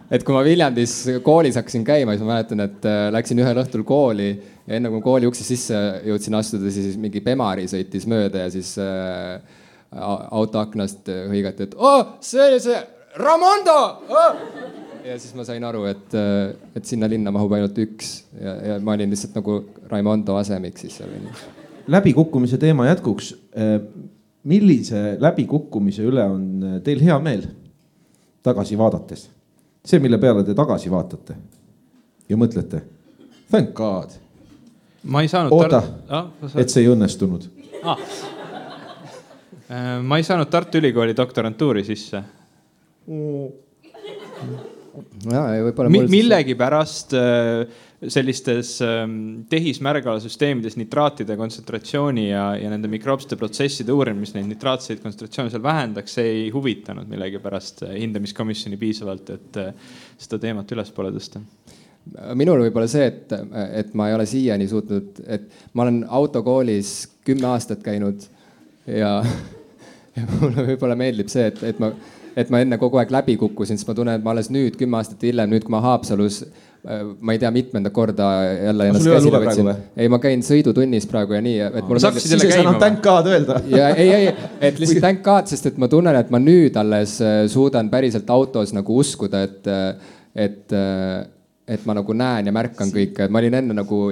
et 0.18 0.26
kui 0.26 0.36
ma 0.36 0.44
Viljandis 0.50 0.94
koolis 1.24 1.56
hakkasin 1.62 1.86
käima, 1.88 2.18
siis 2.18 2.26
ma 2.26 2.34
mäletan, 2.34 2.66
et 2.66 2.82
äh, 2.90 3.08
läksin 3.14 3.46
ühel 3.46 3.64
õhtul 3.64 3.86
kooli 3.88 4.32
ja 4.68 4.78
enne 4.78 4.92
kui 4.92 5.04
kooli 5.06 5.30
ukse 5.30 5.46
sisse 5.48 5.78
jõudsin 6.08 6.36
astuda, 6.38 6.72
siis 6.74 6.98
mingi 7.00 7.22
Bemari 7.24 7.68
sõitis 7.72 8.08
mööda 8.10 8.46
ja 8.46 8.52
siis 8.54 8.74
äh, 8.84 9.38
autoaknast 9.96 11.08
hõigati, 11.32 11.70
et 11.70 11.78
oh, 11.80 12.18
see 12.24 12.44
oli 12.44 12.60
see 12.64 12.80
Ramondo 13.18 13.78
oh! 14.12 14.42
ja 15.08 15.16
siis 15.22 15.36
ma 15.38 15.46
sain 15.48 15.64
aru, 15.64 15.86
et, 15.90 16.18
et 16.76 16.90
sinna 16.90 17.08
linna 17.10 17.32
mahub 17.34 17.56
ainult 17.56 17.78
üks 17.80 18.12
ja, 18.36 18.58
ja 18.72 18.80
ma 18.84 18.98
olin 18.98 19.14
lihtsalt 19.14 19.38
nagu 19.40 19.62
Raimondo 19.88 20.36
asemiks 20.40 20.84
siis 20.84 21.00
seal. 21.00 21.16
läbikukkumise 21.88 22.60
teema 22.60 22.90
jätkuks. 22.90 23.32
millise 24.44 25.16
läbikukkumise 25.24 26.04
üle 26.08 26.28
on 26.28 26.82
teil 26.84 27.02
hea 27.04 27.18
meel 27.24 27.48
tagasi 28.44 28.78
vaadates? 28.78 29.30
see, 29.88 30.04
mille 30.04 30.20
peale 30.20 30.44
te 30.44 30.56
tagasi 30.56 30.92
vaatate 30.92 31.40
ja 32.28 32.36
mõtlete, 32.36 32.84
thank 33.48 33.72
god. 33.76 34.27
Ma 35.04 35.22
ei 35.22 35.30
saanud. 35.32 35.54
oota 35.54 35.84
ah,, 36.10 36.32
et 36.56 36.70
see 36.70 36.86
ei 36.86 36.92
õnnestunud 36.94 37.50
ah 37.84 38.02
Äh, 39.68 40.00
ma 40.00 40.16
ei 40.16 40.24
saanud 40.24 40.48
Tartu 40.48 40.80
Ülikooli 40.80 41.12
doktorantuuri 41.16 41.82
sisse 41.84 42.22
ja, 45.28 45.42
võib-olla 45.66 45.92
Mi. 45.92 46.06
millegipärast 46.08 47.12
äh, 47.20 47.66
sellistes 48.08 48.78
ähm, 48.86 49.44
tehismärgalasüsteemides 49.52 50.78
nitraatide 50.80 51.36
kontsentratsiooni 51.36 52.30
ja, 52.30 52.46
ja 52.56 52.72
nende 52.72 52.88
mikroobsete 52.94 53.36
protsesside 53.42 53.92
uurimine, 53.92 54.24
mis 54.24 54.32
neid 54.38 54.48
nitraatseid 54.54 55.04
kontsentratsioone 55.04 55.52
seal 55.52 55.66
vähendaks, 55.66 56.16
see 56.16 56.32
ei 56.32 56.48
huvitanud 56.56 57.12
millegipärast 57.12 57.84
äh, 57.90 57.98
hindamiskomisjoni 58.06 58.80
piisavalt, 58.80 59.36
et 59.36 59.60
seda 60.16 60.40
teemat 60.48 60.72
ülespoole 60.78 61.12
tõsta 61.18 61.44
minul 62.40 62.64
võib-olla 62.66 62.88
see, 62.92 63.10
et, 63.10 63.36
et 63.82 63.94
ma 63.98 64.10
ei 64.10 64.16
ole 64.16 64.26
siiani 64.30 64.68
suutnud, 64.70 65.22
et 65.28 65.48
ma 65.74 65.86
olen 65.86 66.02
autokoolis 66.20 66.96
kümme 67.28 67.48
aastat 67.52 67.84
käinud 67.86 68.26
ja 68.88 69.22
ja 70.18 70.28
mulle 70.42 70.70
võib-olla 70.72 70.98
meeldib 71.00 71.32
see, 71.32 71.50
et, 71.52 71.60
et 71.72 71.82
ma, 71.82 71.92
et 72.38 72.54
ma 72.54 72.62
enne 72.64 72.80
kogu 72.82 73.00
aeg 73.02 73.12
läbi 73.14 73.38
kukkusin, 73.40 73.80
sest 73.80 73.90
ma 73.90 73.98
tunnen, 73.98 74.18
et 74.20 74.26
ma 74.26 74.34
alles 74.34 74.50
nüüd, 74.54 74.78
kümme 74.80 75.00
aastat 75.00 75.24
hiljem, 75.28 75.52
nüüd 75.54 75.68
kui 75.68 75.74
ma 75.74 75.82
Haapsalus 75.84 76.42
äh, 76.44 77.04
ma 77.20 77.36
ei 77.36 77.42
tea, 77.42 77.52
mitmendat 77.54 77.94
korda 77.96 78.32
jälle 78.58 78.90
ennast 78.92 79.10
käsile 79.12 79.42
võtsin. 79.44 79.72
ei, 79.96 80.10
ma 80.12 80.22
käin 80.24 80.44
sõidutunnis 80.46 81.08
praegu 81.10 81.38
ja 81.38 81.44
nii, 81.46 81.62
et 81.70 81.88
mulle. 81.88 82.04
saaks 82.04 82.26
siis 82.26 82.38
ei 82.40 82.56
saanud 82.58 82.82
thank 82.82 83.02
god 83.06 83.32
öelda. 83.32 83.62
ja 83.74 83.94
ei, 83.96 84.12
ei, 84.20 84.36
et 84.62 84.78
lihtsalt 84.82 85.04
thank 85.06 85.24
god, 85.26 85.50
sest 85.52 85.72
et 85.72 85.82
ma 85.82 85.90
tunnen, 85.92 86.18
et 86.18 86.34
ma 86.34 86.42
nüüd 86.42 86.78
alles 86.80 87.18
äh, 87.22 87.42
suudan 87.52 87.92
päriselt 87.94 88.30
autos 88.34 88.74
nagu 88.78 89.02
uskuda, 89.04 89.46
et, 89.48 89.74
äh, 89.74 90.14
et 90.48 90.78
et 91.68 91.84
ma 91.86 91.98
nagu 91.98 92.16
näen 92.16 92.48
ja 92.48 92.54
märkan 92.56 92.92
kõike, 92.94 93.26
et 93.26 93.34
ma 93.34 93.42
olin 93.42 93.60
enne 93.60 93.76
nagu, 93.76 94.08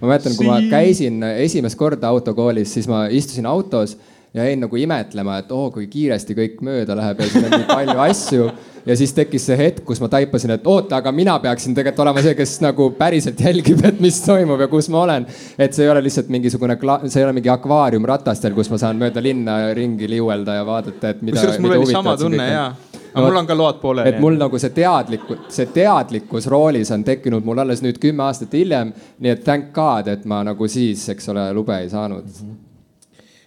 ma 0.00 0.12
mäletan, 0.12 0.36
kui 0.38 0.46
ma 0.46 0.60
käisin 0.70 1.22
esimest 1.32 1.78
korda 1.78 2.12
autokoolis, 2.14 2.70
siis 2.76 2.86
ma 2.90 3.06
istusin 3.10 3.48
autos 3.50 3.96
ja 4.34 4.44
jäin 4.44 4.60
nagu 4.62 4.76
imetlema, 4.76 5.38
et 5.42 5.52
oo 5.52 5.64
oh,, 5.66 5.72
kui 5.74 5.88
kiiresti 5.90 6.36
kõik 6.38 6.60
mööda 6.62 6.94
läheb 6.94 7.18
ja 7.18 7.30
siin 7.32 7.48
on 7.48 7.56
nii 7.56 7.66
palju 7.66 7.96
asju. 8.06 8.44
ja 8.86 8.96
siis 8.96 9.12
tekkis 9.16 9.48
see 9.50 9.56
hetk, 9.58 9.82
kus 9.84 9.98
ma 10.00 10.08
taipasin, 10.12 10.54
et 10.54 10.68
oota, 10.70 11.00
aga 11.02 11.12
mina 11.12 11.34
peaksin 11.42 11.74
tegelikult 11.74 12.04
olema 12.06 12.22
see, 12.22 12.36
kes 12.38 12.52
nagu 12.62 12.90
päriselt 12.98 13.42
jälgib, 13.42 13.82
et 13.90 13.98
mis 14.00 14.20
toimub 14.22 14.62
ja 14.62 14.68
kus 14.70 14.88
ma 14.94 15.02
olen. 15.02 15.26
et 15.58 15.74
see 15.74 15.84
ei 15.84 15.90
ole 15.90 16.04
lihtsalt 16.06 16.30
mingisugune, 16.30 16.78
see 17.08 17.24
ei 17.24 17.26
ole 17.26 17.34
mingi 17.40 17.50
akvaarium 17.50 18.06
ratastel, 18.06 18.54
kus 18.54 18.70
ma 18.70 18.78
saan 18.78 19.02
mööda 19.02 19.22
linna 19.22 19.58
ringi 19.74 20.08
liuelda 20.14 20.60
ja 20.60 20.66
vaadata, 20.68 21.10
et 21.10 21.26
mida. 21.26 21.40
kusjuures 21.40 21.58
mul 21.66 21.76
oli 21.80 21.90
sama 21.90 22.16
tunne 22.20 22.46
ja 22.52 22.70
aga 23.14 23.26
mul 23.26 23.40
on 23.42 23.46
ka 23.46 23.56
load 23.58 23.80
pooleli. 23.82 24.14
et 24.14 24.20
mul 24.22 24.38
nagu 24.40 24.58
see 24.58 24.72
teadlikkus, 24.76 25.44
see 25.54 25.68
teadlikkus 25.74 26.48
roolis 26.50 26.90
on 26.94 27.04
tekkinud 27.04 27.44
mul 27.44 27.62
alles 27.62 27.82
nüüd 27.84 28.00
kümme 28.02 28.26
aastat 28.26 28.54
hiljem. 28.56 28.92
nii 29.18 29.36
et 29.36 29.44
thank 29.44 29.72
god, 29.76 30.08
et 30.08 30.24
ma 30.24 30.42
nagu 30.46 30.68
siis, 30.68 31.08
eks 31.14 31.32
ole, 31.34 31.52
lube 31.56 31.78
ei 31.78 31.88
saanud 31.92 32.24
mm. 32.24 32.50
-hmm 32.50 32.66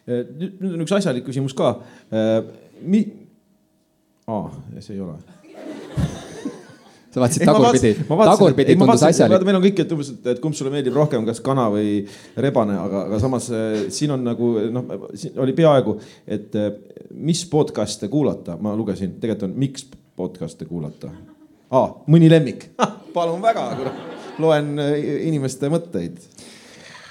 nüüd 0.04 0.74
on 0.74 0.82
üks 0.84 0.92
asjalik 0.98 1.24
küsimus 1.24 1.54
ka. 1.56 1.78
Äh, 2.12 2.42
mi-, 2.82 3.06
aa, 4.28 4.50
see 4.80 4.98
ei 4.98 5.00
ole 5.00 5.16
sa 7.14 7.22
vaatasid 7.22 7.46
tagurpidi, 7.48 7.92
tagurpidi 8.10 8.78
tundus 8.80 9.06
asjalik. 9.08 9.46
meil 9.48 9.60
on 9.60 9.66
kõik, 9.66 9.82
et 9.84 9.96
umbes, 9.96 10.12
et 10.34 10.42
kumb 10.44 10.58
sulle 10.58 10.74
meeldib 10.74 10.98
rohkem, 10.98 11.26
kas 11.30 11.42
kana 11.46 11.68
või 11.74 12.00
rebane, 12.46 12.78
aga, 12.82 13.06
aga 13.10 13.20
samas 13.22 13.50
äh, 13.54 13.84
siin 13.94 14.16
on 14.16 14.26
nagu 14.26 14.54
noh, 14.74 14.96
siin 15.20 15.38
oli 15.44 15.56
peaaegu, 15.58 15.98
et 16.28 16.58
mis 17.14 17.46
podcast'e 17.52 18.10
kuulata, 18.12 18.58
ma 18.62 18.76
lugesin, 18.78 19.18
tegelikult 19.22 19.52
on, 19.52 19.60
miks 19.66 19.88
podcast'e 20.18 20.70
kuulata 20.70 21.14
ah,. 21.74 21.94
mõni 22.10 22.32
lemmik 22.32 22.72
palun 23.16 23.42
väga, 23.44 23.70
loen 24.42 24.76
inimeste 25.30 25.70
mõtteid 25.74 26.20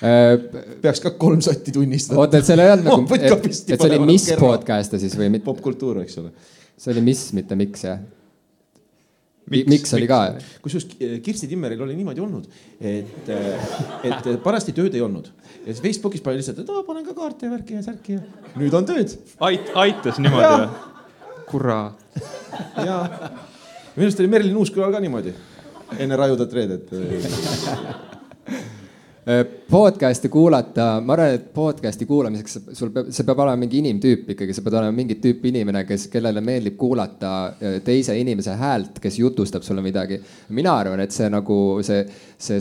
Äh, 0.03 0.35
peaks 0.83 0.99
ka 0.99 1.13
kolm 1.15 1.39
sotti 1.45 1.71
tunnistada. 1.71 2.19
oota, 2.19 2.41
et 2.41 2.47
seal 2.49 2.59
ei 2.59 2.73
olnud 2.73 2.89
nagu, 2.89 3.05
et, 3.15 3.45
et 3.47 3.55
see 3.55 3.87
oli 3.87 4.01
mis 4.09 4.25
podcast'e 4.35 4.99
siis 4.99 5.15
või 5.15 5.29
mitte? 5.31 5.47
popkultuur, 5.47 6.01
eks 6.03 6.19
ole. 6.19 6.33
see 6.75 6.91
oli 6.91 7.05
mis, 7.07 7.21
mitte 7.39 7.55
miks 7.59 7.85
jah? 7.87 8.01
Miks, 9.51 9.69
miks 9.71 9.95
oli 9.99 10.09
ka? 10.11 10.21
kusjuures 10.65 10.89
Kirsti 11.25 11.49
Timmeril 11.51 11.83
oli 11.87 11.97
niimoodi 11.99 12.23
olnud, 12.25 12.49
et, 12.81 13.31
et 13.33 14.31
parajasti 14.45 14.75
tööd 14.77 14.95
ei 14.99 15.05
olnud 15.05 15.31
ja 15.31 15.69
siis 15.71 15.83
Facebookis 15.85 16.25
pani 16.25 16.41
lihtsalt, 16.41 16.63
et 16.63 16.73
panen 16.87 17.07
ka 17.07 17.17
kaarte 17.19 17.49
ja 17.49 17.55
värki 17.55 17.79
ja 17.79 17.85
särki 17.87 18.19
ja 18.19 18.23
nüüd 18.59 18.75
on 18.79 18.89
tööd. 18.89 19.17
ait-, 19.49 19.73
aitas 19.85 20.21
niimoodi 20.23 20.53
või? 20.53 20.69
kurat. 21.51 22.21
ja 22.77 23.01
minu 23.97 24.07
arust 24.07 24.23
oli 24.23 24.33
Merilin 24.33 24.63
Uuskülal 24.63 24.95
ka 24.95 25.03
niimoodi 25.03 25.35
enne 25.99 26.17
Rajudat 26.17 26.55
reedet 26.57 26.93
Äh, 26.93 28.12
podcast'i 29.71 30.29
kuulata, 30.29 30.97
ma 31.01 31.15
arvan, 31.15 31.37
et 31.37 31.45
podcast'i 31.55 32.09
kuulamiseks 32.11 32.57
sul 32.75 32.91
peab, 32.91 33.11
see 33.15 33.27
peab 33.27 33.43
olema 33.45 33.61
mingi 33.61 33.79
inimtüüp 33.79 34.33
ikkagi, 34.35 34.55
sa 34.57 34.65
pead 34.67 34.77
olema 34.81 34.97
mingit 34.97 35.21
tüüpi 35.23 35.53
inimene, 35.53 35.85
kes, 35.87 36.09
kellele 36.11 36.43
meeldib 36.43 36.75
kuulata 36.81 37.35
äh, 37.55 37.77
teise 37.87 38.17
inimese 38.19 38.57
häält, 38.59 38.99
kes 39.03 39.21
jutustab 39.23 39.63
sulle 39.63 39.85
midagi. 39.85 40.19
mina 40.59 40.75
arvan, 40.75 41.05
et 41.05 41.15
see 41.15 41.31
nagu 41.31 41.59
see, 41.87 42.03
see, 42.35 42.59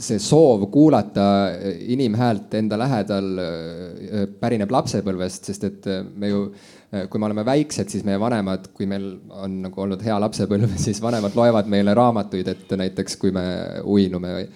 see 0.00 0.16
soov 0.16 0.70
kuulata 0.72 1.26
äh, 1.50 1.82
inimhäält 1.92 2.56
enda 2.56 2.80
lähedal 2.80 3.28
pärineb 4.40 4.72
lapsepõlvest, 4.72 5.52
sest 5.52 5.68
et 5.68 5.90
me 6.16 6.32
ju 6.32 6.46
kui 7.08 7.20
me 7.20 7.24
oleme 7.24 7.44
väiksed, 7.44 7.88
siis 7.88 8.04
meie 8.04 8.20
vanemad, 8.20 8.66
kui 8.76 8.84
meil 8.88 9.14
on 9.32 9.62
nagu 9.66 9.84
olnud 9.84 10.00
hea 10.04 10.16
lapsepõlv, 10.24 10.72
siis 10.86 11.04
vanemad 11.04 11.36
loevad 11.36 11.68
meile 11.68 11.92
raamatuid 11.96 12.48
ette 12.48 12.80
näiteks, 12.80 13.20
kui 13.20 13.32
me 13.36 13.44
uinume 13.84 14.38
või 14.38 14.48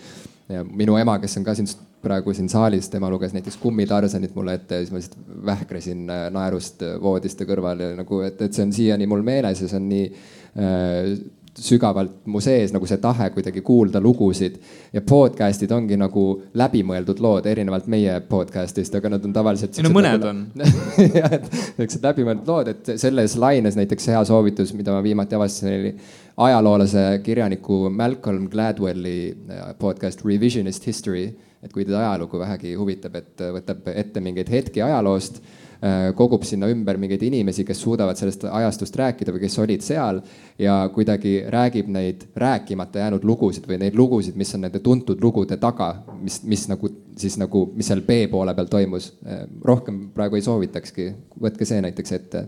ja 0.48 0.64
minu 0.64 0.97
ema, 1.01 1.18
kes 1.23 1.39
on 1.40 1.47
ka 1.47 1.55
siin 1.59 1.70
praegu 2.06 2.35
siin 2.36 2.48
saalis, 2.48 2.90
tema 2.93 3.10
luges 3.10 3.32
näiteks 3.35 3.56
Kummitarsanit 3.62 4.35
mulle 4.35 4.55
ette 4.55 4.78
ja 4.78 4.85
siis 4.85 4.93
ma 4.93 5.01
lihtsalt 5.01 5.47
vähkresin 5.47 6.10
äh, 6.10 6.27
naerust 6.35 6.85
äh, 6.86 7.01
voodiste 7.02 7.48
kõrval 7.48 7.82
ja 7.82 7.94
nagu, 7.98 8.20
et, 8.27 8.43
et 8.43 8.55
see 8.55 8.66
on 8.66 8.74
siiani 8.77 9.09
mul 9.10 9.24
meeles 9.27 9.64
ja 9.64 9.70
see 9.70 9.81
on 9.81 9.89
nii 9.90 10.05
äh, 10.06 11.16
sügavalt 11.56 12.27
mu 12.28 12.40
sees 12.44 12.73
nagu 12.74 12.86
see 12.89 12.98
tahe 13.01 13.31
kuidagi 13.35 13.62
kuulda 13.64 14.01
lugusid. 14.02 14.59
ja 14.93 15.01
podcast'id 15.01 15.73
ongi 15.73 15.97
nagu 15.97 16.24
läbimõeldud 16.55 17.20
lood, 17.24 17.47
erinevalt 17.48 17.89
meie 17.93 18.18
podcast'ist, 18.28 18.94
aga 18.98 19.14
nad 19.16 19.24
on 19.24 19.32
tavaliselt. 19.32 19.81
no 19.85 19.93
mõned 19.94 20.20
nagu, 20.20 20.28
on 20.28 20.44
jah, 21.20 21.32
et 21.39 21.48
siuksed 21.78 22.05
läbimõeldud 22.05 22.52
lood, 22.52 22.73
et 22.74 22.93
selles 23.01 23.36
laines 23.40 23.78
näiteks 23.78 24.12
hea 24.12 24.23
soovitus, 24.28 24.74
mida 24.77 24.94
ma 24.94 25.02
viimati 25.05 25.39
avastasin, 25.39 25.81
oli 25.81 25.94
ajaloolase 26.37 27.21
kirjaniku 27.25 27.91
Malcolm 27.91 28.49
Gladwelli 28.53 29.19
äh, 29.33 29.69
podcast 29.79 30.25
Revisionist 30.25 30.87
History. 30.87 31.31
et 31.63 31.73
kui 31.73 31.83
teid 31.85 31.97
ajalugu 31.99 32.39
vähegi 32.39 32.75
huvitab, 32.79 33.17
et 33.17 33.41
võtab 33.55 33.89
ette 33.91 34.21
mingeid 34.23 34.51
hetki 34.53 34.83
ajaloost 34.85 35.41
Äh, 35.77 36.15
kogub 36.17 36.45
sinna 36.49 36.71
ümber 36.73 36.97
mingeid 36.97 37.21
inimesi, 37.27 37.65
kes 37.69 37.83
suudavad 37.85 38.17
sellest 38.17 38.47
ajastust 38.49 38.95
rääkida 38.97 39.33
või 39.35 39.43
kes 39.43 39.59
olid 39.61 39.83
seal 39.85 40.23
ja 40.59 40.77
kuidagi 40.95 41.35
räägib 41.53 41.91
neid 41.93 42.23
rääkimata 42.33 43.03
jäänud 43.03 43.27
lugusid 43.29 43.67
või 43.69 43.77
neid 43.83 43.99
lugusid, 43.99 44.39
mis 44.41 44.55
on 44.57 44.65
nende 44.65 44.81
tuntud 44.81 45.21
lugude 45.21 45.59
taga, 45.61 45.91
mis, 46.23 46.39
mis 46.49 46.65
nagu 46.71 46.89
siis 47.21 47.37
nagu, 47.37 47.67
mis 47.77 47.91
seal 47.93 48.01
B 48.09 48.23
poole 48.33 48.55
peal 48.57 48.73
toimus. 48.73 49.11
Äh, 49.29 49.45
rohkem 49.69 50.07
praegu 50.17 50.41
ei 50.41 50.47
soovitakski, 50.47 51.11
võtke 51.45 51.69
see 51.69 51.85
näiteks 51.85 52.17
ette. 52.17 52.47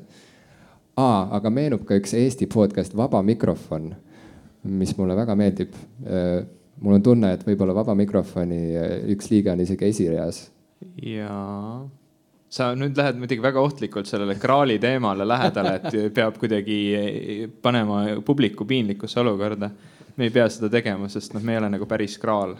Aa, 0.99 1.21
aga 1.39 1.53
meenub 1.55 1.85
ka 1.89 1.99
üks 1.99 2.15
Eesti 2.19 2.49
podcast 2.51 2.97
Vaba 2.99 3.23
Mikrofon, 3.23 3.93
mis 4.69 4.97
mulle 4.99 5.17
väga 5.19 5.37
meeldib. 5.39 5.77
Äh, 6.05 6.43
mul 6.83 6.99
on 6.99 7.07
tunne, 7.07 7.33
et 7.35 7.47
võib-olla 7.47 7.77
Vaba 7.77 7.95
Mikrofoni 7.99 8.61
üks 9.15 9.31
liige 9.33 9.55
on 9.55 9.63
isegi 9.65 9.93
esireas. 9.93 10.49
jaa 11.03 11.87
sa 12.49 12.71
nüüd 12.77 12.97
lähed 12.97 13.19
muidugi 13.21 13.43
väga 13.45 13.61
ohtlikult 13.61 14.09
sellele 14.09 14.39
kraali 14.41 14.79
teemale 14.81 15.27
lähedale, 15.29 15.75
et 15.79 16.15
peab 16.17 16.39
kuidagi 16.41 16.79
panema 17.63 18.03
publiku 18.25 18.65
piinlikusse 18.69 19.21
olukorda. 19.21 19.71
me 20.17 20.27
ei 20.27 20.31
pea 20.35 20.49
seda 20.51 20.71
tegema, 20.73 21.09
sest 21.09 21.35
noh, 21.35 21.43
me 21.45 21.55
ei 21.55 21.59
ole 21.61 21.69
nagu 21.71 21.87
päris 21.87 22.17
kraal. 22.19 22.57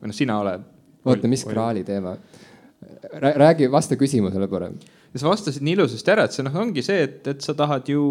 või 0.00 0.10
noh, 0.10 0.16
sina 0.16 0.38
oled. 0.40 0.64
oota, 1.04 1.28
mis 1.28 1.44
kraali 1.44 1.84
teema? 1.84 2.16
räägi, 3.12 3.70
vasta 3.70 3.96
küsimusele 3.96 4.48
parem. 4.48 4.74
Ja 5.12 5.22
sa 5.22 5.30
vastasid 5.30 5.64
nii 5.64 5.78
ilusasti 5.78 6.14
ära, 6.14 6.26
et 6.28 6.36
see 6.36 6.44
noh, 6.46 6.60
ongi 6.60 6.84
see, 6.84 7.00
et, 7.06 7.22
et 7.32 7.44
sa 7.44 7.54
tahad 7.56 7.88
ju 7.88 8.02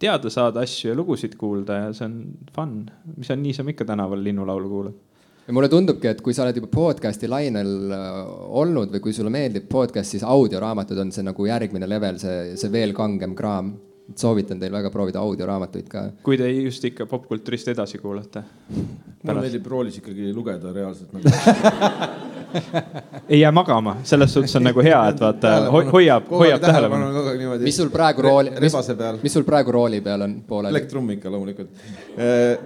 teada 0.00 0.32
saada 0.32 0.64
asju 0.64 0.92
ja 0.92 0.96
lugusid 0.96 1.36
kuulda 1.40 1.84
ja 1.84 1.92
see 1.96 2.08
on 2.08 2.18
fun, 2.54 2.74
mis 3.16 3.30
on 3.32 3.42
niisama 3.44 3.74
ikka 3.74 3.88
tänaval 3.92 4.22
linnulaulu 4.24 4.72
kuulad 4.72 4.98
ja 5.50 5.54
mulle 5.54 5.68
tundubki, 5.68 6.06
et 6.06 6.20
kui 6.22 6.34
sa 6.36 6.44
oled 6.44 6.60
juba 6.60 6.70
podcast'i 6.70 7.28
lainel 7.30 7.92
äh, 7.94 8.18
olnud 8.62 8.92
või 8.94 9.02
kui 9.02 9.14
sulle 9.16 9.32
meeldib 9.34 9.66
podcast, 9.72 10.14
siis 10.14 10.22
audioraamatud 10.22 11.00
on 11.02 11.10
see 11.14 11.26
nagu 11.26 11.46
järgmine 11.48 11.88
level, 11.90 12.20
see, 12.22 12.54
see 12.60 12.72
veel 12.72 12.94
kangem 12.96 13.34
kraam. 13.38 13.74
soovitan 14.16 14.58
teil 14.58 14.72
väga 14.74 14.90
proovida 14.90 15.20
audioraamatuid 15.22 15.88
ka. 15.88 16.00
kui 16.22 16.38
te 16.38 16.48
just 16.50 16.84
ikka 16.84 17.06
popkultuurist 17.06 17.68
edasi 17.74 17.98
kuulate. 17.98 18.42
mulle 19.22 19.40
meeldib 19.40 19.66
roolis 19.66 19.98
ikkagi 19.98 20.32
lugeda 20.34 20.72
reaalselt 20.74 21.12
nagu. 21.12 21.30
ei 23.28 23.40
jää 23.40 23.52
magama, 23.52 23.96
selles 24.02 24.34
suhtes 24.34 24.56
on 24.56 24.62
nagu 24.68 24.82
hea, 24.84 25.08
et 25.08 25.20
vaata 25.20 25.70
hoiab, 25.92 26.24
hoiab 26.30 26.60
tähelepanu. 26.60 27.04
mis 27.62 27.76
sul 27.76 27.88
praegu 27.90 28.22
rooli, 28.22 28.50
mis, 28.60 28.72
mis 29.22 29.32
sul 29.32 29.44
praegu 29.48 29.72
rooli 29.72 30.00
peal 30.00 30.20
on 30.26 30.42
pooleli? 30.46 30.76
elekktrumm 30.76 31.10
ikka 31.16 31.32
loomulikult. 31.32 31.70
Äh, 32.18 32.58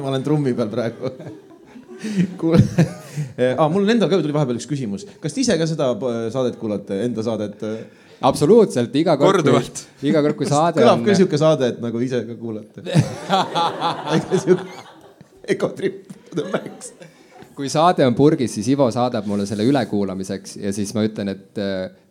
ma 0.02 0.08
olen 0.08 0.22
trummi 0.22 0.54
peal 0.54 0.68
praegu. 0.72 1.10
Kuule 2.40 2.60
ah,, 3.56 3.68
mul 3.72 3.88
endal 3.92 4.08
ka 4.08 4.20
tuli 4.20 4.34
vahepeal 4.34 4.58
üks 4.60 4.68
küsimus, 4.68 5.06
kas 5.20 5.32
te 5.36 5.40
ise 5.42 5.56
ka 5.60 5.66
seda 5.68 5.86
saadet 6.32 6.56
kuulate, 6.60 6.94
enda 7.06 7.24
saadet? 7.24 7.64
absoluutselt, 8.20 8.94
iga 9.00 9.16
kord, 9.20 9.44
kui, 9.44 9.62
iga 10.08 10.22
kord, 10.24 10.36
kui 10.36 10.46
saade 10.48 10.80
kõlab 10.80 10.98
on. 10.98 11.04
kõlab 11.04 11.08
ka 11.08 11.18
sihuke 11.20 11.38
saade, 11.40 11.64
et 11.74 11.78
nagu 11.84 11.96
ise 12.04 12.18
ka 12.28 12.34
kuulate? 12.40 12.78
Egotrip 15.50 15.94
to 16.06 16.19
the 16.34 16.46
max. 16.52 16.92
kui 17.56 17.68
saade 17.72 18.06
on 18.06 18.14
purgis, 18.16 18.54
siis 18.56 18.70
Ivo 18.72 18.86
saadab 18.94 19.26
mulle 19.28 19.46
selle 19.48 19.66
ülekuulamiseks 19.68 20.56
ja 20.62 20.72
siis 20.72 20.94
ma 20.96 21.04
ütlen, 21.04 21.34
et 21.34 21.60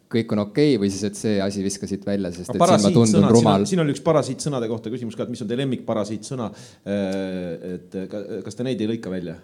kõik 0.09 0.33
on 0.33 0.41
okei 0.47 0.73
okay, 0.73 0.81
või 0.81 0.89
siis, 0.91 1.03
et 1.05 1.19
see 1.19 1.37
asi 1.43 1.63
viska 1.65 1.87
siit 1.89 2.05
välja, 2.07 2.31
sest 2.33 2.49
et 2.49 2.57
siin 2.57 2.83
ma 2.85 2.91
tundun 2.93 3.29
rumal. 3.29 3.65
siin 3.69 3.81
oli 3.83 3.93
üks 3.93 4.01
parasiitsõnade 4.05 4.69
kohta 4.71 4.91
küsimus 4.93 5.17
ka, 5.17 5.27
et 5.27 5.33
mis 5.33 5.43
on 5.45 5.49
teie 5.49 5.61
lemmikparasiitsõna. 5.61 6.49
Äh, 6.89 7.77
et 7.77 7.97
kas 8.45 8.57
te 8.57 8.65
neid 8.67 8.81
ei 8.81 8.89
lõika 8.89 9.13
välja? 9.13 9.37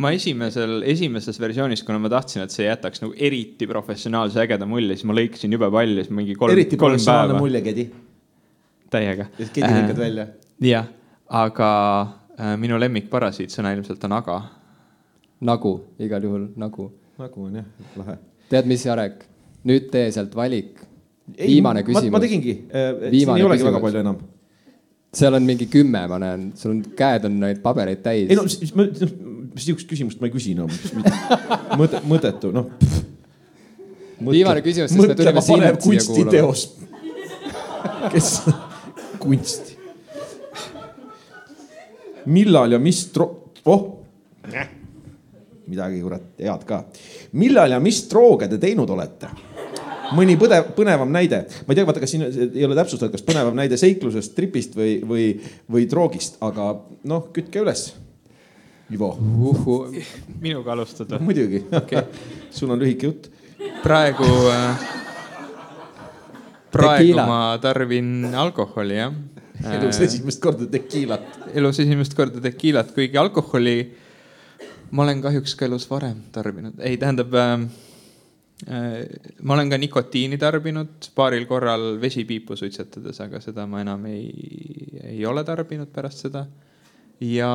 ma 0.00 0.12
esimesel, 0.16 0.78
esimeses 0.88 1.36
versioonis, 1.40 1.82
kuna 1.84 1.98
ma 2.00 2.08
tahtsin, 2.12 2.44
et 2.46 2.54
see 2.54 2.64
jätaks 2.64 3.02
nagu 3.02 3.12
eriti 3.20 3.66
professionaalse 3.68 4.40
ägeda 4.40 4.68
mulje, 4.68 4.96
siis 4.96 5.08
ma 5.08 5.16
lõikasin 5.18 5.56
jube 5.56 5.68
palju, 5.72 5.98
siis 5.98 6.14
mingi 6.14 6.36
kolm, 6.38 6.62
kolm 6.80 7.02
päeva. 7.04 7.36
mulje, 7.40 7.60
Kedi. 7.66 7.84
täiega. 8.92 9.28
Kedi 9.40 9.66
lõikad 9.66 9.96
äh, 9.96 10.00
välja. 10.04 10.26
jah, 10.64 10.88
aga 11.42 11.70
äh, 12.40 12.56
minu 12.60 12.78
lemmikparasiitsõna 12.80 13.74
ilmselt 13.76 14.04
on 14.08 14.16
aga. 14.16 14.40
nagu, 15.40 15.74
igal 16.00 16.24
juhul 16.24 16.48
nagu. 16.60 16.90
nagu 17.20 17.44
on 17.44 17.60
jah, 17.60 17.68
lahe. 18.00 18.16
tead, 18.48 18.68
mis, 18.70 18.84
Jarek? 18.86 19.24
nüüd 19.68 19.88
tee 19.92 20.10
sealt 20.14 20.34
valik. 20.36 20.80
viimane 21.36 21.84
küsimus. 21.86 22.12
ma 22.14 22.20
tegingi, 22.22 22.56
äh, 22.72 23.08
siin 23.12 23.34
ei 23.36 23.46
olegi 23.46 23.66
väga 23.66 23.82
palju 23.84 24.02
enam. 24.02 24.20
seal 25.14 25.34
on 25.34 25.46
mingi 25.46 25.66
kümme, 25.70 26.06
ma 26.08 26.18
näen, 26.22 26.50
sul 26.56 26.74
on 26.76 26.82
käed 26.96 27.26
on 27.28 27.40
neid 27.44 27.62
pabereid 27.64 28.02
täis. 28.04 28.28
ei 28.30 28.38
no 28.38 28.46
siis 28.48 28.74
ma, 28.78 28.86
sihukest 29.56 29.88
küsimust 29.90 30.20
ma 30.22 30.30
ei 30.30 30.34
küsi 30.34 30.54
no 30.58 30.68
mõte, 31.80 32.02
mõttetu, 32.08 32.52
noh. 32.54 32.70
viimane 34.30 34.64
küsimus, 34.64 34.94
sest 34.94 35.12
me 35.12 35.18
tuleme 35.18 35.44
Siimert 35.44 35.84
siia 35.84 36.06
kuulama. 36.06 36.54
kes, 38.14 38.32
kunsti. 39.20 39.69
Millal 42.26 42.76
ja 42.76 42.82
mis 42.82 43.06
tro-, 43.14 43.32
oh 43.64 43.86
midagi 45.70 46.02
kurat 46.02 46.42
head 46.42 46.66
ka. 46.66 46.82
millal 47.38 47.70
ja 47.70 47.78
mis 47.82 48.02
drooge 48.10 48.48
te 48.50 48.58
teinud 48.58 48.90
olete? 48.90 49.30
mõni 50.16 50.34
põdev, 50.40 50.72
põnevam 50.74 51.10
näide, 51.14 51.44
ma 51.66 51.70
ei 51.70 51.78
tea, 51.78 51.86
vaata, 51.86 52.00
kas 52.02 52.10
siin 52.10 52.24
ei 52.26 52.64
ole 52.66 52.74
täpsustatud, 52.74 53.14
kas 53.14 53.22
põnevam 53.22 53.54
näide 53.54 53.76
seiklusest, 53.78 54.32
tripist 54.34 54.74
või, 54.74 54.96
või, 55.06 55.26
või 55.70 55.84
droogist, 55.90 56.40
aga 56.42 56.72
noh, 57.06 57.28
kütke 57.34 57.62
üles. 57.62 57.92
Ivo 58.90 59.12
uh,. 59.14 59.84
minuga 60.42 60.72
alustada 60.74 61.20
no,? 61.20 61.28
muidugi 61.28 61.60
okay. 61.78 62.08
sul 62.56 62.72
on 62.74 62.80
lühike 62.82 63.06
jutt. 63.06 63.28
praegu 63.84 64.26
äh,, 64.50 64.80
praegu 66.74 67.04
Tequila. 67.04 67.26
ma 67.30 67.40
tarbin 67.62 68.34
alkoholi 68.34 68.98
jah. 68.98 69.14
Elus 69.68 70.00
esimest 70.00 70.40
korda 70.42 70.66
tekiilat. 70.70 71.26
elus 71.54 71.80
esimest 71.82 72.14
korda 72.16 72.40
tekiilat, 72.44 72.92
kuigi 72.96 73.18
alkoholi 73.20 73.76
ma 74.90 75.04
olen 75.04 75.22
kahjuks 75.22 75.54
ka 75.58 75.68
elus 75.68 75.86
varem 75.90 76.18
tarbinud, 76.32 76.80
ei 76.82 76.96
tähendab 77.00 77.34
äh, 77.38 77.52
äh, 78.66 78.96
ma 79.42 79.54
olen 79.54 79.70
ka 79.70 79.78
nikotiini 79.78 80.38
tarbinud 80.40 81.10
paaril 81.14 81.46
korral 81.50 81.92
vesipiipu 82.02 82.56
suitsetades, 82.58 83.20
aga 83.24 83.42
seda 83.44 83.66
ma 83.70 83.84
enam 83.84 84.06
ei, 84.10 84.26
ei 85.14 85.22
ole 85.26 85.44
tarbinud 85.44 85.92
pärast 85.94 86.26
seda. 86.26 86.46
ja 87.20 87.52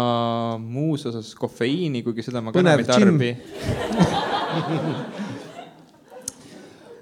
muus 0.62 1.06
osas 1.10 1.34
kofeiini, 1.36 2.04
kuigi 2.06 2.22
seda 2.28 2.42
ma 2.42 2.54
ka 2.54 2.62
enam 2.62 2.80
ei 2.80 2.86
tarbi 2.86 3.32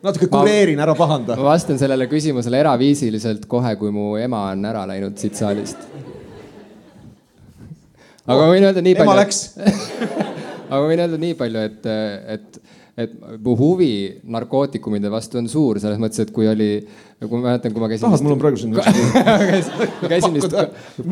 natuke 0.03 0.27
kureerin, 0.31 0.79
ära 0.83 0.95
pahanda. 0.97 1.37
ma 1.39 1.53
vastan 1.53 1.79
sellele 1.81 2.07
küsimusele 2.11 2.59
eraviisiliselt 2.63 3.47
kohe, 3.51 3.75
kui 3.79 3.91
mu 3.95 4.13
ema 4.19 4.49
on 4.51 4.65
ära 4.67 4.85
läinud 4.89 5.17
siit 5.19 5.39
saalist 5.39 5.87
aga 8.23 8.39
ma 8.39 8.49
võin 8.51 8.67
öelda 8.69 8.83
nii 8.83 8.95
palju. 8.99 9.07
ema 9.07 9.17
läks 9.21 9.41
aga 10.69 10.81
ma 10.81 10.85
võin 10.89 11.03
öelda 11.05 11.19
nii 11.21 11.37
palju, 11.39 11.65
et, 11.69 11.89
et, 12.35 12.61
et 12.97 13.13
mu 13.41 13.55
huvi 13.57 13.91
narkootikumide 14.35 15.09
vastu 15.09 15.39
on 15.39 15.49
suur 15.49 15.79
selles 15.81 15.97
mõttes, 16.01 16.21
et 16.21 16.33
kui 16.35 16.45
oli, 16.49 16.69
kui 17.23 17.37
ma 17.39 17.49
mäletan, 17.49 17.73
kui 17.73 17.81
ma 17.81 17.89
käisin. 17.89 18.05
tahad, 18.05 18.25
mul 18.25 18.35
on 18.35 18.41
praegu 18.43 18.61
siin 18.61 18.75
üks 18.77 19.71
käisin 20.13 20.37
vist 20.37 20.57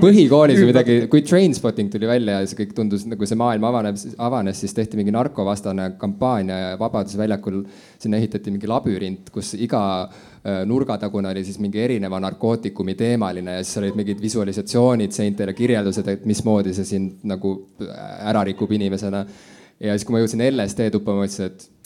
põhikoolis 0.03 0.61
või 0.61 0.69
midagi, 0.69 0.97
kui 1.11 1.25
Trainspotting 1.25 1.93
tuli 1.93 2.09
välja 2.09 2.41
ja 2.41 2.49
see 2.49 2.59
kõik 2.63 2.75
tundus 2.77 3.07
nagu 3.09 3.29
see 3.29 3.39
maailm 3.39 3.69
avaneb, 3.71 3.97
avanes, 4.21 4.61
siis 4.61 4.77
tehti 4.77 4.99
mingi 4.99 5.15
narkovastane 5.15 5.93
kampaania 6.01 6.59
ja 6.63 6.75
Vabaduse 6.81 7.17
väljakul 7.21 7.63
sinna 8.01 8.21
ehitati 8.21 8.53
mingi 8.53 8.69
labürint, 8.69 9.33
kus 9.33 9.55
iga 9.57 9.81
Äh, 10.41 10.63
nurgatagune 10.65 11.29
oli 11.29 11.43
siis 11.45 11.59
mingi 11.61 11.77
erineva 11.77 12.17
narkootikumi 12.19 12.95
teemaline 12.97 13.59
ja 13.59 13.63
siis 13.63 13.77
olid 13.77 13.97
mingid 13.99 14.21
visualisatsioonid 14.23 15.13
seintel 15.13 15.51
ja 15.51 15.53
kirjeldused, 15.53 16.07
et 16.09 16.23
mismoodi 16.25 16.73
see 16.73 16.87
sind 16.95 17.27
nagu 17.29 17.51
ära 18.25 18.41
rikub 18.49 18.73
inimesena. 18.73 19.21
Ja 19.81 19.95
siis, 19.95 20.05
kui 20.05 20.15
ma 20.15 20.21
jõudsin 20.21 20.43
LSD 20.45 20.91
tuppa, 20.93 21.15
ma 21.15 21.25
mõtlesin, 21.25 21.51
et 21.51 21.81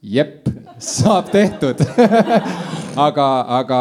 jep, 0.00 0.48
saab 0.80 1.30
tehtud. 1.32 1.82
Aga, 3.00 3.24
aga 3.54 3.76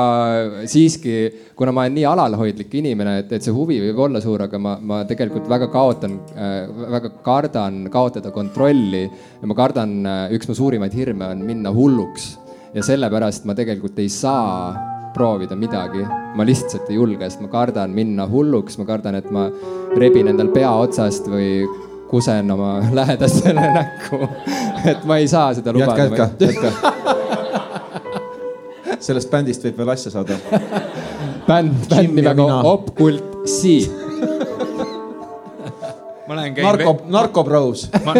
siiski, 0.69 1.13
kuna 1.57 1.71
ma 1.73 1.81
olen 1.81 1.95
nii 1.97 2.03
alalhoidlik 2.05 2.75
inimene, 2.77 3.15
et, 3.23 3.31
et 3.33 3.43
see 3.43 3.51
huvi 3.51 3.79
võib 3.81 3.97
olla 4.05 4.21
suur, 4.21 4.43
aga 4.45 4.59
ma, 4.61 4.75
ma 4.77 4.99
tegelikult 5.09 5.49
väga 5.49 5.65
kaotan 5.73 6.13
äh,, 6.37 6.69
väga 6.93 7.09
kardan 7.25 7.79
kaotada 7.91 8.29
kontrolli. 8.31 9.01
Ja 9.41 9.49
ma 9.49 9.57
kardan 9.57 9.95
äh,, 10.05 10.21
üks 10.37 10.47
mu 10.47 10.55
suurimaid 10.55 10.93
hirme 10.95 11.25
on 11.33 11.41
minna 11.47 11.73
hulluks. 11.73 12.29
Ja 12.77 12.85
sellepärast 12.85 13.49
ma 13.49 13.57
tegelikult 13.57 13.97
ei 13.99 14.13
saa 14.13 14.77
proovida 15.17 15.57
midagi. 15.57 16.05
ma 16.37 16.45
lihtsalt 16.45 16.93
ei 16.93 17.01
julge, 17.01 17.25
sest 17.25 17.41
ma 17.41 17.49
kardan 17.51 17.91
minna 17.97 18.29
hulluks, 18.29 18.77
ma 18.77 18.85
kardan, 18.85 19.17
et 19.17 19.33
ma 19.33 19.49
rebin 19.97 20.29
endal 20.29 20.53
pea 20.53 20.69
otsast 20.85 21.27
või 21.27 21.65
kusen 22.09 22.51
oma 22.51 22.79
lähedastele 22.99 23.61
näkku. 23.73 24.29
et 24.85 25.03
ma 25.05 25.17
ei 25.17 25.27
saa 25.27 25.53
seda 25.53 25.73
lubada. 25.73 26.03
jätka, 26.03 26.29
jätka, 26.45 26.69
jätka. 26.69 26.69
sellest 28.99 29.29
bändist 29.31 29.63
võib 29.65 29.77
veel 29.77 29.89
asja 29.95 30.11
saada. 30.11 30.33
bänd, 31.47 31.73
bänd 31.89 32.15
nimega 32.15 32.45
Opkult 32.63 33.25
Si 33.49 33.75
ma 36.29 36.35
lähen 36.35 36.53
käin. 36.53 36.65
narko, 36.67 36.91
narkobros 37.09 37.87
ma, 38.05 38.13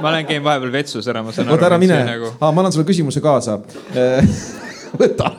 ma 0.00 0.12
lähen 0.14 0.26
käin 0.28 0.44
vahepeal 0.44 0.72
vetsus 0.72 1.08
ära, 1.10 1.22
ma 1.26 1.32
saan 1.34 1.48
aru. 1.48 1.56
oota 1.56 1.66
ära 1.70 1.78
mine 1.82 1.96
nagu..., 2.06 2.32
ma 2.40 2.52
annan 2.52 2.72
sulle 2.72 2.86
küsimuse 2.86 3.20
kaasa 3.24 3.58
võta. 5.00 5.30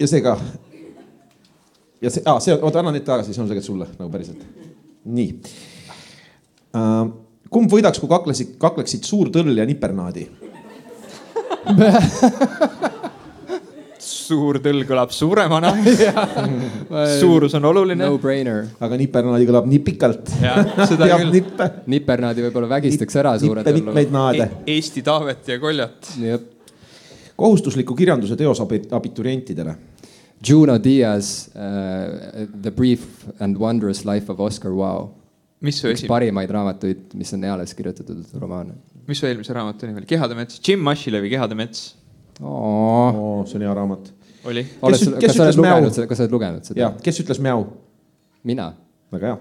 ja 0.00 0.06
see 0.08 0.22
ka. 0.24 0.36
Ja 2.00 2.12
see 2.12 2.22
ah,, 2.26 2.40
see, 2.42 2.56
oota 2.56 2.82
anna 2.82 2.94
need 2.94 3.06
tagasi, 3.06 3.34
see 3.34 3.42
on 3.42 3.50
tegelikult 3.50 3.70
sulle 3.72 3.88
nagu 3.98 4.10
päriselt. 4.12 4.44
nii 5.04 5.30
uh,. 6.76 7.10
kumb 7.50 7.72
võidaks, 7.72 8.00
kui 8.02 8.10
kaklesid, 8.10 8.56
kakleksid 8.62 9.06
suur 9.08 9.32
tõll 9.34 9.56
ja 9.58 9.66
nipernaadi 9.68 10.28
suur 14.30 14.58
tõll 14.62 14.84
kõlab 14.88 15.12
suuremana 15.14 15.72
suurus 17.20 17.54
on 17.58 17.66
oluline. 17.70 18.06
no-brainer. 18.06 18.64
aga 18.80 18.98
nipernaadi 19.00 19.48
kõlab 19.48 19.68
nii 19.70 19.82
pikalt. 19.86 20.32
teab 20.40 21.26
nippe. 21.32 21.68
nipernaadi 21.94 22.46
võib-olla 22.46 22.70
vägistaks 22.76 23.20
ära 23.20 23.36
suure 23.42 23.64
tõllu. 23.66 23.90
mitmeid 23.90 24.14
naade 24.14 24.46
e. 24.46 24.50
Eesti 24.76 25.04
Taavet 25.06 25.52
ja 25.52 25.58
Koljat. 25.62 26.14
kohustusliku 27.36 27.96
kirjanduse 27.96 28.36
teos 28.36 28.60
abiturientidele. 28.62 29.76
Juno 30.48 30.78
Diaz 30.82 31.50
uh,, 31.54 32.46
The 32.62 32.70
Brief 32.70 33.26
and 33.40 33.56
Wondrous 33.56 34.04
Life 34.04 34.32
of 34.32 34.40
Oscar 34.40 34.72
Wilde. 34.72 35.16
mis 35.60 35.76
su 35.80 35.88
esimene? 35.88 36.08
parimaid 36.08 36.50
raamatuid, 36.50 37.14
mis 37.20 37.32
on 37.36 37.44
eales 37.44 37.74
kirjutatud 37.76 38.24
romaan. 38.40 38.72
mis 39.08 39.20
su 39.20 39.26
eelmise 39.28 39.52
raamatu 39.52 39.86
nimi 39.86 40.00
oli? 40.00 40.08
Kehade 40.08 40.34
mets, 40.38 40.60
Jim 40.68 40.88
Ashilevi 40.88 41.30
Kehade 41.30 41.54
mets 41.54 41.94
oh,. 42.40 43.44
see 43.46 43.60
on 43.60 43.66
hea 43.66 43.74
raamat. 43.74 44.12
oli. 44.44 44.64
kas 44.80 45.36
sa 45.36 45.44
oled 45.44 45.60
lugenud 45.60 45.92
seda, 45.92 46.08
kas 46.08 46.20
sa 46.20 46.24
oled 46.24 46.36
lugenud 46.38 46.72
seda? 46.72 46.92
kes 47.04 47.20
ütles 47.24 47.42
Mäu? 47.44 47.66
mina. 48.48 48.72
väga 49.12 49.34
hea. 49.34 49.38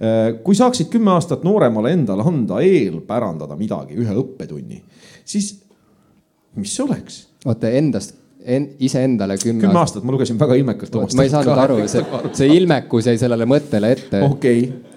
Äh, 0.00 0.28
kui 0.42 0.56
saaksid 0.56 0.88
kümme 0.90 1.12
aastat 1.14 1.44
nooremale 1.46 1.92
endale 1.94 2.24
anda 2.26 2.62
eelpärandada 2.64 3.58
midagi, 3.60 3.98
ühe 4.00 4.14
õppetunni, 4.24 4.80
siis 5.28 5.52
mis 6.58 6.74
see 6.74 6.86
oleks? 6.88 7.26
oota, 7.46 7.70
endast 7.70 8.16
en,, 8.44 8.68
iseendale 8.78 9.36
kümme, 9.40 9.64
kümme 9.66 9.80
aastat. 9.80 10.04
ma 10.04 10.14
lugesin 10.14 10.38
väga 10.40 10.58
ilmekalt. 10.60 11.16
ma 11.16 11.26
ei 11.26 11.32
saanud 11.32 11.64
aru, 11.64 11.80
see, 11.88 12.04
see 12.32 12.54
ilmekus 12.56 13.10
jäi 13.10 13.18
sellele 13.20 13.48
mõttele 13.48 13.92
ette. 13.96 14.22
okei 14.26 14.62
okay 14.68 14.90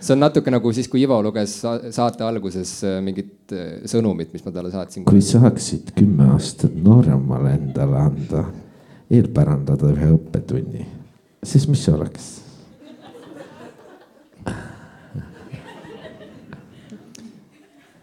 see 0.00 0.14
on 0.16 0.22
natuke 0.24 0.50
nagu 0.52 0.72
siis, 0.72 0.88
kui 0.88 1.02
Ivo 1.04 1.20
luges 1.22 1.58
saate 1.60 2.24
alguses 2.24 2.72
äh, 2.88 2.98
mingit 3.04 3.52
äh, 3.52 3.72
sõnumit, 3.90 4.32
mis 4.32 4.44
ma 4.46 4.52
talle 4.54 4.72
saatsin. 4.72 5.04
kui 5.08 5.22
saaksid 5.24 5.92
kümme 5.96 6.30
aastat 6.34 6.76
nooremale 6.84 7.54
endale 7.58 8.00
anda, 8.00 8.44
eelpärandada 9.12 9.92
ühe 9.92 10.12
õppetunni, 10.16 10.86
siis 11.44 11.68
mis 11.68 11.84
see 11.84 11.96
oleks? 11.96 12.30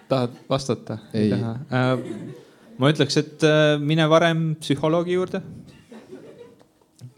tahad 0.08 0.38
vastata? 0.50 1.02
ei. 1.18 1.34
Äh, 1.34 2.46
ma 2.78 2.92
ütleks, 2.94 3.18
et 3.18 3.48
mine 3.82 4.10
varem 4.10 4.52
psühholoogi 4.62 5.16
juurde. 5.18 5.42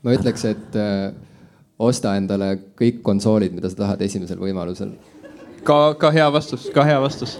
ma 0.04 0.14
ütleks, 0.16 0.46
et 0.48 0.78
osta 1.80 2.16
endale 2.20 2.54
kõik 2.80 3.02
konsoolid, 3.06 3.54
mida 3.56 3.72
sa 3.72 3.84
tahad 3.84 4.02
esimesel 4.04 4.40
võimalusel. 4.42 4.94
ka, 5.64 5.96
ka 6.00 6.12
hea 6.16 6.28
vastus, 6.32 6.68
ka 6.76 6.84
hea 6.88 6.98
vastus. 7.02 7.38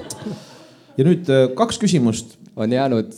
ja 0.98 1.08
nüüd 1.08 1.30
äh, 1.30 1.50
kaks 1.56 1.80
küsimust. 1.82 2.38
on 2.56 2.72
jäänud. 2.72 3.12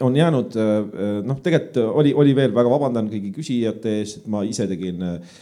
on 0.00 0.16
jäänud, 0.16 0.56
äh, 0.56 1.22
noh, 1.24 1.40
tegelikult 1.40 1.96
oli, 2.02 2.14
oli 2.14 2.36
veel, 2.36 2.54
väga 2.54 2.70
vabandan 2.70 3.08
kõigi 3.10 3.32
küsijate 3.34 3.96
ees, 4.00 4.18
et 4.20 4.28
ma 4.28 4.44
ise 4.44 4.68
tegin 4.68 5.02
äh, 5.02 5.40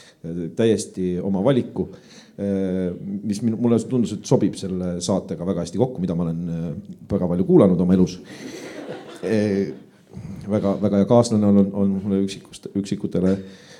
täiesti 0.56 1.18
oma 1.20 1.44
valiku 1.44 1.90
mis 2.38 3.40
mulle 3.42 3.80
tundus, 3.90 4.12
et 4.14 4.26
sobib 4.26 4.54
selle 4.54 5.00
saatega 5.02 5.42
väga 5.42 5.64
hästi 5.64 5.78
kokku, 5.80 5.98
mida 5.98 6.14
ma 6.14 6.22
olen 6.22 6.76
väga 7.10 7.26
palju 7.32 7.46
kuulanud 7.48 7.80
oma 7.82 7.96
elus 7.96 8.12
väga-väga 9.22 11.00
hea 11.02 11.08
kaaslane 11.08 11.46
on, 11.46 11.58
on 11.72 11.96
mulle 12.02 12.22
üksikust, 12.24 12.70
üksikutele 12.78 13.36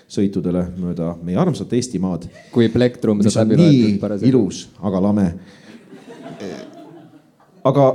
sõitudele 0.09 0.65
mööda 0.81 1.13
meie 1.23 1.39
armsat 1.41 1.73
Eestimaad. 1.77 2.29
kui 2.53 2.69
plektrum 2.73 3.21
saab 3.27 3.53
läbi 3.53 3.63
loetud 3.63 4.01
parasjagu. 4.01 4.31
ilus, 4.31 4.69
aga 4.81 5.03
lame. 5.05 5.27
aga 7.65 7.87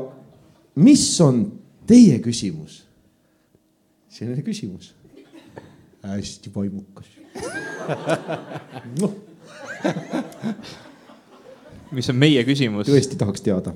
mis 0.76 1.06
on 1.22 1.46
teie 1.90 2.20
küsimus? 2.20 2.84
selline 4.10 4.46
küsimus. 4.46 4.94
hästi 6.04 6.52
vaimukas 6.56 7.10
no. 9.02 9.12
mis 11.92 12.10
on 12.10 12.22
meie 12.22 12.46
küsimus? 12.46 12.88
tõesti 12.88 13.18
tahaks 13.18 13.42
teada 13.42 13.74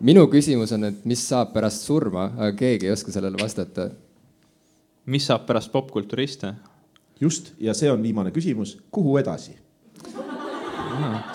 minu 0.00 0.26
küsimus 0.32 0.72
on, 0.76 0.88
et 0.90 1.04
mis 1.08 1.22
saab 1.28 1.52
pärast 1.54 1.86
surma, 1.86 2.30
aga 2.36 2.52
keegi 2.58 2.88
ei 2.88 2.94
oska 2.94 3.12
sellele 3.14 3.38
vastata. 3.42 3.90
mis 5.06 5.26
saab 5.26 5.46
pärast 5.46 5.72
popkulturiste? 5.72 6.54
just, 7.20 7.52
ja 7.60 7.74
see 7.74 7.90
on 7.90 8.02
viimane 8.02 8.30
küsimus, 8.30 8.76
kuhu 8.90 9.16
edasi? 9.18 9.56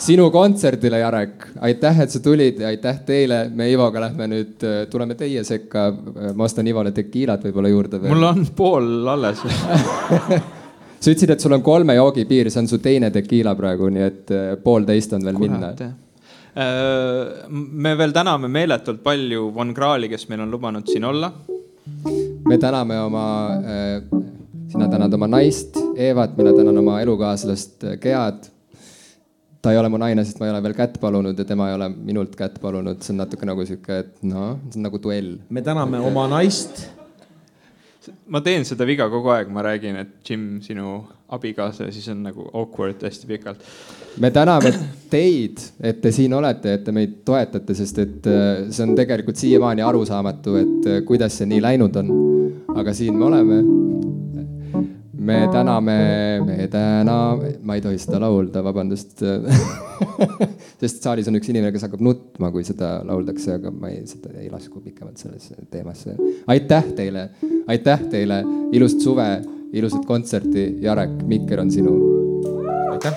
sinu 0.01 0.29
kontserdile, 0.33 0.99
Jarek, 0.99 1.45
aitäh, 1.61 1.99
et 2.01 2.13
sa 2.13 2.19
tulid 2.23 2.59
ja 2.59 2.71
aitäh 2.71 3.01
teile. 3.05 3.43
me 3.53 3.69
Ivoga 3.71 4.01
lähme 4.01 4.27
nüüd, 4.27 4.55
äh, 4.65 4.87
tuleme 4.89 5.15
teie 5.15 5.43
sekka. 5.43 5.91
ma 6.35 6.43
ostan 6.43 6.67
Ivole 6.67 6.91
tekiilat 6.91 7.43
võib-olla 7.45 7.69
juurde 7.69 8.01
veel. 8.01 8.15
mul 8.15 8.23
on 8.29 8.47
pool 8.55 9.07
alles 9.07 9.43
sa 11.01 11.09
ütlesid, 11.09 11.33
et 11.33 11.39
sul 11.39 11.57
on 11.57 11.63
kolme 11.65 11.95
joogi 11.97 12.25
piir, 12.29 12.49
see 12.53 12.61
on 12.61 12.69
su 12.69 12.79
teine 12.81 13.11
tekiila 13.13 13.55
praegu, 13.57 13.89
nii 13.93 14.07
et 14.07 14.33
äh, 14.35 14.55
poolteist 14.63 15.13
on 15.17 15.25
veel 15.25 15.39
Kurat, 15.39 15.51
minna. 15.51 15.91
Äh, 16.51 17.47
me 17.49 17.95
veel 17.95 18.11
täname 18.11 18.49
meeletult 18.51 19.03
palju 19.03 19.51
Von 19.55 19.73
Krahli, 19.73 20.09
kes 20.11 20.27
meil 20.29 20.43
on 20.43 20.51
lubanud 20.51 20.87
siin 20.87 21.05
olla. 21.07 21.31
me 22.47 22.57
täname 22.57 22.99
oma 22.99 23.25
sina 24.71 24.87
tänad 24.87 25.13
oma 25.13 25.27
naist 25.27 25.77
Eevat, 25.95 26.37
mina 26.37 26.53
tänan 26.55 26.77
oma 26.77 27.01
elukaaslast 27.01 27.83
Gead. 28.01 28.47
ta 29.61 29.71
ei 29.71 29.77
ole 29.77 29.89
mu 29.93 29.99
naine, 30.01 30.23
sest 30.25 30.39
ma 30.39 30.47
ei 30.47 30.53
ole 30.55 30.61
veel 30.63 30.73
kätt 30.73 30.95
palunud 31.01 31.37
ja 31.37 31.45
tema 31.45 31.67
ei 31.69 31.75
ole 31.75 31.89
minult 31.91 32.33
kätt 32.39 32.55
palunud, 32.61 33.01
see 33.03 33.13
on 33.13 33.19
natuke 33.21 33.45
nagu 33.45 33.65
sihuke, 33.67 33.99
et 34.05 34.23
noh, 34.25 34.55
see 34.71 34.79
on 34.79 34.87
nagu 34.87 35.01
duell. 35.03 35.35
me 35.49 35.61
täname 35.61 35.99
oma 36.01 36.25
naist. 36.31 36.85
ma 38.25 38.41
teen 38.41 38.65
seda 38.65 38.87
viga 38.89 39.09
kogu 39.11 39.29
aeg, 39.35 39.51
ma 39.53 39.65
räägin, 39.67 39.99
et 40.01 40.15
Jim, 40.27 40.47
sinu 40.65 41.01
abikaasa 41.31 41.87
ja 41.87 41.91
siis 41.95 42.09
on 42.11 42.23
nagu 42.27 42.47
awkward 42.53 43.03
hästi 43.03 43.27
pikalt. 43.27 43.59
me 44.19 44.31
täname 44.31 44.73
teid, 45.09 45.61
et 45.79 46.01
te 46.01 46.11
siin 46.11 46.33
olete, 46.33 46.73
et 46.73 46.83
te 46.83 46.91
meid 46.95 47.21
toetate, 47.25 47.75
sest 47.75 48.01
et 48.03 48.27
äh, 48.27 48.65
see 48.69 48.83
on 48.87 48.95
tegelikult 48.95 49.39
siiamaani 49.39 49.85
arusaamatu, 49.87 50.55
et 50.59 50.89
äh, 50.91 51.03
kuidas 51.07 51.39
see 51.39 51.47
nii 51.51 51.61
läinud 51.63 52.01
on. 52.03 52.11
aga 52.75 52.93
siin 52.93 53.17
me 53.17 53.25
oleme 53.25 53.61
me 55.21 55.47
täname, 55.53 55.95
me 56.45 56.67
täname, 56.67 57.51
ma 57.61 57.75
ei 57.77 57.81
tohi 57.81 57.99
seda 58.01 58.19
laulda, 58.23 58.63
vabandust 58.65 59.21
sest 60.81 61.03
saalis 61.03 61.29
on 61.29 61.37
üks 61.37 61.51
inimene, 61.51 61.69
kes 61.75 61.85
hakkab 61.85 62.01
nutma, 62.01 62.49
kui 62.53 62.65
seda 62.65 62.95
lauldakse, 63.05 63.59
aga 63.59 63.71
ma 63.71 63.91
ei, 63.93 64.01
seda 64.09 64.33
ei 64.41 64.49
lasku 64.49 64.81
pikemalt 64.81 65.21
sellesse 65.21 65.67
teemasse. 65.71 66.15
aitäh 66.49 66.89
teile, 66.97 67.27
aitäh 67.69 68.07
teile, 68.09 68.41
ilusat 68.73 69.05
suve, 69.05 69.27
ilusat 69.73 70.05
kontserti, 70.05 70.77
Jarek, 70.81 71.21
mikker 71.27 71.59
on 71.59 71.71
sinu. 71.71 71.95
aitäh 72.91 73.13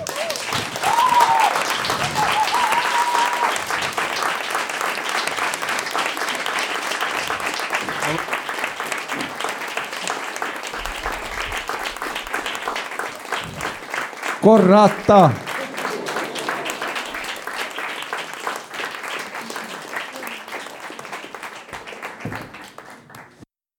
Corrata. 14.45 15.44